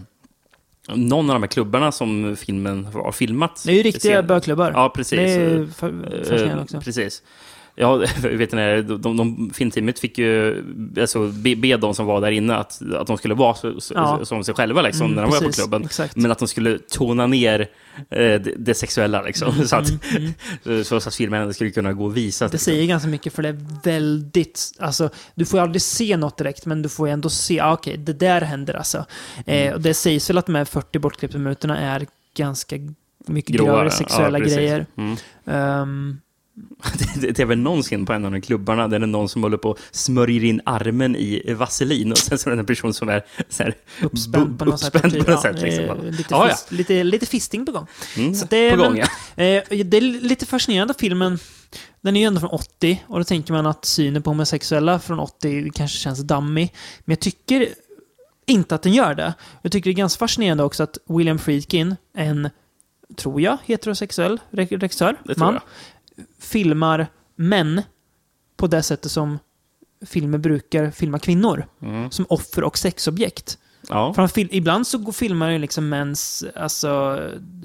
någon 0.87 1.29
av 1.29 1.33
de 1.35 1.43
här 1.43 1.47
klubbarna 1.47 1.91
som 1.91 2.35
filmen 2.39 2.85
har 2.85 3.11
filmat. 3.11 3.63
Det 3.65 3.71
är 3.71 3.75
ju 3.75 3.83
riktiga 3.83 4.23
bögklubbar. 4.23 4.71
Ja, 4.75 4.89
precis. 4.95 5.19
Det 5.19 5.23
är 5.33 5.59
Eh, 5.59 5.67
fascinerande 6.23 6.63
också. 6.63 6.81
Precis. 6.81 7.23
Ja, 7.77 7.95
vet 8.21 8.51
ni, 8.51 8.81
de, 8.81 9.01
de, 9.01 9.17
de 9.17 9.51
filmteamet 9.53 9.99
fick 9.99 10.17
ju 10.17 10.63
alltså, 10.99 11.27
be, 11.27 11.55
be 11.55 11.77
de 11.77 11.95
som 11.95 12.05
var 12.05 12.21
där 12.21 12.31
inne 12.31 12.55
att, 12.55 12.81
att 12.93 13.07
de 13.07 13.17
skulle 13.17 13.33
vara 13.33 13.55
så, 13.55 13.81
så, 13.81 13.93
Ja. 13.93 14.25
som 14.25 14.43
sig 14.43 14.53
själva 14.53 14.81
liksom, 14.81 15.05
Mm, 15.05 15.15
när 15.15 15.21
de 15.21 15.31
var 15.31 15.37
på 15.37 15.45
precis, 15.45 15.63
klubben. 15.63 15.83
Exakt. 15.83 16.15
Men 16.15 16.31
att 16.31 16.39
de 16.39 16.47
skulle 16.47 16.79
tona 16.79 17.27
ner 17.27 17.59
eh, 17.59 18.05
det, 18.09 18.53
det 18.57 18.73
sexuella 18.73 19.21
liksom. 19.21 19.53
så, 19.67 19.75
att, 19.75 19.89
Mm, 19.89 20.33
mm. 20.65 20.83
så 20.83 20.95
att 20.95 21.15
filmen 21.15 21.53
skulle 21.53 21.71
kunna 21.71 21.93
gå 21.93 22.05
och 22.05 22.17
visas. 22.17 22.51
Det 22.51 22.55
liksom. 22.55 22.73
säger 22.73 22.85
ganska 22.87 23.09
mycket 23.09 23.33
för 23.33 23.43
det 23.43 23.49
är 23.49 23.59
väldigt, 23.83 24.71
alltså 24.79 25.09
du 25.35 25.45
får 25.45 25.59
ju 25.59 25.63
aldrig 25.63 25.81
se 25.81 26.17
något 26.17 26.37
direkt 26.37 26.65
men 26.65 26.81
du 26.81 26.89
får 26.89 27.07
ju 27.07 27.13
ändå 27.13 27.29
se, 27.29 27.59
ah, 27.59 27.73
okej 27.73 27.97
det 27.97 28.13
där 28.13 28.41
händer 28.41 28.73
alltså. 28.73 29.05
Mm. 29.45 29.67
Eh, 29.67 29.73
och 29.73 29.81
det 29.81 29.93
sägs 29.93 30.29
väl 30.29 30.37
att 30.37 30.45
de 30.45 30.55
här 30.55 30.65
40 30.65 30.99
bortklippta 30.99 31.37
minuterna 31.37 31.77
är 31.77 32.05
ganska 32.37 32.75
mycket 33.27 33.55
grövre 33.55 33.91
sexuella 33.91 34.37
ja, 34.37 34.43
precis. 34.43 34.57
grejer. 34.57 34.85
Mm. 34.97 36.19
Det, 37.21 37.39
är 37.39 37.45
väl 37.45 37.57
någon 37.57 37.81
scen 37.83 38.05
på 38.05 38.13
en 38.13 38.25
av 38.25 38.31
de 38.31 38.41
klubbarna 38.41 38.87
där 38.87 38.99
det 38.99 39.05
är 39.05 39.07
någon 39.07 39.29
som 39.29 39.43
håller 39.43 39.57
på 39.57 39.69
och 39.69 39.79
smörjer 39.91 40.43
in 40.43 40.61
armen 40.65 41.15
i 41.15 41.53
vaselin 41.53 42.11
och 42.11 42.17
sen 42.17 42.37
så 42.37 42.49
är 42.49 42.55
det 42.55 42.59
en 42.59 42.65
person 42.65 42.93
som 42.93 43.09
är 43.09 43.25
så 43.49 43.63
här, 43.63 43.75
Uppspänd 44.01 44.59
på 44.59 44.65
något 44.65 44.79
sätt. 44.79 44.93
på 44.93 45.07
något 45.07 45.27
Ja, 45.27 45.41
sätt. 45.41 45.61
Liksom. 45.61 45.83
eh, 45.83 46.03
lite, 46.03 46.23
ja, 46.29 46.47
ja. 46.47 46.49
fist, 46.55 46.71
lite, 46.71 47.03
lite 47.03 47.25
fisting 47.25 47.65
på 47.65 47.71
gång. 47.71 47.87
Mm, 48.17 48.35
Så 48.35 48.45
det 48.49 48.71
på 48.71 48.77
gång, 48.77 48.97
ja. 48.97 49.05
Eh, 49.43 49.63
det 49.85 49.97
är 49.97 50.01
lite 50.01 50.45
fascinerande 50.45 50.93
filmen. 50.99 51.39
Den 52.01 52.15
är 52.15 52.19
ju 52.21 52.25
ändå 52.27 52.39
från 52.39 52.49
80 52.49 53.03
och 53.07 53.17
då 53.19 53.23
tänker 53.23 53.53
man 53.53 53.65
att 53.65 53.85
synen 53.85 54.21
på 54.23 54.29
homosexuella 54.29 54.99
från 54.99 55.19
80 55.19 55.71
kanske 55.75 55.97
känns 55.97 56.19
dammig. 56.19 56.73
Men 57.05 57.11
jag 57.13 57.19
tycker 57.19 57.67
inte 58.45 58.75
att 58.75 58.81
den 58.81 58.93
gör 58.93 59.13
det. 59.15 59.33
Jag 59.61 59.71
tycker 59.71 59.89
det 59.89 59.93
är 59.93 59.97
ganska 59.97 60.19
fascinerande 60.19 60.63
också 60.63 60.83
att 60.83 60.97
William 61.09 61.39
Friedkin, 61.39 61.95
en, 62.17 62.49
tror 63.17 63.41
jag, 63.41 63.57
heterosexuell 63.65 64.39
re- 64.51 64.79
regissör, 64.79 65.15
man. 65.37 65.59
Filmar 66.39 67.07
män 67.35 67.81
på 68.57 68.67
det 68.67 68.83
sättet 68.83 69.11
som 69.11 69.39
filmer 70.05 70.37
brukar 70.37 70.91
filma 70.91 71.19
kvinnor. 71.19 71.65
Mm. 71.81 72.11
Som 72.11 72.25
offer 72.29 72.63
och 72.63 72.77
sexobjekt. 72.77 73.57
Ja. 73.89 74.13
För 74.13 74.27
fil- 74.27 74.49
ibland 74.51 74.87
så 74.87 75.11
filmar 75.11 75.49
ju 75.49 75.57
liksom 75.59 75.89
mäns 75.89 76.43
alltså, 76.55 77.19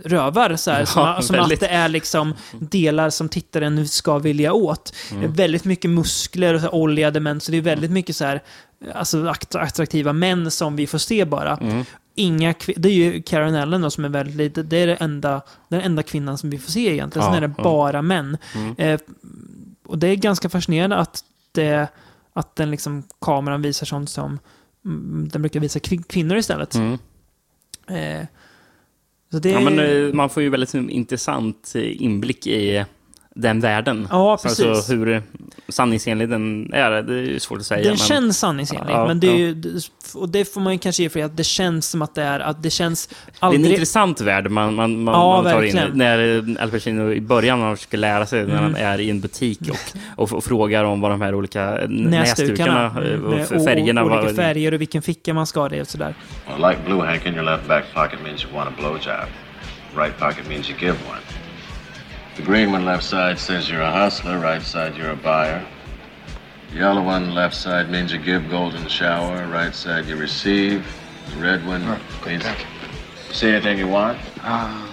rövar 0.05 0.57
så 0.57 0.71
här, 0.71 0.81
Ja, 0.81 0.87
som, 0.87 1.23
som 1.23 1.37
att 1.41 1.61
det 1.61 1.69
är 1.69 1.89
liksom 1.89 2.35
delar 2.59 3.11
som 3.11 3.29
tittaren 3.29 3.89
ska 3.89 4.19
vilja 4.19 4.53
åt. 4.53 4.95
Är 5.23 5.29
väldigt 5.29 5.65
mycket 5.65 5.91
muskler 5.91 6.55
och 6.55 6.61
så 6.61 6.67
här, 6.67 6.75
oljade 6.75 7.21
män, 7.21 7.41
så 7.41 7.53
det 7.53 7.59
är 7.59 7.63
väldigt 7.63 7.91
mycket 7.91 8.17
så 8.17 8.25
här, 8.25 8.43
alltså 8.95 9.19
akt- 9.25 9.59
attraktiva 9.59 10.13
män 10.13 10.51
som 10.51 10.77
vi 10.77 10.87
får 10.87 10.99
se 10.99 11.25
bara. 11.25 11.59
Inga 12.15 12.55
det 12.77 12.89
är 12.89 12.93
ju 12.93 13.23
Karen 13.23 13.55
Allen 13.55 13.81
då, 13.81 13.91
som 13.91 14.05
är 14.05 14.09
väldigt, 14.09 14.71
det 14.71 14.77
är 14.77 14.87
det 14.87 14.95
enda, 14.95 15.43
den 15.69 15.81
enda 15.81 16.03
kvinnan 16.03 16.39
som 16.39 16.51
vi 16.51 16.59
får 16.59 16.71
se 16.71 16.93
egentligen. 16.93 17.27
Sen 17.27 17.35
är 17.35 17.41
det 17.49 17.55
ja. 17.57 17.65
bara 17.65 18.03
män. 18.03 18.39
Eh, 18.79 19.01
och 19.87 19.99
det 19.99 20.09
är 20.09 20.17
ganska 20.17 20.49
fascinerande 20.49 20.97
att, 20.97 21.25
det, 21.53 21.89
att 22.33 22.57
den 22.57 22.71
liksom, 22.71 23.03
kameran 23.21 23.63
visar 23.63 23.87
sånt 23.87 24.11
som 24.11 24.39
mm, 24.85 25.29
den 25.33 25.43
brukar 25.43 25.61
visa 25.61 25.79
kvin- 25.79 26.05
kvinnor 26.09 26.37
istället. 26.37 26.75
Mm. 26.75 26.99
Eh, 27.89 28.27
så 29.31 29.39
det 29.39 29.51
Ja, 29.51 29.61
men, 29.61 29.79
eh, 29.79 30.15
man 30.15 30.31
får 30.31 30.43
ju 30.43 30.49
väldigt 30.49 30.75
intressant 30.75 31.73
eh, 31.75 32.03
inblick 32.03 32.47
i 32.47 32.85
den 33.35 33.61
världen. 33.61 34.09
Ja, 34.11 34.37
Så 34.39 34.49
precis. 34.49 34.67
Alltså, 34.67 34.93
hur 34.93 35.23
sanningsenlig 35.69 36.29
den 36.29 36.71
är, 36.73 36.91
det 37.03 37.15
är 37.15 37.23
ju 37.23 37.41
svårt 37.41 37.59
att 37.59 37.67
säga. 37.67 37.81
Den 37.83 37.89
men... 37.91 37.97
känns 37.97 38.39
sanningsenlig, 38.39 38.93
Ja, 38.95 39.07
men 39.07 39.21
det 39.21 39.27
är 39.27 39.31
ja. 39.31 39.37
ju, 39.39 39.81
och 40.15 40.29
det 40.29 40.45
får 40.55 40.61
man 40.61 40.73
ju 40.73 40.79
kanske 40.79 41.03
ge 41.03 41.09
för 41.09 41.21
att 41.25 41.37
det 41.37 41.45
känns 41.45 41.89
som 41.91 42.03
att 42.03 42.15
det 42.15 42.23
är, 42.23 42.41
att 42.41 42.63
det 42.63 42.71
känns 42.71 43.07
Det 43.07 43.15
är 43.15 43.49
en 43.49 43.55
aldrig... 43.55 43.73
intressant 43.73 44.21
värld 44.21 44.51
man, 44.51 44.75
man, 44.75 45.03
man, 45.05 45.15
Ja, 45.15 45.43
man 45.43 45.53
tar 45.53 45.61
verkligen. 45.61 45.87
in. 45.93 45.99
När 45.99 46.57
Al 46.63 46.71
Pacino 46.71 47.13
i 47.13 47.21
början 47.21 47.61
när 47.61 47.77
försöker 47.77 47.99
lära 47.99 48.27
sig, 48.27 48.43
när 48.47 48.51
Mm. 48.51 48.63
han 48.63 48.77
är 48.77 49.01
i 49.01 49.11
en 49.11 49.21
butik 49.21 49.61
och, 49.71 49.99
och, 50.23 50.33
och 50.33 50.45
frågar 50.45 50.85
om 50.85 51.01
vad 51.01 51.11
de 51.11 51.21
här 51.21 51.35
olika 51.35 51.71
näsdukarna 51.89 52.19
Näsdukarna. 52.21 52.85
eh, 52.87 53.21
och 53.25 53.51
Mm, 53.51 53.65
färgerna 53.65 54.03
och, 54.05 54.11
var. 54.11 54.19
olika 54.23 54.35
färger 54.35 54.75
och 54.75 54.81
vilken 54.81 55.03
ficka 55.03 55.35
man 55.35 55.47
ska 55.47 55.61
ha 55.61 55.69
det 55.69 55.81
och 55.81 55.89
sådär. 55.89 56.15
Well, 56.49 56.71
like 56.71 56.81
blue 56.87 57.07
hank 57.07 57.27
in 57.27 57.35
your 57.35 57.45
left 57.45 57.69
back 57.69 57.85
pocket 57.95 58.19
means 58.25 58.45
you 58.45 58.55
want 58.55 58.69
a 58.69 58.73
blowjob. 58.79 59.29
Right 59.97 60.19
pocket 60.19 60.49
means 60.49 60.71
you 60.71 60.79
give 60.81 60.93
one. 60.93 61.21
The 62.41 62.47
green 62.47 62.73
one 62.73 62.87
left 62.87 63.05
side 63.05 63.39
says 63.39 63.69
you're 63.69 63.83
a 63.83 63.93
hustler, 63.93 64.39
right 64.39 64.63
side 64.63 64.97
you're 64.97 65.11
a 65.11 65.17
buyer. 65.17 65.63
The 66.71 66.79
yellow 66.79 67.03
one 67.03 67.35
left 67.35 67.55
side 67.55 67.91
means 67.91 68.13
you 68.13 68.19
give 68.19 68.49
golden 68.49 68.89
shower, 68.89 69.47
right 69.49 69.75
side 69.75 70.07
you 70.07 70.17
receive. 70.17 70.87
The 71.35 71.37
red 71.37 71.67
one 71.67 71.87
means 72.25 72.43
you 72.47 72.55
see 73.35 73.51
anything 73.51 73.77
you 73.77 73.89
want? 73.89 74.19
Uh, 74.43 74.89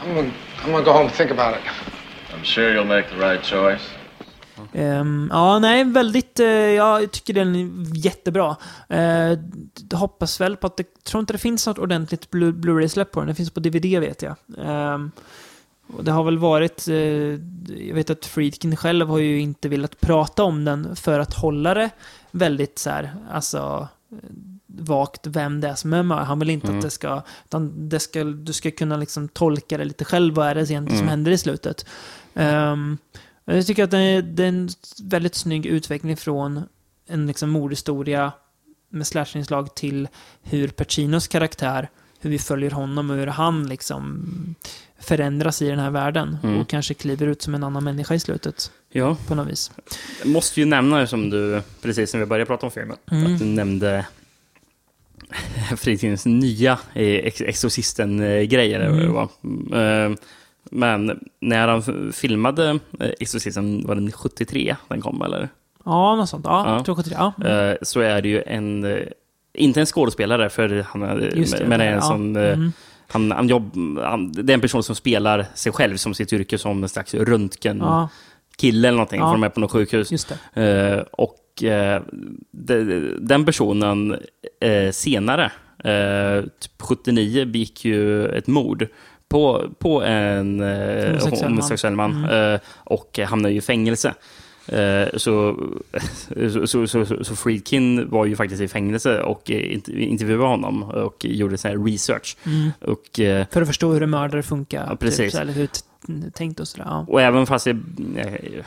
I'm 0.00 0.14
gonna, 0.14 0.34
I'm 0.60 0.70
gonna 0.70 0.82
go 0.82 0.94
home 0.94 1.08
and 1.08 1.14
think 1.14 1.30
about 1.30 1.58
it. 1.58 1.62
I'm 2.32 2.42
sure 2.42 2.72
you'll 2.72 2.86
make 2.86 3.10
the 3.10 3.18
right 3.18 3.42
choice. 3.42 3.82
Ehm, 4.72 5.28
ja, 5.32 5.58
nej, 5.58 5.84
väldigt... 5.84 6.40
Uh, 6.40 6.46
jag 6.46 7.10
tycker 7.10 7.34
den 7.34 7.56
är 7.56 7.96
jättebra. 7.96 8.56
Jag 8.88 9.98
hoppas 9.98 10.40
väl 10.40 10.56
på 10.56 10.66
att 10.66 10.76
det... 10.76 11.04
tror 11.04 11.20
inte 11.20 11.32
det 11.32 11.38
finns 11.38 11.66
något 11.66 11.78
ordentligt 11.78 12.30
Blu- 12.30 12.52
Blu-ray-släpp 12.52 13.10
på 13.12 13.20
den. 13.20 13.28
Det 13.28 13.34
finns 13.34 13.50
på 13.50 13.60
DVD 13.60 13.84
vet 14.00 14.22
jag. 14.22 14.34
Ehm, 14.58 15.10
och 15.96 16.04
det 16.04 16.10
har 16.12 16.24
väl 16.24 16.38
varit... 16.38 16.88
eh, 16.88 16.94
jag 17.88 17.94
vet 17.94 18.10
att 18.10 18.26
Friedkin 18.26 18.76
själv 18.76 19.08
har 19.08 19.18
ju 19.18 19.40
inte 19.40 19.68
velat 19.68 20.00
prata 20.00 20.42
om 20.44 20.64
den 20.64 20.96
för 20.96 21.20
att 21.20 21.34
hålla 21.34 21.74
det 21.74 21.90
väldigt 22.30 22.78
så 22.78 22.90
här, 22.90 23.14
alltså 23.32 23.88
eh, 24.12 24.16
vagt 24.66 25.26
vem 25.26 25.60
det 25.60 25.68
är 25.68 25.74
som 25.74 25.92
är 25.92 26.02
med. 26.02 26.26
Han 26.26 26.38
vill 26.38 26.50
inte 26.50 26.66
Mm. 26.66 26.78
att 26.78 26.82
det 26.84 26.90
ska, 26.90 27.22
utan 27.44 27.88
det 27.88 28.00
ska, 28.00 28.24
du 28.24 28.52
ska 28.52 28.70
kunna 28.70 28.96
liksom 28.96 29.28
tolka 29.28 29.78
det 29.78 29.84
lite 29.84 30.04
själv. 30.04 30.34
Vad 30.34 30.46
är 30.48 30.54
det 30.54 30.60
egentligen 30.70 30.88
som 30.88 31.08
Mm. 31.08 31.08
händer 31.08 31.32
i 31.32 31.38
slutet? 31.38 31.86
Ehm, 32.34 32.98
jag 33.44 33.66
tycker 33.66 33.84
att 33.84 33.90
det 33.90 33.98
är, 33.98 34.22
det 34.22 34.44
är 34.44 34.48
en 34.48 34.68
väldigt 35.02 35.34
snygg 35.34 35.66
utveckling 35.66 36.16
från 36.16 36.62
en 37.08 37.26
liksom 37.26 37.50
mordhistoria 37.50 38.32
med 38.88 39.06
slasherinslag 39.06 39.74
till 39.74 40.08
hur 40.42 40.68
Pacinos 40.68 41.28
karaktär, 41.28 41.88
hur 42.20 42.30
vi 42.30 42.38
följer 42.38 42.70
honom 42.70 43.10
och 43.10 43.16
hur 43.16 43.26
han 43.26 43.68
liksom 43.68 44.24
förändras 44.98 45.62
i 45.62 45.68
den 45.68 45.78
här 45.78 45.90
världen 45.90 46.38
Mm. 46.42 46.60
och 46.60 46.68
kanske 46.68 46.94
kliver 46.94 47.26
ut 47.26 47.42
som 47.42 47.54
en 47.54 47.64
annan 47.64 47.84
människa 47.84 48.14
i 48.14 48.20
slutet 48.20 48.70
Ja, 48.92 49.16
på 49.26 49.34
något 49.34 49.48
vis. 49.48 49.70
jag 50.22 50.28
måste 50.28 50.60
ju 50.60 50.66
nämna 50.66 51.06
som 51.06 51.30
du, 51.30 51.62
precis 51.82 52.12
när 52.14 52.20
vi 52.20 52.26
började 52.26 52.46
prata 52.46 52.66
om 52.66 52.72
filmen, 52.72 52.96
Mm. 53.10 53.32
att 53.32 53.38
du 53.38 53.44
nämnde 53.44 54.06
Fritidens 55.76 56.26
nya 56.26 56.72
eh, 56.94 57.02
Ex- 57.14 57.40
Exorcisten-grejer. 57.40 59.08
var. 59.08 59.28
Mm, 59.44 60.12
eh, 60.12 60.18
Men 60.70 61.20
när 61.40 61.68
han 61.68 62.12
filmade 62.12 62.78
eh, 63.00 63.10
Exorcisten, 63.20 63.86
var 63.86 63.94
den 63.94 64.12
73 64.12 64.76
den 64.88 65.00
kom 65.00 65.22
eller? 65.22 65.48
Ja, 65.84 66.16
något 66.16 66.28
sånt. 66.28 66.44
Ja, 66.48 66.64
Ja. 66.68 66.74
jag 66.76 66.84
tror 66.84 66.94
73. 66.94 67.16
Ja. 67.18 67.32
Mm. 67.40 67.70
Eh, 67.70 67.76
Så 67.82 68.00
är 68.00 68.22
det 68.22 68.28
ju 68.28 68.42
en, 68.46 68.84
eh, 68.84 68.98
inte 69.54 69.80
en 69.80 69.86
skådespelare, 69.86 70.50
för 70.50 70.84
han 70.88 71.00
det, 71.00 71.66
men 71.66 71.78
det 71.78 71.84
är 71.84 71.88
en 71.88 71.94
ja. 71.94 72.00
som, 72.00 72.36
eh, 72.36 72.52
Mm. 72.52 72.72
han, 73.08 73.30
han 73.32 73.48
jobb, 73.48 73.98
han, 74.02 74.32
det 74.32 74.52
är 74.52 74.54
en 74.54 74.60
person 74.60 74.82
som 74.82 74.94
spelar 74.94 75.46
sig 75.54 75.72
själv 75.72 75.96
som 75.96 76.14
sitt 76.14 76.32
yrke 76.32 76.58
som 76.58 76.82
en 76.82 76.88
slags 76.88 77.14
röntgen 77.14 77.78
Ja, 77.78 78.08
kille 78.56 78.88
eller 78.88 78.96
någonting, 78.96 79.20
Ja. 79.20 79.26
för 79.26 79.32
de 79.32 79.42
är 79.42 79.48
på 79.48 79.60
något 79.60 79.70
sjukhus. 79.72 80.26
Eh, 80.54 80.98
och 81.12 81.62
eh, 81.64 82.02
de, 82.50 82.84
den 83.20 83.44
personen 83.44 84.16
eh, 84.60 84.90
senare, 84.92 85.52
typ 86.60 86.82
79, 86.82 87.44
begick 87.46 87.84
ju 87.84 88.26
ett 88.26 88.46
mord 88.46 88.86
på, 89.34 89.64
på 89.78 90.02
en 90.02 90.60
eh, 90.60 91.06
Homosexuell 91.06 91.42
man. 91.42 91.50
homosexuell 91.52 91.94
man, 91.94 92.24
Mm. 92.24 92.54
eh, 92.54 92.60
och 92.76 93.18
hamnade 93.18 93.52
ju 93.52 93.58
i 93.58 93.60
fängelse. 93.60 94.14
Eh, 94.68 95.08
så, 95.16 95.56
så, 96.66 96.86
så, 96.86 97.06
så, 97.24 97.36
Friedkin 97.36 98.10
var 98.10 98.24
ju 98.26 98.36
faktiskt 98.36 98.62
i 98.62 98.68
fängelse 98.68 99.20
och 99.20 99.50
eh, 99.50 99.54
int- 99.56 99.96
intervjuade 99.98 100.44
honom 100.44 100.82
och 100.82 101.24
gjorde 101.24 101.58
så 101.58 101.68
research. 101.68 102.36
Mm. 102.46 102.70
Och, 102.80 103.20
eh, 103.20 103.46
För 103.50 103.62
att 103.62 103.68
förstå 103.68 103.92
hur 103.92 104.02
en 104.02 104.10
mördare 104.10 104.42
funkar. 104.42 104.86
Ja, 104.90 104.96
precis. 104.96 105.18
Typ, 105.18 105.30
så 105.32 105.38
här, 105.38 105.46
hur 105.46 105.68
tänkt 106.34 106.60
och 106.60 106.68
sådär. 106.68 106.86
Ja. 106.88 107.04
Och 107.08 107.22
även 107.22 107.46
fast, 107.46 107.64
det, 107.64 107.70
eh, 108.16 108.64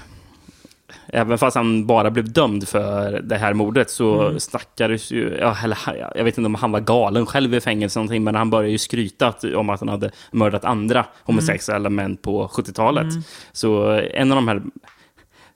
även 1.08 1.38
fast 1.38 1.56
han 1.56 1.86
bara 1.86 2.12
blev 2.12 2.32
dömd 2.34 2.68
för 2.68 3.22
det 3.22 3.36
här 3.38 3.54
mordet 3.54 3.90
så 3.90 4.22
Mm. 4.22 4.40
snackades 4.40 5.12
ju... 5.12 5.38
Ja, 5.40 5.58
eller, 5.64 5.78
jag 6.16 6.24
vet 6.24 6.38
inte 6.38 6.46
om 6.46 6.56
han 6.56 6.72
var 6.72 6.80
galen 6.80 7.26
själv 7.26 7.54
i 7.54 7.62
fängelse 7.62 8.00
eller 8.00 8.04
någonting, 8.04 8.24
men 8.24 8.36
han 8.36 8.50
började 8.50 8.72
ju 8.72 8.78
skryta 8.78 9.34
om 9.56 9.70
att 9.70 9.80
han 9.80 9.90
hade 9.90 10.12
mördat 10.32 10.66
andra 10.66 11.06
homosexuella 11.24 11.90
män 11.90 12.18
på 12.18 12.48
70-talet. 12.48 13.04
Mm. 13.12 13.24
Så 13.52 13.90
en 14.14 14.32
av 14.32 14.36
de 14.36 14.48
här 14.48 14.62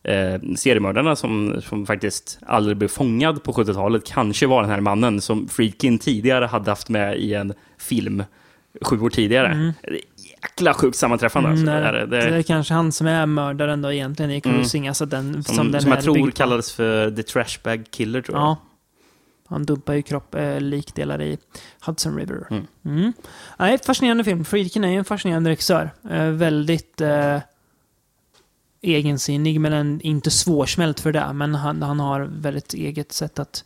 eh, 0.04 0.42
seriemördarna 0.56 1.16
som, 1.16 1.62
som 1.62 1.86
faktiskt 1.86 2.40
aldrig 2.46 2.78
blev 2.78 2.88
fångad 2.88 3.44
på 3.44 3.52
70-talet 3.54 4.06
kanske 4.06 4.48
var 4.48 4.62
den 4.62 4.72
här 4.72 4.82
mannen 4.82 5.22
som 5.22 5.48
Friedkin 5.48 6.00
tidigare 6.00 6.46
hade 6.46 6.72
haft 6.72 6.90
med 6.90 7.18
i 7.18 7.34
en 7.34 7.54
film 7.80 8.24
sju 8.82 9.00
år 9.00 9.10
tidigare. 9.10 9.48
Mm. 9.48 9.74
Jäkla 10.16 10.74
sjukt 10.74 10.98
sammanträffande. 10.98 11.50
Mm, 11.50 11.60
alltså. 11.60 11.92
det, 11.92 12.06
det, 12.06 12.30
det, 12.30 12.38
är 12.38 12.44
kanske 12.44 12.74
han 12.74 12.92
som 12.92 13.08
är 13.08 13.26
mördaren 13.26 13.82
då 13.82 13.94
egentligen 13.94 14.32
i 14.32 14.42
Cruising. 14.42 14.88
Alltså 14.88 15.06
den, 15.06 15.44
som, 15.44 15.56
som, 15.56 15.72
den 15.72 15.82
som 15.82 15.92
jag 15.92 16.04
tror 16.04 16.32
kallades 16.32 16.74
för 16.74 17.12
The 17.12 17.24
Trashbag 17.24 17.86
Killer, 17.90 18.22
tror 18.22 18.38
jag. 18.38 18.44
Ja. 18.44 18.58
Han 19.52 19.66
dumpar 19.66 19.94
ju 19.94 20.02
kropp, 20.02 20.36
eh, 20.36 20.60
likdelar 20.60 21.22
i 21.22 21.38
Hudson 21.86 22.18
River. 22.18 22.48
Mm. 22.50 22.68
Mm. 22.86 23.14
Nej, 23.60 23.78
fascinerande 23.86 24.24
film. 24.24 24.46
Friedkin 24.46 24.84
är 24.84 24.90
ju 24.90 24.98
en 24.98 25.06
fascinerande 25.06 25.50
regissör. 25.50 25.90
Eh, 26.10 26.26
väldigt 26.26 27.02
eh, 27.02 27.38
egensinnig, 28.82 29.60
men 29.60 29.74
en, 29.74 30.02
inte 30.02 30.32
svårsmält 30.32 31.00
för 31.00 31.12
det. 31.12 31.34
Men 31.34 31.56
han, 31.56 31.82
han 31.82 32.00
har 32.00 32.22
väldigt 32.22 32.74
eget 32.74 33.12
sätt 33.12 33.40
att 33.40 33.64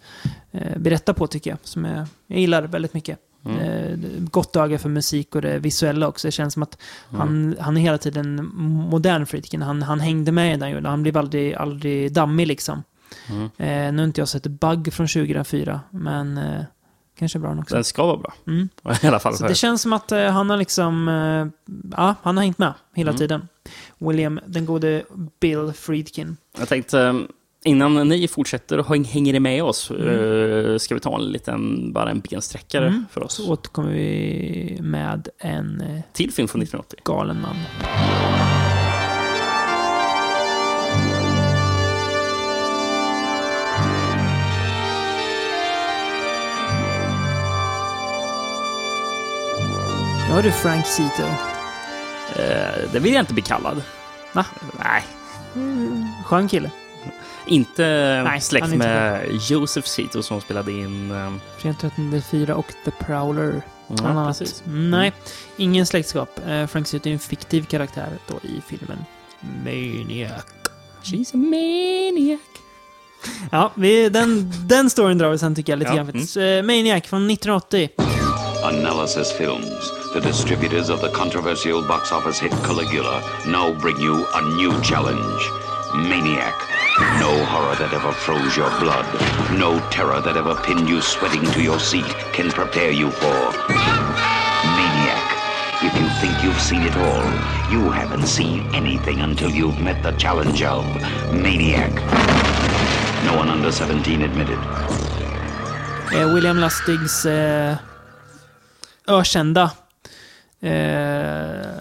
berätta 0.76 1.14
på, 1.14 1.28
tycker 1.28 1.50
jag. 1.50 1.60
Som 1.64 1.86
jag, 1.86 2.08
jag 2.28 2.40
gillar 2.40 2.64
väldigt 2.64 2.94
mycket. 2.94 3.20
Mm. 3.46 3.60
Eh, 3.60 3.98
gott 4.32 4.56
öga 4.56 4.80
för 4.80 4.90
musik 4.90 5.36
och 5.36 5.42
det 5.42 5.60
visuella 5.60 6.08
också. 6.08 6.28
Det 6.28 6.32
känns 6.32 6.54
som 6.54 6.64
att 6.64 6.78
Mm. 7.10 7.20
han, 7.20 7.56
han 7.60 7.78
är 7.78 7.82
hela 7.82 7.98
tiden 7.98 8.50
modern 8.90 9.26
Friedkin. 9.26 9.62
Han, 9.62 9.82
han 9.82 10.00
hängde 10.00 10.32
med 10.32 10.54
i 10.54 10.58
den 10.60 10.70
gjorde. 10.72 10.90
Han 10.90 11.04
blev 11.04 11.18
aldrig, 11.18 11.54
aldrig 11.56 12.14
dammig 12.14 12.48
liksom. 12.48 12.84
Mm. 13.30 13.44
Eh, 13.44 13.94
nu 13.94 13.98
har 14.02 14.08
inte 14.08 14.22
jag 14.22 14.28
sett 14.28 14.48
Bug 14.48 14.94
från 14.94 15.08
2004, 15.08 15.82
men 15.90 16.38
eh, 16.38 16.62
kanske 17.20 17.40
bra 17.40 17.50
den 17.50 17.60
också. 17.60 17.76
Den 17.76 17.84
ska 17.84 18.06
vara 18.06 18.18
bra. 18.18 18.34
Mm. 18.48 18.70
I 19.04 19.08
alla 19.08 19.20
fall. 19.20 19.38
Så 19.38 19.48
det 19.48 19.56
känns 19.56 19.82
som 19.82 19.94
att 19.94 20.12
eh, 20.12 20.26
han 20.32 20.50
har 20.50 20.58
liksom, 20.58 21.08
eh, 21.08 21.74
ja, 21.98 22.16
han 22.22 22.38
har 22.38 22.44
hängt 22.44 22.58
med 22.58 22.74
hela 22.94 23.10
Mm. 23.12 23.18
tiden. 23.20 23.48
William, 23.98 24.40
den 24.48 24.66
gode 24.66 25.04
Bill 25.40 25.74
Friedkin. 25.76 26.38
Jag 26.60 26.70
tänkte, 26.70 27.02
eh, 27.02 27.14
innan 27.66 28.08
ni 28.10 28.28
fortsätter 28.28 28.78
och 28.80 28.86
häng- 28.88 29.04
hänger 29.06 29.40
med 29.40 29.64
oss, 29.64 29.92
eh, 29.92 30.78
ska 30.78 30.94
vi 30.96 31.00
ta 31.02 31.16
en 31.16 31.26
liten, 31.26 31.94
bara 31.94 32.10
en 32.12 32.20
bensträckare 32.20 32.88
Mm. 32.88 33.06
för 33.12 33.24
oss. 33.24 33.34
Så 33.34 33.52
återkommer 33.52 33.92
vi 33.92 34.78
med 34.82 35.28
en 35.38 35.82
eh, 35.82 36.02
Till 36.14 36.32
film 36.32 36.48
från 36.48 36.62
1980. 36.62 37.00
galen 37.04 37.42
man. 37.42 37.56
Ja 50.30 50.42
du 50.42 50.52
Frank 50.52 50.86
Zito. 50.86 51.24
Eh, 52.36 52.92
det 52.94 53.00
vill 53.00 53.14
jag 53.14 53.22
inte 53.22 53.34
bli 53.34 53.44
kallad. 53.44 53.84
Va? 54.34 54.46
Nej. 54.84 55.04
Skön 56.26 56.48
kille. 56.48 56.72
Inte 57.48 57.84
han 58.28 58.42
släkt 58.42 58.66
inte 58.66 58.78
med 58.78 59.28
Joseph 59.50 59.88
Zito 59.88 60.24
som 60.24 60.42
spelade 60.42 60.72
in... 60.72 61.12
eh, 61.12 61.34
Fredag 61.58 61.76
1304 61.78 62.56
och 62.56 62.74
The 62.86 62.92
Prowler. 62.92 63.62
Ja, 63.88 64.26
precis. 64.28 64.64
Mm, 64.68 64.92
Nej, 64.92 65.14
ingen 65.58 65.86
släktskap. 65.86 66.40
Eh, 66.48 66.68
Frank 66.68 66.88
Zito 66.88 67.10
är 67.10 67.14
en 67.14 67.20
fiktiv 67.20 67.66
karaktär 67.66 68.10
då 68.28 68.36
i 68.36 68.62
filmen 68.68 68.98
Maniac. 69.64 70.44
She's 71.04 71.34
a 71.34 71.38
maniac. 71.38 72.40
Ja, 73.52 73.72
vi, 73.76 74.10
den, 74.10 74.52
den 74.68 74.90
storyn 74.90 75.18
drar 75.18 75.30
vi 75.30 75.38
sen 75.38 75.56
tycker 75.56 75.72
jag 75.74 75.80
lite 75.80 75.92
Ja, 75.92 75.96
grann 75.96 76.06
faktiskt. 76.06 76.38
Eh, 76.38 76.44
Maniac 76.44 77.04
från 77.08 77.30
1980. 77.30 77.90
Analysis 78.64 79.32
Films, 79.38 79.92
the 80.14 80.20
distributors 80.20 80.90
of 80.90 81.02
the 81.02 81.10
controversial 81.10 81.84
box 81.88 82.12
office 82.12 82.44
hit 82.44 82.52
Caligula, 82.64 83.22
now 83.46 83.82
bring 83.82 83.98
you 84.06 84.16
a 84.34 84.42
new 84.42 84.82
challenge 84.84 85.42
Maniac. 85.96 86.54
No 86.98 87.44
horror 87.52 87.76
that 87.76 87.92
ever 87.92 88.14
froze 88.14 88.56
your 88.56 88.70
blood, 88.80 89.04
no 89.60 89.80
terror 89.90 90.22
that 90.22 90.38
ever 90.38 90.56
pinned 90.56 90.88
you 90.88 91.02
sweating 91.02 91.44
to 91.52 91.62
your 91.62 91.78
seat 91.78 92.08
can 92.32 92.50
prepare 92.50 92.90
you 92.90 93.12
for 93.12 93.52
Maniac. 94.78 95.28
If 95.84 95.92
you 96.00 96.08
think 96.22 96.42
you've 96.42 96.62
seen 96.62 96.84
it 96.84 96.96
all, 96.96 97.26
you 97.70 97.92
haven't 97.92 98.28
seen 98.28 98.74
anything 98.74 99.20
until 99.20 99.50
you've 99.52 99.78
met 99.82 100.02
the 100.04 100.14
challenge 100.14 100.64
of 100.64 100.86
Maniac. 101.34 101.92
No 103.26 103.36
one 103.36 103.50
under 103.50 103.74
17 103.74 104.22
admitted. 104.22 104.60
Eh, 106.14 106.34
William 106.34 106.58
Lustigs 106.60 107.26
eh, 107.26 107.76
ökända 109.08 109.72
eh, 110.62 111.76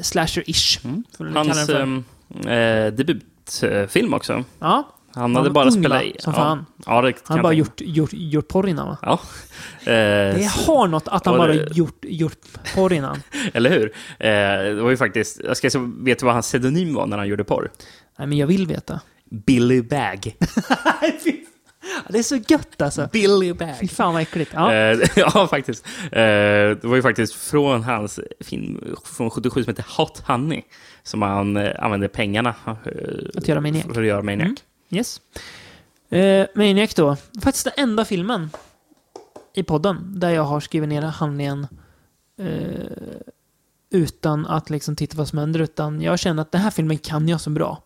slasher-ish. 0.00 0.80
får 1.16 1.24
vi 1.24 1.32
Hans 1.32 1.68
eh, 1.68 2.52
eh, 2.52 2.92
debutfilm 3.60 4.14
också. 4.14 4.44
Ja. 4.58 4.88
Han 5.14 5.36
hade 5.36 5.50
bara 5.50 5.70
spelat 5.70 6.02
i... 6.02 6.16
Som 6.18 6.32
ja. 6.36 6.40
fan. 6.40 6.66
Ja, 6.86 7.02
det 7.02 7.14
Han 7.24 7.38
har 7.38 7.42
bara 7.42 7.52
gjort, 7.52 7.80
gjort, 7.80 8.10
gjort 8.12 8.48
porr 8.48 8.68
innan 8.68 8.88
va? 8.88 8.96
Ja. 9.02 9.20
Eh, 9.82 9.88
Det 10.36 10.50
har 10.66 10.86
något 10.88 11.08
att 11.08 11.26
han 11.26 11.38
bara 11.38 11.54
gjort, 11.54 11.98
gjort 12.02 12.38
porr 12.74 12.92
innan. 12.92 13.22
Eller 13.54 13.70
hur? 13.70 13.92
Eh, 14.18 14.74
det 14.74 14.82
var 14.82 14.90
ju 14.90 14.96
faktiskt... 14.96 15.40
Jag 15.44 15.56
ska 15.56 15.70
se, 15.70 15.78
vet 15.78 16.18
du 16.18 16.24
vad 16.24 16.34
hans 16.34 16.46
pseudonym 16.46 16.94
var 16.94 17.06
när 17.06 17.18
han 17.18 17.28
gjorde 17.28 17.44
porr? 17.44 17.70
Nej, 18.18 18.28
men 18.28 18.38
jag 18.38 18.46
vill 18.46 18.66
veta. 18.66 19.00
Billy 19.30 19.82
Bag. 19.82 20.36
Det 22.08 22.18
är 22.18 22.22
så 22.22 22.36
gött 22.36 22.82
alltså. 22.82 23.08
Billy 23.12 23.52
Bag. 23.52 23.78
Fy 23.80 23.88
fan 23.88 24.12
vad 24.12 24.22
äckligt. 24.22 24.50
Ja. 24.54 24.72
Eh, 24.74 24.98
ja, 25.16 25.48
faktiskt. 25.50 25.86
Eh, 26.02 26.10
det 26.10 26.84
var 26.84 26.96
ju 26.96 27.02
faktiskt 27.02 27.34
från 27.34 27.82
hans 27.82 28.20
film 28.40 28.96
från 29.04 29.30
77 29.30 29.64
som 29.64 29.70
heter 29.70 29.86
Hot 29.96 30.22
Honey 30.26 30.62
som 31.02 31.22
han 31.22 31.56
eh, 31.56 31.84
använde 31.84 32.08
pengarna 32.08 32.54
Att 33.34 33.48
göra 33.48 33.60
Maniac. 33.60 33.84
för 33.94 34.00
att 34.00 34.06
göra 34.06 34.22
Maniac. 34.22 34.44
Mm. 34.46 34.56
Yes. 34.90 35.20
Eh, 36.10 36.46
Maniac 36.54 36.94
då. 36.94 37.16
Faktiskt 37.42 37.64
den 37.64 37.74
enda 37.76 38.04
filmen 38.04 38.50
i 39.54 39.62
podden 39.62 40.20
där 40.20 40.30
jag 40.30 40.42
har 40.42 40.60
skrivit 40.60 40.88
ner 40.88 41.02
handlingen 41.02 41.66
eh, 42.38 42.86
utan 43.90 44.46
att 44.46 44.70
liksom 44.70 44.96
titta 44.96 45.16
vad 45.16 45.28
som 45.28 45.38
händer. 45.38 45.60
Utan 45.60 46.00
jag 46.02 46.18
känner 46.18 46.42
att 46.42 46.52
den 46.52 46.60
här 46.60 46.70
filmen 46.70 46.98
kan 46.98 47.28
jag 47.28 47.40
så 47.40 47.50
bra. 47.50 47.82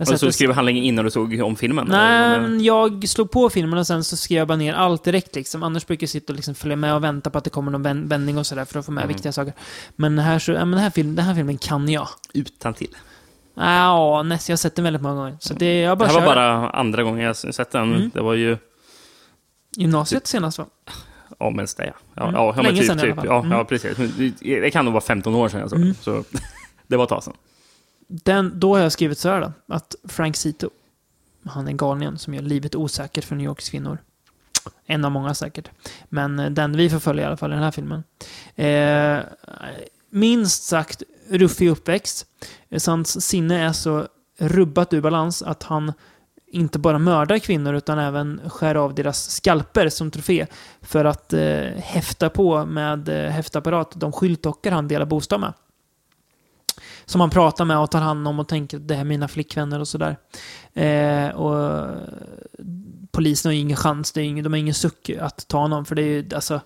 Och 0.00 0.08
så 0.08 0.18
sätter- 0.18 0.30
skrev 0.32 0.52
handlingen 0.52 0.84
innan 0.84 1.04
du 1.04 1.10
såg 1.10 1.40
om 1.40 1.56
filmen? 1.56 1.86
Nej, 1.90 2.66
jag 2.66 3.08
slog 3.08 3.30
på 3.30 3.50
filmen 3.50 3.78
och 3.78 3.86
sen 3.86 4.04
så 4.04 4.16
skrev 4.16 4.38
jag 4.38 4.48
bara 4.48 4.56
ner 4.56 4.74
allt 4.74 5.04
direkt 5.04 5.34
liksom. 5.34 5.62
Annars 5.62 5.86
brukar 5.86 6.02
jag 6.04 6.10
sitta 6.10 6.32
och 6.32 6.36
liksom 6.36 6.54
följa 6.54 6.76
med 6.76 6.94
och 6.94 7.04
vänta 7.04 7.30
på 7.30 7.38
att 7.38 7.44
det 7.44 7.50
kommer 7.50 7.72
någon 7.72 7.82
vän- 7.82 8.08
vändning 8.08 8.38
och 8.38 8.46
sådär 8.46 8.64
för 8.64 8.78
att 8.78 8.86
få 8.86 8.92
med 8.92 9.02
Mm. 9.04 9.14
viktiga 9.14 9.32
saker. 9.32 9.52
Men, 9.96 10.18
här 10.18 10.38
så, 10.38 10.52
ja, 10.52 10.58
men 10.58 10.70
den, 10.70 10.80
här 10.80 10.90
film, 10.90 11.14
den 11.16 11.24
här 11.24 11.34
filmen 11.34 11.58
kan 11.58 11.88
jag. 11.88 12.08
Utan 12.34 12.74
till. 12.74 12.96
Ja, 13.54 14.22
näst, 14.22 14.48
jag 14.48 14.52
har 14.52 14.58
sett 14.58 14.76
den 14.76 14.84
väldigt 14.84 15.02
många 15.02 15.14
gånger. 15.14 15.36
Så 15.40 15.54
det, 15.54 15.80
jag 15.80 15.92
Det 15.92 15.96
bara 15.96 16.08
här 16.08 16.14
var 16.20 16.26
bara 16.26 16.70
andra 16.70 17.02
gången 17.02 17.24
jag 17.26 17.36
sett 17.36 17.70
den. 17.70 17.94
Mm. 17.94 18.10
Det 18.14 18.20
var 18.20 18.34
ju... 18.34 18.56
Gymnasiet 19.76 20.26
senast 20.26 20.58
va? 20.58 20.66
Ja, 21.38 21.50
men 21.50 21.66
det 21.76 21.84
ja. 21.86 21.92
Ja, 22.14 22.22
Mm. 22.22 22.34
ja, 22.34 22.52
men 22.56 22.64
Länge 22.64 22.78
typ, 22.78 22.86
sedan 22.86 22.98
i 22.98 23.02
alla 23.02 23.08
typ. 23.10 23.16
fall. 23.16 23.26
Ja, 23.26 23.38
Mm. 23.38 23.52
ja, 23.52 23.64
precis. 23.64 23.98
Men 23.98 24.34
Det 24.40 24.60
det 24.60 24.70
kan 24.70 24.84
nog 24.84 24.94
vara 24.94 25.04
15 25.04 25.34
år 25.34 25.48
sedan 25.48 25.60
jag 25.60 25.70
såg 25.70 25.78
Mm. 25.78 25.88
den. 25.88 25.96
Så 26.02 26.24
det 26.86 26.96
var 26.96 27.04
ett 27.04 27.08
tag 27.10 27.22
sedan. 27.22 27.34
Den, 28.12 28.52
då 28.60 28.74
har 28.74 28.82
jag 28.82 28.92
skrivit 28.92 29.18
så 29.18 29.28
här 29.28 29.40
då, 29.40 29.52
att 29.74 29.94
Frank 30.04 30.36
Zito, 30.36 30.70
han 31.44 31.68
är 31.68 31.72
galningen 31.72 32.18
som 32.18 32.34
gör 32.34 32.42
livet 32.42 32.74
osäkert 32.74 33.24
för 33.24 33.36
New 33.36 33.46
Yorks 33.46 33.70
kvinnor. 33.70 33.98
En 34.86 35.04
av 35.04 35.10
många 35.10 35.34
säkert. 35.34 35.70
Men 36.08 36.38
eh, 36.38 36.50
den 36.50 36.76
vi 36.76 36.90
förföljer 36.90 37.24
i 37.24 37.26
alla 37.26 37.36
fall 37.36 37.52
i 37.52 37.54
den 37.54 37.62
här 37.62 37.70
filmen. 37.70 38.02
Eh, 38.54 39.18
minst 40.10 40.62
sagt 40.64 41.02
ruffig 41.28 41.68
uppväxt. 41.68 42.26
Eh, 42.68 42.82
Hans 42.86 43.26
sinne 43.26 43.64
är 43.68 43.72
så 43.72 44.08
rubbat 44.38 44.92
ur 44.92 45.00
balans 45.00 45.42
att 45.42 45.62
han 45.62 45.92
inte 46.46 46.78
bara 46.78 46.98
mördar 46.98 47.38
kvinnor 47.38 47.74
utan 47.74 47.98
även 47.98 48.40
skär 48.50 48.74
av 48.74 48.94
deras 48.94 49.30
skalper 49.30 49.88
som 49.88 50.10
trofé 50.10 50.46
för 50.82 51.04
att 51.04 51.32
eh, 51.32 51.64
häfta 51.76 52.30
på 52.30 52.64
med 52.64 53.08
eh, 53.08 53.30
häftapparat 53.30 53.92
de 53.94 54.12
skyltdockor 54.12 54.70
han 54.70 54.88
delar 54.88 55.06
bostad 55.06 55.40
med 55.40 55.52
som 57.10 57.20
han 57.20 57.30
pratar 57.30 57.64
med 57.64 57.78
och 57.78 57.90
tar 57.90 58.00
hand 58.00 58.28
om 58.28 58.40
och 58.40 58.48
tänker 58.48 58.76
att 58.76 58.88
det 58.88 58.94
här 58.94 59.00
är 59.00 59.04
mina 59.04 59.28
flickvänner 59.28 59.80
och 59.80 59.88
sådär. 59.88 60.16
Eh, 60.74 61.28
och 61.28 61.88
polisen 63.10 63.48
har 63.48 63.54
ju 63.54 63.60
ingen 63.60 63.76
chans, 63.76 64.12
det 64.12 64.20
är 64.20 64.24
ingen, 64.24 64.44
de 64.44 64.52
har 64.52 64.58
ingen 64.58 64.74
suck 64.74 65.10
att 65.20 65.48
ta 65.48 65.58
honom 65.58 65.84
för 65.84 65.94
det 65.94 66.02
är 66.02 66.06
ju, 66.06 66.28
alltså, 66.34 66.60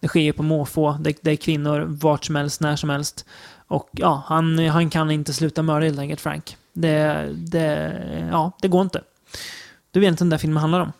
det 0.00 0.08
sker 0.08 0.20
ju 0.20 0.32
på 0.32 0.42
måfå, 0.42 0.92
det, 1.00 1.18
det 1.22 1.30
är 1.30 1.36
kvinnor 1.36 1.86
vart 1.88 2.24
som 2.24 2.36
helst, 2.36 2.60
när 2.60 2.76
som 2.76 2.90
helst. 2.90 3.26
Och 3.66 3.88
ja, 3.92 4.22
han, 4.26 4.58
han 4.58 4.90
kan 4.90 5.10
inte 5.10 5.32
sluta 5.32 5.62
mörda 5.62 5.86
helt 5.86 5.98
enkelt, 5.98 6.20
Frank. 6.20 6.56
Det, 6.72 7.28
det, 7.34 8.28
ja, 8.30 8.52
det 8.60 8.68
går 8.68 8.82
inte. 8.82 9.00
Du 9.90 10.00
vet 10.00 10.08
inte 10.08 10.24
den 10.24 10.30
där 10.30 10.38
filmen 10.38 10.60
handlar 10.60 10.80
om. 10.80 10.92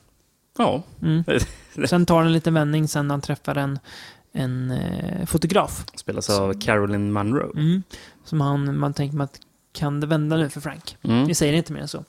Ja. 0.59 0.83
Mm. 1.03 1.25
Sen 1.89 2.07
tar 2.07 2.19
den 2.19 2.27
en 2.27 2.33
liten 2.33 2.55
vändning 2.55 2.89
sen 2.89 3.11
han 3.11 3.21
träffar 3.21 3.57
en, 3.57 3.79
en 4.33 4.71
eh, 4.71 5.27
fotograf. 5.27 5.85
Spelas 5.95 6.31
av 6.31 6.61
Carolyn 6.61 7.13
Munro. 7.13 7.53
Mm. 7.57 7.83
Som 8.25 8.41
han, 8.41 8.79
man 8.79 8.95
tänker 8.95 9.21
att 9.21 9.39
kan 9.73 10.01
det 10.01 10.07
vända 10.07 10.37
nu 10.37 10.49
för 10.49 10.61
Frank? 10.61 10.97
Mm. 11.03 11.27
Vi 11.27 11.35
säger 11.35 11.53
inte 11.53 11.73
mer 11.73 11.81
än 11.81 11.89
så. 11.89 12.05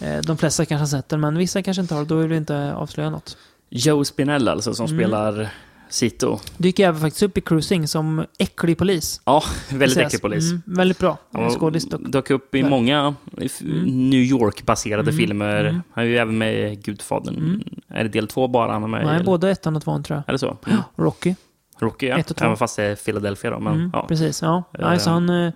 Eh, 0.00 0.20
De 0.26 0.36
flesta 0.36 0.64
kanske 0.64 0.82
har 0.82 0.86
sett 1.02 1.08
den, 1.08 1.20
men 1.20 1.38
vissa 1.38 1.62
kanske 1.62 1.80
inte 1.80 1.94
har. 1.94 2.04
Då 2.04 2.16
vill 2.16 2.28
vi 2.28 2.36
inte 2.36 2.74
avslöja 2.74 3.10
något. 3.10 3.36
Joe 3.70 4.04
Spinell 4.04 4.48
alltså, 4.48 4.74
som 4.74 4.86
Mm. 4.86 4.98
spelar 4.98 5.48
Zito. 5.88 6.38
Dyker 6.56 6.88
även 6.88 7.00
faktiskt 7.00 7.22
upp 7.22 7.38
i 7.38 7.40
Cruising 7.40 7.88
som 7.88 8.26
äcklig 8.38 8.78
polis. 8.78 9.20
Ja, 9.24 9.42
väldigt 9.70 9.98
äcklig 9.98 10.22
polis. 10.22 10.50
Mm, 10.50 10.62
väldigt 10.66 10.98
bra. 10.98 11.18
Skådis 11.58 11.88
dock. 11.88 12.00
dök 12.08 12.30
upp 12.30 12.54
i 12.54 12.62
många 12.62 13.14
f- 13.42 13.60
New 13.86 14.20
York-baserade 14.20 15.10
Mm. 15.10 15.16
filmer. 15.16 15.64
Mm. 15.64 15.82
Han 15.92 16.04
är 16.04 16.08
ju 16.08 16.16
även 16.16 16.38
med 16.38 16.72
i 16.72 16.76
Gudfadern. 16.76 17.36
Mm. 17.36 17.62
Är 17.88 18.02
det 18.04 18.08
del 18.10 18.26
två 18.28 18.48
bara 18.48 18.72
han 18.72 18.82
är 18.82 18.88
med 18.88 19.02
i? 19.02 19.04
Nej, 19.06 19.24
både 19.24 19.50
ettan 19.50 19.76
och 19.76 19.82
tvåan 19.82 20.02
tror 20.02 20.16
jag. 20.16 20.24
Är 20.28 20.32
det 20.32 20.38
så? 20.38 20.56
Rocky. 20.96 21.34
Rocky, 21.78 22.06
ja. 22.06 22.18
Ett 22.18 22.30
och 22.30 22.36
två. 22.36 22.44
Även 22.44 22.56
fast 22.56 22.76
det 22.76 22.82
är 22.84 22.94
Philadelphia 22.96 23.50
då. 23.50 23.60
Men, 23.60 23.74
Mm, 23.74 23.90
ja. 23.92 24.06
Precis, 24.08 24.42
ja. 24.42 24.62
Eh, 24.78 24.88
Nej, 24.88 25.00
så 25.00 25.10
han 25.10 25.30
eh, 25.30 25.52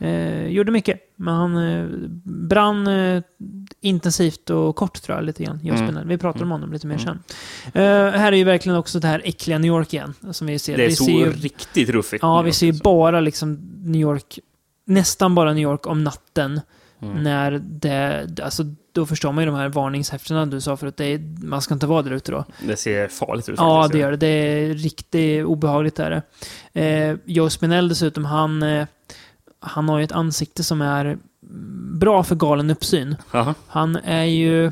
eh, 0.00 0.46
gjorde 0.46 0.72
mycket. 0.72 1.00
Men 1.16 1.34
han 1.34 1.56
eh, 1.56 1.86
brann 2.24 2.86
eh, 2.86 3.22
intensivt 3.80 4.50
och 4.50 4.76
kort 4.76 5.02
tror 5.02 5.18
jag 5.18 5.24
lite 5.24 5.44
grann. 5.44 5.60
Mm. 5.64 6.08
Vi 6.08 6.18
pratar 6.18 6.42
om 6.42 6.50
honom 6.50 6.72
lite 6.72 6.86
mer 6.86 6.94
Mm. 6.94 7.06
sen. 7.72 7.82
Eh, 7.82 8.12
här 8.20 8.32
är 8.32 8.36
ju 8.36 8.44
verkligen 8.44 8.78
också 8.78 9.00
det 9.00 9.08
här 9.08 9.22
äckliga 9.24 9.58
New 9.58 9.68
York 9.68 9.94
igen. 9.94 10.14
Som 10.30 10.46
vi 10.46 10.58
ser. 10.58 10.76
Det 10.76 10.84
är 10.84 10.88
vi 10.88 10.96
så 10.96 11.04
ser 11.04 11.12
ju, 11.12 11.32
riktigt 11.32 11.88
ruffigt. 11.88 12.22
Ja, 12.22 12.42
vi 12.42 12.52
ser 12.52 12.66
ju 12.66 12.70
alltså. 12.72 12.82
bara 12.84 13.20
liksom 13.20 13.54
New 13.84 14.00
York. 14.00 14.38
Nästan 14.86 15.34
bara 15.34 15.52
New 15.52 15.62
York 15.62 15.86
om 15.86 16.04
natten. 16.04 16.60
Mm. 17.02 17.22
När 17.22 17.50
det, 17.64 18.28
alltså 18.42 18.62
då 18.92 19.06
förstår 19.06 19.32
man 19.32 19.44
ju 19.44 19.50
de 19.50 19.56
här 19.56 19.68
varningshäftena 19.68 20.46
du 20.46 20.60
sa 20.60 20.76
förut. 20.76 20.96
Det 20.96 21.04
är, 21.04 21.18
man 21.44 21.62
ska 21.62 21.74
inte 21.74 21.86
vara 21.86 22.02
där 22.02 22.10
ute 22.10 22.32
då. 22.32 22.44
Det 22.66 22.76
ser 22.76 23.08
farligt 23.08 23.48
ut 23.48 23.54
Ja, 23.58 23.82
faktiskt. 23.82 23.92
det 23.92 23.98
gör 23.98 24.10
det. 24.10 24.16
Det 24.16 24.26
är 24.26 24.74
riktigt 24.74 25.44
obehagligt. 25.44 25.98
Är 25.98 26.10
det. 26.72 26.80
Eh, 26.84 27.16
Joe 27.24 27.50
Spinell 27.50 27.88
dessutom, 27.88 28.24
han, 28.24 28.62
eh, 28.62 28.86
han 29.60 29.88
har 29.88 29.98
ju 29.98 30.04
ett 30.04 30.12
ansikte 30.12 30.64
som 30.64 30.82
är 30.82 31.18
bra 31.98 32.24
för 32.24 32.34
galen 32.34 32.70
uppsyn. 32.70 33.16
Jaha. 33.32 33.54
Han 33.66 33.96
är 33.96 34.24
ju... 34.24 34.70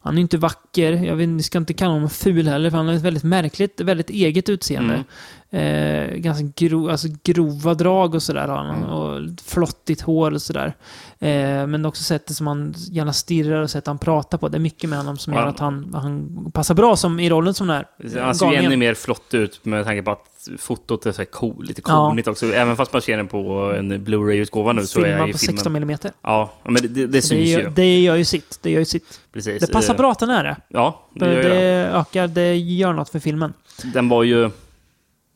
Han 0.00 0.14
är 0.14 0.16
ju 0.16 0.22
inte 0.22 0.38
vacker 0.38 0.67
vacker. 0.84 1.06
Jag 1.06 1.16
vet, 1.16 1.44
ska 1.44 1.58
inte 1.58 1.74
kalla 1.74 1.92
honom 1.92 2.10
ful 2.10 2.48
heller, 2.48 2.70
för 2.70 2.76
han 2.76 2.86
har 2.86 2.94
ett 2.94 3.02
väldigt 3.02 3.24
märkligt, 3.24 3.80
väldigt 3.80 4.10
eget 4.10 4.48
utseende. 4.48 5.04
Eh, 5.50 6.16
ganska 6.16 6.44
gro, 6.56 6.88
alltså 6.90 7.08
grova 7.24 7.74
drag 7.74 8.14
och 8.14 8.22
sådär 8.22 8.48
har 8.48 8.56
han. 8.56 8.84
Och 8.84 9.20
flottigt 9.44 10.00
hår 10.00 10.34
och 10.34 10.42
sådär. 10.42 10.74
Eh, 11.18 11.66
men 11.66 11.84
också 11.84 12.02
sättet 12.02 12.36
som 12.36 12.46
han 12.46 12.74
gärna 12.90 13.12
stirrar 13.12 13.62
och 13.62 13.70
sättet 13.70 13.86
han 13.86 13.98
pratar 13.98 14.38
på. 14.38 14.48
Det 14.48 14.56
är 14.56 14.60
mycket 14.60 14.90
med 14.90 14.98
honom 14.98 15.18
som 15.18 15.32
Ja. 15.32 15.40
gör 15.40 15.46
att 15.46 15.58
han, 15.58 15.94
han 15.94 16.28
passar 16.52 16.74
bra 16.74 16.96
som 16.96 17.20
i 17.20 17.30
rollen 17.30 17.54
som 17.54 17.66
den 17.66 17.76
här 17.76 18.20
Han 18.22 18.34
ser 18.34 18.50
ju 18.50 18.56
ännu 18.56 18.76
mer 18.76 18.94
flott 18.94 19.34
ut 19.34 19.64
med 19.64 19.84
tanke 19.84 20.02
på 20.02 20.10
att 20.10 20.24
fotot 20.58 21.06
är 21.06 21.12
så 21.12 21.24
cool, 21.24 21.64
lite 21.64 21.82
Ja. 21.86 22.08
cooligt 22.08 22.26
också. 22.28 22.46
Även 22.46 22.76
fast 22.76 22.92
man 22.92 23.02
ser 23.02 23.16
den 23.16 23.26
på 23.28 23.74
en 23.78 24.04
Blu-ray-utgåva 24.04 24.72
nu 24.72 24.86
så 24.86 25.00
är 25.00 25.04
Filmad 25.04 25.26
ju 25.26 25.32
på 25.32 25.38
filmen... 25.38 25.56
16 25.56 25.72
millimeter. 25.72 26.10
Ja, 26.22 26.52
men 26.64 26.74
det, 26.74 26.88
det, 26.88 27.06
det 27.06 27.22
syns 27.22 27.28
det, 27.30 27.36
ju. 27.36 27.50
gör, 27.62 27.72
det 27.76 28.00
gör 28.00 28.16
ju 28.16 28.24
sitt. 28.24 28.58
Det 28.62 28.70
gör 28.70 28.78
ju 28.78 28.84
sitt. 28.84 29.20
Precis. 29.32 29.60
Det 29.60 29.72
passar 29.72 29.94
bra 29.94 30.12
att 30.12 30.18
den 30.18 30.30
är 30.30 30.44
det. 30.44 30.56
Ja, 30.68 31.08
det 31.14 31.24
Det, 31.26 31.34
gör 31.34 31.42
det 31.42 31.48
det. 31.48 31.90
ökar, 31.98 32.28
det 32.28 32.56
gör 32.56 32.92
något 32.92 33.08
för 33.08 33.18
filmen. 33.18 33.52
Den 33.94 34.08
var 34.08 34.22
ju... 34.22 34.50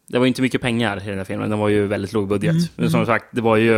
Det 0.06 0.18
var 0.18 0.26
inte 0.26 0.42
mycket 0.42 0.60
pengar 0.62 1.02
i 1.04 1.08
den 1.08 1.18
här 1.18 1.24
filmen. 1.24 1.50
Den 1.50 1.58
var 1.58 1.68
ju 1.68 1.86
väldigt 1.86 2.12
låg 2.12 2.28
budget. 2.28 2.50
Mm, 2.50 2.64
Men 2.76 2.90
som 2.90 2.98
mm. 3.00 3.06
sagt, 3.06 3.24
det 3.30 3.40
var 3.40 3.56
ju... 3.56 3.72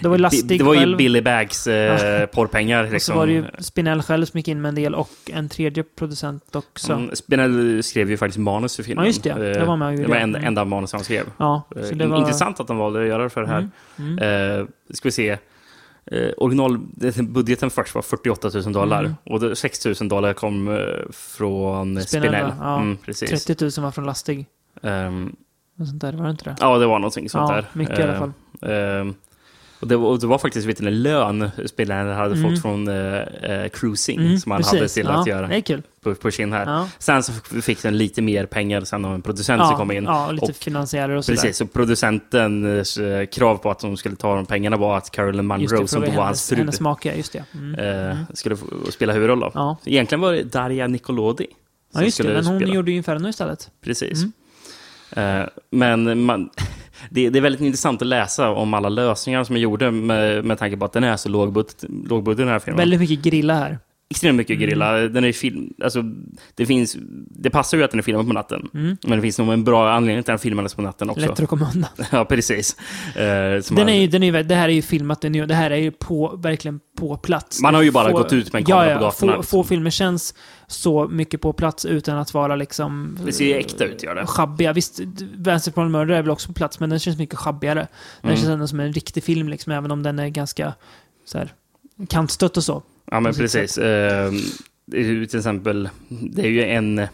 Det 0.00 0.08
var 0.08 0.16
ju 0.16 0.18
Lastig 0.22 0.48
det, 0.48 0.58
det 0.58 0.64
var 0.64 0.74
ju. 0.74 0.96
Billy 0.96 1.20
Bags 1.20 1.66
eh, 1.66 2.26
porrpengar. 2.26 2.84
Och 2.84 2.92
Liksom. 2.92 3.12
så 3.12 3.18
var 3.18 3.26
det 3.26 3.32
ju 3.32 3.44
Spinell 3.58 4.02
själv 4.02 4.24
som 4.24 4.38
gick 4.38 4.48
in 4.48 4.60
med 4.60 4.68
en 4.68 4.74
del 4.74 4.94
och 4.94 5.10
en 5.26 5.48
tredje 5.48 5.82
producent 5.82 6.56
också. 6.56 6.92
Mm, 6.92 7.16
Spinell 7.16 7.82
skrev 7.82 8.10
ju 8.10 8.16
faktiskt 8.16 8.38
manus 8.38 8.76
för 8.76 8.82
filmen. 8.82 9.04
Ja, 9.04 9.06
just 9.06 9.22
det. 9.22 9.34
Det 9.34 9.60
Eh, 9.60 9.66
var 9.66 9.76
med 9.76 9.88
och 9.88 9.94
det 9.96 10.06
var 10.08 10.14
det. 10.14 10.20
enda, 10.20 10.38
Mm. 10.60 10.68
manus 10.68 10.92
han 10.92 11.04
skrev. 11.04 11.24
Ja, 11.38 11.62
Eh, 11.76 11.82
så 11.82 11.94
det 11.94 12.04
in- 12.04 12.10
var- 12.10 12.18
Intressant 12.18 12.60
att 12.60 12.66
de 12.66 12.76
valde 12.76 13.00
att 13.02 13.08
göra 13.08 13.30
för 13.30 13.40
det 13.40 13.48
här. 13.48 13.68
Mm, 13.98 14.18
Eh, 14.60 14.66
ska 14.94 15.08
vi 15.08 15.12
se. 15.12 15.38
Eh, 16.10 16.30
original, 16.36 16.78
budgeten 17.28 17.70
först 17.70 17.94
var 17.94 18.02
48 18.02 18.50
000 18.54 18.72
dollar. 18.72 19.00
Mm. 19.00 19.14
Och 19.24 19.40
det- 19.40 19.56
6 19.56 19.84
000 20.00 20.08
dollar 20.08 20.32
kom 20.32 20.68
eh, 20.68 20.76
från 21.10 22.02
Spinell. 22.02 22.24
Spinell, 22.24 22.52
ja. 22.60 22.80
Mm, 22.80 22.96
precis. 22.96 23.44
30 23.44 23.64
000 23.80 23.84
var 23.84 23.90
från 23.90 24.06
Lastig. 24.06 24.46
Och 25.80 25.86
sånt 25.86 26.00
där, 26.00 26.12
var 26.12 26.24
det 26.24 26.30
inte 26.30 26.44
det? 26.44 26.56
Ja, 26.60 26.78
det 26.78 26.86
var 26.86 26.98
någonting 26.98 27.28
sånt 27.30 27.50
Ja, 27.50 27.54
där. 27.56 27.66
mycket 27.72 27.98
i 27.98 28.02
alla 28.02 28.18
fall. 28.18 28.32
eh, 28.62 29.12
och 29.80 29.88
det, 29.88 29.96
var, 29.96 30.08
och 30.08 30.20
det 30.20 30.26
var 30.26 30.38
faktiskt 30.38 30.66
vet 30.66 30.80
en 30.80 31.02
lön 31.02 31.50
spelaren 31.66 32.16
hade 32.16 32.34
Mm. 32.34 32.50
fått 32.50 32.62
från 32.62 32.88
eh, 32.88 33.18
eh, 33.22 33.68
cruising 33.68 34.18
Mm, 34.20 34.38
som 34.38 34.52
han 34.52 34.60
precis. 34.60 34.74
hade 34.74 34.88
till 34.88 35.06
Ja, 35.06 35.20
att 35.20 35.26
göra. 35.26 35.62
På, 36.02 36.14
på 36.14 36.30
sin 36.30 36.52
här. 36.52 36.66
Ja. 36.66 36.88
Sen 36.98 37.22
så 37.22 37.32
fick 37.62 37.82
den 37.82 37.98
lite 37.98 38.22
mer 38.22 38.46
pengar 38.46 38.80
sen 38.84 39.04
av 39.04 39.14
en 39.14 39.22
producent 39.22 39.60
Ja, 39.60 39.68
som 39.68 39.76
kom 39.76 39.90
in. 39.92 40.04
ja, 40.04 40.26
och 40.26 40.34
lite 40.34 40.52
finansiärer 40.52 41.16
och 41.16 41.24
sådär. 41.24 41.36
Precis, 41.36 41.56
så 41.56 41.66
producentens 41.66 42.96
eh, 42.98 43.26
krav 43.26 43.56
på 43.56 43.70
att 43.70 43.78
de 43.80 43.96
skulle 43.96 44.16
ta 44.16 44.34
de 44.34 44.46
pengarna 44.46 44.76
var 44.76 44.96
att 44.96 45.10
Carolyn 45.10 45.46
Munro, 45.46 45.86
som 45.86 46.02
då 46.04 46.10
var 46.10 46.24
hans 46.24 46.48
fru, 46.48 46.56
hennes 46.56 46.80
make, 46.80 47.14
just 47.16 47.32
det. 47.32 47.44
Mm. 47.54 48.08
eh, 48.10 48.16
skulle 48.34 48.56
få 48.56 48.66
spela 48.92 49.12
huvudroll 49.12 49.40
då. 49.40 49.50
Ja. 49.54 49.76
Egentligen 49.84 50.20
var 50.20 50.32
det 50.32 50.42
Daria 50.42 50.86
Nicolodi 50.86 51.46
Ja, 51.94 52.02
just 52.02 52.16
det. 52.18 52.22
skulle 52.22 52.34
Men 52.36 52.46
hon 52.46 52.58
spela. 52.60 52.74
gjorde 52.74 52.90
ju 52.90 52.96
Inferno 52.96 53.28
istället. 53.28 53.70
Precis. 53.84 54.22
Mm. 55.16 55.40
Eh, 55.42 55.46
men 55.70 56.20
man, 56.24 56.50
det, 57.10 57.30
det 57.30 57.38
är 57.38 57.42
väldigt 57.42 57.60
intressant 57.60 58.02
att 58.02 58.08
läsa 58.08 58.50
om 58.50 58.74
alla 58.74 58.88
lösningar 58.88 59.44
som 59.44 59.56
är 59.56 59.60
gjorda 59.60 59.90
med, 59.90 60.44
med 60.44 60.58
tanke 60.58 60.76
på 60.76 60.84
att 60.84 60.92
den 60.92 61.04
är 61.04 61.16
så 61.16 61.28
lågbudget, 61.28 61.84
lågbudget 61.88 62.38
den 62.38 62.48
här 62.48 62.58
filmen. 62.58 62.78
Väldigt 62.78 63.00
mycket 63.00 63.22
grilla 63.22 63.54
här. 63.54 63.78
Extremt 64.10 64.36
mycket 64.36 64.56
Mm. 64.56 64.68
grilla. 64.68 64.92
Den 64.92 65.24
är 65.24 65.32
film, 65.32 65.72
alltså, 65.84 66.02
det, 66.54 66.66
finns, 66.66 66.96
det 67.30 67.50
passar 67.50 67.78
ju 67.78 67.84
att 67.84 67.90
den 67.90 67.98
är 67.98 68.02
filmad 68.02 68.26
på 68.26 68.32
natten. 68.32 68.68
Mm. 68.74 68.96
Men 69.02 69.18
det 69.18 69.22
finns 69.22 69.38
nog 69.38 69.52
en 69.52 69.64
bra 69.64 69.92
anledning 69.92 70.22
till 70.24 70.32
att 70.32 70.38
den 70.38 70.38
filmades 70.38 70.74
på 70.74 70.82
natten 70.82 71.10
också. 71.10 71.20
Lättare 71.20 71.44
att 71.44 71.50
komma 71.50 71.66
undan. 71.74 71.90
ja, 72.12 72.24
precis. 72.24 72.76
Som 73.62 73.76
Den 73.76 73.88
är 73.88 74.00
ju, 74.00 74.06
den 74.06 74.22
är 74.22 74.32
ju, 74.36 74.42
det 74.42 74.54
här 74.54 74.68
är 74.68 74.72
ju 74.72 74.82
filmat, 74.82 75.20
den 75.20 75.34
är, 75.34 75.46
det 75.46 75.54
här 75.54 75.70
är 75.70 75.76
ju 75.76 75.90
på, 75.90 76.36
verkligen 76.36 76.80
på 76.98 77.16
plats. 77.16 77.60
Man 77.62 77.74
har 77.74 77.82
ju 77.82 77.90
bara 77.90 78.10
Få- 78.10 78.16
gått 78.16 78.32
ut 78.32 78.52
med 78.52 78.60
en 78.60 78.66
kamera 78.66 78.98
på 78.98 79.04
gatorna, 79.04 79.32
Få, 79.32 79.38
liksom. 79.38 79.44
få 79.44 79.64
filmer 79.68 79.90
känns 79.90 80.34
så 80.66 81.08
mycket 81.08 81.40
på 81.40 81.52
plats 81.52 81.84
utan 81.84 82.18
att 82.18 82.34
vara 82.34 82.56
liksom... 82.56 83.18
Det 83.26 83.32
ser 83.32 83.44
ju 83.44 83.54
äkta 83.54 83.84
ut, 83.84 84.02
gör 84.02 84.14
det. 84.14 84.26
Schabbiga. 84.26 84.72
Visst, 84.72 85.00
Vänsterplan 85.34 85.90
mördare 85.90 86.18
är 86.18 86.22
väl 86.22 86.30
också 86.30 86.48
på 86.48 86.54
plats, 86.54 86.80
men 86.80 86.90
den 86.90 86.98
känns 86.98 87.18
mycket 87.18 87.38
schabbigare. 87.38 87.88
Den 88.20 88.30
Mm. 88.30 88.36
känns 88.36 88.48
ändå 88.48 88.66
som 88.68 88.80
en 88.80 88.92
riktig 88.92 89.24
film, 89.24 89.48
liksom, 89.48 89.72
även 89.72 89.90
om 89.90 90.02
den 90.02 90.18
är 90.18 90.28
ganska 90.28 90.74
så 91.24 91.38
här, 91.38 91.52
kantstött 92.08 92.56
och 92.56 92.64
så. 92.64 92.82
Ja, 93.10 93.20
men 93.20 93.34
precis. 93.34 93.78
Eh, 93.78 94.32
till 94.90 95.36
exempel, 95.38 95.88
det 96.08 96.42
är 96.42 96.48
ju 96.50 96.64
en 96.64 97.06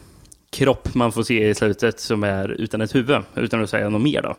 kropp 0.52 0.94
man 0.94 1.12
får 1.12 1.22
se 1.22 1.48
i 1.48 1.54
slutet 1.54 2.00
som 2.00 2.24
är 2.24 2.48
utan 2.48 2.80
ett 2.80 2.94
huvud, 2.94 3.22
utan 3.36 3.62
att 3.62 3.70
säga 3.70 3.88
något 3.88 4.02
mer 4.02 4.22
då. 4.22 4.36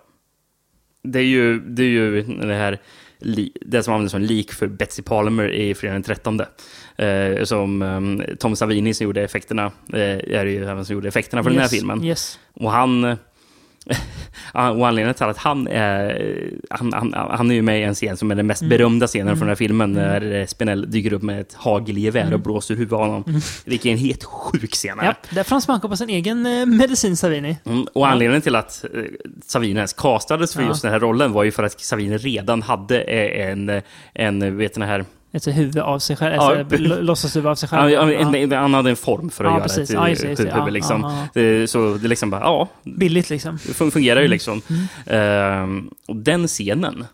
Det 1.03 1.19
är 1.19 1.23
ju 1.23 1.59
det, 1.59 1.83
är 1.83 1.87
ju 1.87 2.21
det 2.21 2.53
här 2.55 2.81
det 3.61 3.83
som 3.83 3.93
används 3.93 4.11
som 4.11 4.21
lik 4.21 4.51
för 4.53 4.67
Betsy 4.67 5.01
Palmer 5.03 5.49
i 5.49 5.75
Fredag 5.75 5.93
den 5.93 6.03
13. 6.03 6.41
Eh, 6.95 7.43
som 7.43 7.81
eh, 7.81 8.35
Tom 8.35 8.55
Savini 8.55 8.93
som 8.93 9.03
gjorde 9.03 9.21
effekterna, 9.23 9.65
eh, 9.93 9.99
är 10.01 10.45
det 10.45 10.51
ju 10.51 10.65
även 10.65 10.85
som 10.85 10.93
gjorde 10.93 11.07
effekterna 11.07 11.43
för 11.43 11.49
den 11.49 11.59
här 11.59 11.65
Yes, 11.65 11.71
filmen. 11.71 12.03
yes. 12.03 12.39
Och 12.53 12.71
han... 12.71 13.17
Och 14.53 14.87
anledningen 14.87 15.13
till 15.13 15.25
att 15.25 15.37
han 15.37 15.67
är, 15.67 16.51
han, 16.69 16.93
han, 16.93 17.13
han 17.13 17.51
är 17.51 17.55
ju 17.55 17.61
med 17.61 17.79
i 17.79 17.83
en 17.83 17.93
scen 17.95 18.17
som 18.17 18.31
är 18.31 18.35
den 18.35 18.47
mest 18.47 18.61
Mm. 18.61 18.69
berömda 18.69 19.07
scenen 19.07 19.27
Mm. 19.27 19.37
från 19.37 19.47
den 19.47 19.49
här 19.49 19.55
filmen, 19.55 19.97
Mm. 19.97 20.03
när 20.07 20.39
eh, 20.39 20.45
Spinell 20.45 20.91
dyker 20.91 21.13
upp 21.13 21.21
med 21.21 21.41
ett 21.41 21.53
hagelgevär 21.53 22.21
Mm. 22.21 22.33
och 22.33 22.39
blåser 22.39 22.75
huvudet 22.75 22.93
av 22.93 22.99
honom. 22.99 23.23
Mm. 23.27 23.41
Vilket 23.65 23.85
är 23.85 23.91
en 23.91 23.97
helt 23.97 24.23
sjuk 24.23 24.73
scen. 24.73 24.97
Ja, 25.01 25.13
där 25.29 25.43
får 25.43 25.55
han 25.55 25.61
smaka 25.61 25.87
på 25.87 25.97
sin 25.97 26.09
egen 26.09 26.45
eh, 26.45 26.65
medicin, 26.65 27.17
Savini. 27.17 27.57
Mm, 27.65 27.87
och 27.93 28.07
anledningen 28.07 28.41
till 28.41 28.55
att 28.55 28.85
eh, 28.93 29.01
Savini 29.45 29.75
ens 29.75 29.93
castades 29.93 30.53
för 30.53 30.61
Ja. 30.61 30.67
just 30.67 30.81
den 30.81 30.91
här 30.91 30.99
rollen 30.99 31.31
var 31.31 31.43
ju 31.43 31.51
för 31.51 31.63
att 31.63 31.79
Savini 31.81 32.17
redan 32.17 32.61
hade 32.61 33.01
en, 33.01 33.81
en 34.13 34.57
vet 34.57 34.77
ni 34.77 34.85
här... 34.85 35.05
Ett 35.31 35.47
huvud 35.47 35.77
av 35.77 35.99
sig 35.99 36.15
själv, 36.15 36.35
Ja, 36.35 36.57
alltså, 36.59 36.77
låtsashuvud 36.77 37.47
av 37.47 37.55
sig 37.55 37.69
själv. 37.69 37.89
Ja, 37.91 38.11
en, 38.11 38.51
han 38.51 38.73
hade 38.73 38.89
en 38.89 38.95
form 38.95 39.29
för 39.29 39.43
att 39.43 39.49
Ja, 39.51 39.53
göra 39.57 39.63
precis. 39.63 39.89
ett 39.89 39.93
Ja, 39.95 40.09
just 40.09 40.21
det, 40.21 40.29
just 40.29 40.39
huvud. 40.41 40.53
Ja, 40.55 40.67
liksom. 40.67 41.01
ja, 41.01 41.67
så 41.67 41.93
det 41.97 42.05
är 42.05 42.07
liksom 42.07 42.29
bara, 42.29 42.41
ja, 42.41 42.67
Billigt 42.83 43.29
liksom. 43.29 43.59
det 43.67 43.71
fun- 43.73 43.91
fungerar 43.91 44.19
ju 44.19 44.25
Mm. 44.25 44.31
liksom. 44.31 44.61
Ehm, 45.05 45.89
och 46.07 46.15
den 46.15 46.47
scenen... 46.47 47.05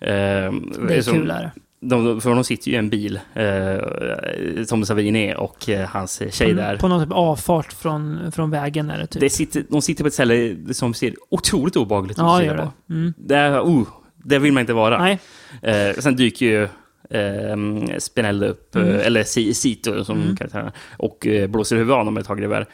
ehm, 0.00 0.72
Det 0.88 0.94
är 0.96 1.02
som- 1.02 1.14
kul, 1.14 1.30
är. 1.30 1.50
De, 1.86 2.20
för 2.20 2.34
de 2.34 2.44
sitter 2.44 2.68
ju 2.68 2.74
i 2.74 2.78
en 2.78 2.90
bil, 2.90 3.20
eh, 3.34 4.64
Tom 4.68 4.84
Savini 4.86 5.34
och 5.36 5.68
eh, 5.68 5.88
hans 5.88 6.22
tjej 6.30 6.48
På, 6.54 6.56
där. 6.60 6.76
på 6.76 6.88
någon 6.88 7.04
typ 7.04 7.12
avfart 7.12 7.72
från, 7.72 8.32
från 8.32 8.50
vägen 8.50 8.90
är 8.90 8.98
det 8.98 9.06
typ. 9.06 9.20
Det 9.20 9.30
sitter, 9.30 9.64
de 9.70 9.82
sitter 9.82 10.04
på 10.04 10.08
ett 10.08 10.14
ställe 10.14 10.56
som 10.72 10.94
ser 10.94 11.14
otroligt 11.30 11.76
obehagligt 11.76 12.18
ut 12.18 12.22
Ja, 12.22 12.38
det 12.38 12.44
gör 12.44 12.56
det. 12.56 12.94
Mm. 12.94 13.14
Det, 13.16 13.58
oh, 13.60 13.86
det 14.24 14.38
vill 14.38 14.52
man 14.52 14.60
inte 14.60 14.72
vara. 14.72 14.98
Nej. 14.98 15.18
Eh, 15.62 15.94
sen 15.98 16.16
dyker 16.16 16.46
ju 16.46 16.68
eh, 17.14 17.98
Spinell 17.98 18.42
upp, 18.44 18.76
Mm. 18.76 18.88
eh, 18.88 19.06
eller 19.06 19.24
Si- 19.24 19.54
Sito 19.54 20.04
som 20.04 20.22
Mm. 20.22 20.36
karaktär, 20.36 20.72
och 20.96 21.26
eh, 21.26 21.46
blåser 21.46 21.76
huvudet 21.76 21.92
av 21.92 21.98
honom 21.98 22.16
ett 22.16 22.26
hagelgevär. 22.26 22.66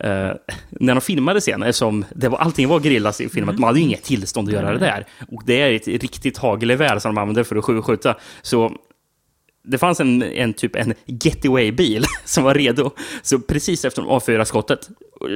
Eh, 0.00 0.30
när 0.70 0.94
de 0.94 1.00
filmade 1.00 1.40
scenen, 1.40 1.62
eftersom 1.68 2.04
det 2.14 2.28
var, 2.28 2.38
allting 2.38 2.68
var 2.68 2.80
grillas 2.80 3.20
i 3.20 3.28
filmen, 3.28 3.48
Mm. 3.48 3.60
de 3.60 3.64
hade 3.66 3.78
ju 3.78 3.84
inget 3.84 4.02
tillstånd 4.02 4.48
att 4.48 4.54
göra 4.54 4.72
det 4.72 4.78
där. 4.78 5.06
Och 5.32 5.42
det 5.46 5.60
är 5.60 5.72
ett 5.72 5.86
riktigt 5.88 6.38
hagelgevär 6.38 6.98
som 6.98 7.14
de 7.14 7.20
använder 7.20 7.44
för 7.44 7.56
att 7.56 7.64
skj- 7.64 7.82
skjuta. 7.82 8.16
Så 8.42 8.72
det 9.64 9.78
fanns 9.78 10.00
en, 10.00 10.22
en 10.22 10.52
typ 10.54 10.76
en 10.76 10.94
getaway-bil 11.06 12.04
som 12.24 12.44
var 12.44 12.54
redo. 12.54 12.90
Så 13.22 13.38
precis 13.38 13.84
efter 13.84 14.02
de 14.02 14.08
avfyrade 14.10 14.44
skottet 14.44 14.88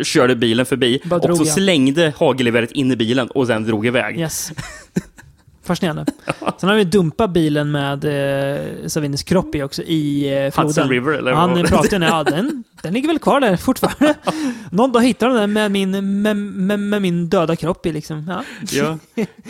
körde 0.05 0.37
bilen 0.37 0.67
förbi 0.67 1.01
och 1.11 1.37
så 1.37 1.45
jag. 1.45 1.47
slängde 1.47 2.13
hagelgeväret 2.17 2.73
in 2.73 2.93
i 2.93 2.97
bilen 2.97 3.29
och 3.31 3.47
sen 3.47 3.65
drog 3.65 3.87
iväg. 3.87 4.19
Yes. 4.21 4.53
Fascinerande. 5.67 6.07
Sen 6.59 6.69
har 6.69 6.77
vi 6.77 6.85
dumpat 6.85 7.31
bilen 7.31 7.71
med 7.71 8.05
eh, 8.05 8.87
Savinis 8.87 9.23
kropp 9.23 9.55
i 9.55 9.63
också 9.63 9.83
i 9.83 10.25
eh, 10.25 10.51
floden. 10.51 10.67
Hudson 10.67 10.89
River, 10.89 11.13
eller 11.13 11.33
Han 11.33 11.63
pratade 11.63 12.07
ju 12.07 12.11
ja, 12.11 12.25
den, 12.25 12.65
den 12.83 12.95
ligger 12.95 13.09
väl 13.09 13.19
kvar 13.19 13.41
där 13.41 13.57
fortfarande. 13.57 14.15
Någon 14.71 14.93
dag 14.93 15.01
hittar 15.01 15.29
de 15.29 15.37
den 15.37 15.53
med 15.53 15.71
min, 15.71 16.23
med, 16.23 16.37
med, 16.37 16.79
med 16.79 17.03
min 17.03 17.29
döda 17.29 17.57
kropp 17.57 17.87
i 17.87 17.93
liksom. 17.93 18.27
Ja. 18.29 18.43
Ja. 18.73 18.99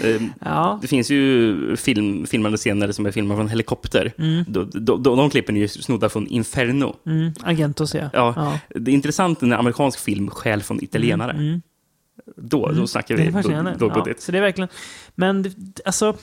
Eh, 0.00 0.22
Ja. 0.40 0.78
Det 0.82 0.88
finns 0.88 1.10
ju 1.10 1.76
film, 1.76 2.26
filmade 2.26 2.56
scener 2.56 2.92
som 2.92 3.06
är 3.06 3.10
filmade 3.10 3.38
från 3.38 3.48
helikopter. 3.48 4.12
Mm. 4.18 4.44
De, 4.48 4.70
de, 4.74 5.02
de, 5.02 5.16
de 5.16 5.30
klippen 5.30 5.56
är 5.56 5.60
ju 5.60 5.68
snodda 5.68 6.08
från 6.08 6.26
Inferno. 6.26 6.96
Mm, 7.06 7.32
Agentos 7.42 7.94
ja. 7.94 8.10
Ja, 8.12 8.32
ja. 8.36 8.58
Det 8.80 8.90
är 8.90 8.94
intressant 8.94 9.40
när 9.40 9.56
amerikansk 9.56 9.98
film 10.00 10.30
stjäl 10.30 10.62
från 10.62 10.84
italienare. 10.84 11.30
Mm, 11.30 11.46
mm. 11.46 11.62
Då, 12.36 12.72
då 12.72 12.86
snackar 12.86 13.16
Det 13.16 13.22
vi 13.22 13.32
fascinerande. 13.32 13.74
då, 13.78 13.88
då 13.88 13.94
ja, 13.98 14.04
budget. 14.04 14.20
så 14.22 14.32
det 14.32 14.38
är 14.38 14.42
verkligen... 14.42 14.68
Men 15.14 15.44
alltså... 15.84 16.16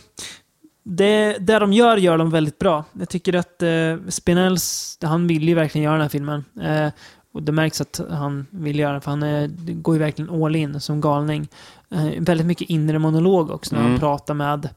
Det, 0.86 1.38
det 1.40 1.60
de 1.60 1.74
gör, 1.74 1.98
gör 1.98 2.18
de 2.18 2.30
väldigt 2.30 2.60
bra. 2.60 2.84
Jag 3.00 3.10
tycker 3.10 3.34
att 3.36 3.62
eh, 3.64 3.98
Spinells, 4.10 4.98
han 5.02 5.28
vill 5.28 5.48
ju 5.50 5.56
verkligen 5.56 5.84
göra 5.86 5.94
den 5.94 6.02
här 6.02 6.10
filmen. 6.10 6.46
Eh, 6.62 6.88
och 7.34 7.44
det 7.44 7.52
märks 7.52 7.82
att 7.82 8.02
han 8.10 8.46
vill 8.50 8.80
göra 8.80 8.92
den, 8.92 9.02
för 9.02 9.12
han 9.12 9.20
det 9.66 9.74
går 9.74 9.96
ju 9.96 10.00
verkligen 10.00 10.44
all 10.44 10.56
in 10.56 10.80
som 10.80 11.02
galning. 11.02 11.48
Eh, 11.92 12.08
väldigt 12.20 12.48
mycket 12.48 12.70
inre 12.70 13.00
monolog 13.00 13.52
också 13.52 13.76
när 13.76 13.82
han 13.82 13.90
Mm. 13.92 14.00
pratar 14.00 14.34
med... 14.34 14.70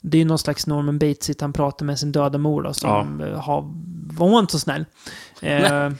Det 0.00 0.16
är 0.16 0.18
ju 0.18 0.24
någon 0.24 0.38
slags 0.38 0.66
Norman 0.66 0.98
Bates, 0.98 1.40
han 1.40 1.52
pratar 1.52 1.86
med 1.86 1.98
sin 1.98 2.12
döda 2.12 2.38
mor 2.38 2.62
då, 2.62 2.72
som 2.72 3.20
eh, 3.20 3.40
har, 3.40 3.64
var 4.18 4.38
inte 4.40 4.52
så 4.52 4.58
snäll. 4.58 4.84
Eh, 5.40 5.90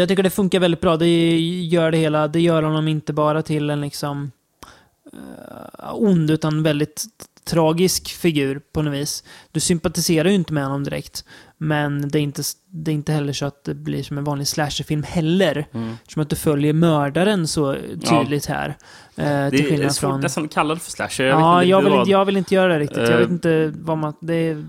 jag 0.00 0.08
tycker 0.08 0.22
det 0.22 0.30
funkar 0.30 0.60
väldigt 0.60 0.80
bra. 0.80 0.96
Det 0.96 1.38
gör 1.64 1.90
det 1.90 1.98
hela, 1.98 2.28
det 2.28 2.40
gör 2.40 2.62
honom 2.62 2.88
inte 2.88 3.12
bara 3.12 3.42
till 3.42 3.70
en 3.70 3.80
liksom 3.80 4.30
eh, 5.12 5.94
ond, 5.94 6.30
utan 6.30 6.62
väldigt 6.62 7.04
tragisk 7.44 8.08
figur 8.08 8.60
på 8.72 8.82
något 8.82 8.94
vis. 8.94 9.24
Du 9.52 9.60
sympatiserar 9.60 10.28
ju 10.28 10.34
inte 10.34 10.52
med 10.52 10.64
honom 10.64 10.84
direkt. 10.84 11.24
Men 11.58 12.08
det 12.08 12.18
är 12.18 12.22
inte, 12.22 12.42
det 12.70 12.90
är 12.90 12.94
inte 12.94 13.12
heller 13.12 13.32
så 13.32 13.46
att 13.46 13.64
det 13.64 13.74
blir 13.74 14.02
som 14.02 14.18
en 14.18 14.24
vanlig 14.24 14.48
slasherfilm 14.48 15.02
heller. 15.02 15.66
Mm. 15.72 15.94
Som 16.08 16.22
att 16.22 16.30
du 16.30 16.36
följer 16.36 16.72
mördaren 16.72 17.48
så 17.48 17.76
tydligt 18.10 18.46
här. 18.46 18.68
Eh, 18.68 18.74
Det 19.16 19.22
är, 19.24 19.50
till 19.50 19.60
är 19.64 19.68
skillnad 19.70 19.94
svårt 19.94 20.10
från... 20.10 20.20
nästan 20.20 20.44
att 20.44 20.52
kalla 20.52 20.74
det 20.74 20.80
för 20.80 20.90
slasher. 20.90 21.24
Ja, 21.24 21.54
vet 21.56 21.62
inte, 21.64 21.70
jag 21.70 21.82
vill, 21.82 22.10
jag 22.10 22.24
vill 22.24 22.36
inte 22.36 22.54
göra 22.54 22.72
det 22.72 22.78
riktigt. 22.78 22.98
Jag 22.98 23.10
Eh, 23.10 23.16
vet 23.18 23.30
inte 23.30 23.72
vad 23.76 23.98
man... 23.98 24.14
Det, 24.20 24.34
är, 24.34 24.66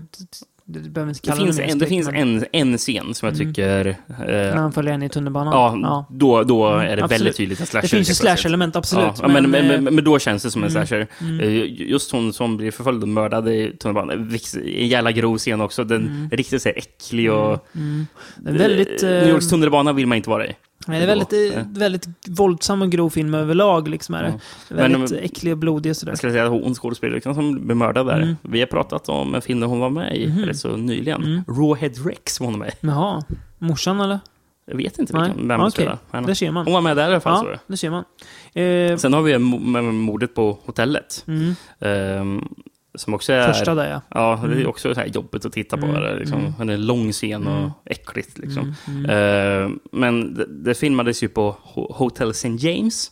det 0.66 0.78
behöver 0.80 1.10
inte 1.10 1.20
kalla 1.20 1.44
finns, 1.44 1.56
det 1.56 1.62
mer 1.62 1.72
en, 1.72 1.78
det 1.78 1.86
finns 1.86 2.06
men- 2.06 2.16
en, 2.16 2.44
en 2.52 2.78
scen 2.78 3.14
som 3.14 3.26
jag 3.28 3.40
Mm. 3.40 3.48
tycker... 3.54 3.96
När 4.06 4.48
Eh, 4.50 4.54
han 4.56 4.72
följer 4.72 4.92
henne 4.92 5.06
i 5.06 5.08
tunnelbanan. 5.08 5.80
ja, 5.82 6.06
då, 6.10 6.42
då 6.42 6.68
är 6.68 6.84
det 6.84 6.92
Absolut. 6.92 7.10
väldigt 7.10 7.36
tydligt 7.36 7.60
en 7.60 7.66
slasher. 7.66 7.82
Det 7.82 7.88
finns 7.88 8.10
ju 8.10 8.14
slash-element, 8.14 8.76
absolut. 8.76 9.12
Ja, 9.22 9.28
men, 9.28 9.50
men, 9.50 9.70
eh, 9.70 9.80
men, 9.80 9.94
men 9.94 10.04
då 10.04 10.18
känns 10.18 10.42
det 10.42 10.50
som 10.50 10.64
en 10.64 10.70
mm, 10.70 10.86
slasher. 10.86 11.06
mm. 11.20 11.40
Eh, 11.40 11.88
Just 11.90 12.12
hon 12.12 12.32
som 12.32 12.56
blir 12.56 12.70
förföljd 12.70 13.02
och 13.02 13.08
mördad 13.08 13.48
i 13.48 13.76
tunnelbanan. 13.80 14.28
vix- 14.28 14.56
En 14.56 14.88
jävla 14.88 15.12
grov 15.12 15.38
scen 15.38 15.60
också. 15.60 15.84
Den 15.84 16.06
Mm. 16.06 16.28
är 16.32 16.36
riktigt 16.36 16.62
så 16.62 16.68
här 16.68 16.76
äcklig 16.78 17.32
och... 17.32 17.66
Mm. 17.74 18.06
Väldigt... 18.36 19.02
Eh, 19.02 19.08
eh, 19.10 19.14
New 19.20 19.28
Yorks 19.28 19.48
tunnelbana 19.50 19.92
vill 19.92 20.06
man 20.06 20.16
inte 20.16 20.30
vara 20.30 20.46
i. 20.46 20.52
Nej, 20.86 20.98
det 20.98 21.04
är 21.04 21.06
väldigt, 21.06 21.30
Då. 21.30 21.36
eh, 21.60 21.64
väldigt 21.70 22.08
våldsam 22.28 22.82
och 22.82 22.90
grov 22.90 23.10
film 23.10 23.34
överlag. 23.34 23.88
Liksom 23.88 24.14
är 24.14 24.22
det. 24.22 24.40
Ja. 24.68 24.76
Väldigt 24.76 25.10
Men- 25.10 25.18
äcklig 25.24 25.52
och 25.52 25.58
blodig 25.58 25.90
och 25.90 25.96
sådär. 25.96 26.10
Jag 26.12 26.18
skulle 26.18 26.32
säga 26.32 26.44
att 26.44 26.50
hon 26.62 26.74
skådespelerskan 26.74 27.34
som 27.34 27.64
blev 27.66 27.76
mördad 27.76 28.06
där. 28.06 28.20
Mm. 28.20 28.36
Vi 28.42 28.60
har 28.60 28.66
pratat 28.66 29.08
om 29.08 29.34
en 29.34 29.42
film 29.42 29.60
där 29.60 29.66
hon 29.66 29.78
var 29.80 29.90
med 29.90 30.16
i 30.16 30.26
Mhm. 30.26 30.44
rätt 30.44 30.56
så 30.58 30.76
nyligen. 30.76 31.22
Mm. 31.22 31.44
Rawhead 31.48 31.92
Rex 32.06 32.40
var 32.40 32.46
hon 32.46 32.58
med 32.58 32.68
i. 32.68 32.72
Jaha. 32.80 33.22
Morsan 33.58 34.00
eller? 34.00 34.18
Jag 34.66 34.76
vet 34.76 34.98
inte 34.98 35.12
vilken, 35.20 35.48
vem 35.48 35.60
som 35.60 35.70
spelar. 35.70 35.98
Men 36.10 36.24
där 36.26 36.34
ser 36.34 36.50
man. 36.50 36.64
Hon 36.64 36.74
var 36.74 36.80
med 36.80 36.96
där 36.96 37.02
i 37.08 37.10
alla 37.12 37.20
fall. 37.20 37.46
Ja, 37.46 37.50
det. 37.52 37.58
det 37.66 37.76
ser 37.76 37.90
man. 37.90 38.04
Eh, 38.52 38.96
Sen 38.96 39.12
har 39.12 39.22
vi 39.22 39.38
mordet 39.38 40.34
på 40.34 40.58
hotellet. 40.64 41.24
Mm. 41.26 41.54
Ehm, 41.80 42.48
som 42.94 43.14
också 43.14 43.32
är... 43.32 43.52
Första 43.52 43.74
där, 43.74 43.90
ja. 43.90 44.00
Ja, 44.08 44.40
det 44.42 44.48
är 44.52 44.56
Mm. 44.56 44.66
också 44.68 44.94
så 44.94 45.00
här 45.00 45.06
jobbigt 45.06 45.44
att 45.44 45.52
titta 45.52 45.76
på. 45.76 45.86
Mm, 45.86 46.00
Det 46.02 46.08
är 46.08 46.18
liksom, 46.18 46.54
mm. 46.58 46.68
En 46.68 46.86
lång 46.86 47.12
scen 47.12 47.46
och 47.46 47.58
Mm. 47.58 47.70
äckligt. 47.84 48.38
Liksom. 48.38 48.74
Mm, 48.88 49.10
Ehm, 49.10 49.80
men 49.92 50.34
det, 50.34 50.46
det 50.46 50.74
filmades 50.74 51.22
ju 51.22 51.28
på 51.28 51.56
Ho- 51.74 51.92
Hotel 51.94 52.30
St. 52.30 52.48
James 52.58 53.10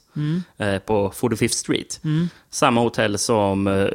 eh, 0.59 0.79
på 0.79 1.11
45th 1.11 1.49
Street. 1.49 2.01
Mm. 2.05 2.29
Samma 2.51 2.81
hotell 2.81 3.19
som 3.19 3.67
eh, 3.67 3.87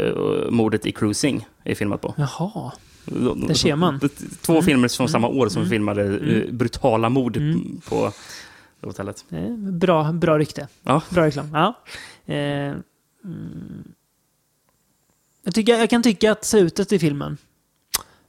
mordet 0.49 0.85
i 0.85 0.91
Cruising 0.91 1.47
är 1.63 1.75
filmat 1.75 2.01
på. 2.01 2.13
Jaha. 2.17 2.71
Där 3.47 3.53
ser 3.53 3.75
man. 3.75 3.99
Två 4.41 4.61
filmer 4.61 4.87
från 4.87 5.05
Mm. 5.05 5.11
samma 5.11 5.27
år 5.27 5.49
som 5.49 5.65
filmade 5.69 6.19
brutala 6.51 7.09
mord 7.09 7.39
på 7.89 8.11
hotellet. 8.81 9.25
Bra, 9.57 10.11
bra 10.11 10.37
rykte. 10.39 10.67
Ja. 10.83 11.01
Bra 11.09 11.25
reklam. 11.25 11.49
Ja. 11.53 11.73
Mm. 12.27 12.83
Jag, 15.47 15.53
tycker, 15.55 15.77
jag 15.77 15.89
kan 15.89 16.03
tycka 16.03 16.31
att 16.31 16.45
slutet 16.45 16.91
i 16.91 16.99
filmen 16.99 17.37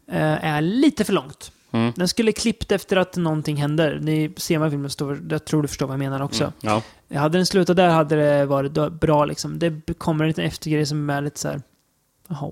eh, 0.09 0.45
är 0.45 0.61
lite 0.61 1.05
för 1.05 1.13
långt. 1.13 1.53
Mm. 1.71 1.93
Den 1.97 2.09
skulle 2.09 2.33
klippt 2.33 2.73
efter 2.73 2.97
att 2.97 3.17
någonting 3.17 3.57
händer. 3.57 3.99
Ni 4.03 4.33
ser 4.37 4.59
man 4.59 4.71
filmen, 4.71 4.91
förstår, 4.91 5.21
jag 5.31 5.45
tror 5.45 5.63
du 5.63 5.69
förstår 5.69 5.87
vad 5.87 5.95
jag 5.95 5.99
menar 5.99 6.23
också. 6.23 6.45
Mm. 6.45 6.81
Ja. 7.09 7.21
Hade 7.21 7.39
den 7.39 7.47
slutat 7.47 7.77
där 7.77 7.89
hade 7.89 8.17
det 8.17 8.47
varit 8.47 8.93
bra 8.93 9.25
liksom. 9.25 9.59
Det 9.59 9.99
kommer 9.99 10.25
en 10.25 10.29
liten 10.29 10.45
eftergrej 10.45 10.87
som 10.87 11.11
är 11.11 11.21
lite 11.21 11.39
så 11.41 11.49
här... 11.49 11.63
Jaha. 12.29 12.51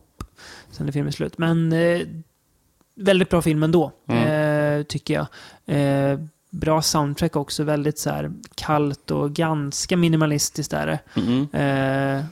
Sen 0.70 0.88
är 0.88 0.92
filmen 0.92 1.12
slut. 1.12 1.38
Men 1.38 1.72
eh, 1.72 2.00
väldigt 2.94 3.30
bra 3.30 3.42
film 3.42 3.62
ändå, 3.62 3.92
Mm. 4.08 4.78
eh, 4.78 4.82
tycker 4.84 5.14
jag. 5.14 5.26
Eh, 5.76 6.18
bra 6.50 6.82
soundtrack 6.82 7.36
också. 7.36 7.64
Väldigt 7.64 7.98
så 7.98 8.10
här 8.10 8.32
kallt 8.54 9.10
och 9.10 9.32
ganska 9.32 9.96
minimalistiskt 9.96 10.72
är 10.72 10.86
det. 10.86 10.98
Mm. 11.20 11.48
Eh, 12.18 12.24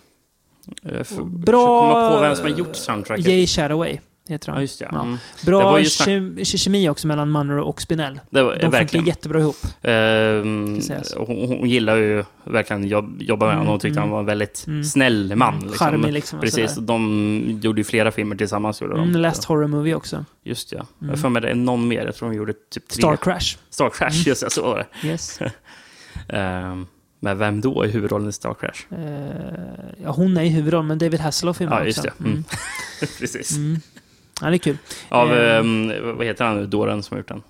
för- 1.04 1.24
bra... 1.24 1.80
komma 1.92 2.10
på 2.16 2.20
vem 2.20 2.36
som 2.36 2.44
har 2.50 2.58
gjort 2.58 2.76
soundtracket. 2.76 3.26
Jay 3.26 3.46
Shadoway 3.46 3.98
heter 4.28 4.48
han. 4.48 4.56
Ja, 4.56 4.60
just 4.62 4.78
det. 4.78 4.88
Ja. 4.92 5.00
Mm. 5.02 5.16
Det 5.40 5.46
Bra 5.46 5.62
var 5.70 5.78
ju 5.78 5.84
snack- 5.84 6.08
ke- 6.08 6.56
kemi 6.58 6.88
också 6.88 7.06
mellan 7.06 7.32
Munro 7.32 7.62
och 7.64 7.82
Spinell. 7.82 8.20
Det 8.30 8.42
var, 8.42 8.52
De 8.52 8.60
funkar 8.60 8.70
verkligen. 8.78 9.06
jättebra 9.06 9.40
ihop. 9.40 9.56
Ehm, 9.82 10.80
hon, 11.16 11.48
hon 11.48 11.68
gillar 11.68 11.96
ju 11.96 12.24
verkligen 12.44 12.84
jobb, 12.88 13.22
jobba 13.22 13.46
med 13.46 13.52
Mm, 13.52 13.58
honom. 13.58 13.70
Hon 13.72 13.80
tyckte 13.80 13.98
mm. 13.98 14.02
han 14.02 14.10
var 14.10 14.20
en 14.20 14.26
väldigt 14.26 14.64
Mm. 14.66 14.84
snäll 14.84 15.36
man. 15.36 15.54
Liksom. 15.54 15.72
charmig 15.78 16.12
liksom 16.12 16.40
Precis, 16.40 16.74
de 16.76 17.60
gjorde 17.62 17.80
ju 17.80 17.84
flera 17.84 18.10
filmer 18.10 18.36
tillsammans. 18.36 18.80
Gjorde 18.80 18.94
de. 18.96 19.08
Mm, 19.08 19.20
Last 19.20 19.44
Horror 19.44 19.66
Movie 19.66 19.94
också. 19.94 20.24
Just 20.44 20.72
ja. 20.72 20.86
Jag 20.98 21.08
har 21.08 21.16
för 21.16 21.28
mig 21.28 21.42
det 21.42 21.48
är 21.50 21.54
någon 21.54 21.88
mer. 21.88 22.04
Jag 22.04 22.14
tror 22.14 22.28
de 22.30 22.36
gjorde 22.36 22.52
typ 22.52 22.88
tre. 22.88 23.00
Star 23.02 23.16
Crash. 23.16 23.56
Star 23.70 23.90
Crash, 23.90 24.28
just 24.28 24.42
det. 24.44 24.50
Så 24.50 24.62
var 24.62 24.76
det. 25.02 25.08
Yes. 25.08 25.38
Ehm, 26.28 26.86
men 27.24 27.38
vem 27.38 27.60
då 27.60 27.84
i 27.86 27.88
huvudrollen 27.90 28.28
i 28.28 28.32
Star 28.32 28.54
Crash? 28.54 29.00
Eh, 29.00 29.94
ja, 30.02 30.10
hon 30.10 30.36
är 30.36 30.42
i 30.42 30.48
huvudrollen, 30.48 30.86
men 30.86 30.98
David 30.98 31.20
Hasselhoff 31.20 31.60
är 31.60 31.66
med 31.66 31.78
Ja, 31.80 31.84
just 31.84 31.98
också. 31.98 32.10
det. 32.18 32.24
Mm. 32.28 32.44
Precis. 33.18 33.56
Mm. 33.56 33.80
Ja, 34.40 34.50
det 34.50 34.56
är 34.56 34.58
kul. 34.58 34.76
Av, 35.08 35.32
ehm, 35.32 35.92
vad 36.16 36.26
heter 36.26 36.44
han 36.44 36.56
nu, 36.56 36.66
dåren 36.66 37.02
som 37.02 37.14
har 37.14 37.18
gjort 37.18 37.28
den? 37.28 37.42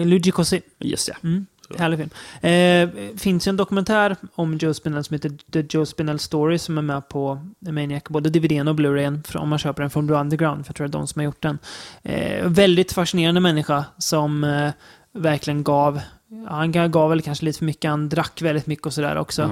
eh, 0.00 0.06
Luigi 0.06 0.30
Cossi. 0.30 0.60
Just 0.78 1.08
ja. 1.08 1.14
Mm. 1.24 1.46
Härlig 1.78 1.98
film. 1.98 2.10
Eh, 2.52 3.16
finns 3.18 3.46
ju 3.46 3.50
en 3.50 3.56
dokumentär 3.56 4.16
om 4.34 4.56
Joe 4.58 4.74
Spinell 4.74 5.04
som 5.04 5.14
heter 5.14 5.32
The 5.52 5.64
Joe 5.78 5.86
Spinell 5.86 6.18
Story 6.18 6.58
som 6.58 6.78
är 6.78 6.82
med 6.82 7.08
på 7.08 7.46
Maniac, 7.58 8.02
både 8.08 8.30
DVDn 8.30 8.68
och 8.68 8.74
Blu-rayen 8.74 9.22
om 9.34 9.48
man 9.48 9.58
köper 9.58 9.82
den 9.82 9.90
från 9.90 10.06
Blue 10.06 10.20
Underground, 10.20 10.66
för 10.66 10.70
jag 10.70 10.76
tror 10.76 10.86
det 10.86 10.90
är 10.90 10.98
de 10.98 11.06
som 11.06 11.20
har 11.20 11.24
gjort 11.24 11.42
den. 11.42 11.58
Eh, 12.02 12.46
väldigt 12.48 12.92
fascinerande 12.92 13.40
människa 13.40 13.84
som 13.98 14.44
eh, 14.44 14.70
verkligen 15.12 15.62
gav, 15.64 16.00
han 16.48 16.72
gav 16.72 17.10
väl 17.10 17.22
kanske 17.22 17.44
lite 17.44 17.58
för 17.58 17.64
mycket, 17.64 17.90
han 17.90 18.08
drack 18.08 18.42
väldigt 18.42 18.66
mycket 18.66 18.86
och 18.86 18.92
sådär 18.92 19.16
också. 19.16 19.42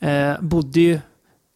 Mm. 0.00 0.32
Eh, 0.34 0.40
bodde 0.40 0.80
ju 0.80 1.00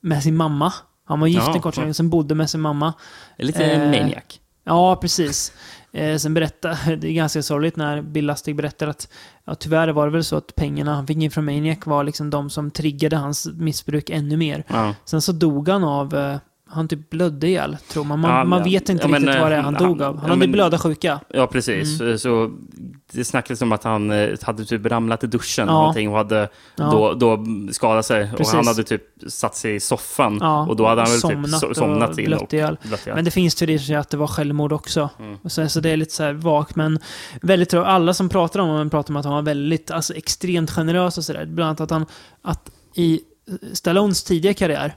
med 0.02 0.22
sin 0.22 0.36
mamma. 0.36 0.72
Han 1.04 1.20
var 1.20 1.26
gift 1.26 1.42
Ja, 1.46 1.54
en 1.54 1.60
kort 1.60 1.76
ja. 1.76 1.82
stund, 1.82 1.96
sen 1.96 2.10
bodde 2.10 2.34
med 2.34 2.50
sin 2.50 2.60
mamma. 2.60 2.92
Lite 3.38 3.64
Eh, 3.64 3.78
maniac. 3.78 4.22
Ja, 4.64 4.96
precis. 4.96 5.52
Eh, 5.92 6.16
sen 6.16 6.34
berättar, 6.34 6.96
det 6.96 7.08
är 7.08 7.12
ganska 7.12 7.42
sorgligt 7.42 7.76
när 7.76 8.02
Bill 8.02 8.26
Lustig 8.26 8.56
berättar 8.56 8.86
att 8.88 9.08
ja, 9.44 9.54
tyvärr 9.54 9.88
var 9.88 10.06
det 10.06 10.12
väl 10.12 10.24
så 10.24 10.36
att 10.36 10.54
pengarna 10.54 10.94
han 10.94 11.06
fick 11.06 11.16
in 11.16 11.30
från 11.30 11.44
Maniac 11.44 11.78
var 11.84 12.04
liksom 12.04 12.30
de 12.30 12.50
som 12.50 12.70
triggade 12.70 13.16
hans 13.16 13.46
missbruk 13.54 14.10
ännu 14.10 14.36
mer. 14.36 14.64
Ja. 14.68 14.94
Sen 15.04 15.22
så 15.22 15.32
dog 15.32 15.68
han 15.68 15.84
av, 15.84 16.14
eh, 16.14 16.36
han 16.68 16.88
typ 16.88 17.10
blödde 17.10 17.48
ihjäl, 17.48 17.76
tror 17.88 18.04
man. 18.04 18.20
Man, 18.20 18.30
Ja, 18.30 18.44
man 18.44 18.58
ja. 18.58 18.64
vet 18.64 18.88
inte 18.88 19.04
Ja, 19.04 19.08
men, 19.08 19.22
riktigt 19.22 19.40
vad 19.40 19.50
det 19.50 19.54
är 19.54 19.58
eh, 19.58 19.64
han 19.64 19.74
han- 19.74 19.84
dog 19.88 20.02
av. 20.02 20.14
Han 20.14 20.24
ja, 20.24 20.28
hade 20.28 20.38
men- 20.38 20.52
blödarsjuka. 20.52 21.20
Ja, 21.28 21.46
precis. 21.46 21.98
Så 22.22 22.50
det 23.12 23.24
snackades 23.24 23.62
om 23.62 23.72
att 23.72 23.84
han 23.84 24.10
eh, 24.10 24.28
hade 24.42 24.64
typ 24.64 24.86
ramlat 24.86 25.24
i 25.24 25.26
duschen 25.26 25.66
Ja. 25.68 25.72
och 25.74 25.78
någonting 25.80 26.08
och 26.08 26.16
hade 26.16 26.48
Ja. 26.76 26.84
då, 26.90 27.14
då 27.14 27.44
skadat 27.72 28.06
sig. 28.06 28.30
Precis. 28.30 28.48
Och 28.48 28.56
han 28.56 28.66
hade 28.66 28.84
typ 28.84 29.02
satt 29.28 29.56
sig 29.56 29.74
i 29.74 29.80
soffan 29.80 30.38
Ja, 30.40 30.66
och 30.66 30.76
då 30.76 30.86
hade 30.86 31.00
han 31.00 31.10
väl 31.10 31.20
somnat 31.20 31.60
typ 31.60 31.76
somnat 31.76 32.18
in 32.18 32.34
och 32.34 32.54
ihjäl. 32.54 32.76
Men 33.06 33.24
det 33.24 33.30
finns 33.30 33.54
teorier 33.54 33.78
som 33.78 33.86
säger 33.86 34.00
att 34.00 34.10
det 34.10 34.16
var 34.16 34.26
självmord 34.26 34.72
också. 34.72 35.08
Mm. 35.18 35.38
Så, 35.44 35.68
så 35.68 35.80
det 35.80 35.90
är 35.90 35.96
lite 35.96 36.14
så 36.14 36.22
här 36.22 36.32
vagt, 36.32 36.76
men 36.76 36.98
väldigt 37.42 37.74
Alla 37.74 38.14
som 38.14 38.28
pratar 38.28 38.60
om 38.60 38.68
honom 38.68 38.90
pratar 38.90 39.12
om 39.12 39.16
att 39.16 39.24
han 39.24 39.34
var 39.34 39.42
väldigt, 39.42 39.90
alltså 39.90 40.14
extremt 40.14 40.70
generös 40.70 41.18
och 41.18 41.24
sådär. 41.24 41.46
Bland 41.46 41.68
annat 41.68 41.80
att 41.80 41.90
han, 41.90 42.06
att 42.42 42.70
i 42.94 43.20
Stallones 43.72 44.22
tidiga 44.24 44.54
karriär, 44.54 44.94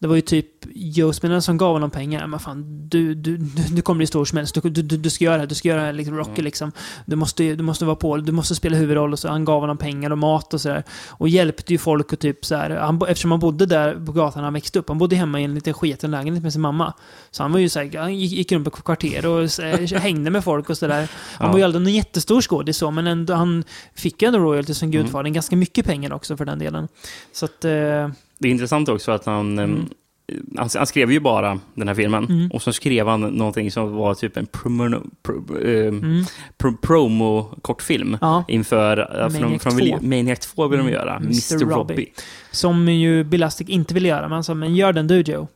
det 0.00 0.06
var 0.06 0.14
ju 0.14 0.20
typ 0.20 0.46
Joe 0.74 1.12
Spinell 1.12 1.42
som 1.42 1.56
gav 1.56 1.72
honom 1.72 1.90
pengar. 1.90 2.26
Men 2.26 2.40
fan, 2.40 2.88
du, 2.88 3.14
du, 3.14 3.36
du, 3.36 3.62
du 3.62 3.82
kommer 3.82 3.96
bli 3.98 4.06
stor 4.06 4.24
som 4.24 4.38
helst. 4.38 4.54
Du, 4.62 4.70
du, 4.70 4.82
du, 4.96 5.10
ska 5.10 5.24
göra 5.24 5.34
det 5.34 5.40
här. 5.40 5.46
Du 5.46 5.54
ska 5.54 5.68
göra 5.68 5.80
det 5.80 5.86
här, 5.86 5.92
liksom, 5.92 6.16
Rocky 6.16 6.42
liksom. 6.42 6.72
Du 7.06 7.16
måste, 7.16 7.54
du 7.54 7.62
måste 7.62 7.84
vara 7.84 7.96
på, 7.96 8.16
du 8.16 8.32
måste 8.32 8.54
spela 8.54 8.76
huvudroll. 8.76 9.12
Och 9.12 9.18
så 9.18 9.28
han 9.28 9.44
gav 9.44 9.60
honom 9.60 9.76
pengar 9.76 10.10
och 10.10 10.18
mat 10.18 10.54
och 10.54 10.60
sådär. 10.60 10.82
Och 11.08 11.28
hjälpte 11.28 11.72
ju 11.72 11.78
folk 11.78 12.12
och 12.12 12.18
typ 12.18 12.44
så 12.44 12.56
här. 12.56 12.70
Han, 12.70 13.02
eftersom 13.08 13.30
han 13.30 13.40
bodde 13.40 13.66
där 13.66 14.06
på 14.06 14.12
gatan 14.12 14.40
när 14.40 14.44
han 14.44 14.52
växte 14.54 14.78
upp. 14.78 14.88
Han 14.88 14.98
bodde 14.98 15.16
hemma 15.16 15.40
i 15.40 15.44
en 15.44 15.54
liten 15.54 15.74
sketen 15.74 16.10
lägenhet 16.10 16.42
med 16.42 16.52
sin 16.52 16.62
mamma. 16.62 16.92
Så 17.30 17.42
han 17.42 17.52
var 17.52 17.58
ju 17.58 17.68
så 17.68 17.78
här, 17.80 17.98
han 17.98 18.16
gick, 18.16 18.32
gick 18.32 18.52
runt 18.52 18.64
på 18.64 18.70
kvarter 18.70 19.26
och 19.26 19.38
här, 19.40 19.98
hängde 19.98 20.30
med 20.30 20.44
folk 20.44 20.70
och 20.70 20.78
sådär. 20.78 21.08
Han 21.34 21.46
Ja. 21.46 21.52
var 21.52 21.58
ju 21.58 21.64
aldrig 21.64 21.82
någon 21.82 21.92
jättestor 21.94 22.40
skådis 22.40 22.76
så, 22.76 22.90
men 22.90 23.06
ändå, 23.06 23.34
han 23.34 23.64
fick 23.94 24.22
ju 24.22 24.26
ändå 24.26 24.38
royalty 24.38 24.74
som 24.74 24.88
Mm. 24.88 25.02
gudfadern. 25.02 25.32
Ganska 25.32 25.56
mycket 25.56 25.84
pengar 25.86 26.12
också 26.12 26.36
för 26.36 26.44
den 26.44 26.58
delen. 26.58 26.88
Så 27.32 27.44
att... 27.44 27.64
Eh, 27.64 28.08
Det 28.38 28.48
är 28.48 28.52
intressant 28.52 28.88
också 28.88 29.12
att 29.12 29.26
han, 29.26 29.58
Mm. 29.58 29.76
eh, 29.80 30.36
han, 30.56 30.68
han 30.76 30.86
skrev 30.86 31.12
ju 31.12 31.20
bara 31.20 31.58
den 31.74 31.88
här 31.88 31.94
filmen 31.94 32.24
Mm. 32.24 32.50
och 32.50 32.62
så 32.62 32.72
skrev 32.72 33.06
han 33.08 33.20
någonting 33.20 33.70
som 33.70 33.92
var 33.94 34.14
typ 34.14 34.36
en 34.36 34.46
promo, 34.46 35.00
pro, 35.22 35.58
eh, 35.58 35.86
Mm. 35.88 36.24
pro, 36.58 36.72
promo-kortfilm 36.82 38.18
Ja. 38.20 38.44
inför, 38.48 38.96
från, 39.30 39.42
Maniac 39.42 39.62
från 39.62 39.78
2. 39.78 39.98
Maniac 40.02 40.38
2 40.40 40.68
vill 40.68 40.78
de 40.78 40.82
Mm. 40.82 40.92
göra, 40.94 41.16
Mr. 41.16 41.58
Robbie. 41.64 41.74
Robbie. 41.74 42.12
Som 42.50 42.88
ju 42.88 43.24
Belastic 43.24 43.68
inte 43.68 43.94
ville 43.94 44.08
göra, 44.08 44.22
men 44.22 44.32
han 44.32 44.44
sa 44.44 44.54
men 44.54 44.74
gör 44.76 44.92
den 44.92 45.06
du 45.06 45.20
Joe. 45.20 45.48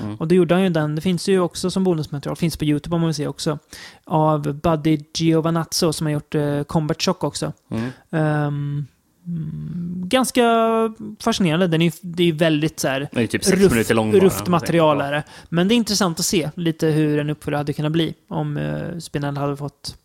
Mm. 0.00 0.16
Och 0.16 0.28
då 0.28 0.34
gjorde 0.34 0.54
han 0.54 0.62
ju 0.64 0.68
den. 0.70 0.94
Det 0.94 1.00
finns 1.00 1.28
ju 1.28 1.40
också 1.40 1.70
som 1.70 1.84
bonusmaterial, 1.84 2.36
finns 2.36 2.56
på 2.56 2.64
YouTube 2.64 2.94
om 2.94 3.00
man 3.00 3.08
vill 3.08 3.14
se 3.14 3.26
också. 3.26 3.58
Av 4.04 4.52
Buddy 4.60 4.98
Giovanazzo 5.18 5.92
som 5.92 6.06
har 6.06 6.12
gjort 6.12 6.34
uh, 6.34 6.62
Combat 6.62 7.02
Shock 7.02 7.24
också. 7.24 7.52
Mm. 7.70 7.84
Ehm, 8.10 8.46
mm, 8.46 8.86
ganska 10.04 10.44
fascinerande. 11.20 11.66
Den 11.66 11.82
är 11.82 11.92
det 12.00 12.28
är 12.28 12.32
väldigt 12.32 12.80
så 12.80 12.88
här 12.88 13.08
är 13.12 13.26
typ 13.26 13.44
sex 13.44 13.70
minuter 13.70 13.94
lång 13.94 14.20
rufft 14.20 14.46
material 14.46 15.00
är 15.00 15.12
det. 15.12 15.22
Men 15.48 15.68
det 15.68 15.74
är 15.74 15.76
intressant 15.76 16.20
att 16.20 16.26
se 16.26 16.50
lite 16.54 16.86
hur 16.86 17.18
en 17.18 17.30
uppföljare 17.30 17.60
hade 17.60 17.72
kunnat 17.72 17.92
bli 17.92 18.14
om 18.28 18.56
uh, 18.56 18.98
Spinell 18.98 19.36
hade 19.36 19.56
fått 19.56 19.96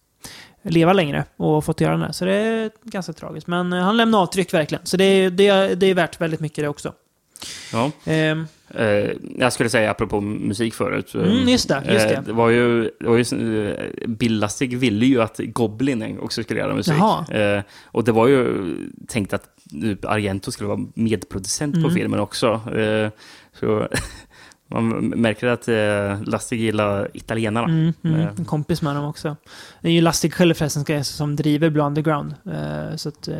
leva 0.70 0.94
längre 0.94 1.26
och 1.38 1.66
fått 1.66 1.82
göra 1.82 1.98
det. 1.98 2.14
Så 2.14 2.26
det 2.26 2.34
är 2.34 2.72
ganska 2.84 3.14
tragiskt. 3.14 3.48
Men 3.48 3.74
eh, 3.74 3.80
han 3.80 3.98
lämnar 3.98 4.20
avtryck 4.22 4.54
verkligen. 4.54 4.86
Så 4.86 4.98
det 4.98 5.04
är, 5.04 5.30
det, 5.30 5.48
är, 5.48 5.76
det 5.76 5.86
är 5.86 5.94
värt 5.94 6.22
väldigt 6.22 6.40
mycket 6.40 6.64
det 6.64 6.68
också. 6.68 6.94
Ja. 7.72 7.92
Eh, 8.12 8.36
jag 9.38 9.54
skulle 9.54 9.70
säga 9.70 9.92
apropå 9.92 10.22
musik 10.22 10.74
förut. 10.74 11.16
eh, 11.16 11.22
Mm, 11.22 11.50
just 11.50 11.70
det, 11.70 11.84
just 11.94 12.08
det. 12.10 12.14
eh, 12.16 12.22
det 12.22 12.34
var 12.34 12.50
ju, 12.50 12.84
det 13.00 13.08
var 13.08 13.18
ju 13.18 13.70
eh, 13.72 14.08
Bill 14.08 14.40
Lustig 14.40 14.78
ville 14.78 15.06
ju 15.06 15.22
att 15.22 15.40
Goblin 15.44 16.18
också 16.22 16.44
skulle 16.44 16.60
göra 16.60 16.74
musik. 16.76 16.94
Jaha. 16.98 17.26
Eh, 17.58 17.62
och 17.86 18.04
det 18.04 18.12
var 18.12 18.28
ju 18.28 18.76
tänkt 19.08 19.34
att 19.34 19.44
typ, 19.82 20.06
Argento 20.06 20.52
skulle 20.52 20.68
vara 20.68 20.80
medproducent 20.94 21.74
på 21.74 21.80
Mm. 21.80 21.94
filmen 21.94 22.20
också. 22.20 22.62
Eh, 22.78 23.10
så 23.60 23.88
man 24.68 25.08
märker 25.08 25.48
att 25.48 25.68
eh, 25.68 26.22
Lustig 26.32 26.60
gillar 26.60 27.10
italienarna. 27.14 27.68
Mm, 27.68 27.94
mm, 28.04 28.20
Eh, 28.20 28.28
en 28.38 28.46
kompis 28.46 28.82
med 28.82 28.96
dem 28.96 29.06
också. 29.06 29.36
Det 29.82 29.88
är 29.88 29.92
ju 29.92 30.02
Lustig 30.02 30.34
själv 30.34 30.54
förresten 30.54 31.04
som 31.04 31.36
driver 31.36 31.70
Blue 31.70 31.86
Underground. 31.86 32.36
Eh, 32.46 32.96
så 32.96 33.10
att, 33.10 33.28
eh, 33.28 33.36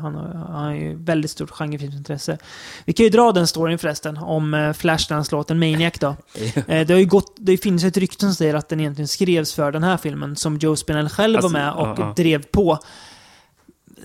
han, 0.00 0.14
har, 0.14 0.46
han 0.52 0.64
har 0.64 0.72
ju 0.72 0.96
väldigt 0.96 1.30
stort 1.30 1.50
genrefilmsintresse. 1.50 2.38
Vi 2.84 2.92
kan 2.92 3.04
ju 3.04 3.10
dra 3.10 3.32
den 3.32 3.46
storyn 3.46 3.78
förresten 3.78 4.16
om 4.16 4.54
eh, 4.54 4.72
Flashdance-låten 4.72 5.58
Maniac 5.58 5.92
då. 6.00 6.06
eh, 6.66 6.86
det, 6.86 6.90
har 6.90 7.00
ju 7.00 7.06
gått, 7.06 7.36
det 7.36 7.56
finns 7.56 7.84
ett 7.84 7.96
rykte 7.96 8.20
som 8.20 8.34
säger 8.34 8.54
att 8.54 8.68
den 8.68 8.80
egentligen 8.80 9.08
skrevs 9.08 9.54
för 9.54 9.72
den 9.72 9.82
här 9.82 9.96
filmen 9.96 10.36
som 10.36 10.56
Joe 10.56 10.76
Spinell 10.76 11.08
själv 11.08 11.36
Alltså, 11.36 11.52
var 11.52 11.60
med 11.60 11.72
och 11.72 11.86
ja, 11.86 11.94
ja. 11.98 12.12
drev 12.16 12.42
på. 12.42 12.78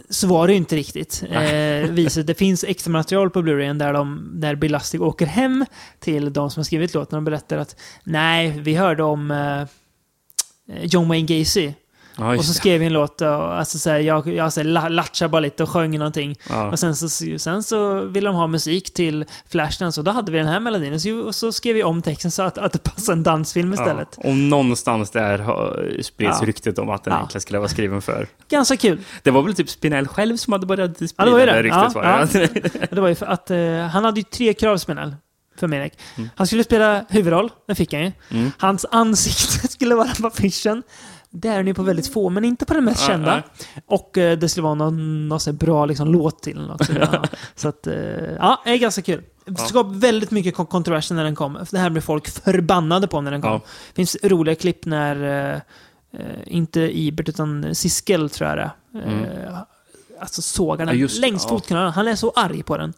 Så 0.10 0.28
var 0.28 0.48
det 0.48 0.54
ju 0.54 0.58
inte 0.58 0.76
riktigt. 0.76 1.24
Eh, 1.30 1.90
visar, 1.90 2.24
det 2.24 2.34
finns 2.34 2.64
extra 2.64 2.92
material 2.92 3.30
på 3.30 3.42
Blu-rayen 3.42 3.78
där, 3.78 3.94
de, 3.94 4.32
där 4.34 4.56
Bill 4.56 4.72
Lustig 4.72 5.02
åker 5.02 5.26
hem 5.26 5.66
till 6.00 6.34
de 6.34 6.52
som 6.52 6.60
har 6.60 6.64
skrivit 6.64 6.94
låten 6.94 7.18
och 7.18 7.24
berättar 7.24 7.58
att 7.58 7.76
nej, 8.04 8.60
vi 8.60 8.76
hörde 8.76 9.04
om 9.04 9.32
eh, 9.32 9.68
John 10.84 11.08
Wayne 11.08 11.28
Gacy. 11.28 11.74
Ja, 12.18 12.36
och 12.38 12.46
så 12.46 12.54
skrev 12.54 12.80
vi 12.80 12.86
en 12.86 12.94
låt 12.94 13.22
och 13.22 13.28
alltså, 13.60 13.80
så 13.80 13.90
här, 13.90 14.00
jag, 14.00 14.28
jag 14.28 14.54
så 14.54 14.60
här, 14.60 14.66
la- 14.68 14.88
latchade 14.90 15.30
bara 15.30 15.40
lite 15.40 15.64
och 15.64 15.70
sjöng 15.70 15.98
någonting. 15.98 16.36
Ja. 16.50 16.72
Och 16.72 16.80
sen 16.80 16.96
så, 16.96 17.10
sen 17.40 17.64
så 17.64 18.02
ville 18.02 18.28
de 18.30 18.36
ha 18.36 18.48
musik 18.48 18.94
till 18.94 19.26
Flashdance 19.50 20.02
och 20.02 20.04
då 20.04 20.12
hade 20.12 20.32
vi 20.32 20.38
den 20.38 20.48
här 20.48 20.60
melodin. 20.60 20.94
Och 20.94 21.02
så, 21.02 21.20
och 21.20 21.36
så 21.36 21.52
skrev 21.52 21.76
vi 21.76 21.84
om 21.84 22.02
texten 22.02 22.32
så 22.32 22.42
att, 22.44 22.58
att 22.58 22.72
det 22.74 22.84
passade 22.84 23.14
en 23.18 23.24
dansfilm 23.24 23.74
istället. 23.74 24.18
Ja, 24.24 24.30
och 24.30 24.36
någonstans 24.36 25.12
där 25.12 25.38
spreds 26.04 26.38
Ja. 26.42 26.48
ryktet 26.48 26.80
om 26.80 26.90
att 26.90 27.04
den 27.04 27.12
Ja. 27.12 27.18
egentligen 27.18 27.42
skulle 27.42 27.60
vara 27.60 27.70
skriven 27.70 28.02
för. 28.02 28.28
Ganska 28.50 28.78
kul. 28.78 29.00
Det 29.24 29.32
var 29.32 29.42
väl 29.42 29.56
typ 29.56 29.70
Spinell 29.70 30.08
själv 30.08 30.38
som 30.38 30.54
hade 30.54 30.66
börjat 30.66 30.96
sprida 30.98 31.14
Ja, 31.18 31.26
det 31.26 31.32
var 31.32 31.40
ju 31.40 31.46
det. 31.46 31.64
ryktet. 31.64 31.92
Ja, 31.96 32.26
det. 32.34 32.92
det 32.96 33.02
var 33.02 33.08
ju 33.08 33.16
för 33.16 33.26
att 33.26 33.52
eh, 33.52 33.58
han 33.92 34.04
hade 34.06 34.20
ju 34.20 34.24
tre 34.24 34.54
krav, 34.54 34.78
Spinell, 34.78 35.16
för 35.60 35.68
Maniac. 35.68 35.92
Mm. 36.18 36.30
Han 36.36 36.48
skulle 36.48 36.64
spela 36.64 37.06
huvudroll, 37.10 37.50
det 37.68 37.76
fick 37.76 37.94
han 37.94 38.02
ju. 38.04 38.12
Mm. 38.32 38.52
Hans 38.58 38.86
ansikte 38.92 39.68
skulle 39.72 39.96
vara 39.96 40.10
på 40.22 40.28
affischen. 40.28 40.84
Det 41.30 41.48
är 41.48 41.64
ni 41.64 41.74
på 41.74 41.84
väldigt 41.84 42.14
få, 42.14 42.30
men 42.30 42.46
inte 42.46 42.66
på 42.66 42.74
den 42.74 42.86
mest 42.86 43.02
Ja, 43.02 43.08
kända. 43.08 43.32
nej. 43.36 43.44
Och 43.86 44.18
eh, 44.18 44.38
det 44.38 44.50
skulle 44.50 44.64
vara 44.64 44.74
någon, 44.74 45.28
någon 45.28 45.40
bra 45.58 45.86
liksom, 45.86 46.08
låt 46.12 46.42
till. 46.44 46.62
Något, 46.62 46.86
så, 46.86 46.94
ja. 46.94 47.24
så 47.56 47.68
att, 47.68 47.88
eh, 47.88 47.96
ja, 48.40 48.62
det 48.66 48.72
är 48.72 48.78
ganska 48.78 49.02
kul. 49.02 49.24
Det 49.46 49.58
skapade 49.62 49.98
väldigt 50.00 50.32
mycket 50.32 50.56
kon- 50.56 50.66
kontroverser 50.66 51.16
när 51.16 51.24
den 51.24 51.36
kom. 51.36 51.58
Det 51.72 51.78
här 51.80 51.90
blev 51.90 52.02
folk 52.02 52.28
förbannade 52.44 53.08
på 53.08 53.22
när 53.22 53.32
den 53.32 53.42
kom. 53.42 53.52
Ja. 53.52 53.62
Det 53.90 53.96
finns 53.96 54.18
roliga 54.24 54.56
klipp 54.56 54.86
när, 54.86 55.24
eh, 55.54 55.62
eh, 56.22 56.26
inte 56.46 57.00
Ibert, 57.00 57.30
utan 57.30 57.76
Siskel 57.76 58.30
tror 58.30 58.50
jag 58.50 58.58
det 58.58 58.72
är. 59.00 59.04
Mm. 59.08 59.24
Eh, 59.26 59.58
Alltså 60.20 60.42
sågar 60.42 60.86
den 60.86 61.00
Ja, 61.00 61.08
längs 61.20 61.44
ja. 61.44 61.50
fotknölarna. 61.50 61.92
Han 61.92 62.08
är 62.08 62.16
så 62.16 62.32
arg 62.36 62.64
på 62.64 62.78
den. 62.78 62.94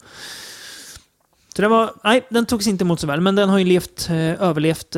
Så 1.56 1.62
den 1.62 1.70
var, 1.70 1.92
nej, 2.04 2.26
den 2.30 2.46
togs 2.46 2.66
inte 2.66 2.84
emot 2.84 3.00
så 3.00 3.06
väl, 3.06 3.20
men 3.20 3.34
den 3.34 3.48
har 3.48 3.58
ju 3.58 3.64
levt, 3.64 4.06
eh, 4.10 4.42
överlevt 4.42 4.96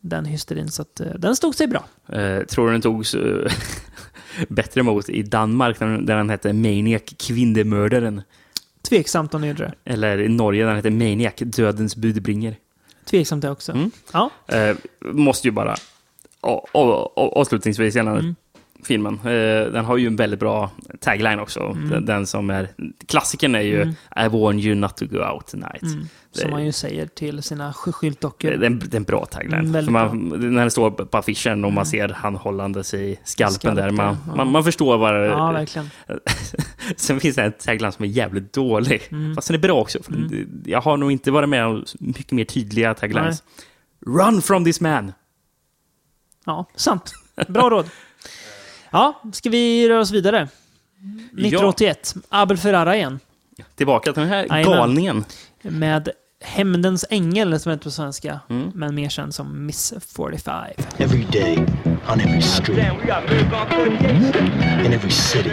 den 0.00 0.24
hysterin, 0.24 0.68
så 0.68 0.82
att 0.82 1.00
eh, 1.00 1.06
den 1.06 1.36
stod 1.36 1.54
sig 1.54 1.66
bra. 1.66 1.84
Eh, 2.08 2.44
tror 2.44 2.66
du 2.66 2.72
den 2.72 2.80
togs 2.80 3.14
eh, 3.14 3.52
bättre 4.48 4.80
emot 4.80 5.08
i 5.08 5.22
Danmark, 5.22 5.78
där, 5.78 6.16
den 6.16 6.30
hette 6.30 6.52
Maniac, 6.52 7.02
kvinnemördaren? 7.18 8.22
Tveksamt 8.88 9.34
om 9.34 9.40
den 9.40 9.50
gjorde 9.50 9.62
det. 9.64 9.92
Eller 9.92 10.18
i 10.20 10.28
Norge, 10.28 10.62
där 10.62 10.68
den 10.68 10.76
hette 10.76 10.90
Maniac, 10.90 11.34
dödens 11.36 11.96
budbringer. 11.96 12.56
Tveksamt 13.04 13.42
det 13.42 13.50
också. 13.50 13.72
Mm. 13.72 13.90
Ja. 14.12 14.30
Eh, 14.46 14.76
måste 15.00 15.48
ju 15.48 15.52
bara, 15.52 15.76
avslutningsvis 17.14 17.96
gällande 17.96 18.20
Mm. 18.20 18.34
Filmen. 18.84 19.14
Eh, 19.14 19.72
den 19.72 19.84
har 19.84 19.96
ju 19.96 20.06
en 20.06 20.16
väldigt 20.16 20.40
bra 20.40 20.70
tagline 21.00 21.38
också. 21.40 21.60
Mm. 21.60 21.90
Den, 21.90 22.04
den 22.06 22.26
som 22.26 22.50
är, 22.50 22.68
klassikern 23.06 23.54
är 23.54 23.60
ju 23.60 23.82
Mm. 23.82 23.94
I 24.26 24.28
warn 24.28 24.58
you 24.58 24.74
not 24.74 24.96
to 24.96 25.06
go 25.06 25.18
out 25.18 25.46
tonight. 25.46 25.82
Mm. 25.82 26.08
Det- 26.32 26.40
Som 26.40 26.50
man 26.50 26.64
ju 26.64 26.72
säger 26.72 27.06
till 27.06 27.42
sina 27.42 27.70
sk- 27.72 27.86
Det 27.86 27.92
skyltdockor. 27.92 28.50
en, 28.64 28.78
det 28.78 28.94
är 28.94 28.96
en 28.96 29.02
bra 29.04 29.24
tagline. 29.26 29.74
Mm, 29.74 29.92
man, 29.92 30.28
när 30.54 30.64
det 30.64 30.70
står 30.70 30.90
på 30.90 31.18
affischen 31.18 31.64
och 31.64 31.72
man 31.72 31.86
ser 31.86 32.08
han 32.08 32.34
hållandes 32.36 32.94
i 32.94 33.18
skalpen 33.24 33.54
Skalpen, 33.54 33.76
där. 33.76 33.90
Man, 33.90 34.16
ja. 34.28 34.34
man, 34.36 34.52
man 34.52 34.64
förstår 34.64 34.98
vad 34.98 35.14
det 35.14 35.26
Ja, 35.26 35.52
verkligen. 35.52 35.90
Sen 36.96 37.20
finns 37.20 37.36
det 37.36 37.42
en 37.42 37.52
tagline 37.52 37.92
som 37.92 38.04
är 38.04 38.08
jävligt 38.08 38.52
dålig. 38.52 39.02
Mm. 39.10 39.34
Fast 39.34 39.48
den 39.48 39.54
är 39.54 39.58
bra 39.60 39.72
också. 39.80 39.98
Det- 40.08 40.70
Jag 40.70 40.80
har 40.80 40.96
nog 40.96 41.12
inte 41.12 41.30
varit 41.30 41.48
med 41.48 41.66
om 41.66 41.84
mycket 42.00 42.32
mer 42.32 42.44
tydliga 42.44 42.94
taglines. 42.94 43.42
Run 44.06 44.42
from 44.42 44.64
this 44.64 44.80
man! 44.80 45.12
Ja, 46.46 46.66
sant. 46.74 47.12
Bra 47.48 47.70
råd. 47.70 47.86
Ja, 48.90 49.22
ska 49.32 49.50
vi 49.50 49.88
röra 49.88 50.00
oss 50.00 50.10
vidare? 50.10 50.48
1981. 51.32 52.14
Abel 52.28 52.56
Ferrara 52.56 52.96
igen. 52.96 53.20
Tillbaka 53.76 54.12
till 54.12 54.20
den 54.22 54.30
här 54.30 54.46
Jajamän. 54.50 54.64
galningen. 54.78 55.24
Med 55.62 56.08
Hämndens 56.40 57.04
ängel, 57.10 57.60
som 57.60 57.70
heter 57.70 57.84
på 57.84 57.90
svenska. 57.90 58.40
Mm. 58.50 58.70
Men 58.74 58.94
mer 58.94 59.08
känd 59.08 59.34
som 59.34 59.66
Miss 59.66 59.94
45. 60.08 60.64
Every 60.98 61.24
day, 61.32 61.58
on 62.12 62.20
every 62.20 62.42
street, 62.42 62.78
in 64.84 64.92
every 64.92 65.10
city, 65.10 65.50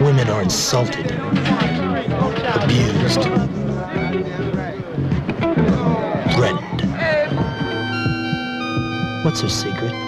women 0.00 0.28
are 0.30 0.42
insulted, 0.42 1.12
abused, 2.54 3.22
threatened. 6.34 6.80
What's 9.24 9.42
her 9.42 9.48
secret? 9.48 10.03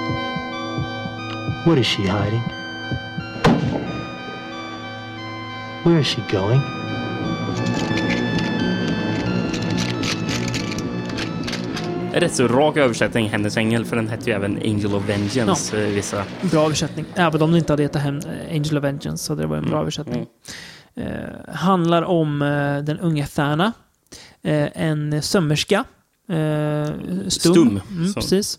What 1.67 1.79
is 1.79 1.87
she 1.87 2.03
hiding? 2.03 2.43
Where 5.85 5.99
is 6.01 6.07
she 6.07 6.23
going? 6.31 6.61
Rätt 12.13 12.35
så 12.35 12.49
rak 12.49 12.77
översättning, 12.77 13.29
Hennes 13.29 13.57
ängel, 13.57 13.85
för 13.85 13.97
den 13.97 14.09
hette 14.09 14.31
ju 14.31 14.37
även 14.37 14.57
Angel 14.57 14.95
of 14.95 15.09
Vengeance. 15.09 15.83
eh, 15.85 15.89
Vissa. 15.89 16.25
Bra 16.51 16.65
översättning. 16.65 17.05
Även 17.15 17.43
om 17.43 17.53
det 17.53 17.59
inte 17.59 17.73
hade 17.73 17.83
hetat 17.83 18.03
Hem- 18.03 18.21
Angel 18.51 18.79
of 18.79 18.85
Vengeance 18.85 19.25
så 19.25 19.33
hade 19.33 19.43
det 19.43 19.47
varit 19.47 19.65
en 19.65 19.71
bra 19.71 19.81
översättning. 19.81 20.27
Eh, 20.95 21.55
handlar 21.55 22.03
om 22.03 22.43
eh, 22.43 22.79
den 22.85 22.99
unga 23.01 23.27
Thana. 23.27 23.73
Eh, 24.43 24.69
en 24.83 25.23
sömmerska. 25.23 25.85
Eh, 26.29 26.87
stum. 27.29 27.31
Stum, 27.31 27.81
Mm, 27.91 28.07
som- 28.07 28.15
precis. 28.15 28.59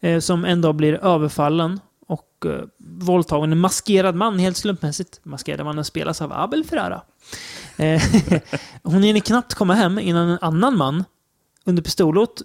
Eh, 0.00 0.18
som 0.20 0.44
en 0.44 0.60
dag 0.60 0.74
blir 0.74 1.04
överfallen 1.04 1.80
och 2.10 2.46
eh, 2.46 2.62
våldtagen. 2.78 3.52
En 3.52 3.58
maskerad 3.58 4.14
man, 4.14 4.38
helt 4.38 4.56
slumpmässigt. 4.56 5.20
Maskerade 5.22 5.64
mannen 5.64 5.84
spelas 5.84 6.22
av 6.22 6.32
Abel 6.32 6.64
Ferrara. 6.64 7.02
Eh, 7.76 8.02
hon 8.82 9.02
hinner 9.02 9.20
knappt 9.20 9.54
komma 9.54 9.74
hem 9.74 9.98
innan 9.98 10.28
en 10.28 10.38
annan 10.40 10.76
man 10.76 11.04
under 11.64 11.82
pistolhot 11.82 12.42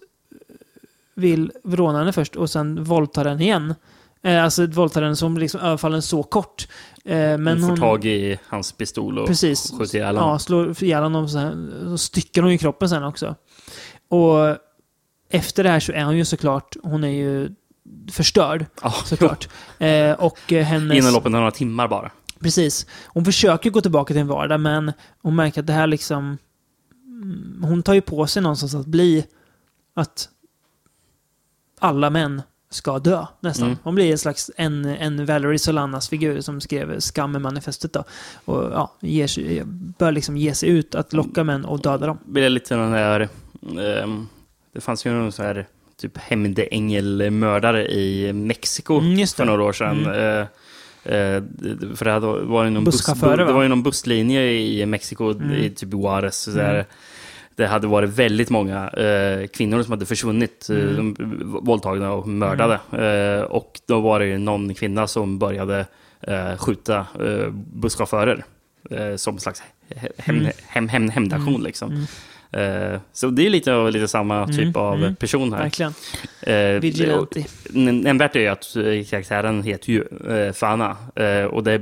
vill 1.16 1.52
råna 1.64 2.00
henne 2.00 2.14
först 2.14 2.36
och 2.36 2.50
sen 2.50 2.84
våldtar 2.84 3.26
henne 3.26 3.44
igen. 3.44 3.76
Eh, 4.22 4.44
alltså 4.44 4.66
våldtar 4.66 5.02
henne 5.02 5.16
som 5.16 5.38
liksom 5.38 5.62
överfallen 5.62 6.02
så 6.02 6.24
kort. 6.24 6.68
Eh, 7.06 7.16
men 7.16 7.48
hon 7.48 7.64
hon, 7.64 7.70
får 7.70 7.78
tag 7.78 8.06
i 8.06 8.40
hans 8.48 8.72
pistol 8.72 9.20
och 9.20 9.28
Precis. 9.28 9.74
skjuter 9.80 9.96
ihjäl 9.98 10.16
Ja, 10.16 10.22
honom. 10.22 10.40
slår 10.40 10.84
ihjäl 10.84 11.04
honom 11.04 11.30
så 11.30 11.98
styckar 11.98 12.42
hon 12.42 12.52
ju 12.52 12.58
kroppen 12.58 12.90
sen 12.90 13.04
också. 13.04 13.36
Och 14.08 14.58
efter 15.30 15.64
det 15.64 15.70
här 15.70 15.80
så 15.80 15.92
är 15.92 16.04
hon 16.04 16.18
ju 16.18 16.26
såklart, 16.26 16.76
hon 16.84 17.04
är 17.04 17.10
ju 17.10 17.50
förstörd. 18.12 18.66
Ja, 18.82 18.92
såklart. 19.06 19.50
Eh, 19.80 20.12
och 20.12 20.54
eh, 20.54 20.64
hennes... 20.66 20.98
Inom 20.98 21.14
loppet 21.14 21.26
av 21.26 21.32
några 21.32 21.52
timmar 21.52 21.88
bara. 21.88 22.12
Precis. 22.40 22.86
Hon 23.06 23.26
försöker 23.26 23.70
gå 23.70 23.82
tillbaka 23.82 24.14
till 24.14 24.22
en 24.22 24.28
vardag, 24.28 24.60
men 24.60 24.94
hon 25.22 25.36
märker 25.36 25.62
att 25.62 25.68
det 25.68 25.74
här 25.74 25.88
liksom... 25.88 26.38
mm, 27.06 27.64
Hon 27.64 27.84
tar 27.84 27.94
ju 27.94 28.02
på 28.02 28.28
sig 28.28 28.42
någonstans 28.44 28.76
att 28.76 28.86
bli 28.86 29.26
att 29.94 30.30
alla 31.80 32.10
män 32.10 32.42
ska 32.70 33.00
dö, 33.00 33.26
nästan. 33.40 33.68
Mm. 33.68 33.78
Hon 33.84 33.96
blir 33.96 34.12
en 34.12 34.18
slags 34.18 34.52
en, 34.58 34.86
en 34.86 35.26
Valerie 35.26 35.60
Solanas 35.60 36.10
figur 36.10 36.42
som 36.42 36.62
skrev 36.62 37.00
Skam 37.00 37.36
i 37.36 37.40
manifestet 37.40 37.94
då. 37.94 38.04
Och 38.46 38.64
ja, 38.64 38.94
ger 39.00 39.28
sig, 39.28 39.64
bör 39.98 40.12
liksom 40.12 40.38
ge 40.38 40.54
sig 40.54 40.70
ut 40.70 40.96
att 40.96 41.14
locka 41.14 41.44
män 41.44 41.66
och 41.66 41.82
döda 41.82 42.08
dem. 42.08 42.18
blir 42.26 42.44
det 42.44 42.50
lite 42.50 42.76
den 42.76 42.92
där... 42.92 43.30
ehm, 43.80 44.28
det 44.74 44.82
fanns 44.82 45.06
ju 45.06 45.12
någon 45.12 45.32
så 45.32 45.44
här 45.44 45.68
typ 46.02 46.18
hämndängelmördare 46.18 47.88
i 47.92 48.34
Mexiko 48.34 49.00
Mm, 49.00 49.16
det. 49.18 49.36
för 49.36 49.46
några 49.46 49.64
år 49.64 49.74
sedan. 49.74 50.06
Mm. 50.06 50.12
Eh, 50.14 50.48
eh, 51.16 51.42
det- 51.42 51.96
för 51.96 52.06
det 52.06 52.12
hade- 52.12 52.28
var 52.28 52.64
ju 52.64 52.70
någon, 52.70 52.84
det 52.86 53.44
va? 53.46 53.52
var 53.54 53.64
ju 53.64 53.70
någon 53.70 53.84
busslinje 53.84 54.42
i 54.52 54.86
Mexiko, 54.86 55.32
Mm. 55.32 55.52
i 55.52 55.70
typ 55.70 55.94
Juarez. 55.94 56.48
Mm. 56.48 56.86
Det 57.56 57.68
hade 57.68 57.88
varit 57.88 58.10
väldigt 58.10 58.50
många 58.50 58.90
eh, 58.90 59.48
kvinnor 59.48 59.84
som 59.84 59.92
hade 59.92 60.06
försvunnit, 60.06 60.68
eh, 60.70 60.78
Mm. 60.78 61.16
våldtagna 61.64 62.12
och 62.14 62.28
mördade. 62.28 62.80
Eh, 62.92 63.42
och 63.44 63.80
då 63.88 64.00
var 64.02 64.20
det 64.20 64.26
ju 64.26 64.38
någon 64.38 64.74
kvinna 64.74 65.08
som 65.08 65.40
började 65.40 65.86
eh, 66.22 66.58
skjuta 66.58 67.08
busschaufförer. 67.74 68.44
som 69.18 69.34
en 69.36 69.40
slags 69.40 69.64
hem, 70.18 70.36
Mm. 70.40 70.52
hem, 70.68 70.88
hem, 70.90 71.10
hämndaktion. 71.10 71.48
Mm. 71.56 71.64
Liksom. 71.64 72.08
Mm. 72.52 72.94
Eh, 72.94 73.00
så 73.14 73.28
det 73.30 73.46
är 73.46 73.50
lite, 73.50 73.92
lite 73.92 74.08
samma 74.08 74.48
typ 74.48 74.60
Mm, 74.60 74.76
av 74.76 74.96
mm. 74.96 75.16
person 75.16 75.54
här. 75.54 75.60
Verkligen. 75.64 75.94
Eh, 76.42 76.80
Vigilante. 76.82 77.46
Nämnvärt 77.70 78.36
är 78.36 78.40
ju 78.40 78.48
att 78.48 78.76
eh, 78.76 78.84
karaktären 79.10 79.64
heter 79.64 79.90
ju 79.92 80.04
eh, 80.30 80.54
Fana. 80.54 80.98
Eh, 81.16 81.44
och 81.46 81.64
det, 81.64 81.82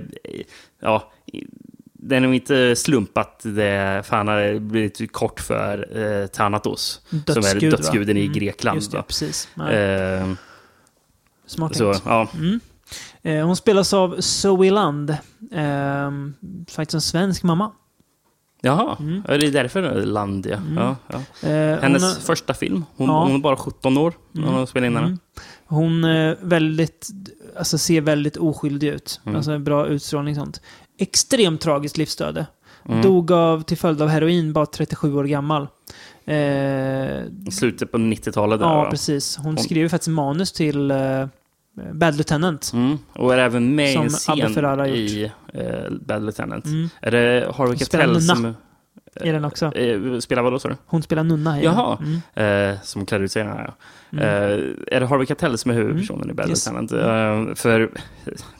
ja, 0.82 1.12
det 1.94 2.16
är 2.16 2.20
nog 2.20 2.36
inte 2.36 2.76
slump 2.76 3.18
att 3.18 3.40
det 3.44 4.02
Fana 4.06 4.60
blir 4.60 4.84
lite 4.84 5.08
kort 5.08 5.40
för 5.40 5.98
eh, 6.22 6.28
Thanatos. 6.28 7.02
som 7.10 7.18
är 7.20 7.24
Dödsgud, 7.34 7.72
va? 7.72 7.78
dödsguden 7.78 8.18
i 8.18 8.22
Mm, 8.22 8.34
Grekland. 8.34 8.76
just 8.78 8.92
det, 8.92 8.98
va? 8.98 9.04
precis. 9.08 9.48
Eh, 9.58 10.34
Smart 11.46 11.76
så, 11.76 11.96
ja. 12.06 12.28
Mm. 12.36 12.60
Eh, 13.22 13.46
hon 13.46 13.56
spelas 13.56 13.94
av 13.94 14.22
Zoe 14.22 14.72
Land. 14.72 15.10
Eh, 15.52 16.12
faktiskt 16.70 16.94
en 16.94 17.02
svensk 17.02 17.44
mamma. 17.44 17.72
Jaha, 18.66 18.98
Mm. 19.00 19.22
är 19.28 19.38
det 19.38 19.50
därför 19.52 20.06
Land, 20.06 20.46
ja. 20.46 20.58
ja, 20.76 20.96
ja. 21.42 21.50
Eh, 21.50 21.80
Hennes 21.82 22.04
hon 22.04 22.12
första 22.22 22.54
film. 22.54 22.86
Hon, 22.96 23.08
Ja. 23.10 23.24
hon 23.24 23.36
är 23.36 23.40
bara 23.40 23.56
17 23.56 23.98
år 23.98 24.14
när 24.32 24.44
Mm. 24.44 24.54
hon 24.56 24.68
spelade 24.68 24.88
in 24.88 24.94
den. 24.94 25.04
Mm. 25.04 25.20
Hon 25.66 26.04
eh, 26.04 26.36
väldigt, 26.42 27.08
alltså 27.58 27.78
ser 27.78 28.02
väldigt 28.02 28.38
oskyldig 28.38 28.88
ut. 28.88 29.22
Mm. 29.26 29.36
Alltså 29.36 29.60
bra 29.60 29.88
utstrålning 29.88 30.34
och 30.40 30.44
sånt. 30.46 30.62
Extremt 31.00 31.62
tragiskt 31.62 31.98
livsöde. 31.98 32.46
Mm. 32.90 33.02
Dog 33.02 33.32
av, 33.32 33.62
till 33.62 33.78
följd 33.78 34.02
av 34.02 34.08
heroin, 34.08 34.54
bara 34.54 34.66
37 34.66 35.14
år 35.16 35.24
gammal. 35.24 35.68
Eh, 36.26 36.36
I 37.48 37.52
slutet 37.52 37.92
på 37.92 37.98
90-talet. 37.98 38.60
Där, 38.60 38.66
ja, 38.68 38.84
va? 38.84 38.90
precis. 38.90 39.38
Hon 39.38 39.46
Hon- 39.46 39.58
skriver 39.58 39.90
faktiskt 39.90 40.08
manus 40.10 40.52
till 40.52 40.92
eh, 40.92 40.98
Bad 41.94 42.16
Lieutenant. 42.16 42.72
Mm. 42.74 42.98
Och 43.14 43.34
är 43.34 43.38
även 43.38 43.76
med 43.76 43.94
i 43.94 43.96
en 43.96 44.10
scen 44.10 44.86
i 44.86 45.32
uh, 45.56 45.98
Bad 46.02 46.22
Lieutenant. 46.22 46.66
Mm. 46.66 46.90
Är 47.02 47.12
det 47.12 47.52
Harvey 47.56 47.78
Keitel 47.78 48.22
som... 48.22 48.54
i 49.24 49.32
den 49.32 49.46
också. 49.46 49.76
Eh, 49.76 50.20
spelar 50.20 50.42
vad 50.42 50.54
då, 50.54 50.60
sa 50.60 50.70
du? 50.70 50.76
Hon 50.86 51.04
spelar 51.04 51.24
nunna 51.24 51.62
i 51.62 51.64
Jaha. 51.64 51.98
Mm. 52.36 52.74
eh, 52.74 52.82
som 52.82 53.06
klär 53.06 53.20
ut 53.20 53.32
sig 53.32 53.44
ja. 53.44 53.74
Mm. 54.12 54.24
Eh, 54.24 54.96
är 54.96 55.00
det 55.00 55.06
Harvey 55.06 55.28
Keitel 55.28 55.58
som 55.58 55.72
är 55.72 55.76
huvudpersonen 55.76 56.30
i 56.30 56.34
Bad 56.34 56.50
Yes. 56.50 56.66
Lieutenant? 56.66 56.92
Eh, 56.92 57.56
för 57.56 57.92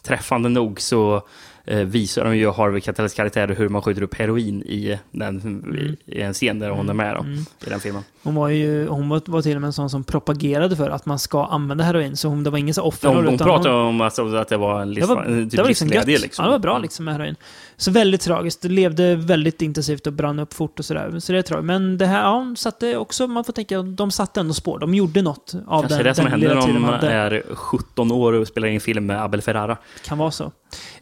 träffande 0.02 0.50
nog 0.50 0.82
så 0.82 1.16
eh, 1.16 1.22
visar 1.66 2.24
de 2.24 2.38
ju 2.38 2.52
Harvey 2.52 2.82
Keitels 2.82 3.14
karaktär 3.14 3.48
hur 3.58 3.70
man 3.70 3.82
skjuter 3.82 4.02
upp 4.02 4.16
heroin 4.16 4.62
i, 4.64 5.00
den, 5.12 5.40
Mm. 5.40 5.96
i 6.06 6.22
en 6.22 6.34
scen 6.34 6.60
där 6.60 6.70
hon 6.70 6.90
är 6.90 6.94
med 6.94 7.16
då, 7.16 7.20
Mm. 7.22 7.40
i 7.66 7.70
den 7.70 7.80
filmen. 7.80 8.04
Hon 8.24 8.36
var 8.36 8.50
ju 8.50 8.88
hon 8.88 9.10
var, 9.10 9.22
var 9.26 9.42
till 9.42 9.56
och 9.56 9.62
med 9.62 9.68
en 9.68 9.74
sån 9.74 9.90
som 9.90 10.04
propagerade 10.04 10.76
för 10.76 10.90
att 10.90 11.06
man 11.06 11.20
ska 11.20 11.46
använda 11.46 11.84
heroin. 11.84 12.18
Så 12.18 12.28
hon, 12.28 12.44
det 12.44 12.50
var 12.50 12.58
ingen 12.58 12.74
så 12.74 12.82
offer. 12.82 13.08
Hon, 13.08 13.28
hon 13.28 13.38
pratade 13.38 13.76
om 13.76 14.02
alltså, 14.02 14.36
att 14.36 14.48
det 14.48 14.58
var 14.58 14.82
en 14.82 14.88
det 14.88 14.94
livs, 14.94 15.08
var, 15.08 15.26
typ 15.26 15.52
det 15.52 15.58
var 15.58 15.68
liksom 15.68 15.88
livsglädje. 15.88 16.20
Liksom. 16.20 16.44
Ja, 16.46 16.52
det 16.52 16.58
var 16.58 16.60
bra 16.60 16.78
liksom 16.78 17.06
med 17.06 17.14
heroin. 17.14 17.36
Så 17.78 17.92
väldigt 17.92 18.22
tragiskt. 18.22 18.62
Det 18.62 18.70
levde 18.70 19.16
väldigt 19.16 19.62
intensivt 19.62 20.08
och 20.08 20.14
brann 20.14 20.40
upp 20.40 20.54
fort 20.54 20.80
och 20.80 20.86
sådär. 20.86 21.20
Så 21.20 21.32
det 21.32 21.38
är 21.38 21.42
tragiskt. 21.42 21.66
Men 21.66 21.98
det 21.98 22.06
här, 22.06 22.22
ja, 22.22 22.54
satte 22.58 22.98
också, 22.98 23.28
man 23.28 23.44
får 23.44 23.54
tänka, 23.54 23.82
de 23.82 24.12
satte 24.12 24.40
ändå 24.40 24.54
spår. 24.54 24.80
De 24.80 24.94
gjorde 24.94 25.22
något 25.22 25.54
av 25.68 25.82
Kanske 25.82 25.98
den, 25.98 26.06
det 26.06 26.16
som 26.16 26.24
den 26.26 26.32
händer 26.32 26.58
om 26.58 26.82
man 26.82 26.94
är 26.94 27.44
17 27.56 28.12
år 28.12 28.34
och 28.34 28.48
spelar 28.48 28.68
in 28.68 28.82
film 28.82 29.06
med 29.06 29.24
Abel 29.24 29.42
Ferrara. 29.42 29.78
Kan 30.06 30.18
vara 30.18 30.32
så. 30.32 30.52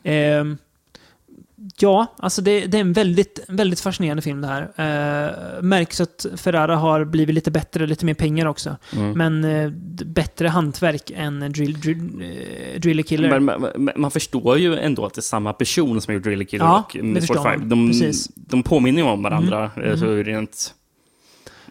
Ehm, 0.03 0.57
ja, 1.79 2.15
alltså 2.17 2.41
det, 2.41 2.65
det 2.65 2.77
är 2.77 2.81
en 2.81 2.93
väldigt, 2.93 3.39
väldigt 3.47 3.79
fascinerande 3.79 4.21
film 4.21 4.41
det 4.41 4.47
här. 4.47 4.61
Uh, 4.61 5.61
märks 5.61 6.01
att 6.01 6.25
Ferrara 6.35 6.75
har 6.75 7.05
blivit 7.05 7.35
lite 7.35 7.51
bättre, 7.51 7.87
lite 7.87 8.05
mer 8.05 8.13
pengar 8.13 8.45
också. 8.45 8.75
Mm. 8.95 9.11
Men 9.17 9.43
eh, 9.43 9.69
bättre 10.05 10.47
hantverk 10.47 11.11
än 11.15 11.39
Drill, 11.51 11.79
drill, 11.79 11.97
eh, 12.21 12.79
Driller 12.79 13.03
Killer. 13.03 13.29
Men 13.29 13.45
man, 13.45 13.61
man, 13.61 13.89
man 13.95 14.11
förstår 14.11 14.57
ju 14.57 14.75
ändå 14.79 15.05
att 15.05 15.13
det 15.13 15.19
är 15.19 15.21
samma 15.21 15.53
person 15.53 16.01
som 16.01 16.13
gjort 16.13 16.23
Driller 16.23 16.45
Killer 16.45 16.65
Ja, 16.65 16.83
och 16.87 16.91
det 16.93 17.03
Miss 17.03 17.27
förstår 17.27 17.43
45. 17.43 17.59
man. 17.59 17.69
De, 17.69 18.11
de 18.35 18.63
påminner 18.63 19.01
ju 19.01 19.07
om 19.07 19.23
varandra, 19.23 19.71
Mm. 19.75 19.89
eh, 19.89 19.97
så 19.97 20.05
Mm. 20.05 20.23
rent 20.23 20.73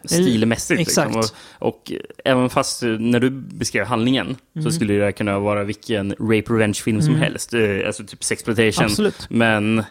stilmässigt. 0.04 0.80
Exakt. 0.80 1.14
Liksom. 1.14 1.32
Och, 1.58 1.68
och 1.68 1.92
även 2.24 2.50
fast 2.50 2.82
eh, 2.82 2.88
när 2.88 3.20
du 3.20 3.30
beskrev 3.30 3.84
handlingen 3.86 4.26
Mm. 4.56 4.64
så 4.64 4.70
skulle 4.70 4.94
det 4.94 5.12
kunna 5.12 5.38
vara 5.38 5.64
vilken 5.64 6.10
rape 6.10 6.52
revenge-film 6.52 7.00
som 7.02 7.10
Mm. 7.14 7.22
helst. 7.22 7.54
Eh, 7.54 7.60
Alltså 7.86 8.04
typ 8.04 8.24
sexploitation. 8.24 8.84
Absolut. 8.84 9.26
Men 9.30 9.84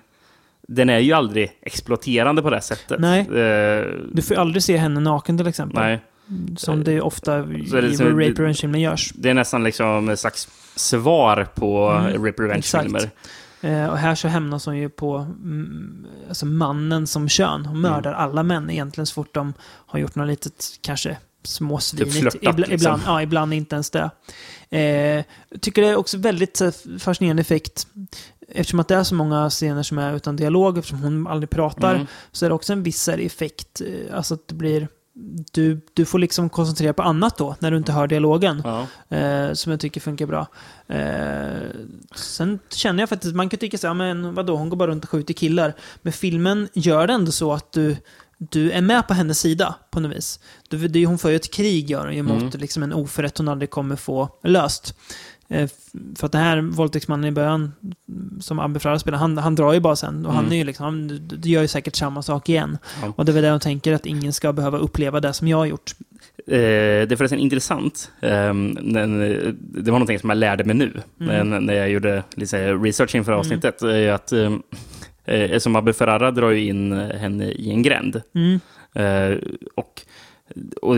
den 0.68 0.90
är 0.90 1.00
ju 1.00 1.14
aldrig 1.14 1.52
exploaterande 1.62 2.42
på 2.42 2.50
det 2.50 2.62
sättet. 2.62 3.00
Nej. 3.00 3.20
Eh, 3.20 3.86
Du 4.14 4.22
får 4.22 4.36
ju 4.36 4.42
aldrig 4.42 4.64
se 4.64 4.78
henne 4.78 5.00
naken 5.00 5.38
till 5.38 5.48
exempel. 5.48 5.80
nej. 5.84 6.00
Som 6.58 6.84
det 6.84 7.02
ofta 7.02 7.44
Så 7.70 7.78
i 7.78 7.82
liksom- 7.82 8.20
Rape 8.20 8.42
Revenge-filmer 8.42 8.80
görs. 8.80 9.12
Det 9.16 9.30
är 9.30 9.34
nästan 9.34 9.64
liksom 9.64 10.10
ett 10.10 10.20
slags 10.20 10.48
svar 10.76 11.48
på 11.56 11.90
Mm, 11.90 12.26
rape 12.26 12.44
revenge-filmer. 12.44 13.10
Eh, 13.62 13.86
och 13.86 13.98
här 13.98 14.16
så 14.16 14.28
hämnas 14.28 14.66
hon 14.66 14.78
ju 14.78 14.90
på 14.90 15.18
mm, 15.18 16.06
alltså 16.28 16.46
mannen 16.46 17.08
som 17.08 17.30
kön. 17.30 17.66
Hon 17.66 17.78
Mm. 17.78 17.92
mördar 17.92 18.14
alla 18.14 18.44
män 18.44 18.70
egentligen 18.70 19.06
så 19.06 19.14
fort 19.14 19.34
de 19.34 19.54
har 19.62 20.00
gjort 20.00 20.16
något 20.16 20.28
litet, 20.28 20.66
kanske 20.82 21.18
småsvinigt. 21.44 22.14
Typ 22.14 22.22
flörtat, 22.22 22.42
ibland, 22.42 22.60
liksom. 22.60 22.76
ibland, 22.76 23.02
ja, 23.06 23.22
ibland 23.22 23.54
inte 23.54 23.76
ens 23.76 23.90
det. 23.90 24.10
Eh, 24.78 25.26
tycker 25.62 25.82
det 25.82 25.88
är 25.88 25.96
också 25.96 26.18
väldigt 26.18 26.60
här, 26.60 27.00
fascinerande 27.00 27.42
effekt. 27.42 27.88
Eftersom 28.52 28.80
att 28.80 28.88
det 28.88 28.96
är 28.96 29.04
så 29.04 29.16
många 29.16 29.50
scener 29.50 29.84
som 29.84 29.98
är 29.98 30.14
utan 30.14 30.36
dialog, 30.36 30.78
eftersom 30.78 31.04
hon 31.04 31.28
aldrig 31.28 31.50
pratar, 31.50 31.96
Mm. 31.96 32.08
så 32.32 32.46
är 32.46 32.50
det 32.50 32.56
också 32.56 32.74
en 32.74 32.84
viss 32.84 33.08
effekt. 33.08 33.82
eh, 33.82 34.16
Alltså 34.18 34.34
att 34.34 34.48
det 34.48 34.56
blir... 34.56 34.88
Du, 35.52 35.82
du 35.94 36.06
får 36.06 36.20
liksom 36.20 36.50
koncentrera 36.50 36.94
på 36.94 37.02
annat 37.02 37.38
då, 37.38 37.56
när 37.60 37.72
du 37.72 37.78
inte 37.78 37.92
hör 37.92 38.08
dialogen. 38.08 38.62
Ja. 38.66 38.88
Eh, 39.18 39.54
som 39.54 39.72
jag 39.72 39.80
tycker 39.80 40.02
funkar 40.02 40.26
bra. 40.26 40.48
Eh, 40.88 41.70
sen 42.16 42.60
känner 42.70 43.00
jag 43.02 43.10
faktiskt, 43.10 43.36
man 43.36 43.50
kan 43.50 43.60
tycka 43.60 43.78
så 43.78 43.88
här, 43.88 43.94
men 43.94 44.36
vadå, 44.36 44.56
hon 44.56 44.70
går 44.70 44.78
bara 44.78 44.92
runt 44.92 45.04
och 45.04 45.10
skjuter 45.10 45.34
killar. 45.34 45.74
Men 46.02 46.14
filmen 46.14 46.70
gör 46.74 47.08
det 47.08 47.14
ändå 47.14 47.32
så 47.32 47.54
att 47.54 47.72
du, 47.72 47.96
du 48.38 48.72
är 48.72 48.82
med 48.82 49.08
på 49.08 49.14
hennes 49.14 49.40
sida 49.40 49.76
på 49.92 50.00
något 50.00 50.16
vis. 50.18 50.40
Du, 50.70 50.88
det, 50.88 51.06
hon 51.06 51.18
för 51.18 51.30
ju 51.30 51.36
ett 51.36 51.54
krig 51.54 51.90
gör 51.90 52.08
hon 52.08 52.26
mot 52.26 52.42
Mm. 52.42 52.52
liksom 52.60 52.84
en 52.84 52.94
oförrätt 52.94 53.38
hon 53.38 53.48
aldrig 53.48 53.70
kommer 53.70 53.96
få 53.96 54.30
löst. 54.44 54.96
Eh, 55.52 55.70
för 56.16 56.26
att 56.26 56.32
den 56.32 56.42
här 56.42 56.62
våldtäktsmannen 56.62 57.26
i 57.26 57.32
början, 57.32 57.72
som 58.40 58.60
Abbe 58.60 58.80
Ferrara 58.80 59.00
spelar, 59.00 59.18
han, 59.18 59.38
han 59.38 59.56
drar 59.56 59.74
ju 59.74 59.80
bara 59.80 59.96
sen. 59.96 60.26
Och 60.26 60.34
han 60.34 60.44
Mm. 60.44 60.54
är 60.54 60.58
ju 60.58 60.64
liksom, 60.64 60.86
han 60.86 61.30
gör 61.44 61.62
ju 61.62 61.68
säkert 61.68 61.96
samma 61.96 62.22
sak 62.22 62.50
igen. 62.50 62.78
Ja. 63.02 63.14
Och 63.16 63.26
det 63.26 63.32
är 63.32 63.34
väl 63.34 63.44
det 63.44 63.52
hon 63.52 63.60
tänker, 63.60 63.94
att 63.94 64.06
ingen 64.06 64.34
ska 64.34 64.54
behöva 64.54 64.78
uppleva 64.78 65.20
det 65.20 65.34
som 65.34 65.48
jag 65.48 65.58
har 65.58 65.66
gjort. 65.66 65.92
Eh, 66.48 66.54
det 66.58 67.12
är 67.12 67.16
förresten 67.16 67.40
intressant. 67.40 68.12
Den, 68.22 69.22
eh, 69.22 69.54
det 69.60 69.92
var 69.92 70.00
någonting 70.00 70.20
som 70.20 70.30
jag 70.30 70.38
lärde 70.38 70.64
mig 70.64 70.76
nu 70.76 71.02
Mm. 71.20 71.66
när, 71.66 71.74
jag 71.74 71.90
gjorde 71.90 72.24
lite 72.36 72.74
research 72.74 73.16
inför 73.16 73.32
Mm. 73.32 73.40
avsnittet. 73.40 73.82
är 73.82 74.12
att, 74.12 74.34
um, 74.34 74.64
eh, 75.26 75.60
som 75.60 75.76
Abbe 75.76 75.94
Ferrara 75.94 76.32
drar 76.32 76.50
ju 76.50 76.66
in 76.68 76.92
eh, 76.92 77.18
henne 77.18 77.46
i 77.46 77.70
en 77.72 77.84
gränd. 77.84 78.22
Mm. 78.36 78.60
Eh, 78.94 79.38
och 79.76 80.02
och 80.82 80.96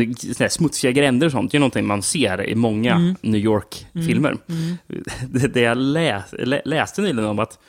smutsiga 0.49 0.91
gränder 0.91 1.27
och 1.27 1.31
sånt 1.31 1.51
det 1.51 1.57
är 1.57 1.59
någonting 1.59 1.85
man 1.85 2.01
ser 2.01 2.49
i 2.49 2.55
många 2.55 2.95
Mm. 2.95 3.15
New 3.21 3.41
York-filmer. 3.41 4.37
Mm. 4.49 4.77
Det, 5.29 5.47
det 5.53 5.61
jag 5.61 5.77
läs, 5.77 6.23
lä, 6.39 6.61
läste 6.65 7.01
nyligen 7.01 7.25
om 7.29 7.39
att 7.39 7.59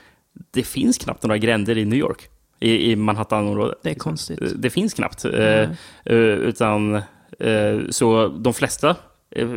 det 0.51 0.63
finns 0.63 0.99
knappt 0.99 1.23
några 1.23 1.39
gränder 1.39 1.79
i 1.79 1.85
New 1.85 1.99
York. 1.99 2.29
I, 2.61 2.93
i 2.93 2.97
Manhattan-området. 2.97 3.79
Det 3.83 3.91
är 3.91 3.95
konstigt. 3.95 4.39
Det 4.57 4.71
finns 4.71 4.95
knappt. 4.95 5.25
Eh, 5.25 5.71
eh, 6.05 6.17
utan, 6.17 6.95
eh, 7.39 7.79
så 7.91 8.29
de 8.29 8.55
flesta 8.55 8.97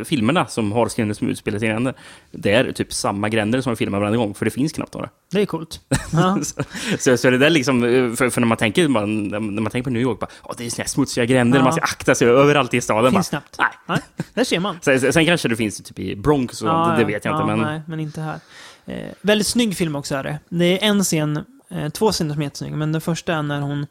filmerna 0.04 0.46
som 0.46 0.72
har 0.72 0.88
scener 0.88 1.14
som 1.14 1.28
utspelar 1.28 1.58
sig 1.58 1.68
i 1.68 1.70
gränder, 1.70 1.94
det 2.30 2.52
är 2.52 2.72
typ 2.72 2.92
samma 2.92 3.28
gränder 3.28 3.60
som 3.60 3.72
vi 3.72 3.76
filmar 3.76 4.00
varje 4.00 4.16
gång, 4.16 4.34
för 4.34 4.44
det 4.44 4.50
finns 4.50 4.72
knappt 4.72 4.94
några. 4.94 5.08
Det 5.32 5.40
är 5.42 5.46
coolt. 5.46 5.80
Ja. 6.12 6.38
så, 6.42 6.62
så, 6.98 7.16
så 7.16 7.30
det 7.30 7.38
där 7.38 7.50
liksom, 7.50 7.84
eh, 7.84 8.12
för, 8.12 8.30
för 8.30 8.40
när 8.40 8.48
man 8.48 8.56
tänker, 8.58 8.88
man, 8.88 9.28
när 9.28 9.40
man 9.40 9.70
tänker 9.72 9.84
på 9.84 9.90
New 9.90 10.02
York, 10.02 10.20
bara, 10.20 10.30
"Åh, 10.42 10.54
det 10.58 10.66
är 10.66 10.70
såna 10.70 10.86
smutsiga 10.88 11.24
gränder, 11.24 11.58
Ja. 11.58 11.64
man 11.64 11.72
ska 11.72 11.82
akta 11.82 12.14
sig 12.14 12.28
överallt 12.28 12.74
i 12.74 12.80
staden. 12.80 13.12
Finns 13.12 13.30
bara, 13.30 13.40
knappt. 13.50 13.76
Nej. 13.88 13.98
Där 14.34 14.44
ser 14.44 14.60
man. 14.60 14.78
Sen, 14.82 15.12
sen, 15.12 15.26
kanske 15.26 15.48
det 15.48 15.56
finns 15.56 15.82
typ 15.82 15.98
i 15.98 16.16
Bronx, 16.16 16.62
och 16.62 16.68
Ja, 16.68 16.88
det, 16.88 16.96
det 16.98 17.04
vet 17.12 17.24
jag 17.24 17.34
ja, 17.34 17.42
inte. 17.42 17.56
Men, 17.56 17.60
Nej, 17.66 17.82
men 17.86 18.00
inte 18.00 18.20
här. 18.20 18.38
Eh, 18.86 19.10
väldigt 19.20 19.46
snygg 19.46 19.76
film 19.76 19.96
också 19.96 20.14
är 20.14 20.22
det. 20.22 20.38
Det 20.48 20.64
är 20.84 20.88
en 20.88 21.04
scen, 21.04 21.44
eh, 21.70 21.88
två 21.88 22.12
scener 22.12 22.32
som 22.34 22.40
är 22.42 22.46
jättesnygga, 22.46 22.76
men 22.76 22.92
den 22.92 23.00
första 23.00 23.34
är 23.34 23.42
när 23.42 23.60
hon, 23.60 23.86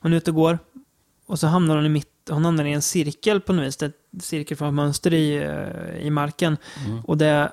hon 0.00 0.12
är 0.12 0.16
ute 0.16 0.30
och 0.30 0.34
går 0.34 0.58
och 1.26 1.38
så 1.38 1.46
hamnar 1.46 1.76
hon 1.76 1.86
i 1.86 1.88
mitt, 1.88 2.08
hon 2.30 2.44
hamnar 2.44 2.64
i 2.64 2.72
en 2.72 2.82
cirkel 2.82 3.40
på 3.40 3.52
något 3.52 3.64
vis, 3.66 3.76
det 3.76 3.86
är 3.86 3.92
ett 4.16 4.24
cirkelformat 4.24 5.06
i, 5.06 5.36
eh, 5.36 6.06
i 6.06 6.10
marken. 6.10 6.56
Mm. 6.86 7.00
Och 7.04 7.18
det 7.18 7.26
är 7.26 7.50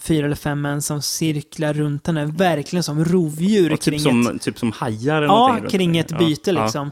fyra 0.00 0.26
eller 0.26 0.36
fem 0.36 0.60
män 0.60 0.82
som 0.82 1.02
cirklar 1.02 1.72
runt 1.74 2.06
henne, 2.06 2.24
verkligen 2.26 2.82
som 2.82 3.04
rovdjur 3.04 3.72
och 3.72 3.80
kring 3.80 3.98
typ, 3.98 4.06
ett... 4.06 4.24
som, 4.26 4.38
typ 4.38 4.58
som 4.58 4.72
hajar 4.72 5.16
eller 5.16 5.26
Ja, 5.26 5.58
kring 5.70 5.98
ett 5.98 6.18
byte 6.18 6.50
Ja, 6.50 6.62
liksom. 6.62 6.90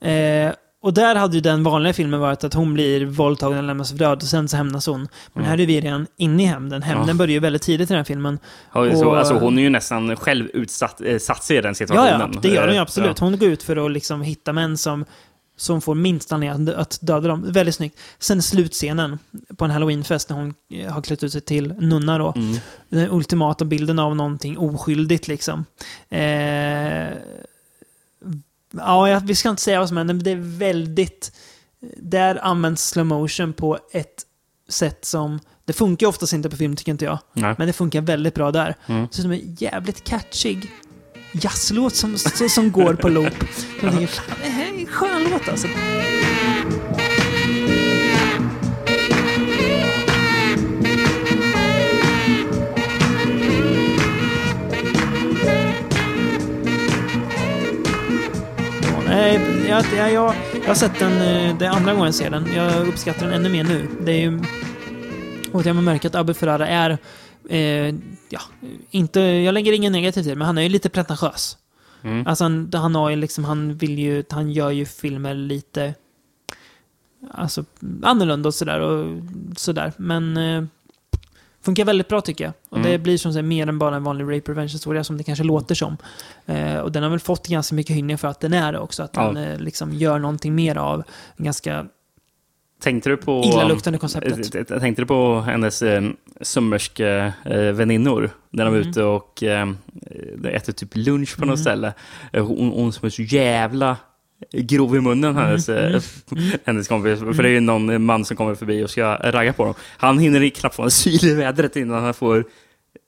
Eh, 0.00 0.52
och 0.82 0.94
där 0.94 1.14
hade 1.14 1.34
ju 1.34 1.40
den 1.40 1.62
vanliga 1.64 1.92
filmen 1.92 2.20
varit 2.20 2.44
att 2.44 2.54
hon 2.54 2.74
blir 2.74 3.04
våldtagen 3.06 3.58
och 3.58 3.64
lämnas 3.64 3.90
för 3.90 3.98
död 3.98 4.16
och 4.22 4.28
sen 4.28 4.48
så 4.48 4.56
hämnas 4.56 4.86
hon. 4.86 5.08
Men 5.32 5.44
Ja. 5.44 5.50
här 5.50 5.60
är 5.60 5.66
vi 5.66 5.80
redan 5.80 6.06
inne 6.16 6.42
i 6.42 6.46
hämnden. 6.46 6.82
Hämnden 6.82 7.08
Ja. 7.08 7.14
börjar 7.14 7.32
ju 7.32 7.38
väldigt 7.38 7.62
tidigt 7.62 7.90
i 7.90 7.92
den 7.92 7.96
här 7.96 8.04
filmen. 8.04 8.38
Ja, 8.74 8.92
så, 8.96 9.06
Och- 9.08 9.18
alltså, 9.18 9.34
hon 9.34 9.58
är 9.58 9.62
ju 9.62 9.70
nästan 9.70 10.16
själv 10.16 10.46
utsatt 10.54 11.00
eh, 11.00 11.18
satt 11.18 11.44
sig 11.44 11.56
i 11.56 11.60
den 11.60 11.68
Ja, 11.70 11.74
situationen. 11.74 12.30
ja, 12.34 12.40
det 12.42 12.48
gör 12.48 12.66
hon 12.66 12.74
ju 12.74 12.80
absolut. 12.80 13.20
ja. 13.20 13.24
Hon 13.26 13.38
går 13.38 13.48
ut 13.48 13.62
för 13.62 13.86
att 13.86 13.92
liksom 13.92 14.22
hitta 14.22 14.52
män 14.52 14.78
som, 14.78 15.04
som 15.62 15.80
får 15.80 15.94
minst 15.94 16.32
anledning 16.32 16.74
att 16.74 16.98
döda 17.00 17.28
dem. 17.28 17.52
Väldigt 17.52 17.74
snyggt. 17.74 17.98
Sen 18.18 18.42
slutscenen 18.42 19.18
på 19.56 19.64
en 19.64 19.70
halloweenfest 19.70 20.28
när 20.28 20.36
hon 20.36 20.54
eh, 20.70 20.92
har 20.92 21.02
klätt 21.02 21.22
ut 21.22 21.32
sig 21.32 21.40
till 21.40 21.74
nunna 21.78 22.18
då. 22.18 22.32
Mm. 22.36 22.56
Den 22.88 23.10
ultimata 23.10 23.64
bilden 23.64 23.98
av 23.98 24.16
någonting 24.16 24.58
oskyldigt 24.58 25.28
liksom. 25.28 25.64
Eh, 26.08 27.12
ja, 28.72 29.20
vi 29.24 29.34
ska 29.34 29.50
inte 29.50 29.62
säga 29.62 29.78
vad 29.78 29.88
som 29.88 29.96
händer, 29.96 30.14
men 30.14 30.24
det 30.24 30.30
är 30.30 30.58
väldigt... 30.58 31.32
Där 31.96 32.44
används 32.44 32.88
slow 32.88 33.06
motion 33.06 33.52
på 33.52 33.78
ett 33.92 34.22
sätt 34.68 35.04
som... 35.04 35.40
Det 35.64 35.72
funkar 35.72 36.06
oftast 36.06 36.32
inte 36.32 36.50
på 36.50 36.56
film, 36.56 36.76
tycker 36.76 36.92
inte 36.92 37.04
jag. 37.04 37.18
Nej. 37.32 37.54
Men 37.58 37.66
det 37.66 37.72
funkar 37.72 38.00
väldigt 38.00 38.34
bra 38.34 38.52
där. 38.52 38.76
Mm. 38.86 39.08
Så 39.10 39.22
som 39.22 39.32
en 39.32 39.56
jävligt 39.58 40.04
catchig 40.04 40.70
jazzlåt 41.32 41.94
som, 41.94 42.18
som, 42.18 42.48
som 42.48 42.72
går 42.72 42.94
på 42.94 43.08
loop. 43.08 43.34
Jag 43.82 43.92
tänker, 43.92 44.06
fan, 44.06 44.36
skön 44.92 45.30
låt 45.30 45.48
alltså. 45.48 45.68
Nej, 59.06 59.40
jag, 59.68 59.84
jag, 59.96 60.12
jag, 60.12 60.34
jag 60.60 60.68
har 60.68 60.74
sett 60.74 60.98
den, 60.98 61.12
eh, 61.12 61.56
det 61.58 61.66
är 61.66 61.70
andra 61.70 61.92
gången 61.92 62.06
jag 62.06 62.14
ser 62.14 62.30
den. 62.30 62.46
Jag 62.54 62.88
uppskattar 62.88 63.26
den 63.26 63.34
ännu 63.34 63.48
mer 63.48 63.64
nu. 63.64 63.88
Det 64.00 64.12
är 64.12 64.20
ju... 64.20 64.40
Och 65.52 65.66
jag 65.66 65.76
märker 65.76 66.08
att 66.08 66.14
Abbe 66.14 66.34
Ferrara 66.34 66.68
är... 66.68 66.98
Eh, 67.48 67.94
ja, 68.28 68.40
inte... 68.90 69.20
Jag 69.20 69.54
lägger 69.54 69.72
ingen 69.72 69.92
negativ 69.92 70.22
till 70.22 70.38
men 70.38 70.46
han 70.46 70.58
är 70.58 70.62
ju 70.62 70.68
lite 70.68 70.88
pretentiös. 70.88 71.56
Mm. 72.02 72.26
Alltså 72.26 72.44
han, 72.44 72.70
han 72.74 72.94
har 72.94 73.10
ju 73.10 73.16
liksom, 73.16 73.44
han 73.44 73.74
vill 73.74 73.98
ju, 73.98 74.24
han 74.30 74.50
gör 74.52 74.70
ju 74.70 74.84
filmer 74.86 75.34
lite... 75.34 75.94
Alltså 77.30 77.64
annorlunda 78.02 78.48
och 78.48 78.54
sådär 78.54 78.80
och 78.80 79.20
sådär. 79.56 79.92
Men... 79.96 80.36
Eh, 80.36 80.64
funkar 81.64 81.84
väldigt 81.84 82.08
bra 82.08 82.20
tycker 82.20 82.44
jag. 82.44 82.52
Och 82.68 82.78
det 82.80 82.88
Mm. 82.88 83.02
blir 83.02 83.18
som 83.18 83.32
sagt 83.32 83.44
mer 83.44 83.66
än 83.66 83.78
bara 83.78 83.96
en 83.96 84.04
vanlig 84.04 84.24
rape 84.24 84.50
revenge 84.50 84.72
historia 84.72 85.04
som 85.04 85.16
det 85.18 85.24
kanske 85.24 85.44
låter 85.44 85.74
som. 85.74 85.96
Eh, 86.46 86.76
och 86.76 86.92
den 86.92 87.02
har 87.02 87.10
väl 87.10 87.20
fått 87.20 87.46
ganska 87.48 87.74
mycket 87.74 87.96
hyllning 87.96 88.18
för 88.18 88.28
att 88.28 88.40
den 88.40 88.52
är 88.52 88.72
det 88.72 88.78
också. 88.78 89.02
Att 89.02 89.16
Ja. 89.16 89.22
den 89.32 89.36
eh, 89.36 89.58
liksom 89.60 89.92
gör 89.94 90.18
någonting 90.18 90.54
mer 90.54 90.76
av 90.76 91.02
en 91.36 91.44
ganska 91.44 91.86
Tänkte 92.82 93.08
du 93.10 93.16
på... 93.16 93.42
illaluktande 93.44 93.98
konceptet. 93.98 94.54
Jag 94.70 94.80
tänkte 94.80 95.02
du 95.02 95.06
på 95.06 95.40
hennes 95.40 95.82
eh, 95.82 96.02
sömmerske 96.40 97.32
eh, 97.44 97.60
väninnor? 97.60 98.30
När 98.50 98.64
de 98.64 98.70
var 98.74 98.78
Mm. 98.80 98.90
ute 98.90 99.02
och 99.04 99.42
eh, 99.42 99.70
de 100.38 100.48
äter 100.48 100.72
typ 100.72 100.88
lunch 100.96 101.36
på 101.36 101.40
något 101.44 101.46
Mm. 101.46 101.56
ställe. 101.64 101.92
Eh, 102.32 102.46
Hon, 102.46 102.70
hon 102.70 102.92
som 102.92 103.06
är 103.06 103.10
så 103.10 103.22
jävla 103.22 103.96
grov 104.52 104.96
i 104.96 105.00
munnen, 105.00 105.36
hennes, 105.36 105.68
Mm, 105.68 105.94
eh, 105.94 106.02
hennes 106.64 106.88
kompis. 106.88 107.18
För 107.18 107.42
det 107.42 107.48
är 107.48 107.52
ju 107.52 107.60
någon 107.60 108.04
man 108.04 108.24
som 108.24 108.36
kommer 108.36 108.54
förbi 108.54 108.84
och 108.84 108.90
ska 108.90 109.14
ragga 109.16 109.52
på 109.52 109.64
dem. 109.64 109.74
Han 109.96 110.18
hinner 110.18 110.48
knappt 110.48 110.74
få 110.74 110.82
en 110.82 110.90
syl 110.90 111.24
i 111.24 111.34
vädret 111.34 111.76
innan 111.76 112.04
han 112.04 112.14
får 112.14 112.44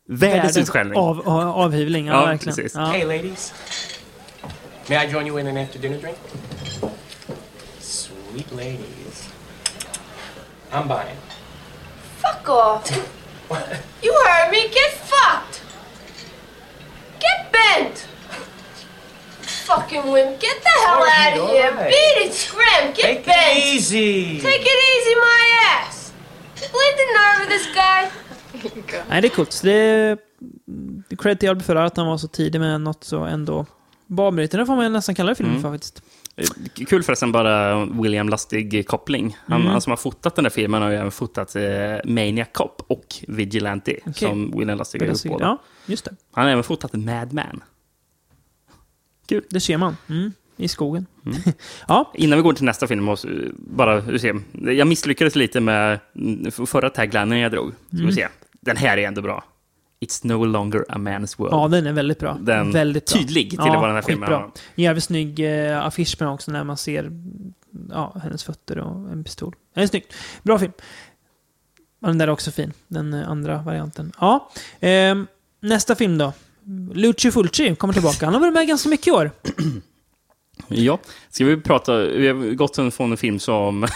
världens 0.09 0.57
utskällning. 0.57 0.99
Av, 0.99 1.29
av, 1.29 1.41
avhyvling, 1.49 2.07
ja, 2.07 2.13
Ja, 2.21 2.27
verkligen. 2.27 2.57
precis. 2.57 2.75
Ja. 2.75 2.85
Hey, 2.85 3.05
ladies. 3.05 3.55
May 4.89 5.07
I 5.07 5.11
join 5.13 5.27
you 5.27 5.41
in 5.41 5.47
an 5.47 5.57
after 5.57 5.79
dinner 5.79 5.99
drink? 5.99 6.17
Sweet 7.81 8.53
ladies. 8.53 9.04
I'm 10.75 10.89
buying. 10.89 11.17
Fuck 12.23 12.49
off. 12.49 12.91
you 14.03 14.13
heard 14.27 14.51
me. 14.51 14.69
Get 14.79 14.91
fucked. 15.11 15.63
Get 17.21 17.53
bent. 17.53 17.97
Fucking 19.69 20.11
wimp. 20.13 20.41
Get 20.41 20.57
the 20.63 20.69
hell 20.87 20.99
Alright, 20.99 21.33
out 21.35 21.39
of 21.45 21.49
here. 21.51 21.69
alright. 21.71 21.91
Beat 21.91 22.27
it, 22.27 22.35
scram. 22.35 22.93
Get 22.95 23.03
Take 23.03 23.21
it 23.21 23.27
bent. 23.27 23.59
easy. 23.59 24.41
Take 24.41 24.63
it 24.73 24.79
easy, 24.93 25.15
my 25.29 25.43
ass. 25.79 26.13
Bleed 26.55 26.95
the 27.01 27.07
nerve 27.19 27.43
of 27.45 27.49
this 27.49 27.67
guy. 27.75 28.11
Nej, 29.09 29.21
det 29.23 29.29
är 29.29 29.31
coolt. 29.37 29.53
Så 29.53 29.67
det 29.67 30.17
cred 31.19 31.41
till 31.41 31.49
Albert 31.49 31.67
Ferrara 31.67 31.87
att 31.87 31.97
han 31.97 32.07
var 32.07 32.19
så 32.19 32.29
tidig 32.29 32.61
med 32.61 32.81
något 32.81 33.05
så 33.05 33.25
ändå 33.25 33.67
banbrytande 34.07 34.67
får 34.67 34.77
man 34.77 34.93
nästan 34.93 35.15
kalla 35.15 35.29
det 35.29 35.35
filmen 35.35 35.53
Mm. 35.57 35.63
för 35.63 35.73
faktiskt. 35.73 36.03
Eh, 36.37 36.47
Kul 36.87 37.03
förresten 37.03 37.33
bara 37.33 37.85
William 37.87 38.29
Lustig-koppling. 38.29 39.37
Han, 39.47 39.61
Mm. 39.61 39.73
han 39.73 39.81
som 39.81 39.91
har 39.91 39.97
fotat 39.97 40.35
den 40.35 40.43
där 40.43 40.51
filmen 40.51 40.83
har 40.83 40.91
ju 40.91 40.97
även 40.97 41.11
fotat 41.11 41.57
eh, 41.57 41.63
Maniac 42.05 42.49
Cop 42.53 42.83
och 42.87 43.05
Vigilante. 43.29 43.97
Okej. 44.01 44.15
Som 44.15 44.55
William 44.59 44.79
Lustig 44.79 45.01
har 45.03 45.09
gjort 45.09 45.23
båda. 45.25 45.45
Ja, 45.45 45.63
just 45.87 46.05
det. 46.05 46.17
Han 46.33 46.45
har 46.45 46.51
även 46.53 46.65
fotat 46.65 46.93
Mad 46.93 47.33
Men. 47.33 47.63
Kul. 49.29 49.45
Det 49.51 49.61
ser 49.61 49.77
man. 49.79 49.97
Mm. 50.09 50.33
I 50.57 50.69
skogen. 50.69 51.07
Innan 52.15 52.39
vi 52.39 52.43
går 52.43 52.53
till 52.53 52.65
nästa 52.65 52.87
film, 52.87 53.05
måste 53.05 53.29
bara 53.57 54.19
se. 54.19 54.33
Jag 54.53 54.87
misslyckades 54.89 55.37
lite 55.37 55.61
med 55.61 56.01
mm, 56.17 56.51
förra 56.51 56.91
taglinen 56.91 57.39
jag 57.39 57.53
drog. 57.53 57.73
Ska 57.89 57.97
Mm. 57.99 58.13
se. 58.13 58.29
Den 58.61 58.77
här 58.77 58.97
är 58.99 59.07
ändå 59.09 59.23
bra. 59.23 59.45
It's 60.05 60.21
no 60.27 60.45
longer 60.45 60.85
a 60.89 60.99
man's 60.99 61.39
world. 61.39 61.55
Ja, 61.55 61.69
den 61.69 61.87
är 61.87 61.93
väldigt 61.93 62.19
bra. 62.19 62.39
Den 62.41 62.73
väldigt 62.73 63.07
bra. 63.07 63.19
tydlig 63.19 63.51
till 63.51 63.59
vad 63.59 63.89
den 63.89 63.95
här 63.95 64.03
filmen 64.03 64.33
om. 64.33 64.53
Jävligt 64.75 65.05
snygg 65.05 65.41
eh, 65.41 65.87
affisch 65.87 66.17
med 66.21 66.29
också 66.29 66.51
när 66.51 66.65
man 66.65 66.77
ser 66.77 67.11
ja, 67.91 68.17
hennes 68.23 68.45
fötter 68.45 68.79
och 68.79 69.11
en 69.13 69.25
pistol. 69.25 69.55
Den 69.75 69.85
är 69.85 69.89
snyggt. 69.89 70.15
Bra 70.43 70.59
film. 70.59 70.73
Och 72.01 72.09
den 72.09 72.19
där 72.19 72.27
är 72.27 72.33
också 72.33 72.51
fin. 72.51 72.73
Den 72.89 73.15
eh, 73.15 73.31
andra 73.31 73.63
varianten. 73.63 74.13
Ja. 74.21 74.51
ehm, 74.81 75.27
nästa 75.61 75.95
film 75.95 76.19
då. 76.19 76.33
Lucio 76.93 77.31
Fulci 77.31 77.75
kommer 77.77 77.95
tillbaka. 77.95 78.25
Han 78.25 78.35
har 78.35 78.41
varit 78.41 78.55
med 78.55 78.69
ganska 78.69 78.89
mycket 78.89 79.07
i 79.07 79.11
år. 79.11 79.31
Ja, 80.69 80.99
ska 81.31 81.45
vi 81.45 81.57
prata... 81.61 81.97
Vi 81.97 82.29
har 82.29 82.55
gått 82.55 82.77
från 82.77 83.11
en 83.11 83.17
film 83.17 83.39
som... 83.39 83.87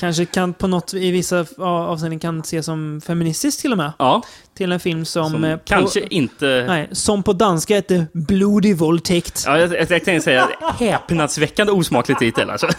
Kanske 0.00 0.24
kan 0.24 0.54
på 0.54 0.66
något, 0.66 0.94
i 0.94 1.10
vissa 1.10 1.46
avseenden 1.58 2.18
kan 2.18 2.40
ses 2.40 2.66
som 2.66 3.00
feministisk 3.06 3.60
till 3.60 3.72
och 3.72 3.78
med. 3.78 3.92
Ja. 3.98 4.22
Till 4.54 4.72
en 4.72 4.80
film 4.80 5.04
som... 5.04 5.30
Som 5.30 5.44
eh, 5.44 5.56
på, 5.56 5.62
kanske 5.64 6.00
inte... 6.00 6.64
Nej, 6.68 6.88
som 6.92 7.22
på 7.22 7.32
danska 7.32 7.74
heter 7.74 8.06
Blodig 8.12 8.76
våldtäkt. 8.76 9.42
Ja, 9.46 9.58
jag, 9.58 9.72
jag 9.74 9.88
tänkte 9.88 10.20
säga 10.20 10.48
häpnadsväckande 10.78 11.72
osmaklig 11.72 12.18
titel. 12.18 12.50
Alltså. 12.50 12.66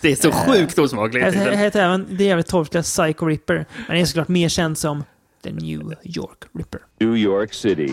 Det 0.00 0.12
är 0.12 0.16
så 0.16 0.32
sjukt 0.32 0.78
osmaklig 0.78 1.24
Det 1.24 1.32
titel. 1.32 1.54
heter 1.54 1.82
även 1.84 2.06
det 2.16 2.24
jävligt 2.24 2.46
torftiga 2.46 2.82
Psycho 2.82 3.26
Ripper. 3.26 3.66
Men 3.86 3.96
det 3.96 4.00
är 4.02 4.06
såklart 4.06 4.28
mer 4.28 4.48
känd 4.48 4.78
som 4.78 5.04
The 5.44 5.52
New 5.52 5.94
York 6.02 6.38
Ripper. 6.58 6.80
New 7.00 7.16
York 7.16 7.54
City, 7.54 7.92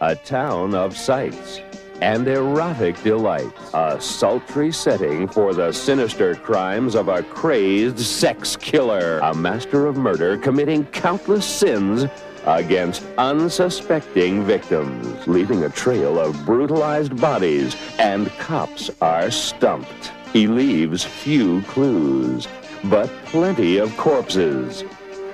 a 0.00 0.14
town 0.28 0.74
of 0.74 0.96
sights 0.96 1.60
and 2.00 2.26
erotic 2.28 3.00
delights. 3.02 3.74
A 3.74 4.00
sultry 4.00 4.72
setting 4.72 5.28
for 5.28 5.54
the 5.54 5.72
sinister 5.72 6.34
crimes 6.34 6.94
of 6.94 7.08
a 7.08 7.22
crazed 7.22 7.98
sex 7.98 8.56
killer, 8.56 9.18
a 9.20 9.34
master 9.34 9.86
of 9.86 9.96
murder 9.96 10.36
committing 10.36 10.84
countless 10.86 11.46
sins 11.46 12.06
against 12.46 13.04
unsuspecting 13.16 14.44
victims, 14.44 15.26
leaving 15.26 15.64
a 15.64 15.70
trail 15.70 16.18
of 16.18 16.44
brutalized 16.44 17.18
bodies, 17.20 17.76
and 17.98 18.28
cops 18.38 18.90
are 19.00 19.30
stumped. 19.30 20.12
He 20.32 20.46
leaves 20.46 21.04
few 21.04 21.62
clues, 21.62 22.48
but 22.84 23.08
plenty 23.24 23.78
of 23.78 23.96
corpses 23.96 24.84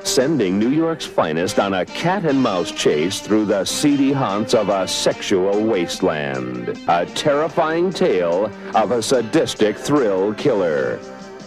sending 0.04 0.58
New 0.58 0.70
York's 0.70 1.06
finest 1.06 1.58
on 1.58 1.74
a 1.74 1.84
cat 1.84 2.24
and 2.24 2.40
mouse 2.42 2.72
chase 2.72 3.20
through 3.20 3.46
the 3.46 3.64
seedy 3.66 4.12
haunts 4.12 4.54
of 4.54 4.68
a 4.68 4.86
sexual 4.86 5.62
wasteland. 5.64 6.68
A 6.86 7.04
terrifying 7.14 7.92
tale 7.92 8.50
of 8.74 8.90
a 8.90 9.02
sadistic 9.02 9.76
thrill 9.78 10.34
killer. 10.38 10.98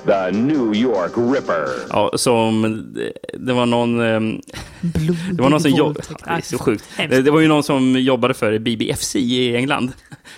The 0.06 0.32
New 0.32 0.74
York 0.76 1.12
Ripper. 1.16 1.68
Ja, 1.89 2.12
som... 2.16 2.62
Det 3.34 3.54
var 3.54 3.66
någon... 3.66 4.01
ehm, 4.01 4.41
Det 5.32 5.41
var 5.41 5.49
någon 5.49 5.62
som 5.62 5.72
jobbade... 5.72 6.01
är 6.26 6.41
så 6.41 6.58
sjukt. 6.58 6.84
Hemskt. 6.97 7.26
Det 7.26 7.32
var 7.32 7.39
ju 7.39 7.47
någon 7.47 7.64
som 7.64 7.99
jobbade 7.99 8.34
för 8.34 8.60
BBFC 8.60 9.16
i 9.16 9.56
England. 9.56 9.91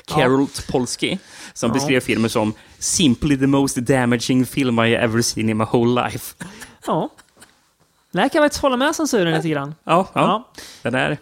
Carol 0.07 0.47
Polsky. 0.71 1.17
Som 1.53 1.69
Ja. 1.69 1.73
beskrev 1.73 1.99
filmen 1.99 2.29
som 2.29 2.53
“Simply 2.79 3.37
the 3.37 3.47
most 3.47 3.75
damaging 3.77 4.45
film 4.45 4.79
I 4.79 4.93
ever 4.95 5.21
seen 5.21 5.49
in 5.49 5.57
my 5.57 5.63
whole 5.63 6.03
life”. 6.03 6.35
Ja. 6.87 7.09
Det 8.15 8.21
här 8.21 8.29
kan 8.29 8.39
jag 8.41 8.45
faktiskt 8.45 8.61
hålla 8.61 8.77
med 8.77 8.95
censuren 8.95 9.33
lite 9.33 9.49
grann. 9.49 9.75
Ja, 9.83 10.07
ja. 10.13 10.21
Ja. 10.21 10.61
Den 10.81 10.95
är... 10.95 11.17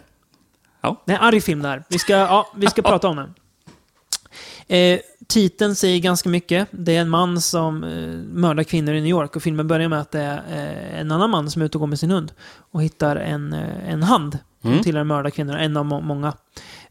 Ja. 0.80 1.02
Det 1.04 1.12
är 1.12 1.16
en 1.16 1.22
arg 1.24 1.40
film 1.40 1.62
där. 1.62 1.84
Vi 1.88 1.98
ska, 1.98 2.12
ja, 2.12 2.52
vi 2.56 2.66
ska 2.66 2.82
prata 2.90 3.08
om 3.08 3.16
den. 3.16 3.34
Eh, 4.68 5.00
titeln 5.26 5.74
säger 5.76 5.98
ganska 6.00 6.28
mycket. 6.28 6.68
Det 6.70 6.96
är 6.96 7.00
en 7.00 7.08
man 7.10 7.40
som 7.40 7.84
eh, 7.84 7.90
mördar 8.16 8.62
kvinnor 8.62 8.94
i 8.94 9.00
New 9.00 9.10
York 9.10 9.36
och 9.36 9.42
filmen 9.42 9.68
börjar 9.68 9.88
med 9.88 10.00
att 10.00 10.10
det 10.10 10.20
är 10.20 10.42
eh, 10.50 11.00
en 11.00 11.12
annan 11.12 11.30
man 11.30 11.50
som 11.50 11.62
är 11.62 11.66
ute 11.66 11.78
och 11.78 11.80
går 11.80 11.86
med 11.86 11.98
sin 11.98 12.10
hund 12.10 12.32
och 12.70 12.82
hittar 12.82 13.16
en, 13.16 13.52
eh, 13.52 13.90
en 13.92 14.02
hand 14.02 14.38
Mm. 14.64 14.82
tillhör 14.82 15.04
mörda 15.04 15.30
kvinnor, 15.30 15.56
en 15.56 15.76
av 15.76 15.84
må- 15.84 16.00
många. 16.00 16.32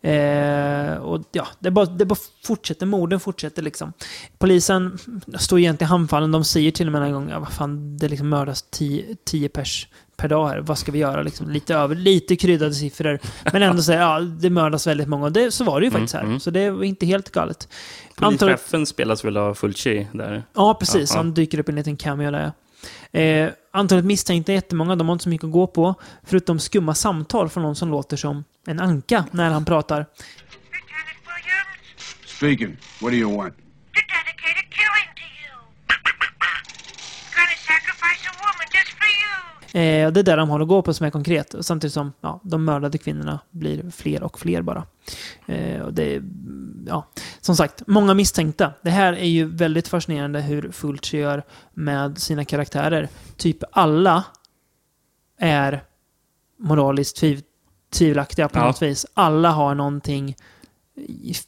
Eh, 0.03 0.93
och 0.97 1.21
ja, 1.31 1.47
det 1.59 1.71
bara, 1.71 1.85
det 1.85 2.05
bara 2.05 2.19
fortsätter, 2.45 2.85
morden 2.85 3.19
fortsätter 3.19 3.61
liksom. 3.61 3.93
Polisen 4.37 4.97
står 5.39 5.59
egentligen 5.59 5.89
handfallen, 5.89 6.31
de 6.31 6.43
säger 6.43 6.71
till 6.71 6.87
och 6.87 6.91
med 6.91 7.01
en 7.03 7.11
gång, 7.13 7.29
ja, 7.29 7.39
vad 7.39 7.53
fan, 7.53 7.97
det 7.97 8.07
liksom 8.07 8.29
mördas 8.29 8.61
tio, 8.71 9.15
tio 9.25 9.49
pers 9.49 9.87
per 10.17 10.27
dag 10.29 10.47
här, 10.47 10.59
vad 10.59 10.77
ska 10.77 10.91
vi 10.91 10.99
göra 10.99 11.23
liksom? 11.23 11.49
Lite 11.49 11.75
över, 11.75 11.95
lite 11.95 12.35
kryddade 12.35 12.73
siffror. 12.73 13.19
Men 13.53 13.63
ändå 13.63 13.81
säger 13.81 13.99
ja, 14.01 14.19
det 14.19 14.49
mördas 14.49 14.87
väldigt 14.87 15.07
många. 15.07 15.25
Och 15.25 15.31
det, 15.31 15.51
så 15.51 15.63
var 15.63 15.79
det 15.79 15.85
ju 15.85 15.89
Mm, 15.89 16.01
faktiskt 16.01 16.13
här. 16.15 16.23
mm. 16.23 16.39
Så 16.39 16.49
det 16.51 16.69
var 16.71 16.83
inte 16.83 17.05
helt 17.05 17.31
galet. 17.31 17.67
Polischefen 18.15 18.85
spelas 18.85 19.25
väl 19.25 19.37
av 19.37 19.53
Fulci 19.53 20.07
där? 20.13 20.43
Ja, 20.53 20.73
precis. 20.79 21.09
Ja, 21.11 21.15
ja. 21.15 21.17
Han 21.23 21.33
dyker 21.33 21.59
upp 21.59 21.69
i 21.69 21.71
en 21.71 21.75
liten 21.75 21.97
cameo 21.97 22.31
där. 22.31 22.51
Eh, 23.13 23.49
antalet 23.71 24.05
misstänkta 24.05 24.51
är 24.51 24.55
jättemånga, 24.55 24.95
de 24.95 25.07
har 25.07 25.13
inte 25.13 25.23
så 25.23 25.29
mycket 25.29 25.45
att 25.45 25.51
gå 25.51 25.67
på. 25.67 25.95
Förutom 26.23 26.59
skumma 26.59 26.93
samtal 26.93 27.49
från 27.49 27.63
någon 27.63 27.75
som 27.75 27.89
låter 27.89 28.17
som 28.17 28.43
en 28.67 28.79
anka 28.79 29.25
när 29.31 29.49
han 29.49 29.65
pratar. 29.65 30.05
Speaking. 32.25 32.77
What 33.01 33.11
do 33.11 33.17
you 33.17 33.37
want? 33.37 33.53
Eh, 39.73 40.05
och 40.05 40.13
det 40.13 40.19
är 40.19 40.23
där 40.23 40.37
de 40.37 40.49
har 40.49 40.59
att 40.59 40.67
gå 40.67 40.81
på 40.81 40.93
som 40.93 41.05
är 41.05 41.09
konkret. 41.09 41.55
Samtidigt 41.61 41.93
som 41.93 42.13
ja, 42.21 42.41
de 42.43 42.65
mördade 42.65 42.97
kvinnorna 42.97 43.39
blir 43.51 43.91
fler 43.91 44.23
och 44.23 44.39
fler 44.39 44.61
bara. 44.61 44.85
Eh, 45.45 45.81
och 45.81 45.93
det 45.93 46.15
är, 46.15 46.23
ja, 46.87 47.07
som 47.45 47.55
sagt, 47.55 47.81
många 47.87 48.13
misstänkta. 48.13 48.73
Det 48.81 48.89
här 48.89 49.13
är 49.13 49.27
ju 49.27 49.45
väldigt 49.45 49.87
fascinerande 49.87 50.41
hur 50.41 50.71
Fulci 50.71 51.17
gör 51.17 51.43
med 51.73 52.17
sina 52.17 52.45
karaktärer. 52.45 53.09
Typ 53.37 53.57
alla 53.71 54.23
är 55.39 55.83
moraliskt 56.59 57.17
tviv 57.17 57.41
tvivelaktiga 57.93 58.49
på 58.49 58.59
Ja. 58.59 58.65
något 58.65 58.81
vis. 58.81 59.05
Alla 59.13 59.49
har 59.51 59.75
någonting 59.75 60.35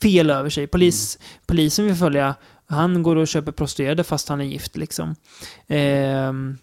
fel 0.02 0.30
över 0.30 0.50
sig. 0.50 0.68
Polis, 0.68 1.20
Polisen 1.48 1.86
vill 1.86 1.96
följa, 1.96 2.36
han 2.68 3.04
går 3.04 3.16
och 3.16 3.28
köper 3.28 3.52
prostituerade 3.52 4.04
fast 4.04 4.30
han 4.30 4.42
är 4.42 4.46
gift 4.46 4.78
liksom. 4.78 5.16
Ehm, 5.68 6.58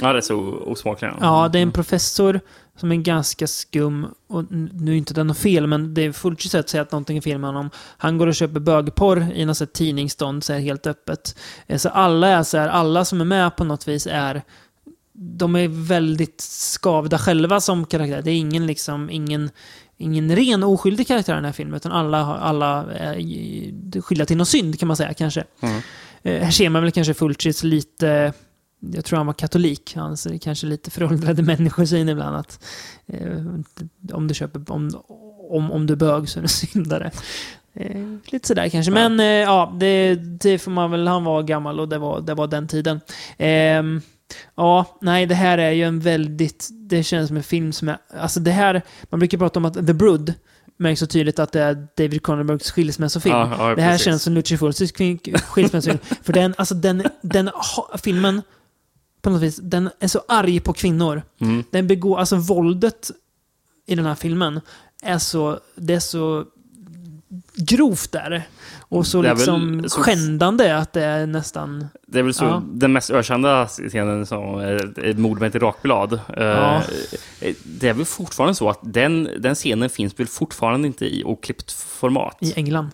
Ja, 0.00 0.12
det 0.12 0.18
är 0.18 0.22
så 0.22 0.38
osmakligt. 0.66 1.14
Ja, 1.20 1.48
det 1.48 1.58
är 1.58 1.62
en 1.62 1.72
professor 1.72 2.40
som 2.76 2.92
är 2.92 2.96
ganska 2.96 3.46
skum. 3.46 4.06
Och 4.28 4.44
nu 4.72 4.92
är 4.92 4.96
inte 4.96 5.14
det 5.14 5.24
något 5.24 5.38
fel, 5.38 5.66
men 5.66 5.94
det 5.94 6.02
är 6.02 6.12
fullt 6.12 6.42
sätt 6.42 6.60
att 6.60 6.68
säga 6.68 6.82
att 6.82 6.92
någonting 6.92 7.16
är 7.16 7.20
fel 7.20 7.38
med 7.38 7.48
honom. 7.48 7.70
Han 7.98 8.18
går 8.18 8.26
och 8.26 8.34
köper 8.34 8.60
bögporr 8.60 9.32
i 9.34 9.44
något 9.44 9.72
tidningsstånd, 9.72 10.44
så 10.44 10.52
här 10.52 10.60
helt 10.60 10.86
öppet. 10.86 11.38
Eh, 11.66 11.78
Så 11.78 11.88
alla 11.88 12.28
är 12.28 12.42
så 12.42 12.58
här, 12.58 12.68
alla 12.68 13.04
som 13.04 13.20
är 13.20 13.24
med 13.24 13.56
på 13.56 13.64
något 13.64 13.88
vis 13.88 14.08
är... 14.10 14.42
De 15.18 15.56
är 15.56 15.68
väldigt 15.68 16.40
skavda 16.40 17.18
själva 17.18 17.60
som 17.60 17.86
karaktär. 17.86 18.22
Det 18.22 18.30
är 18.30 18.36
ingen 18.36 18.66
liksom, 18.66 19.10
ingen... 19.10 19.50
Ingen 19.98 20.36
ren 20.36 20.62
oskyldig 20.62 21.08
karaktär 21.08 21.32
i 21.32 21.36
den 21.36 21.44
här 21.44 21.52
filmen, 21.52 21.76
utan 21.76 21.92
alla, 21.92 22.36
alla 22.36 22.84
är 22.92 24.00
skyldiga 24.00 24.26
till 24.26 24.36
någon 24.36 24.46
synd 24.46 24.78
kan 24.78 24.88
man 24.88 24.96
säga 24.96 25.14
kanske. 25.14 25.44
Mm. 25.60 25.80
Eh, 26.22 26.42
här 26.42 26.50
ser 26.50 26.68
man 26.68 26.82
väl 26.82 26.92
kanske 26.92 27.14
Fulcis 27.14 27.62
lite... 27.62 28.32
Jag 28.92 29.04
tror 29.04 29.16
han 29.16 29.26
var 29.26 29.34
katolik. 29.34 29.92
Han 29.96 30.16
ser 30.16 30.38
kanske 30.38 30.66
lite 30.66 30.90
föråldrade 30.90 31.42
människosyn 31.56 32.08
ibland. 32.08 32.36
Att, 32.36 32.64
eh, 33.06 33.46
om 34.12 34.28
du 34.28 34.34
köper... 34.34 34.72
Om, 34.72 34.90
om, 35.50 35.72
om 35.72 35.86
du 35.86 35.92
är 35.92 35.96
bög 35.96 36.28
så 36.28 36.38
är 36.38 36.42
du 36.42 36.48
syndare. 36.72 37.10
Eh, 37.74 38.02
lite 38.26 38.48
sådär 38.48 38.68
kanske. 38.68 38.92
Men 38.92 39.20
eh, 39.20 39.26
ja, 39.26 39.76
det, 39.80 40.14
det 40.14 40.58
får 40.58 40.70
man 40.70 40.90
väl... 40.90 41.08
Han 41.08 41.24
var 41.24 41.42
gammal 41.42 41.80
och 41.80 41.88
det 41.88 41.98
var, 41.98 42.20
det 42.20 42.34
var 42.34 42.46
den 42.46 42.68
tiden. 42.68 43.00
Ehm, 43.38 44.00
ja, 44.54 44.98
nej, 45.00 45.26
det 45.26 45.34
här 45.34 45.58
är 45.58 45.70
ju 45.70 45.82
en 45.82 46.00
väldigt... 46.00 46.68
Det 46.72 47.02
känns 47.02 47.28
som 47.28 47.36
en 47.36 47.42
film 47.42 47.72
som 47.72 47.88
är... 47.88 47.98
Alltså 48.20 48.40
det 48.40 48.50
här... 48.50 48.82
Man 49.10 49.20
brukar 49.20 49.38
prata 49.38 49.58
om 49.58 49.64
att 49.64 49.74
The 49.74 49.92
Brood 49.92 50.34
märks 50.78 51.00
så 51.00 51.06
tydligt 51.06 51.38
att 51.38 51.52
det 51.52 51.62
är 51.62 51.86
David 51.96 52.26
Cronenbergs 52.26 52.70
skilsmässofilm. 52.70 53.36
Ja, 53.36 53.56
ja, 53.58 53.74
det 53.74 53.82
här 53.82 53.90
precis. 53.90 54.04
känns 54.04 54.22
som 54.22 54.32
Lucio 54.34 54.58
Fulcis 54.58 54.92
skilsmässofilm. 55.42 55.98
För 56.22 56.32
den, 56.32 56.54
alltså 56.58 56.74
den, 56.74 57.02
den 57.20 57.50
filmen, 58.02 58.42
på 59.26 59.30
något 59.32 59.42
vis, 59.42 59.56
den 59.62 59.90
är 60.00 60.08
så 60.08 60.22
arg 60.28 60.60
på 60.60 60.72
kvinnor. 60.72 61.22
Mm. 61.38 61.64
Den 61.70 61.86
begår, 61.86 62.18
alltså 62.18 62.36
våldet 62.36 63.10
i 63.86 63.94
den 63.94 64.06
här 64.06 64.14
filmen 64.14 64.60
är 65.02 65.18
så, 65.18 65.60
det 65.76 65.94
är 65.94 66.00
så 66.00 66.44
grovt 67.54 68.12
där. 68.12 68.42
Och 68.78 69.06
så 69.06 69.20
väl 69.22 69.36
liksom 69.36 69.84
så- 69.88 70.00
skändande 70.02 70.70
att 70.70 70.92
det 70.92 71.04
är 71.04 71.26
nästan... 71.26 71.86
Det 72.06 72.18
är 72.18 72.22
väl 72.22 72.34
så 72.34 72.44
Ja. 72.44 72.62
den 72.72 72.92
mest 72.92 73.10
ökända 73.10 73.66
scenen 73.66 74.26
som 74.26 74.58
ett 75.04 75.18
mord 75.18 75.40
med 75.40 75.56
ett 75.56 75.62
rakblad. 75.62 76.12
Eh, 76.12 76.44
Ja. 76.44 76.82
Det 77.64 77.88
är 77.88 77.92
väl 77.94 78.04
fortfarande 78.04 78.54
så 78.54 78.70
att 78.70 78.78
den, 78.82 79.28
den 79.38 79.54
scenen 79.54 79.90
finns 79.90 80.20
väl 80.20 80.26
fortfarande 80.26 80.86
inte 80.88 81.04
i 81.04 81.24
oklippt 81.24 81.72
format? 81.72 82.36
I 82.40 82.52
England. 82.56 82.88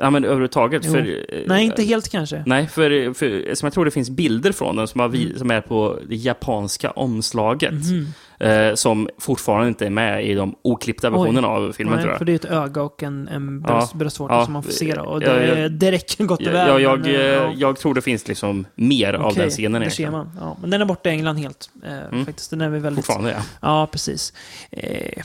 Ja, 0.00 0.10
men 0.10 0.24
överhuvudtaget. 0.24 0.82
Jo. 0.84 0.92
För, 0.92 0.98
eh, 1.28 1.38
Nej, 1.46 1.64
inte 1.64 1.82
helt 1.82 2.08
kanske. 2.08 2.42
Nej, 2.46 2.66
för, 2.66 3.14
för 3.14 3.54
som 3.54 3.66
jag 3.66 3.72
tror 3.72 3.84
det 3.84 3.90
finns 3.90 4.10
bilder 4.10 4.52
från 4.52 4.76
den 4.76 4.88
som, 4.88 5.00
har 5.00 5.08
Mm. 5.08 5.38
som 5.38 5.50
är 5.50 5.60
på 5.60 5.98
det 6.08 6.16
japanska 6.16 6.90
omslaget. 6.90 7.72
Mhm. 7.72 8.06
Eh, 8.38 8.74
som 8.74 9.08
fortfarande 9.18 9.68
inte 9.68 9.86
är 9.86 9.90
med 9.90 10.26
i 10.26 10.34
de 10.34 10.54
oklippta 10.62 11.10
versionerna 11.10 11.48
av 11.48 11.72
filmen, 11.72 11.94
Nej, 11.94 12.02
tror 12.02 12.12
jag. 12.12 12.18
för 12.18 12.24
det 12.24 12.32
är 12.32 12.36
ett 12.36 12.44
öga 12.44 12.82
och 12.82 13.02
en, 13.02 13.28
en 13.28 13.64
Ja. 13.68 13.72
bröst, 13.74 13.94
bröstvårta 13.94 14.34
Ja. 14.34 14.44
som 14.44 14.52
man 14.52 14.62
får 14.62 14.70
se. 14.72 14.94
Då, 14.94 15.02
och 15.02 15.22
Ja, 15.22 15.32
det, 15.32 15.58
ja. 15.60 15.68
det 15.68 15.92
räcker 15.92 16.24
gott 16.24 16.40
och 16.40 16.46
Ja, 16.46 16.52
väl. 16.52 16.68
ja, 16.68 16.78
jag, 16.80 17.00
men, 17.00 17.10
eh, 17.14 17.20
eh, 17.20 17.26
ja. 17.26 17.52
jag 17.56 17.78
tror 17.78 17.94
det 17.94 18.02
finns 18.02 18.28
liksom 18.28 18.66
mer 18.74 19.12
av 19.14 19.26
Okej, 19.26 19.40
den 19.40 19.50
scenen. 19.50 19.82
där 19.82 19.88
ser 19.90 20.10
man. 20.10 20.30
Ja, 20.40 20.56
men 20.60 20.70
den 20.70 20.80
är 20.80 20.84
borta 20.84 21.08
i 21.08 21.12
England 21.12 21.36
helt. 21.36 21.70
Eh, 21.84 21.90
Mm. 22.12 22.26
Faktiskt, 22.26 22.50
den 22.50 22.60
är 22.60 22.68
vi 22.68 22.78
väldigt... 22.78 23.06
Fortfarande, 23.06 23.30
ja. 23.30 23.42
Ja, 23.62 23.86
precis. 23.92 24.32
Eh, 24.70 25.22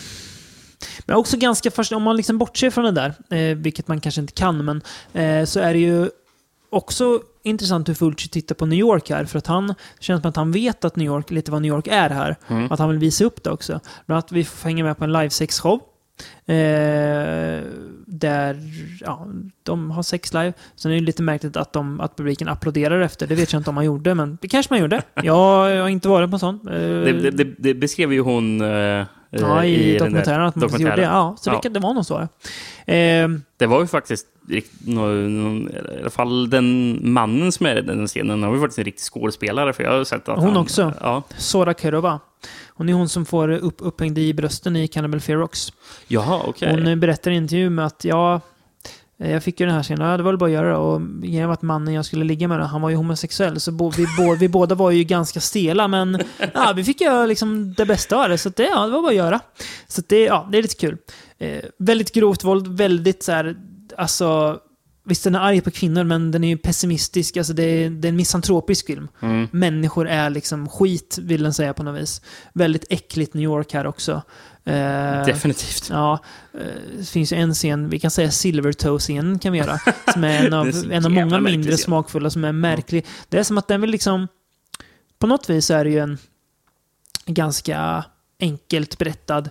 men 1.05 1.17
också 1.17 1.37
ganska 1.37 1.71
fascinerande, 1.71 2.01
om 2.01 2.03
man 2.03 2.17
liksom 2.17 2.37
bortser 2.37 2.69
från 2.69 2.85
det 2.85 2.91
där, 2.91 3.13
eh, 3.37 3.57
vilket 3.57 3.87
man 3.87 3.99
kanske 3.99 4.21
inte 4.21 4.33
kan, 4.33 4.65
men 4.65 4.81
eh, 5.13 5.45
så 5.45 5.59
är 5.59 5.73
det 5.73 5.79
ju 5.79 6.09
också 6.69 7.21
intressant 7.43 7.89
hur 7.89 7.93
Fulci 7.93 8.29
tittar 8.29 8.55
på 8.55 8.65
New 8.65 8.79
York 8.79 9.09
här, 9.09 9.25
för 9.25 9.37
att 9.37 9.47
han 9.47 9.67
det 9.67 9.75
känns 9.99 10.21
som 10.21 10.29
att 10.29 10.35
han 10.35 10.51
vet 10.51 10.85
att 10.85 10.95
New 10.95 11.05
York, 11.05 11.31
lite 11.31 11.51
vad 11.51 11.61
New 11.61 11.69
York 11.69 11.87
är 11.87 12.09
här. 12.09 12.35
Mm. 12.47 12.71
Att 12.71 12.79
han 12.79 12.89
vill 12.89 12.99
visa 12.99 13.25
upp 13.25 13.43
det 13.43 13.51
också. 13.51 13.79
Bland 14.05 14.17
annat 14.17 14.31
vi 14.31 14.43
får 14.43 14.69
hänga 14.69 14.83
med 14.83 14.97
på 14.97 15.03
en 15.03 15.13
livesexshow. 15.13 15.79
Eh, 16.45 17.61
där 18.05 18.59
ja, 19.01 19.27
de 19.63 19.91
har 19.91 20.03
sex 20.03 20.33
live. 20.33 20.53
Sen 20.75 20.91
är 20.91 20.95
det 20.95 21.01
lite 21.01 21.23
märkligt 21.23 21.57
att, 21.57 21.73
de, 21.73 21.99
att 21.99 22.17
publiken 22.17 22.47
applåderar 22.47 23.01
efter. 23.01 23.27
Det 23.27 23.35
vet 23.35 23.53
jag 23.53 23.59
inte 23.59 23.69
om 23.69 23.75
man 23.75 23.85
gjorde, 23.85 24.15
men 24.15 24.37
det 24.41 24.47
kanske 24.47 24.73
man 24.73 24.81
gjorde. 24.81 25.01
Jag, 25.13 25.71
jag 25.71 25.81
har 25.81 25.89
inte 25.89 26.07
varit 26.07 26.29
på 26.29 26.35
en 26.35 26.39
sån. 26.39 26.67
Eh, 26.67 26.73
Det, 26.73 27.31
det, 27.31 27.43
det, 27.57 27.73
beskrev 27.73 28.13
ju 28.13 28.19
hon 28.19 28.61
eh, 28.61 29.05
Ja, 29.41 29.65
i, 29.65 29.91
där 29.91 29.99
dokumentären 29.99 30.41
att 30.45 30.55
man 30.55 30.69
gjorde 30.81 30.95
det. 30.95 31.01
Ja, 31.01 31.35
så 31.39 31.49
Ja. 31.49 31.55
Det, 31.55 31.61
kan, 31.61 31.73
det 31.73 31.79
var 31.79 31.93
nog 31.93 32.05
så. 32.05 32.19
Eh, 32.91 33.27
Det 33.57 33.65
var 33.65 33.81
ju 33.81 33.87
faktiskt, 33.87 34.27
i 34.49 34.61
alla 36.01 36.09
fall 36.09 36.49
den 36.49 36.99
mannen 37.13 37.51
som 37.51 37.65
är 37.65 37.75
i 37.75 37.81
den 37.81 38.07
scenen, 38.07 38.43
han 38.43 38.49
var 38.49 38.57
ju 38.57 38.61
faktiskt 38.61 38.79
en 38.79 38.85
riktig 38.85 39.03
skådespelare. 39.03 39.73
För 39.73 39.83
jag 39.83 39.91
har 39.91 40.03
sett 40.03 40.29
att 40.29 40.37
hon 40.39 40.47
han, 40.47 40.57
också. 40.57 40.93
Ja. 41.01 41.23
Sora 41.37 41.73
Kerova. 41.73 42.19
Hon 42.67 42.89
är 42.89 42.93
hon 42.93 43.09
som 43.09 43.25
får 43.25 43.49
upp, 43.49 43.75
upphängd 43.79 44.17
i 44.17 44.33
brösten 44.33 44.75
i 44.75 44.87
Cannibal 44.87 45.19
Ferox. 45.21 45.73
Jaha, 46.07 46.41
okej. 46.47 46.69
Hon 46.71 46.87
eh, 46.87 46.95
berättar 46.95 47.31
i 47.31 47.35
intervju 47.35 47.69
med 47.69 47.85
att 47.85 48.05
ja, 48.05 48.35
eh, 48.35 48.41
Eh, 49.19 49.31
jag 49.31 49.43
fick 49.43 49.59
ju 49.59 49.65
den 49.65 49.75
här 49.75 49.83
scenen, 49.83 50.07
ja, 50.07 50.17
det 50.17 50.23
var 50.23 50.31
väl 50.31 50.37
bara 50.37 50.45
att 50.45 50.51
göra 50.51 50.69
det. 50.69 50.75
Och 50.75 51.01
genom 51.23 51.51
att 51.51 51.61
mannen 51.61 51.93
jag 51.93 52.05
skulle 52.05 52.25
ligga 52.25 52.47
med, 52.47 52.59
han 52.59 52.81
var 52.81 52.89
ju 52.89 52.95
homosexuell. 52.95 53.59
Så 53.59 53.71
bo, 53.71 53.89
vi, 53.89 54.05
bo, 54.17 54.35
vi 54.35 54.49
båda 54.49 54.75
var 54.75 54.91
ju 54.91 55.03
ganska 55.03 55.39
stela, 55.39 55.87
men 55.87 56.21
ja, 56.53 56.73
vi 56.75 56.83
fick 56.83 57.01
ju 57.01 57.27
liksom 57.27 57.73
det 57.73 57.85
bästa 57.85 58.23
av 58.23 58.29
det. 58.29 58.37
Så 58.37 58.49
det, 58.49 58.63
ja, 58.63 58.85
det 58.85 58.91
var 58.91 59.01
bara 59.01 59.09
att 59.09 59.15
göra. 59.15 59.39
Så 59.87 60.01
det, 60.07 60.23
ja, 60.23 60.47
det 60.51 60.57
är 60.57 60.61
lite 60.61 60.75
kul. 60.75 60.97
Eh, 61.37 61.63
väldigt 61.77 62.13
grovt 62.13 62.43
våld, 62.43 62.67
väldigt 62.67 63.23
så 63.23 63.31
här, 63.31 63.55
alltså... 63.97 64.59
Visst, 65.07 65.23
den 65.23 65.35
är 65.35 65.39
arg 65.39 65.61
på 65.61 65.71
kvinnor, 65.71 66.03
men 66.03 66.31
den 66.31 66.43
är 66.43 66.47
ju 66.47 66.57
pessimistisk. 66.57 67.37
Alltså 67.37 67.53
det, 67.53 67.63
är, 67.63 67.89
det 67.89 68.07
är 68.07 68.09
en 68.09 68.15
misantropisk 68.15 68.85
film. 68.85 69.07
Mm. 69.21 69.47
Människor 69.51 70.07
är 70.07 70.29
liksom 70.29 70.69
skit, 70.69 71.17
vill 71.21 71.43
den 71.43 71.53
säga 71.53 71.73
på 71.73 71.83
något 71.83 72.01
vis. 72.01 72.21
Väldigt 72.53 72.85
äckligt 72.89 73.33
New 73.33 73.43
York 73.43 73.73
här 73.73 73.87
också. 73.87 74.21
Eh, 74.63 75.25
Definitivt. 75.25 75.89
Ja, 75.89 76.19
eh, 76.53 76.59
det 76.97 77.05
finns 77.05 77.33
ju 77.33 77.37
en 77.37 77.53
scen, 77.53 77.89
vi 77.89 77.99
kan 77.99 78.11
säga 78.11 78.31
Silvertoe-scenen 78.31 79.39
kan 79.39 79.51
vi 79.51 79.59
göra. 79.59 79.79
Som 80.13 80.23
är 80.23 80.45
en 80.45 80.53
av, 80.53 80.67
är 80.67 80.91
en 80.91 81.05
av 81.05 81.11
många 81.11 81.39
mindre 81.39 81.71
scen. 81.71 81.83
smakfulla 81.85 82.29
som 82.29 82.43
är 82.43 82.51
märklig. 82.51 83.05
Det 83.29 83.37
är 83.37 83.43
som 83.43 83.57
att 83.57 83.67
den 83.67 83.81
vill 83.81 83.89
liksom... 83.89 84.27
På 85.19 85.27
något 85.27 85.49
vis 85.49 85.71
är 85.71 85.83
det 85.85 85.91
ju 85.91 85.99
en 85.99 86.17
ganska 87.25 88.05
enkelt 88.39 88.97
berättad 88.97 89.49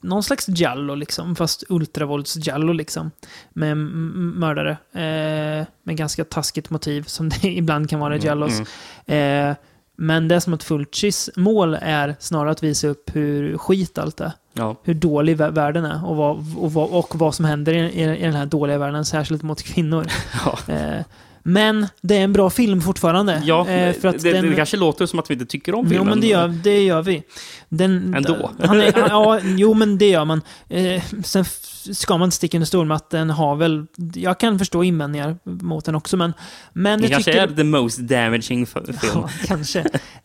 någon 0.00 0.22
slags 0.22 0.48
Giallo 0.48 0.94
liksom, 0.94 1.36
fast 1.36 1.64
ultravålds-Giallo 1.68 2.72
liksom. 2.72 3.10
Med 3.52 3.76
mördare. 3.76 4.70
Eh, 4.92 5.66
med 5.82 5.96
ganska 5.96 6.24
taskigt 6.24 6.70
motiv, 6.70 7.02
som 7.02 7.28
det 7.42 7.48
ibland 7.48 7.90
kan 7.90 8.00
vara 8.00 8.14
i 8.14 8.16
Mm, 8.16 8.24
Giallos. 8.24 8.60
Eh, 9.06 9.54
men 9.98 10.28
det 10.28 10.34
är 10.34 10.40
som 10.40 10.54
att 10.54 10.62
Fulcis 10.64 11.30
mål 11.36 11.78
är 11.80 12.16
snarare 12.18 12.50
att 12.50 12.62
visa 12.62 12.88
upp 12.88 13.10
hur 13.16 13.58
skit 13.58 13.98
allt 13.98 14.20
är. 14.20 14.32
Ja. 14.52 14.76
Hur 14.82 14.94
dålig 14.94 15.36
vä- 15.40 15.50
världen 15.50 15.84
är 15.84 16.06
och 16.06 16.16
vad, 16.16 16.36
och 16.58 16.72
vad, 16.72 16.90
och 16.90 17.14
vad 17.18 17.34
som 17.34 17.44
händer 17.44 17.72
i, 17.74 17.78
i, 17.78 18.02
i 18.18 18.22
den 18.22 18.34
här 18.34 18.46
dåliga 18.46 18.78
världen, 18.78 19.04
särskilt 19.04 19.42
mot 19.42 19.62
kvinnor. 19.62 20.06
Ja. 20.44 20.74
Eh, 20.74 21.04
Men 21.48 21.86
det 22.00 22.16
är 22.16 22.20
en 22.24 22.32
bra 22.32 22.50
film 22.50 22.80
fortfarande. 22.80 23.42
Ja, 23.44 23.68
Eh, 23.68 23.94
för 23.94 24.08
att 24.08 24.22
det, 24.22 24.32
den... 24.32 24.50
det 24.50 24.56
kanske 24.56 24.76
låter 24.76 25.06
som 25.06 25.18
att 25.18 25.30
vi 25.30 25.34
inte 25.34 25.46
tycker 25.46 25.74
om 25.74 25.84
Jo, 25.84 25.90
filmen. 25.90 26.06
men 26.08 26.20
det 26.20 26.26
gör, 26.26 26.48
det 26.48 26.82
gör 26.82 27.02
vi. 27.02 27.22
Den, 27.68 28.14
Ändå. 28.14 28.50
Han 28.58 28.80
är, 28.80 28.92
ja, 29.08 29.40
jo, 29.42 29.74
men 29.74 29.98
det 29.98 30.08
gör 30.08 30.24
man. 30.24 30.42
Eh, 30.68 31.02
sen 31.24 31.44
ska 31.92 32.18
man 32.18 32.26
inte 32.26 32.36
sticka 32.36 32.56
under 32.56 32.66
stol 32.66 32.86
med 32.86 32.94
att 32.94 33.10
den 33.10 33.30
har 33.30 33.56
väl... 33.56 33.86
Jag 34.14 34.40
kan 34.40 34.58
förstå 34.58 34.84
invändningar 34.84 35.36
mot 35.44 35.84
den 35.84 35.94
också, 35.94 36.16
men... 36.16 36.32
men 36.72 37.00
Det 37.00 37.04
jag 37.04 37.12
kanske 37.12 37.32
tycker, 37.32 37.48
är 37.48 37.56
the 37.56 37.64
most 37.64 37.98
damaging 37.98 38.66
film. 38.66 38.96
Ja, 39.14 39.30
kanske. 39.46 39.84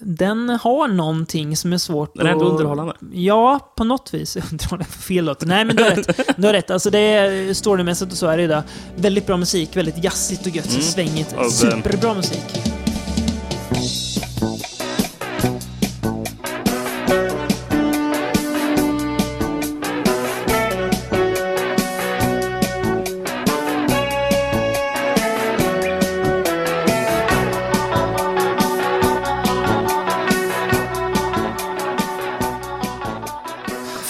Den 0.00 0.48
har 0.48 0.88
någonting 0.88 1.56
som 1.56 1.72
är 1.72 1.78
svårt 1.78 2.14
Den 2.14 2.26
är 2.26 2.30
ändå 2.30 2.44
underhållande. 2.44 2.94
Ja, 3.12 3.72
på 3.76 3.84
något 3.84 4.14
vis. 4.14 4.36
Underhållande 4.52 4.84
fel 4.92 5.24
låt. 5.24 5.44
Nej, 5.46 5.64
men 5.64 5.76
du 5.76 5.82
har 5.82 5.90
rätt. 5.90 6.20
Du 6.36 6.46
har 6.46 6.52
rätt. 6.52 6.70
Alltså, 6.70 6.90
det 6.90 6.98
är 6.98 7.54
storymässigt 7.54 8.12
och 8.12 8.18
så 8.18 8.26
är 8.26 8.36
det 8.36 8.42
ju 8.42 8.48
det. 8.48 8.62
Väldigt 8.96 9.26
bra 9.26 9.36
musik, 9.36 9.76
väldigt 9.76 10.04
jazzigt 10.04 10.46
och 10.46 10.56
gött, 10.56 10.70
Mm. 10.70 10.82
svängigt. 10.82 11.34
Superbra 11.50 12.14
musik. 12.14 12.44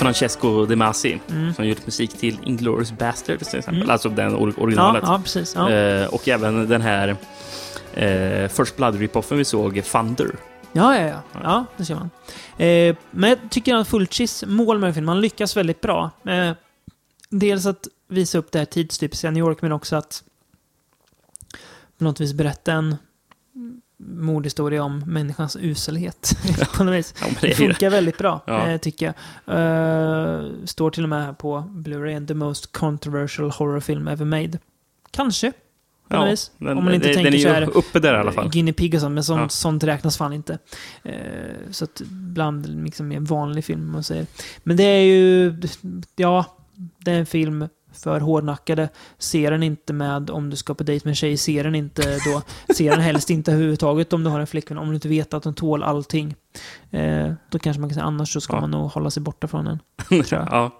Francesco 0.09 0.67
De 0.67 0.77
Masi, 0.77 1.21
Mm. 1.31 1.55
som 1.55 1.67
gjort 1.67 1.87
musik 1.87 2.11
till 2.19 2.39
Inglourious 2.43 2.93
Basterds 2.93 3.49
till 3.51 3.59
exempel. 3.59 3.83
Mm. 3.83 3.91
Alltså 3.91 4.09
den 4.09 4.35
or- 4.37 4.59
originalet. 4.59 5.03
Ja, 5.07 5.13
ja, 5.13 5.21
precis. 5.23 5.55
Ja. 5.55 5.71
Eh, 5.71 6.07
och 6.15 6.29
även 6.29 6.69
den 6.69 6.81
här 6.83 7.09
eh, 7.95 8.49
First 8.49 8.77
Blood 8.77 8.95
ripoffen 8.95 9.39
vi 9.39 9.45
såg, 9.45 9.85
Thunder. 9.85 10.37
Ja, 10.73 10.99
ja, 11.01 11.07
ja. 11.09 11.23
Ja, 11.43 11.65
det 11.77 11.85
ser 11.85 11.95
man. 11.95 12.11
Eh, 12.59 12.97
men 13.11 13.31
jag 13.31 13.39
tycker 13.51 13.75
att 13.75 13.89
Fulcis 13.89 14.45
mål 14.47 14.79
med 14.79 14.95
filmen, 14.95 15.09
han 15.09 15.21
lyckas 15.21 15.57
väldigt 15.57 15.81
bra. 15.81 16.11
Eh, 16.29 16.51
dels 17.31 17.67
att 17.67 17.89
visa 18.09 18.39
upp 18.39 18.53
det 18.53 18.59
här 18.59 18.67
tidstypiska 18.67 19.31
New 19.31 19.39
York, 19.45 19.63
men 19.63 19.73
också 19.73 19.97
att 19.97 20.23
på 21.99 22.05
något 22.05 22.21
vis 22.21 22.33
berätta 22.33 22.73
en 22.73 22.97
mordhistoria 24.01 24.83
om 24.83 24.99
människans 25.07 25.57
uselhet. 25.61 26.33
Ja, 26.79 26.85
det 27.41 27.55
funkar 27.55 27.91
väldigt 27.91 28.19
bra, 28.19 28.41
Ja. 28.47 28.67
eh, 28.69 28.79
tycker 28.81 29.07
jag. 29.07 29.15
Eh, 29.59 30.45
står 30.65 30.91
till 30.91 31.03
och 31.03 31.09
med 31.09 31.25
här 31.25 31.33
på 31.33 31.59
Blu-ray, 31.71 32.27
the 32.27 32.35
most 32.35 32.73
controversial 32.73 33.51
horror 33.51 33.81
film 33.81 34.09
ever 34.09 34.25
made. 34.25 34.59
Kanske. 35.11 35.53
På 36.09 36.17
Ja, 36.17 36.25
vis. 36.25 36.51
den- 36.59 36.79
Om 36.79 36.85
man 36.85 36.95
inte 36.95 37.07
den- 37.07 37.15
tänker 37.15 37.31
den 37.31 37.41
är 37.41 37.45
så 37.45 37.49
här, 37.53 37.77
uppe 37.77 38.01
där 38.01 38.15
i 38.15 38.19
alla 38.19 38.33
fall. 38.33 38.51
Guinea 38.51 38.75
Pig 38.75 38.95
och 38.95 39.01
sånt, 39.01 39.15
men 39.15 39.25
sånt, 39.25 39.41
Ja. 39.41 39.49
sånt 39.49 39.85
räknas 39.85 40.17
fan 40.17 40.33
inte. 40.33 40.59
Eh, 41.03 41.13
så 41.71 41.85
att 41.85 42.03
bland 42.11 42.85
liksom 42.85 43.13
en 43.13 43.25
vanlig 43.25 43.65
film, 43.65 43.81
om 43.87 43.93
man 43.93 44.03
säger. 44.03 44.27
Men 44.63 44.77
det 44.77 44.83
är 44.85 45.03
ju, 45.03 45.55
ja, 46.17 46.45
det 46.99 47.11
är 47.13 47.19
en 47.19 47.27
film 47.27 47.69
för 47.99 48.21
hårdnackade. 48.21 48.89
Se 49.19 49.51
den 49.51 49.63
inte 49.63 49.93
med 49.93 50.31
om 50.31 50.51
du 50.51 50.57
ska 50.57 50.75
på 50.75 50.83
dejt 50.85 51.05
med 51.05 51.11
en 51.13 51.17
tjej. 51.17 51.37
Se 51.37 51.63
den 51.63 51.75
inte 51.75 52.19
då. 52.27 52.43
Se 52.75 52.91
den 52.91 53.01
helst 53.01 53.31
inte 53.31 53.53
överhuvudtaget 53.53 54.13
om 54.13 54.25
du 54.25 54.31
har 54.31 54.41
en 54.41 54.47
flickvän. 54.47 54.79
Om 54.79 54.89
du 54.89 54.95
inte 54.95 55.09
vet 55.09 55.35
att 55.35 55.43
den 55.43 55.55
tål 55.55 55.83
allting. 55.83 56.35
Eh, 56.91 57.33
då 57.51 57.59
kanske 57.59 57.81
man 57.81 57.91
kan 57.91 57.95
säga 57.95 58.05
annars 58.05 58.33
så 58.33 58.41
ska 58.41 58.57
Ja. 58.57 58.61
man 58.61 58.71
nog 58.71 58.91
hålla 58.91 59.11
sig 59.11 59.23
borta 59.23 59.49
från 59.49 59.65
den. 59.65 59.79
Ja. 60.31 60.71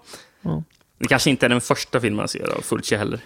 Ja. 0.41 0.63
Det 0.99 1.07
kanske 1.07 1.29
inte 1.29 1.45
är 1.45 1.49
den 1.49 1.61
första 1.61 1.99
filmen 1.99 2.17
man 2.17 2.27
ser 2.27 2.57
av 2.57 2.61
Fulci 2.61 2.95
heller. 2.95 3.19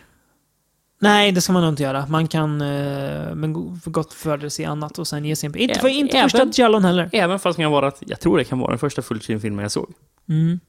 Nej, 1.02 1.32
det 1.32 1.42
ska 1.42 1.54
man 1.54 1.62
nog 1.62 1.72
inte 1.72 1.84
göra. 1.84 2.06
Man 2.10 2.28
kan 2.28 2.62
eh, 2.62 3.36
men 3.36 3.54
gott 3.86 4.14
fördel 4.14 4.52
se 4.52 4.66
annat 4.66 5.00
och 5.00 5.08
sen 5.08 5.26
ge 5.26 5.36
sin... 5.36 5.58
Inte, 5.58 5.80
för, 5.80 5.88
inte 5.88 6.18
Även- 6.18 6.30
första 6.30 6.62
Jallon 6.62 6.86
heller. 6.86 7.10
Även 7.14 7.40
fast 7.40 7.58
det 7.58 7.64
kan 7.64 7.72
vara 7.72 7.88
att, 7.88 8.04
jag 8.08 8.20
tror 8.20 8.38
det 8.38 8.44
kan 8.44 8.60
vara 8.60 8.70
den 8.70 8.80
första 8.80 9.02
Fulci-filmen 9.02 9.64
jag 9.64 9.72
såg. 9.72 9.94
Mm. 10.30 10.60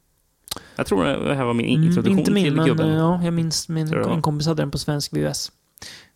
Jag 0.76 0.86
tror 0.86 1.04
det 1.04 1.34
här 1.34 1.44
var 1.44 1.54
min 1.54 1.66
Mm, 1.76 1.88
introduktion 1.88 2.18
inte 2.18 2.30
min, 2.30 2.44
till 2.44 2.54
men 2.54 2.66
gubben. 2.66 2.88
eh, 2.90 2.96
ja, 2.96 3.20
jag 3.24 3.34
minns 3.34 3.68
min 3.68 3.86
det 3.86 4.04
en 4.04 4.22
kompis 4.22 4.46
hade 4.46 4.62
den 4.62 4.70
på 4.70 4.78
svensk 4.78 5.12
VHS. 5.12 5.52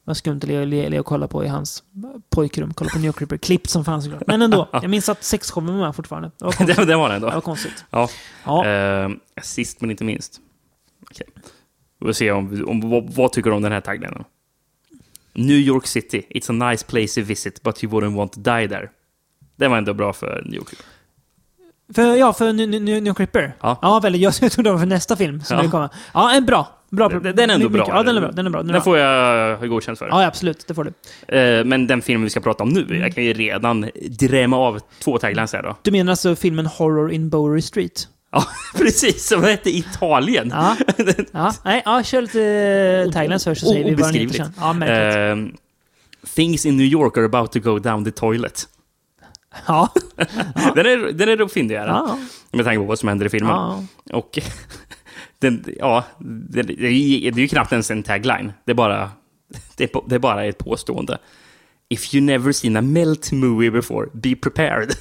Vad 0.05 0.17
skumt 0.17 0.41
att 0.43 0.69
le, 0.69 1.01
och 1.01 1.07
kolla 1.07 1.29
på 1.29 1.45
i 1.45 1.49
hans 1.49 1.83
pojkrum. 2.31 2.75
Kolla 2.75 2.91
på 2.91 2.99
New 2.99 3.13
Creeper. 3.13 3.37
Klippt 3.37 3.71
som 3.71 3.85
fan 3.85 4.03
såklart. 4.03 4.23
Men 4.27 4.43
ändå. 4.43 4.69
Jag 4.73 4.91
minns 4.91 5.09
att 5.09 5.25
sexshowen 5.25 5.79
var 5.79 5.87
med 5.87 5.97
fortfarande. 5.97 6.31
Det 6.39 6.45
var 6.45 6.53
konstigt. 6.57 6.77
det, 6.77 6.85
det 6.85 6.97
var 6.97 7.09
den 7.09 7.17
ändå. 7.17 7.29
Det 7.29 7.35
var 7.35 7.41
konstigt. 7.41 7.85
Ja. 7.91 8.09
Ja. 8.45 8.67
Eh, 8.67 9.09
sist 9.43 9.81
men 9.81 9.91
inte 9.91 10.05
minst. 10.05 10.41
Okej. 11.03 11.27
Vi 12.01 12.07
får 12.07 12.13
se 12.13 12.31
om, 12.33 12.65
om, 12.69 12.91
vad, 12.91 13.11
vad 13.15 13.33
tycker 13.33 13.51
du 13.51 13.57
om 13.57 13.63
den 13.63 13.73
här 13.73 13.81
taglinen? 13.81 14.25
New 15.33 15.57
York 15.57 15.87
City. 15.87 16.23
It's 16.31 16.51
a 16.65 16.71
nice 16.71 16.87
place 16.87 17.21
to 17.21 17.27
visit, 17.27 17.63
but 17.63 17.85
you 17.85 17.93
wouldn't 17.93 18.17
want 18.17 18.33
to 18.33 18.41
die 18.41 18.69
there. 18.69 18.89
Den 19.57 19.71
var 19.71 19.79
ändå 19.79 19.95
bra 19.95 20.13
för 20.13 20.43
New 20.45 20.55
York. 20.55 20.69
För, 21.95 22.17
ja, 22.17 22.33
för 22.33 22.53
New, 22.53 22.69
New, 22.83 23.03
New 23.03 23.15
Creeper. 23.15 23.55
Ja. 23.61 23.79
ja 23.83 24.01
väldigt. 24.01 24.23
Jag 24.23 24.35
trodde 24.35 24.63
det 24.63 24.73
var 24.73 24.79
för 24.79 24.87
nästa 24.87 25.17
film 25.17 25.43
som 25.45 25.55
Ja. 25.57 25.61
ville 25.63 25.71
komma. 25.71 25.91
Ja, 26.15 26.33
en 26.35 26.47
bra. 26.47 26.69
bra 26.91 27.09
Den, 27.09 27.23
den 27.23 27.39
är 27.51 27.55
ändå 27.55 27.69
mycket- 27.69 27.73
bra. 27.87 27.97
Ja, 27.97 28.03
den 28.03 28.17
är 28.17 28.21
bra. 28.21 28.31
Den 28.31 28.47
är 28.47 28.51
bra. 28.51 28.61
Den, 28.63 28.71
är 28.71 28.73
Den 28.73 28.81
bra. 28.81 28.85
får 28.85 28.99
jag 28.99 29.69
godkänt 29.69 29.99
för. 29.99 30.09
Ja, 30.09 30.27
absolut. 30.27 30.65
Det 30.69 30.75
får 30.75 30.85
du. 31.27 31.37
Eh, 31.39 31.65
men 31.65 31.87
den 31.87 32.03
filmen 32.03 32.25
vi 32.25 32.31
ska 32.31 32.41
prata 32.41 32.63
om 32.63 32.69
nu, 32.69 32.99
jag 32.99 33.15
kan 33.15 33.25
ju 33.25 33.33
redan 33.33 33.91
drämma 34.11 34.57
av 34.57 34.81
två 35.05 35.19
taglines 35.19 35.53
här 35.53 35.63
då. 35.63 35.77
Du 35.83 35.91
menar 35.91 36.11
alltså 36.13 36.37
filmen 36.37 36.67
Horror 36.67 37.13
in 37.13 37.29
Bowery 37.31 37.63
Street? 37.63 38.09
Ja, 38.33 38.45
precis. 38.77 39.29
Som 39.29 39.43
hette 39.45 39.71
Italien. 39.77 40.53
Ja. 40.55 40.77
ja. 41.33 41.53
Nej, 41.65 41.83
ja, 41.85 42.03
kör 42.03 42.23
lite 42.23 43.11
taglines 43.13 43.45
först 43.45 43.61
så 43.61 43.67
säger 43.73 43.85
vi 43.85 43.95
vad 43.95 44.13
den 44.13 44.21
heter 44.21 44.35
sen. 44.35 44.53
Ja, 44.61 44.73
märkligt. 44.73 45.55
Eh, 45.55 45.61
Things 46.35 46.67
in 46.67 46.77
New 46.77 46.87
York 46.87 47.17
are 47.19 47.25
about 47.25 47.53
to 47.53 47.61
go 47.61 47.79
down 47.79 48.05
the 48.05 48.11
toilet. 48.11 48.65
Ja. 49.67 49.93
den 50.75 50.87
är, 50.87 51.13
den 51.13 51.29
är 51.29 51.49
fyndigare. 51.49 51.89
Ja. 51.89 52.19
Med 52.53 52.65
tanke 52.65 52.79
på 52.79 52.85
vad 52.85 52.99
som 52.99 53.09
händer 53.09 53.27
i 53.27 53.29
filmen. 53.29 53.51
Ja. 53.51 53.85
Och 54.13 54.39
den, 55.39 55.65
ja, 55.79 56.05
det, 56.19 56.63
det, 56.63 56.87
är 56.87 56.91
ju- 56.91 57.31
det 57.31 57.39
är 57.41 57.43
ju 57.43 57.49
knappt 57.49 57.73
ens 57.73 57.91
en 57.91 58.03
tagline. 58.03 58.53
Det 58.65 58.73
är 58.73 58.75
bara, 58.75 59.11
det 59.77 59.85
är, 59.85 60.01
det 60.09 60.15
är 60.15 60.19
bara 60.19 60.45
ett 60.45 60.59
påstående. 60.59 61.19
If 61.89 62.15
you 62.15 62.25
never 62.25 62.53
seen 62.53 62.77
a 62.77 62.81
melt 62.83 63.33
movie 63.33 63.71
before, 63.71 64.09
be 64.13 64.37
prepared. 64.37 64.95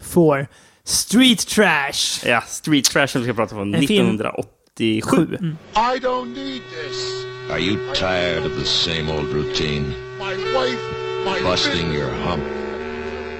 For 0.00 0.46
Street 0.84 1.46
Trash. 1.46 2.26
Ja, 2.26 2.40
Street 2.40 2.84
Trash 2.84 3.06
som 3.06 3.20
vi 3.22 3.26
ska 3.26 3.34
prata 3.34 3.56
om 3.56 3.74
En 3.74 3.86
film- 3.86 4.18
1987. 4.18 5.36
Mm. 5.40 5.56
I 5.74 5.98
don't 6.00 6.34
need 6.34 6.62
this. 6.62 7.24
Are 7.50 7.60
you 7.60 7.76
tired 7.94 8.46
of 8.46 8.52
the 8.58 8.64
same 8.64 9.12
old 9.12 9.32
routine? 9.34 9.84
My 10.18 10.34
wife, 10.34 10.82
my 11.24 11.42
Busting 11.50 11.92
your 11.92 12.10
hump 12.10 12.42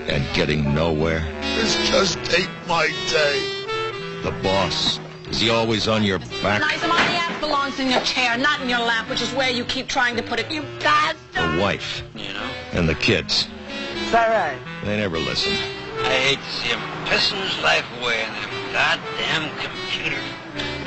and 0.08 0.24
getting 0.34 0.74
nowhere? 0.74 1.20
This 1.56 1.76
just 1.88 2.18
ain't 2.38 2.50
my 2.68 2.86
day. 3.10 3.50
The 4.22 4.32
boss, 4.42 4.98
is 5.28 5.40
he 5.40 5.50
always 5.50 5.86
on 5.88 6.02
your 6.02 6.18
back? 6.42 6.60
Nice, 6.60 6.82
my 6.86 6.98
ass 6.98 7.40
belongs 7.40 7.78
in 7.78 7.90
your 7.90 8.00
chair, 8.00 8.36
not 8.38 8.60
in 8.60 8.68
your 8.68 8.78
lap, 8.80 9.08
which 9.10 9.20
is 9.22 9.32
where 9.34 9.50
you 9.50 9.64
keep 9.64 9.88
trying 9.88 10.16
to 10.16 10.22
put 10.22 10.40
it. 10.40 10.50
You 10.50 10.62
bastard! 10.80 11.20
The 11.56 11.60
wife 11.60 12.02
You 12.14 12.32
know? 12.32 12.50
and 12.72 12.88
the 12.88 12.94
kids, 12.94 13.48
Is 13.96 14.10
that 14.12 14.28
right? 14.30 14.58
they 14.84 14.96
never 14.96 15.18
listen. 15.18 15.52
I 16.00 16.08
hate 16.08 16.38
to 16.38 16.50
see 16.50 16.68
him 16.68 16.80
pissing 17.06 17.40
his 17.48 17.62
life 17.62 17.84
away 18.00 18.24
in 18.24 18.32
them 18.32 18.50
goddamn 18.72 19.50
computers. 19.58 20.24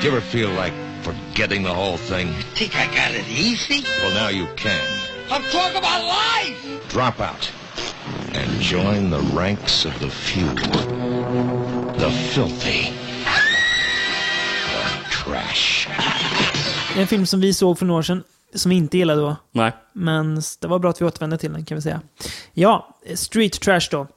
Do 0.02 0.03
you 0.03 0.11
ever 0.11 0.22
feel 0.22 0.49
like 0.52 0.73
forgetting 1.02 1.64
the 1.64 1.73
whole 1.73 1.98
thing? 1.98 2.34
Think 2.56 2.76
I 2.76 2.85
got 2.94 3.11
it 3.11 3.27
easy? 3.27 3.84
Well, 4.02 4.14
now 4.14 4.27
you 4.30 4.48
can. 4.56 4.85
I'm 5.30 5.44
talking 5.44 5.77
about 5.77 6.03
life! 6.06 6.89
Drop 6.89 7.19
out 7.19 7.49
and 8.38 8.61
join 8.61 9.11
the 9.11 9.38
ranks 9.38 9.85
of 9.85 9.99
the 9.99 10.09
few. 10.09 10.49
The 11.99 12.11
filthy. 12.11 12.91
The 14.69 14.84
trash. 15.11 15.88
En 16.97 17.07
film 17.07 17.26
som 17.26 17.41
vi 17.41 17.53
såg 17.53 17.80
för 17.80 17.85
några 17.85 17.99
år 17.99 18.03
sedan, 18.03 18.23
som 18.53 18.69
vi 18.69 18.76
inte 18.76 18.97
gillade 18.97 19.22
då. 19.22 19.35
Nej. 19.51 19.72
Men 19.93 20.41
det 20.59 20.68
var 20.68 20.80
bra 20.80 20.89
att 20.89 21.01
vi 21.01 21.05
återvände 21.05 21.38
till 21.38 21.53
den, 21.53 21.65
kan 21.65 21.76
vi 21.76 21.81
säga. 21.81 22.01
Ja, 22.53 22.97
Street 23.15 23.61
Trash 23.61 23.88
då. 23.91 24.07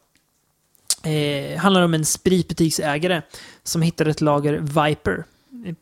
Eh, 1.10 1.58
handlar 1.58 1.82
om 1.82 1.94
en 1.94 2.04
spritbutiksägare 2.04 3.22
som 3.62 3.82
hittar 3.82 4.06
ett 4.06 4.20
lager 4.20 4.58
Viper 4.58 5.24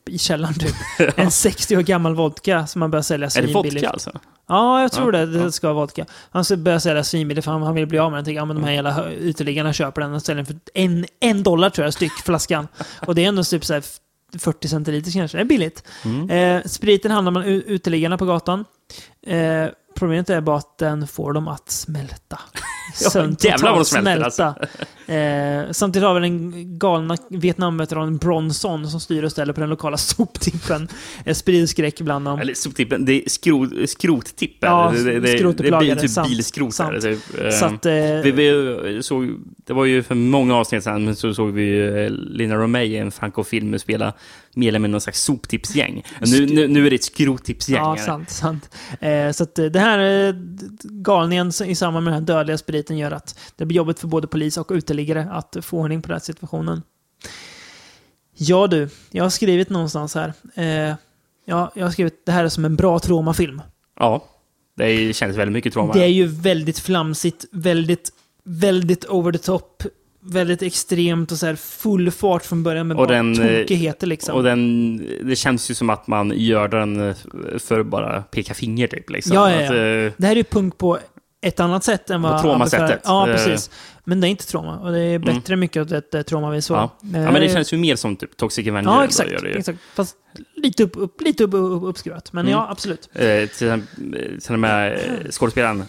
i 0.09 0.17
källaren 0.17 0.53
typ. 0.53 0.75
En 1.19 1.31
60 1.31 1.77
år 1.77 1.81
gammal 1.81 2.15
vodka 2.15 2.67
som 2.67 2.81
han 2.81 2.91
börjar 2.91 3.03
sälja 3.03 3.25
Är 3.25 3.41
det 3.41 3.47
svinbilligt. 3.47 3.75
vodka 3.75 3.89
alltså? 3.89 4.11
Ja, 4.47 4.81
jag 4.81 4.91
tror 4.91 5.15
Ja, 5.15 5.25
det. 5.25 5.43
Det 5.43 5.51
ska 5.51 5.67
vara 5.67 5.75
vodka. 5.85 6.05
Han 6.31 6.45
ska 6.45 6.57
börja 6.57 6.79
sälja 6.79 7.03
svinbilligt 7.03 7.45
för 7.45 7.51
han, 7.51 7.61
han 7.61 7.75
vill 7.75 7.87
bli 7.87 7.99
av 7.99 8.11
med 8.11 8.17
den. 8.17 8.25
Tänker, 8.25 8.37
ja, 8.41 8.45
men 8.45 8.55
de 8.55 8.63
här 8.65 8.71
jävla 8.71 8.91
hö- 8.91 9.09
uteliggarna 9.11 9.73
köper 9.73 10.01
den 10.01 10.13
och 10.13 10.21
säljer 10.21 10.43
den 10.43 10.45
för 10.45 10.55
en, 10.73 11.05
en 11.19 11.43
dollar 11.43 11.69
tror 11.69 11.85
jag, 11.85 11.93
styck 11.93 12.11
flaskan. 12.11 12.67
Och 13.07 13.15
det 13.15 13.23
är 13.23 13.27
ändå 13.27 13.43
typ 13.43 13.65
så 13.65 13.73
här 13.73 13.83
40 14.39 14.67
centiliter 14.67 15.11
kanske. 15.11 15.37
Det 15.37 15.41
är 15.41 15.45
billigt. 15.45 15.83
Mm. 16.05 16.29
Eh, 16.29 16.63
spriten 16.65 17.11
handlar 17.11 17.31
man 17.31 17.43
uteliggarna 17.43 18.17
på 18.17 18.25
gatan. 18.25 18.65
Eh, 19.27 19.65
problemet 19.95 20.29
är 20.29 20.41
bara 20.41 20.57
att 20.57 20.77
den 20.77 21.07
får 21.07 21.33
dem 21.33 21.47
att 21.47 21.69
smälta. 21.69 22.39
Ja, 23.01 23.09
Sönt- 23.09 23.45
jävlar 23.45 23.71
vad 23.71 23.79
de 23.79 23.85
smälter, 23.85 24.21
alltså. 24.21 24.55
Eh, 25.09 25.71
samtidigt 25.71 26.07
har 26.07 26.13
vi 26.13 26.19
den 26.19 26.51
galna 26.79 27.17
Vietnamveteranen 27.29 28.17
Bronson 28.17 28.89
som 28.89 28.99
styr 28.99 29.23
och 29.23 29.31
ställer 29.31 29.53
på 29.53 29.59
den 29.59 29.69
lokala 29.69 29.97
soptippen. 29.97 30.87
Eh, 31.25 31.33
sprider 31.33 31.67
skräck 31.67 32.01
bland 32.01 32.25
dem. 32.25 32.39
Eller 32.39 32.53
soptippen, 32.53 33.05
det 33.05 33.13
är 33.13 33.29
skrot, 33.29 33.69
skrottippen. 33.87 34.69
Ja, 34.69 34.93
det, 34.95 35.03
det, 35.03 35.19
det, 35.19 35.77
blir 35.77 35.95
typ 35.95 36.11
sant, 36.11 36.29
bilskrot. 36.29 36.73
sant. 36.73 37.01
Där, 37.01 37.13
typ. 37.13 37.43
Eh, 37.45 37.49
Så 37.51 37.65
att, 37.65 37.85
eh, 37.85 37.91
vi, 37.93 38.31
vi 38.31 39.03
såg, 39.03 39.29
det 39.65 39.73
var 39.73 39.85
ju 39.85 40.03
för 40.03 40.15
många 40.15 40.55
avsnitt 40.55 40.83
sedan, 40.83 41.05
men 41.05 41.15
så 41.15 41.33
såg 41.33 41.51
vi 41.51 41.63
ju 41.63 42.05
eh, 42.05 42.09
Lina 42.09 42.55
Romay 42.55 42.85
i 42.87 42.97
en 42.97 43.11
Franco-film 43.11 43.79
spela 43.79 44.13
med 44.55 44.67
eller 44.67 44.79
med 44.79 44.89
någon 44.89 45.01
slags 45.01 45.23
soptipsgäng. 45.23 46.03
Nu, 46.21 46.45
nu, 46.45 46.67
nu 46.67 46.85
är 46.85 46.89
det 46.89 46.95
ett 46.95 47.03
skrottipsgäng. 47.03 47.77
Ja, 47.77 47.95
här. 47.97 48.05
sant. 48.05 48.29
sant. 48.29 48.75
Eh, 48.99 49.31
så 49.31 49.43
att 49.43 49.55
det 49.55 49.79
här 49.79 50.35
galningen 50.83 51.51
i 51.65 51.75
samband 51.75 52.03
med 52.03 52.13
den 52.13 52.21
här 52.21 52.27
dödliga 52.27 52.57
spriten 52.79 52.97
gör 52.97 53.11
att 53.11 53.39
det 53.55 53.65
blir 53.65 53.77
jobbigt 53.77 53.99
för 53.99 54.07
både 54.07 54.27
polis 54.27 54.57
och 54.57 54.71
uteliggare 54.71 55.27
att 55.31 55.57
få 55.61 55.77
ordning 55.77 56.01
på 56.01 56.07
den 56.07 56.15
här 56.15 56.19
situationen. 56.19 56.81
Ja 58.37 58.67
du, 58.67 58.89
jag 59.11 59.23
har 59.23 59.29
skrivit 59.29 59.69
någonstans 59.69 60.15
här. 60.15 60.33
Eh, 60.55 60.95
ja, 61.45 61.71
jag 61.75 61.85
har 61.85 61.91
skrivit 61.91 62.25
det 62.25 62.31
här 62.31 62.43
är 62.43 62.49
som 62.49 62.65
en 62.65 62.75
bra 62.75 62.99
traumafilm. 62.99 63.61
Ja, 63.99 64.25
det 64.77 65.15
känns 65.15 65.37
väldigt 65.37 65.53
mycket 65.53 65.73
trauma. 65.73 65.93
Det 65.93 66.03
är 66.03 66.07
ju 66.07 66.25
väldigt 66.27 66.79
flamsigt, 66.79 67.45
väldigt, 67.51 68.09
väldigt 68.43 69.05
over 69.05 69.31
the 69.31 69.37
top, 69.37 69.83
väldigt 70.21 70.61
extremt 70.61 71.31
och 71.31 71.37
så 71.37 71.45
här 71.45 71.55
full 71.55 72.11
fart 72.11 72.45
från 72.45 72.63
början 72.63 72.87
med 72.87 72.97
och 72.97 73.07
bara 73.07 73.17
den, 73.17 73.41
eh, 73.41 73.61
tokigheter 73.61 74.07
liksom. 74.07 74.35
Och 74.35 74.43
den, 74.43 74.97
det 75.23 75.35
känns 75.35 75.71
ju 75.71 75.75
som 75.75 75.89
att 75.89 76.07
man 76.07 76.33
gör 76.35 76.67
den 76.67 77.09
eh, 77.09 77.15
för 77.59 77.79
att 77.79 77.85
bara 77.85 78.21
peka 78.21 78.53
finger 78.53 78.87
typ. 78.87 79.09
Liksom. 79.09 79.35
Ja, 79.35 79.51
ja, 79.51 79.57
Att, 79.57 79.75
ja. 79.75 79.75
eh, 79.75 80.11
Det 80.17 80.25
här 80.27 80.31
är 80.31 80.35
ju 80.35 80.43
punk 80.43 80.77
på 80.77 80.99
ett 81.41 81.59
annat 81.59 81.83
sätt 81.83 82.09
än 82.09 82.21
vad... 82.21 82.41
Traumasättet. 82.41 83.01
Ja, 83.05 83.27
Eh. 83.29 83.35
precis. 83.35 83.69
Men 84.03 84.21
det 84.21 84.27
är 84.27 84.29
inte 84.29 84.45
trauma. 84.47 84.79
Och 84.79 84.91
det 84.91 84.99
är 84.99 85.19
bättre 85.19 85.55
mycket 85.55 85.81
åt 85.81 85.91
ett 85.91 86.13
eh, 86.15 86.21
trauma 86.21 86.49
vi 86.51 86.61
så. 86.61 86.73
ja. 86.73 86.95
ja, 87.01 87.31
men 87.31 87.33
det 87.41 87.49
känns 87.49 87.73
ju 87.73 87.77
mer 87.77 87.95
som 87.95 88.15
typ 88.15 88.37
Toxic 88.37 88.67
Avenger. 88.67 88.89
Ja, 88.91 89.03
exakt. 89.05 89.31
gör 89.31 89.41
det 89.41 89.49
exakt. 89.49 89.79
Fast 89.95 90.15
lite, 90.55 90.83
upp, 90.83 90.93
upp, 90.95 91.21
lite 91.21 91.43
upp, 91.43 91.53
upp, 91.53 91.83
uppskruvat. 91.83 92.33
Men 92.33 92.41
Mm. 92.45 92.51
ja, 92.51 92.67
absolut. 92.71 93.09
Eh, 93.13 93.45
till 93.49 93.81
till 94.41 94.53
och 94.53 94.59
med 94.59 94.93
eh, 94.93 95.29
skådespelaren 95.31 95.83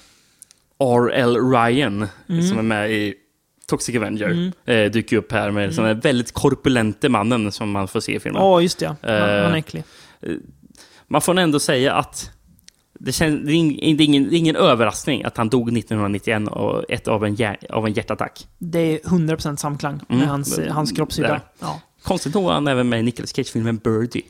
R.L. 0.81 1.37
Ryan, 1.51 2.09
Mm. 2.29 2.43
som 2.49 2.59
är 2.59 2.63
med 2.63 2.93
i 2.93 3.15
Toxic 3.67 3.97
Avenger, 3.97 4.27
Mm. 4.29 4.53
eh, 4.65 4.91
dyker 4.91 5.17
upp 5.17 5.33
här 5.33 5.51
med 5.51 5.71
den 5.75 5.85
här 5.85 5.95
väldigt 5.95 6.33
korpulente 6.33 7.09
mannen 7.09 7.53
som 7.53 7.71
man 7.71 7.89
får 7.89 8.01
se 8.01 8.15
i 8.17 8.21
filmen. 8.21 8.43
Ja, 8.43 8.61
just 8.61 8.79
det. 8.79 8.85
Ja. 8.85 8.97
Han, 9.03 9.15
Eh, 9.15 9.43
han 9.45 9.53
är 9.53 9.57
äcklig. 9.57 9.85
eh, 10.21 10.33
Man 11.09 11.21
får 11.21 11.39
ändå 11.39 11.61
säga 11.61 11.93
att 11.95 12.31
det, 13.01 13.13
känns, 13.13 13.47
det, 13.47 13.53
är 13.53 13.55
ingen, 13.55 14.29
det 14.29 14.37
är 14.37 14.39
ingen 14.39 14.57
överraskning 14.57 15.25
att 15.25 15.37
han 15.37 15.49
dog 15.49 15.69
1991 15.79 16.49
och 16.49 16.85
ett 16.91 17.09
av 17.09 17.25
en, 17.25 17.35
hjär, 17.35 17.57
av 17.71 17.87
en 17.87 17.93
hjärtattack. 17.93 18.49
Det 18.59 18.79
är 18.79 18.99
100% 18.99 19.57
samklang 19.57 20.01
med 20.09 20.17
Mm. 20.17 20.29
hans, 20.29 20.59
hans 20.71 20.93
kroppshydda. 20.93 21.41
Ja, 21.59 21.81
Konstigt 22.03 22.35
nog 22.35 22.45
var 22.45 22.53
han 22.53 22.69
även 22.69 22.89
med 22.89 23.01
i 23.01 23.03
Nicolas 23.03 23.31
Cage-filmen 23.37 23.77
Birdie. 23.77 24.23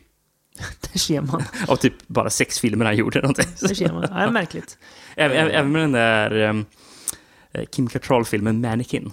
där 0.92 0.98
ser 0.98 1.20
man. 1.20 1.42
Av 1.68 1.76
typ 1.76 1.94
bara 2.06 2.30
sex 2.30 2.59
filmer 2.60 2.84
han 2.84 2.97
gjorde. 2.97 3.20
Någonting. 3.20 3.47
Där 3.60 3.74
ser 3.74 3.92
man. 3.92 4.06
Ja, 4.10 4.30
märkligt. 4.30 4.78
Även, 5.16 5.36
även- 5.36 5.72
med 5.72 5.82
den 5.82 5.92
där 5.92 6.48
um, 6.48 6.64
Kim 7.70 7.88
Cattrall-filmen 7.88 8.60
Mannequin. 8.60 9.12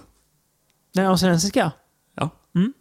Den 0.94 1.06
australiensiska? 1.06 1.72
Ja. 2.16 2.30
Mm. 2.56 2.74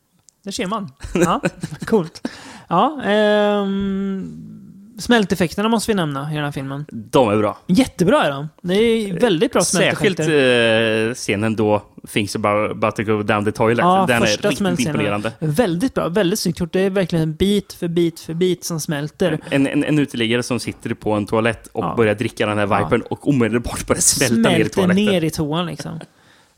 Där 0.45 0.53
ser 0.53 0.67
man. 0.67 0.93
Ja, 1.15 1.41
coolt. 1.87 2.29
Ja, 2.69 3.03
ehm, 3.05 4.56
smälteffekterna 4.99 5.69
måste 5.69 5.91
vi 5.91 5.95
nämna 5.95 6.33
i 6.33 6.35
den 6.35 6.45
här 6.45 6.53
filmen. 6.53 6.85
De 6.91 7.29
är 7.29 7.37
bra. 7.37 7.59
Jättebra 7.67 8.25
är 8.25 8.31
de. 8.31 8.49
Det 8.63 8.75
är 8.75 9.21
väldigt 9.21 9.53
bra 9.53 9.63
Särskilt 9.63 10.17
smälteffekter. 10.17 11.09
eh, 11.09 11.15
scenen 11.15 11.57
då 11.57 11.83
Things 12.13 12.37
about, 12.37 12.97
to 12.97 13.03
go 13.03 13.23
down 13.23 13.45
the 13.45 13.53
toilet. 13.53 13.83
Ja, 13.85 14.05
den 14.09 14.23
är 14.23 14.27
riktigt 14.27 14.61
imponerande. 14.87 15.33
Väldigt 15.39 15.95
bra, 15.95 16.09
väldigt 16.09 16.39
snyggt 16.39 16.61
gjort. 16.61 16.73
Det 16.73 16.81
är 16.81 16.91
verkligen 16.91 17.35
bit 17.35 17.73
för 17.73 17.89
bit 17.89 18.21
för 18.21 18.35
bit 18.35 18.65
som 18.65 18.81
smälter. 18.81 19.39
En, 19.51 19.67
en, 19.67 19.85
en 19.85 19.99
uteliggare 19.99 20.43
som 20.43 20.61
sitter 20.61 20.95
på 20.95 21.13
en 21.13 21.27
toalett 21.27 21.67
och 21.73 21.85
Ja. 21.85 21.95
börjar 21.97 22.15
dricka 22.15 22.47
den 22.47 22.59
här 22.59 22.67
vipen 22.85 23.03
och 23.03 23.29
omedelbart 23.29 23.87
börjar 23.87 24.01
smälta 24.01 24.35
ner 24.35 24.51
i 24.51 24.55
Smälter 24.55 24.75
toaletten. 24.75 25.05
ner 25.05 25.25
i 25.25 25.31
toan 25.31 25.67
liksom. 25.67 26.01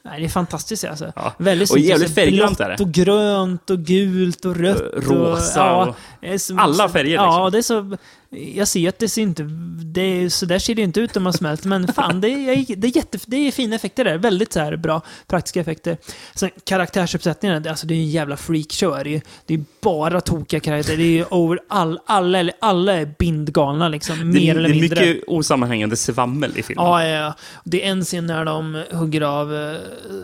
Nej, 0.04 0.20
det 0.20 0.26
är 0.26 0.30
fantastiskt 0.30 0.84
alltså. 0.84 1.12
Ja. 1.16 1.34
Väldigt 1.38 1.70
Och 1.70 1.78
jävligt 1.78 2.02
Alltså, 2.02 2.14
färggrant 2.14 2.60
är 2.60 2.68
det. 2.68 2.84
och 2.84 2.92
grönt 2.92 3.70
och 3.70 3.78
gult 3.78 4.44
och 4.44 4.56
rött. 4.56 4.82
Rosa 4.96 5.74
och, 5.76 5.88
och- 5.88 5.94
är 6.20 6.38
så- 6.38 6.58
alla 6.58 6.88
färger, 6.88 7.14
Ja, 7.14 7.48
liksom. 7.48 7.80
det 7.80 7.88
är 7.90 7.90
så... 7.90 7.96
Jag 8.30 8.68
ser 8.68 8.88
att 8.88 8.98
det 8.98 9.08
ser 9.08 9.22
inte... 9.22 9.42
Det 9.84 10.30
så 10.30 10.46
där 10.46 10.58
ser 10.58 10.74
det 10.74 10.82
inte 10.82 11.00
ut 11.00 11.16
om 11.16 11.22
man 11.22 11.32
smälter, 11.32 11.68
men 11.68 11.88
fan, 11.92 12.20
det 12.20 12.28
är, 12.28 12.76
det 12.76 12.86
är, 12.88 12.96
jätte, 12.96 13.18
det 13.26 13.36
är 13.36 13.50
fina 13.52 13.76
effekter 13.76 14.04
där. 14.04 14.18
Väldigt 14.18 14.52
så 14.52 14.60
här 14.60 14.76
bra 14.76 15.02
praktiska 15.26 15.60
effekter. 15.60 15.96
Sen 16.34 16.50
karaktärsuppsättningarna, 16.64 17.60
det- 17.60 17.70
alltså 17.70 17.86
det 17.86 17.94
är 17.94 17.98
en 17.98 18.10
jävla 18.10 18.36
freakshow. 18.36 18.90
Det 18.94 19.00
är 19.00 19.04
ju 19.04 19.20
det 19.46 19.54
är 19.54 19.60
bara 19.82 20.20
tokiga 20.20 20.60
karaktärer. 20.60 20.96
Det 20.96 21.18
är 21.18 21.34
over... 21.34 21.58
All, 21.68 22.00
alla, 22.06 22.38
eller 22.38 22.54
alla 22.60 22.92
är 22.92 23.14
bindgalna 23.18 23.88
liksom, 23.88 24.18
Det, 24.18 24.24
mer 24.24 24.56
eller 24.56 24.68
det 24.68 24.74
är 24.74 24.80
mindre. 24.80 25.06
mycket 25.06 25.24
osammanhängande 25.28 25.96
svammel 25.96 26.52
i 26.58 26.62
filmen. 26.62 26.84
Ja, 26.86 27.04
ja, 27.04 27.16
ja. 27.16 27.34
Det 27.64 27.84
är 27.86 27.90
en 27.90 28.04
scen 28.04 28.26
när 28.26 28.44
de 28.44 28.84
hugger 28.92 29.20
av 29.20 29.54
eh, 29.56 29.76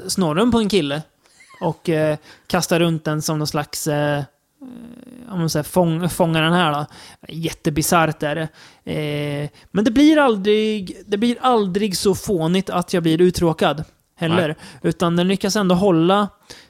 snorren 0.06 0.50
på 0.50 0.58
en 0.58 0.68
kille 0.68 1.02
och 1.60 1.88
eh, 1.88 2.16
kastar 2.46 2.80
runt 2.80 3.04
den 3.04 3.22
som 3.22 3.38
någon 3.38 3.46
slags... 3.46 3.86
Eh, 3.86 4.22
om 5.30 5.38
man 5.38 5.50
säger 5.50 5.64
fång, 5.64 6.08
fånga 6.08 6.40
den 6.40 6.52
här 6.52 6.72
då. 6.72 6.86
Jättebisarrt 7.28 8.22
är 8.22 8.34
det. 8.34 8.48
Eh, 8.92 9.50
men 9.70 9.84
det 9.84 9.90
blir 9.90 10.18
aldrig... 10.18 10.96
Det 11.06 11.16
blir 11.18 11.36
aldrig 11.40 11.96
så 11.96 12.14
fånigt 12.14 12.70
att 12.70 12.92
jag 12.94 13.02
blir 13.02 13.20
uttråkad. 13.20 13.84
Heller. 14.16 14.48
Nej. 14.48 14.56
Utan 14.82 15.16
den 15.16 15.28
lyckas 15.28 15.56
ändå 15.56 15.74
hålla 15.74 16.28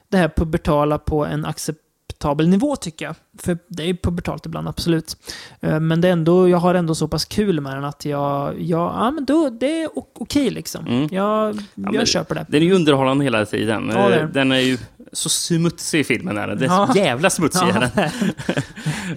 det 0.09 0.17
här 0.17 0.29
pubertala 0.35 0.97
på 0.97 1.25
en 1.25 1.45
acceptabel 1.45 2.47
nivå 2.47 2.75
tycker 2.75 3.05
jag. 3.05 3.15
För 3.39 3.57
det 3.67 3.83
är 3.89 3.93
pubertalt 3.93 4.45
ibland, 4.45 4.67
absolut. 4.67 5.17
Eh, 5.61 5.79
Men 5.79 6.01
det 6.01 6.07
är 6.07 6.11
ändå, 6.11 6.49
jag 6.49 6.57
har 6.57 6.75
ändå 6.75 6.95
så 6.95 7.07
pass 7.07 7.25
kul 7.25 7.61
med 7.61 7.73
den 7.77 7.83
att 7.85 8.05
jag... 8.05 8.61
jag 8.61 8.91
ja, 8.99 9.11
men 9.11 9.25
då, 9.25 9.49
det 9.49 9.81
är 9.81 9.89
okej 9.95 10.49
liksom. 10.49 10.87
Mm. 10.87 11.07
Jag, 11.11 11.55
Ja, 11.75 11.89
jag 11.93 12.07
köper 12.07 12.35
det. 12.35 12.45
Den 12.49 12.61
är 12.61 12.65
ju 12.65 12.73
underhållande 12.73 13.23
hela 13.23 13.45
tiden. 13.45 13.91
Ja, 13.93 14.11
Eh, 14.11 14.27
Den 14.27 14.51
är 14.51 14.59
ju 14.59 14.77
så 15.15 15.29
smutsig 15.29 16.05
filmen. 16.05 16.37
Är 16.37 16.47
den. 16.47 16.57
Den 16.57 16.69
är 16.71 16.73
Ja. 16.75 16.87
så 16.93 16.99
jävla 16.99 17.29
smutsig. 17.29 17.67
Ja, 17.73 17.79
den. 17.79 17.89
det. 17.95 18.11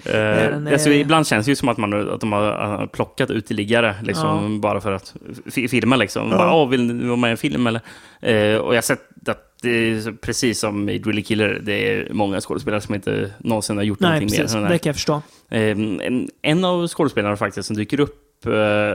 Eh, 0.05 0.73
alltså, 0.73 0.89
ibland 0.89 1.27
känns 1.27 1.45
det 1.45 1.51
ju 1.51 1.55
som 1.55 1.69
att, 1.69 1.77
man, 1.77 2.09
att 2.13 2.21
de 2.21 2.31
har 2.31 2.81
uh, 2.81 2.87
plockat 2.87 3.29
uteliggare 3.31 3.95
liksom, 4.03 4.61
bara 4.61 4.81
för 4.81 4.91
att 4.91 5.15
fi- 5.51 5.67
filma. 5.67 5.95
Liksom. 5.95 6.31
Ja. 6.31 6.37
Bara, 6.37 6.65
vill 6.65 6.93
ni 6.93 7.07
vara 7.07 7.17
med 7.17 7.27
i 7.27 7.31
en 7.31 7.37
film? 7.37 7.67
Eller? 7.67 7.81
Eh, 8.21 8.57
och 8.57 8.73
jag 8.73 8.77
har 8.77 8.81
sett 8.81 9.29
att 9.29 9.45
det 9.61 9.69
är 9.69 10.11
precis 10.21 10.59
som 10.59 10.89
i 10.89 10.97
Drilly 10.99 11.23
Killer, 11.23 11.59
det 11.63 11.93
är 11.93 12.07
många 12.13 12.41
skådespelare 12.41 12.81
som 12.81 12.95
inte 12.95 13.31
någonsin 13.39 13.77
har 13.77 13.83
gjort 13.83 13.99
Nej, 13.99 14.09
någonting 14.09 14.29
precis. 14.39 14.55
mer. 14.55 14.61
än 14.63 14.71
Det 14.71 14.77
kan 14.77 14.89
jag 14.89 14.95
förstå. 14.95 15.21
Eh, 15.51 15.61
en, 15.61 16.29
en 16.41 16.65
av 16.65 16.87
skådespelarna 16.87 17.35
faktiskt 17.37 17.67
som 17.67 17.75
dyker 17.75 17.99
upp 17.99 18.15
eh, 18.45 18.91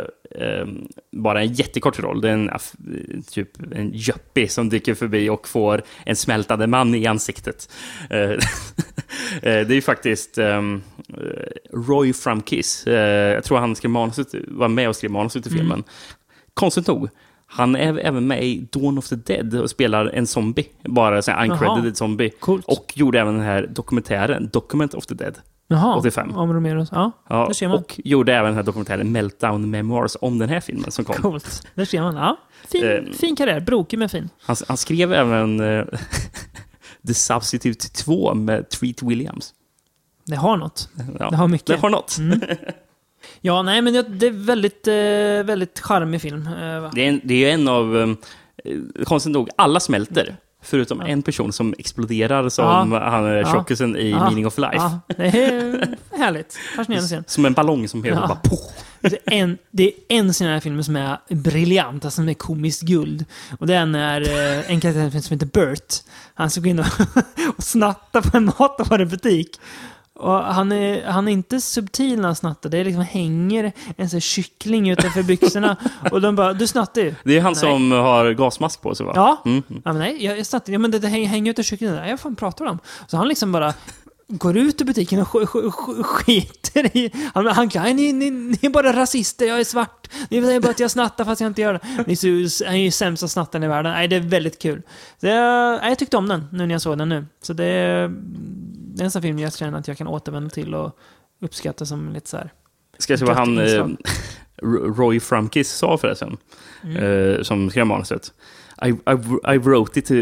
eh, 0.48 0.66
bara 1.12 1.40
en 1.42 1.52
jättekort 1.52 1.98
roll. 1.98 2.20
Det 2.20 2.28
är 2.30 2.32
en, 2.32 2.50
typ 3.30 3.72
en 3.72 3.94
yuppie 3.94 4.48
som 4.48 4.68
dyker 4.68 4.94
förbi 4.94 5.28
och 5.28 5.48
får 5.48 5.82
en 6.06 6.16
smältande 6.16 6.66
man 6.66 6.94
i 6.94 7.06
ansiktet. 7.06 7.72
Eh, 8.10 8.18
eh, 8.30 8.36
det 9.42 9.70
är 9.70 9.72
ju 9.74 9.82
faktiskt 9.82 10.38
eh, 10.38 10.62
Roy 11.72 12.12
from 12.12 12.42
Kiss. 12.42 12.86
Eh, 12.86 13.34
jag 13.34 13.44
tror 13.44 13.58
han 13.58 13.76
skrev 13.76 13.90
manuset, 13.90 14.28
var 14.48 14.68
med 14.68 14.88
och 14.88 14.96
skrev 14.96 15.10
manuset 15.10 15.46
Mm. 15.46 15.58
filmen. 15.58 15.84
Konstigt 16.54 16.86
nog. 16.86 17.08
Han 17.46 17.76
är 17.76 17.98
även 17.98 18.26
med 18.26 18.44
i 18.44 18.68
Dawn 18.72 18.98
of 18.98 19.08
the 19.08 19.16
Dead 19.16 19.54
och 19.54 19.70
spelar 19.70 20.06
en 20.06 20.26
zombie. 20.26 20.66
Bara 20.84 21.18
en 21.18 21.50
uncredited 21.50 21.84
Jaha. 21.84 21.94
zombie. 21.94 22.30
Coolt. 22.30 22.64
Och 22.66 22.92
gjorde 22.96 23.20
även 23.20 23.34
den 23.34 23.42
här 23.42 23.66
dokumentären, 23.66 24.48
Document 24.52 24.94
of 24.94 25.06
the 25.06 25.14
Dead. 25.14 25.38
Jaha, 25.68 25.96
85. 25.96 26.36
om 26.36 26.52
Romeros. 26.52 26.88
Ja, 26.92 27.10
Ja, 27.28 27.46
där 27.46 27.52
ser 27.54 27.68
man. 27.68 27.76
och 27.78 28.00
gjorde 28.04 28.34
även 28.34 28.44
den 28.46 28.54
här 28.54 28.62
dokumentären 28.62 29.12
Meltdown 29.12 29.70
Memoirs 29.70 30.16
om 30.20 30.38
den 30.38 30.48
här 30.48 30.60
filmen 30.60 30.90
som 30.90 31.04
kom. 31.04 31.16
Coolt. 31.16 31.66
Där 31.74 31.84
ser 31.84 32.00
man. 32.02 32.16
Ja, 32.16 32.36
fin, 32.68 32.84
Eh, 32.84 33.12
fin 33.12 33.36
karriär. 33.36 33.60
Brokig 33.60 33.98
men 33.98 34.08
fin. 34.08 34.28
Han, 34.42 34.56
han 34.68 34.76
skrev 34.76 35.12
även 35.12 35.60
eh, 35.60 35.84
The 37.06 37.14
Substitute 37.14 37.88
2 37.88 38.34
med 38.34 38.68
Treat 38.68 39.02
Williams. 39.02 39.54
Det 40.26 40.36
har 40.36 40.56
något. 40.56 40.88
Ja, 41.18 41.30
Det 41.30 41.36
har 41.36 41.48
mycket. 41.48 41.66
Det 41.66 41.76
har 41.76 41.90
något. 41.90 42.18
Mm. 42.18 42.40
Ja, 43.40 43.62
nej, 43.62 43.82
men 43.82 43.92
det, 44.18 44.26
är 44.26 44.30
väldigt, 44.30 44.86
eh, 44.88 45.46
väldigt 45.46 45.80
charmig 45.80 46.20
film. 46.22 46.46
Eh? 46.46 46.90
Det 46.94 47.04
är, 47.04 47.08
en, 47.08 47.20
det 47.24 47.44
är 47.44 47.54
en 47.54 47.68
av, 47.68 47.94
um, 47.96 48.16
konstigt 49.04 49.32
nog, 49.32 49.48
alla 49.56 49.80
smälter. 49.80 50.36
Förutom 50.64 51.00
en 51.00 51.22
person 51.22 51.52
som 51.52 51.74
exploderar 51.78 52.48
som 52.48 52.64
Ja. 52.92 53.10
han 53.10 53.24
är 53.26 53.44
tjockisen 53.44 53.96
i. 53.96 54.10
Meaning 54.14 54.46
of 54.46 54.58
Life. 54.58 54.90
Det 55.06 55.24
är 55.24 55.96
härligt. 56.18 56.58
Fascinerande 56.76 57.08
scen. 57.08 57.24
Som 57.26 57.44
en 57.44 57.52
ballong 57.52 57.88
som 57.88 58.04
helt 58.04 58.16
bara 58.16 58.34
poff. 58.36 58.60
Det 59.00 59.08
är 59.26 59.32
en, 59.32 59.58
det 59.70 59.84
är 59.86 59.92
en 60.08 60.32
scen 60.32 60.44
i 60.44 60.48
den 60.48 60.54
här 60.54 60.60
filmen 60.60 60.84
som 60.84 60.96
är 60.96 61.18
briljant, 61.28 62.04
alltså 62.04 62.16
som 62.16 62.28
är 62.28 62.34
komiskt 62.34 62.82
guld. 62.82 63.24
Och 63.58 63.66
det 63.66 63.74
är 63.74 63.86
när 63.86 64.20
eh, 64.20 64.70
en 64.70 64.80
karaktär 64.80 65.20
som 65.20 65.34
heter 65.34 65.46
Bert, 65.46 65.94
han 66.34 66.50
ska 66.50 66.60
gå 66.60 66.68
in 66.68 66.78
och, 66.78 66.86
och 67.56 67.64
snatta 67.64 68.22
på 68.22 68.36
en 68.36 68.44
matvarubutik. 68.58 69.60
Och 70.16 70.32
han 70.32 70.72
är, 70.72 71.06
han 71.06 71.28
är 71.28 71.32
inte 71.32 71.60
subtil 71.60 72.16
när 72.16 72.24
han 72.24 72.36
snattar. 72.36 72.70
Det 72.70 72.78
är 72.78 72.84
liksom 72.84 73.02
hänger 73.02 73.72
en 73.96 74.10
sån 74.10 74.20
kyckling 74.20 74.90
utanför 74.90 75.22
byxorna. 75.22 75.76
och 76.12 76.20
de 76.20 76.36
bara, 76.36 76.52
du 76.52 76.66
snattar 76.66 77.02
ju. 77.02 77.14
Det 77.24 77.36
är 77.36 77.40
han 77.40 77.52
Nej. 77.52 77.60
som 77.60 77.92
har 77.92 78.32
gasmask 78.32 78.82
på 78.82 78.94
sig 78.94 79.06
va? 79.06 79.12
Ja. 79.14 79.42
Mm. 79.44 79.62
Ja, 79.68 79.80
men 79.92 79.98
nej, 79.98 80.24
jag, 80.24 80.38
jag 80.38 80.46
snattar. 80.46 80.72
Ja, 80.72 80.78
men 80.78 80.90
det, 80.90 80.98
det 80.98 81.08
hänger, 81.08 81.28
hänger 81.28 81.50
ut 81.50 81.58
ur 81.58 81.62
kycklingen. 81.62 81.96
Nej, 81.96 82.10
vad 82.10 82.20
fan 82.20 82.36
pratar 82.36 82.64
om? 82.64 82.78
Så 83.06 83.16
han 83.16 83.28
liksom 83.28 83.52
bara 83.52 83.74
går 84.28 84.56
ut 84.56 84.80
ur 84.80 84.84
butiken 84.84 85.20
och 85.20 85.26
sk, 85.26 85.48
sk, 85.48 85.56
sk, 85.72 86.06
skiter 86.06 86.96
i... 86.96 87.12
Han, 87.34 87.46
han 87.46 87.68
kan, 87.68 87.96
ni, 87.96 88.12
ni, 88.12 88.30
ni 88.30 88.58
är 88.62 88.70
bara 88.70 88.92
rasister, 88.92 89.46
jag 89.46 89.60
är 89.60 89.64
svart. 89.64 90.08
Ni 90.28 90.42
säger 90.42 90.60
bara 90.60 90.70
att 90.70 90.80
jag 90.80 90.90
snattar 90.90 91.24
fast 91.24 91.40
jag 91.40 91.50
inte 91.50 91.60
gör 91.60 91.72
det. 91.72 91.80
Ni 92.06 92.12
är 92.66 92.76
ju 92.76 92.90
sämsta 92.90 93.28
snattaren 93.28 93.62
i 93.64 93.68
världen. 93.68 93.92
Nej, 93.92 94.08
det 94.08 94.16
är 94.16 94.20
väldigt 94.20 94.58
kul. 94.58 94.82
Så 95.20 95.26
jag, 95.26 95.90
jag 95.90 95.98
tyckte 95.98 96.16
om 96.16 96.28
den 96.28 96.48
nu 96.52 96.66
när 96.66 96.74
jag 96.74 96.82
såg 96.82 96.98
den 96.98 97.08
nu. 97.08 97.26
Så 97.42 97.52
det 97.52 98.10
det 98.94 99.02
är 99.02 99.04
en 99.04 99.10
sån 99.10 99.22
film 99.22 99.38
jag 99.38 99.54
känner 99.54 99.78
att 99.78 99.88
jag 99.88 99.98
kan 99.98 100.06
återvända 100.08 100.50
till 100.50 100.74
och 100.74 100.98
uppskatta 101.40 101.86
som 101.86 102.12
lite 102.12 102.30
så 102.30 102.36
här. 102.36 102.52
Ska 102.98 103.12
jag 103.12 103.20
se 103.20 103.26
vad 103.26 103.36
han, 103.36 103.58
eh. 103.58 103.86
Roy 104.96 105.20
Frumkis 105.20 105.70
sa 105.70 105.98
förresten, 105.98 106.36
Mm. 106.84 106.96
eh, 106.96 107.42
som 107.42 107.70
skrev 107.70 107.86
manuset. 107.86 108.32
I, 108.86 108.88
I, 108.88 109.54
I 109.54 109.58
wrote 109.58 109.98
it 109.98 110.06
to, 110.06 110.14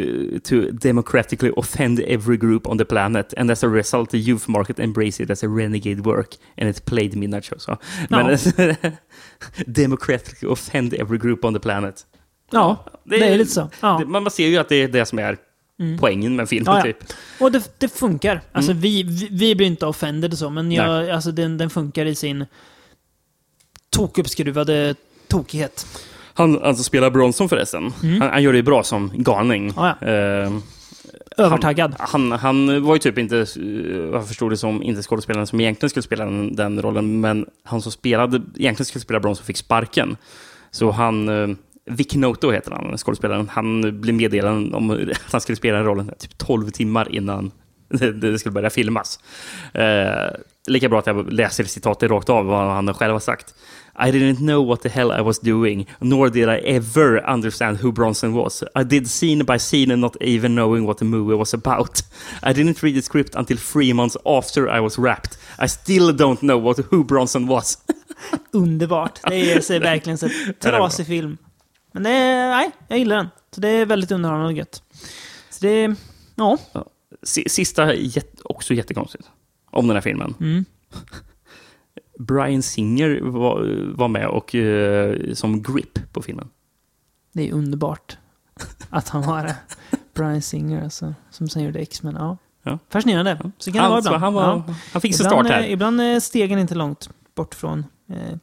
to 0.44 0.70
democratically 0.70 1.53
offend 1.57 2.01
every 2.01 2.36
group 2.36 2.66
on 2.66 2.78
the 2.78 2.85
planet 2.85 3.35
and 3.36 3.51
as 3.51 3.65
a 3.65 3.66
result 3.69 4.11
the 4.11 4.19
youth 4.19 4.51
market 4.51 4.78
embraced 4.81 5.24
it 5.24 5.31
as 5.31 5.43
a 5.44 5.47
renegade 5.49 6.01
work 6.03 6.28
and 6.59 6.69
it 6.69 6.85
played 6.85 7.16
midnight 7.16 7.44
show. 7.44 7.59
Så. 7.59 7.77
Men 8.11 8.39
democratically 9.66 10.49
offend 10.53 10.94
every 10.94 11.19
group 11.19 11.44
on 11.44 11.55
the 11.55 11.61
planet. 11.61 12.07
Ja, 12.51 12.85
det 13.05 13.28
är 13.28 13.39
lite 13.39 13.51
så. 13.51 13.70
Ja. 13.81 13.99
Det, 13.99 14.07
man 14.07 14.31
ser 14.31 14.47
ju 14.49 14.57
att 14.59 14.69
det 14.69 14.77
är 14.77 14.89
det 14.89 15.07
som 15.07 15.19
är 15.19 15.36
Mm. 15.81 15.99
poängen 15.99 16.36
med 16.36 16.49
filmen. 16.49 16.74
Ja, 16.74 16.78
ja. 16.78 16.82
Typ. 16.85 17.12
Och 17.40 17.53
det, 17.53 17.81
det 17.81 17.89
funkar. 17.89 18.40
Alltså 18.53 18.70
Mm. 18.70 18.81
vi, 18.82 19.03
vi, 19.03 19.28
vi 19.31 19.55
blir 19.55 19.66
inte 19.66 19.86
offended 19.86 20.39
så, 20.39 20.51
men 20.51 20.73
jag, 20.73 21.11
alltså 21.11 21.32
den, 21.32 21.59
den 21.59 21.70
funkar 21.70 22.07
i 22.07 22.15
sin 22.15 22.47
tokuppskruvade 23.90 24.94
tokighet. 25.28 25.86
Han 26.35 26.62
alltså 26.62 26.85
spelar 26.85 27.11
Bronson 27.11 27.49
förresten. 27.49 27.93
Mm. 28.03 28.20
Han, 28.20 28.31
han 28.31 28.43
gör 28.43 28.53
det 28.53 28.62
bra 28.62 28.82
som 28.82 29.11
galning. 29.15 29.73
Ja, 29.77 29.97
Eh, 30.01 30.53
Övertaggad. 31.36 31.94
Han, 31.99 32.32
han, 32.32 32.40
han 32.40 32.82
var 32.82 32.94
ju 32.94 32.99
typ 32.99 33.19
inte, 33.19 33.36
eh, 33.39 33.66
jag 34.12 34.28
förstod 34.28 34.53
det 34.53 34.57
som, 34.57 34.82
inte 34.82 35.03
skådespelaren 35.03 35.47
som 35.47 35.61
egentligen 35.61 35.90
skulle 35.90 36.03
spela 36.03 36.24
den, 36.24 36.57
den 36.57 36.82
rollen, 36.82 37.20
men 37.20 37.47
han 37.65 37.82
som 37.82 37.93
spelade, 37.93 38.36
egentligen 38.57 38.85
skulle 38.86 39.03
spela 39.03 39.20
Bronson 39.20 39.47
fick 39.47 39.57
sparken. 39.57 40.16
Så 40.70 40.90
han, 40.90 41.28
eh, 41.28 41.57
Vic 41.87 42.15
Noto 42.15 42.51
heter 42.51 42.71
han, 42.71 42.99
skådespelaren, 42.99 43.49
han 43.49 44.01
blev 44.01 44.15
meddelad 44.15 44.75
om 44.75 44.91
att 45.27 45.33
han 45.33 45.41
skulle 45.41 45.57
spela 45.57 45.77
den 45.77 45.87
rollen 45.87 46.11
typ 46.19 46.39
12 46.39 46.71
timmar 46.71 47.15
innan 47.15 47.51
det, 48.15 48.39
skulle 48.39 48.53
börja 48.53 48.71
filmas. 48.71 49.19
Eh, 49.75 50.31
lika 50.67 50.89
bra 50.89 50.99
att 50.99 51.07
jag 51.07 51.33
läser 51.33 51.65
citatet 51.65 52.11
rakt 52.11 52.31
av 52.31 52.47
vad 52.47 52.71
han 52.71 52.95
själv 52.95 53.13
har 53.13 53.21
sagt. 53.21 53.55
I 53.95 54.11
didn't 54.11 54.37
know 54.37 54.67
what 54.67 54.83
the 54.83 54.89
hell 54.89 55.13
I 55.19 55.23
was 55.23 55.41
doing, 55.41 55.87
nor 55.99 56.29
did 56.29 56.49
I 56.49 56.77
ever 56.77 57.31
understand 57.31 57.79
who 57.83 57.93
Bronson 57.93 58.33
was. 58.33 58.63
I 58.63 58.85
did 58.85 59.11
scene 59.11 59.45
by 59.45 59.59
scene 59.59 59.93
and 59.93 60.01
not 60.01 60.17
even 60.21 60.55
knowing 60.55 60.87
what 60.87 60.99
the 60.99 61.05
movie 61.05 61.37
was 61.37 61.55
about. 61.55 62.03
I 62.43 62.53
didn't 62.53 62.83
read 62.83 62.95
the 62.95 63.03
script 63.03 63.35
until 63.35 63.59
three 63.59 63.93
months 63.93 64.17
after 64.25 64.69
I 64.69 64.81
was 64.81 64.99
wrapped. 64.99 65.39
I 65.59 65.69
still 65.69 66.13
don't 66.13 66.41
know 66.41 66.59
what 66.59 66.79
who 66.91 67.05
Bronson 67.05 67.47
was. 67.47 67.79
Underbart. 68.53 69.21
Det 69.29 69.53
är 69.53 69.81
verkligen 69.81 70.19
så 70.19 70.29
trasig 70.61 71.07
film. 71.07 71.39
Men 71.93 72.02
det 72.02 72.10
nej, 72.51 72.70
jag 72.89 72.98
gillar 72.98 73.16
den. 73.16 73.28
Så 73.55 73.60
det 73.60 73.69
är 73.69 73.86
väldigt 73.86 74.10
underhållande 74.10 74.47
och 74.47 74.59
gött. 74.59 74.82
Så 75.51 75.59
det 75.66 75.94
ja. 76.35 76.59
Si- 77.23 77.48
Sista, 77.48 77.93
också 78.44 78.74
jättekonstigt, 78.74 79.31
om 79.70 79.86
den 79.86 79.97
här 79.97 80.01
filmen. 80.02 80.35
Mm. 80.40 80.64
Brian 82.19 82.62
Singer 82.62 83.20
var, 83.23 83.85
var 83.97 84.09
med 84.09 84.27
och 84.27 84.55
eh, 84.55 85.35
som 85.35 85.62
grip 85.62 86.12
på 86.12 86.23
filmen. 86.23 86.48
Det 87.32 87.48
är 87.48 87.52
underbart 87.52 88.16
att 88.90 89.09
han 89.09 89.24
har 89.24 89.43
det. 89.44 89.56
Brian 90.14 90.43
Singer, 90.43 90.85
alltså, 90.85 91.14
som 91.31 91.48
sen 91.48 91.62
gjorde 91.62 91.78
X-Men. 91.78 92.14
Ja. 92.14 92.36
Ja. 92.62 92.78
Fascinerande. 92.90 93.51
Så 93.59 93.73
kan 93.73 93.81
Han- 93.81 93.90
det 93.90 93.90
vara 93.90 93.98
ibland. 94.01 94.23
han 94.24 94.35
var- 94.35 94.43
ja. 94.69 94.74
han 94.93 95.01
fick 95.02 95.16
sin 95.16 95.27
start 95.27 95.47
här. 95.47 95.60
eh, 95.62 95.73
Ibland 95.73 96.01
är 96.01 96.20
stegen 96.20 96.59
inte 96.59 96.74
långt 96.74 97.10
bort 97.35 97.55
från 97.55 97.86
eh, 98.12 98.36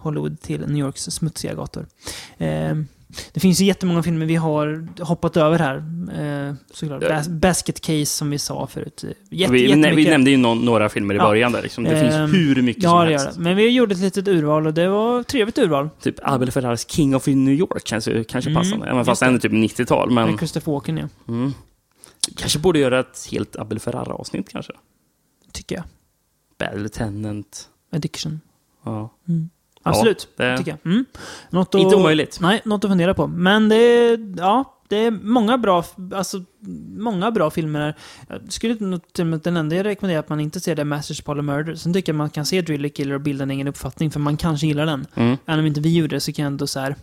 Hollywood 0.00 0.40
till 0.40 0.60
New 0.60 0.76
Yorks 0.78 1.02
smutsiga 1.02 1.54
gator. 1.54 1.86
Eh, 2.38 2.74
det 3.32 3.40
finns 3.40 3.60
ju 3.60 3.64
jättemånga 3.64 4.02
filmer 4.02 4.26
vi 4.26 4.34
har 4.36 4.88
hoppat 5.04 5.36
över 5.36 5.58
här. 5.58 5.76
Eh, 6.48 6.54
såklart. 6.72 7.02
Ja. 7.02 7.08
Bas- 7.08 7.28
Basket 7.40 7.80
Case 7.80 8.06
som 8.06 8.30
vi 8.30 8.38
sa 8.38 8.66
förut. 8.66 9.04
Jätte, 9.30 9.52
vi, 9.52 9.62
jättemycket. 9.68 9.96
vi 9.98 10.10
nämnde 10.10 10.30
ju 10.30 10.36
nå- 10.36 10.54
några 10.54 10.88
filmer 10.88 11.14
i 11.14 11.16
Ja. 11.16 11.22
början 11.24 11.52
där. 11.52 11.62
Liksom. 11.62 11.84
Det 11.84 11.90
Ehm, 11.90 12.30
finns 12.30 12.34
hur 12.34 12.62
mycket 12.62 12.82
ja, 12.82 12.90
som 12.90 13.08
helst. 13.08 13.24
gör 13.26 13.32
det. 13.32 13.40
Men 13.40 13.56
vi 13.56 13.68
gjorde 13.70 13.94
ett 13.94 14.00
litet 14.00 14.28
urval 14.28 14.66
och 14.66 14.74
det 14.74 14.88
var 14.88 15.20
ett 15.20 15.26
trevligt 15.28 15.58
urval. 15.58 15.88
Typ 16.00 16.14
Abel 16.22 16.50
Ferraris 16.50 16.88
King 16.90 17.16
of 17.16 17.26
New 17.26 17.54
York 17.54 17.86
känns 17.88 18.08
ju 18.08 18.24
kanske 18.24 18.50
Mm, 18.50 18.62
passande. 18.62 18.86
Även 18.86 19.04
fast 19.04 19.20
den 19.20 19.34
är 19.34 19.38
typ 19.38 19.52
90-tal. 19.52 20.10
Men 20.10 20.38
Christopher 20.38 20.72
Walken, 20.72 20.96
ja. 20.96 21.08
mm. 21.28 21.52
kanske 22.36 22.58
borde 22.58 22.78
göra 22.78 23.00
ett 23.00 23.28
helt 23.30 23.56
Abel 23.56 23.80
Ferrara-avsnitt 23.80 24.48
kanske. 24.48 24.72
Tycker 25.52 25.74
jag. 25.76 25.84
Bad 26.58 26.78
Lieutenant. 26.80 27.68
Addiction. 27.92 28.40
Ja. 28.84 29.10
Mm. 29.28 29.50
Absolut, 29.82 30.28
Ja, 30.36 30.44
det- 30.44 30.58
tycker 30.58 30.70
jag. 30.82 30.92
Mm. 30.92 31.04
Något 31.50 31.74
att, 31.74 31.80
Inte 31.80 31.96
omöjligt. 31.96 32.38
Nej, 32.40 32.60
något 32.64 32.84
att 32.84 32.90
fundera 32.90 33.14
på. 33.14 33.26
Men 33.26 33.68
det 33.68 33.76
är, 33.76 34.34
ja, 34.38 34.76
det 34.88 34.96
är 34.96 35.10
många 35.10 35.58
bra, 35.58 35.84
alltså, 36.14 36.42
många 36.98 37.30
bra 37.30 37.50
filmer. 37.50 37.94
Jag 38.28 38.52
skulle 38.52 38.74
den 39.42 39.56
enda 39.56 39.76
jag 39.76 39.86
rekommenderar 39.86 40.20
att 40.20 40.28
man 40.28 40.40
inte 40.40 40.60
ser 40.60 40.76
det 40.76 40.82
är 40.82 40.84
Masters 40.84 41.20
Polar 41.20 41.42
Murder. 41.42 41.74
Sen 41.74 41.92
tycker 41.92 42.12
jag 42.12 42.16
man 42.16 42.30
kan 42.30 42.46
se 42.46 42.60
Driller 42.62 42.88
Killer 42.88 43.14
och 43.14 43.20
bilda 43.20 43.42
en 43.42 43.50
egen 43.50 43.68
uppfattning, 43.68 44.10
för 44.10 44.20
man 44.20 44.36
kanske 44.36 44.66
gillar 44.66 44.86
den. 44.86 45.06
Mm. 45.14 45.36
Även 45.46 45.60
om 45.60 45.66
inte 45.66 45.80
vi 45.80 45.96
gjorde 45.96 46.16
det 46.16 46.20
så 46.20 46.32
kan 46.32 46.42
jag 46.42 46.50
ändå 46.50 46.66
så 46.66 46.80
här... 46.80 46.96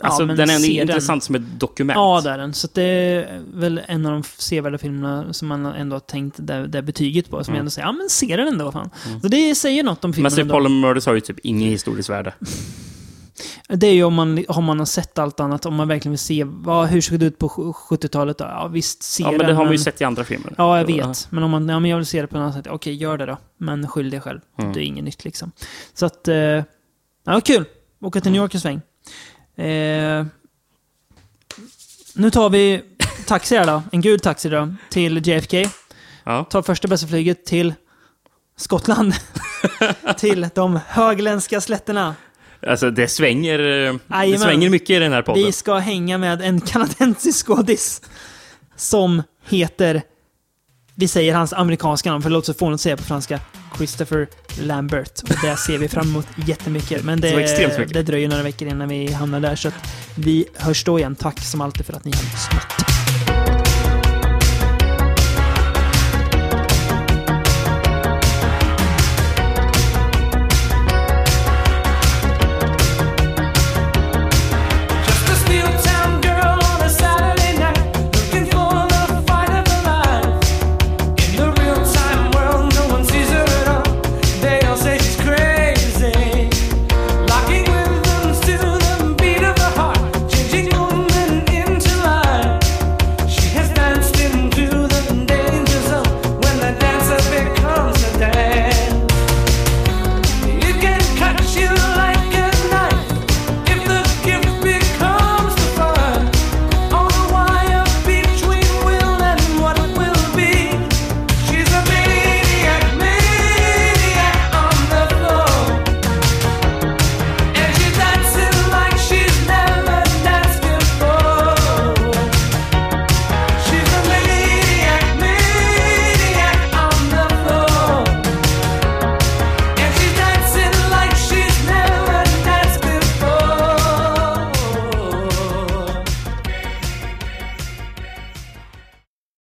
Alltså, 0.00 0.26
men 0.26 0.36
den 0.36 0.50
är 0.50 0.70
intressant 0.80 1.24
som 1.24 1.34
ett 1.34 1.60
dokument. 1.60 1.96
Ja, 1.96 2.20
det 2.24 2.30
är 2.30 2.38
den. 2.38 2.54
Så 2.54 2.68
det 2.72 2.82
är 2.82 3.40
väl 3.54 3.80
en 3.86 4.06
av 4.06 4.12
de 4.12 4.22
sevärda 4.36 4.78
filmerna 4.78 5.32
som 5.32 5.48
man 5.48 5.66
ändå 5.66 5.94
har 5.96 6.00
tänkt 6.00 6.36
det, 6.38 6.66
det 6.66 6.82
betyget 6.82 7.30
på. 7.30 7.44
Som 7.44 7.52
Mm. 7.52 7.56
jag 7.56 7.60
ändå 7.60 7.70
säger, 7.70 7.88
ja 7.88 7.92
men 7.92 8.08
se 8.08 8.36
den 8.36 8.48
ändå, 8.48 8.72
fan. 8.72 8.90
Så 9.22 9.28
det 9.28 9.54
säger 9.54 9.82
något 9.82 10.04
om 10.04 10.12
filmen 10.12 10.32
ändå. 10.38 10.54
Paul 10.54 10.68
Murders 10.68 11.06
har 11.06 11.14
ju 11.14 11.20
typ 11.20 11.38
ingen 11.42 11.68
historiskt 11.70 12.08
värde. 12.10 12.34
Det 13.68 13.86
är 13.86 13.92
ju 13.94 14.04
om 14.04 14.14
man, 14.14 14.44
om 14.48 14.64
man 14.64 14.78
har 14.78 14.86
sett 14.86 15.18
allt 15.18 15.40
annat, 15.40 15.66
om 15.66 15.74
man 15.74 15.88
verkligen 15.88 16.12
vill 16.12 16.18
se 16.18 16.44
vad, 16.44 16.88
hur 16.88 17.00
såg 17.00 17.18
det 17.20 17.26
ut 17.26 17.38
på 17.38 17.48
sju- 17.48 17.72
70-talet. 17.96 18.38
då? 18.38 18.44
Ja, 18.44 18.66
visst, 18.68 19.02
se 19.02 19.22
Ja, 19.22 19.30
men 19.30 19.38
den, 19.38 19.48
det 19.48 19.54
har 19.54 19.64
man 19.64 19.72
ju 19.72 19.78
sett 19.78 20.00
i 20.00 20.04
andra 20.04 20.24
filmer. 20.24 20.54
Ja, 20.58 20.78
jag 20.78 20.84
vet. 20.86 21.26
Men 21.30 21.42
om 21.44 21.50
man, 21.50 21.68
ja, 21.68 21.80
men 21.80 21.90
jag 21.90 21.96
vill 21.96 22.06
se 22.06 22.20
det 22.20 22.26
på 22.26 22.36
något 22.38 22.42
annat 22.42 22.54
sätt, 22.64 22.66
okej, 22.72 22.94
gör 22.94 23.18
det 23.18 23.26
då. 23.26 23.36
Men 23.58 23.88
skyll 23.88 24.10
dig 24.10 24.20
själv. 24.20 24.40
Mm. 24.58 24.72
Det 24.72 24.80
är 24.80 24.82
inget 24.84 25.04
nytt 25.04 25.24
liksom. 25.24 25.52
Så 25.94 26.06
att, 26.06 26.28
eh, 26.28 26.34
ja, 26.36 27.40
kul. 27.44 27.64
Åka 28.00 28.20
till 28.20 28.32
New 28.32 28.42
York 28.42 28.54
en 28.54 28.60
sväng. 28.60 28.80
Eh, 29.56 30.26
nu 32.14 32.30
tar 32.30 32.50
vi 32.50 32.82
taxi 33.26 33.56
här 33.56 33.66
då. 33.66 33.82
En 33.92 34.00
gul 34.00 34.20
taxi 34.20 34.48
då. 34.48 34.74
Till 34.90 35.28
JFK. 35.28 35.56
Ja. 36.24 36.44
Tar 36.44 36.62
första 36.62 36.88
bästa 36.88 37.06
flyget 37.06 37.44
till 37.44 37.74
Skottland. 38.56 39.14
till 40.18 40.48
de 40.54 40.80
högländska 40.86 41.60
slätterna. 41.60 42.14
Alltså 42.66 42.90
det 42.90 43.08
svänger, 43.08 43.58
eh, 43.58 43.94
det 44.30 44.38
svänger 44.38 44.70
mycket 44.70 44.90
i 44.90 44.98
den 44.98 45.12
här 45.12 45.22
podden. 45.22 45.44
Vi 45.44 45.52
ska 45.52 45.74
hänga 45.74 46.18
med 46.18 46.42
en 46.42 46.60
kanadensisk 46.60 47.46
skådis 47.46 48.02
som 48.76 49.22
heter, 49.48 50.02
vi 50.94 51.08
säger 51.08 51.34
hans 51.34 51.52
amerikanska 51.52 52.10
namn 52.10 52.22
för 52.22 52.30
det 52.30 52.34
låter 52.34 52.52
så 52.52 52.58
fånigt 52.58 52.74
att 52.74 52.80
säga 52.80 52.96
på 52.96 53.02
franska, 53.02 53.40
Christopher 53.76 54.28
Lambert. 54.60 55.22
Och 55.22 55.36
det 55.42 55.56
ser 55.56 55.78
vi 55.78 55.88
fram 55.88 56.08
emot 56.08 56.26
jättemycket. 56.46 57.04
Men 57.04 57.20
det, 57.20 57.36
mycket. 57.36 57.92
det 57.92 58.02
dröjer 58.02 58.28
några 58.28 58.42
veckor 58.42 58.68
innan 58.68 58.88
vi 58.88 59.12
hamnar 59.12 59.40
där. 59.40 59.56
Så 59.56 59.68
att 59.68 59.74
vi 60.14 60.46
hörs 60.56 60.84
då 60.84 60.98
igen. 60.98 61.14
Tack 61.14 61.40
som 61.40 61.60
alltid 61.60 61.86
för 61.86 61.92
att 61.92 62.04
ni 62.04 62.10
har 62.10 62.22
lyssnat. 62.22 63.21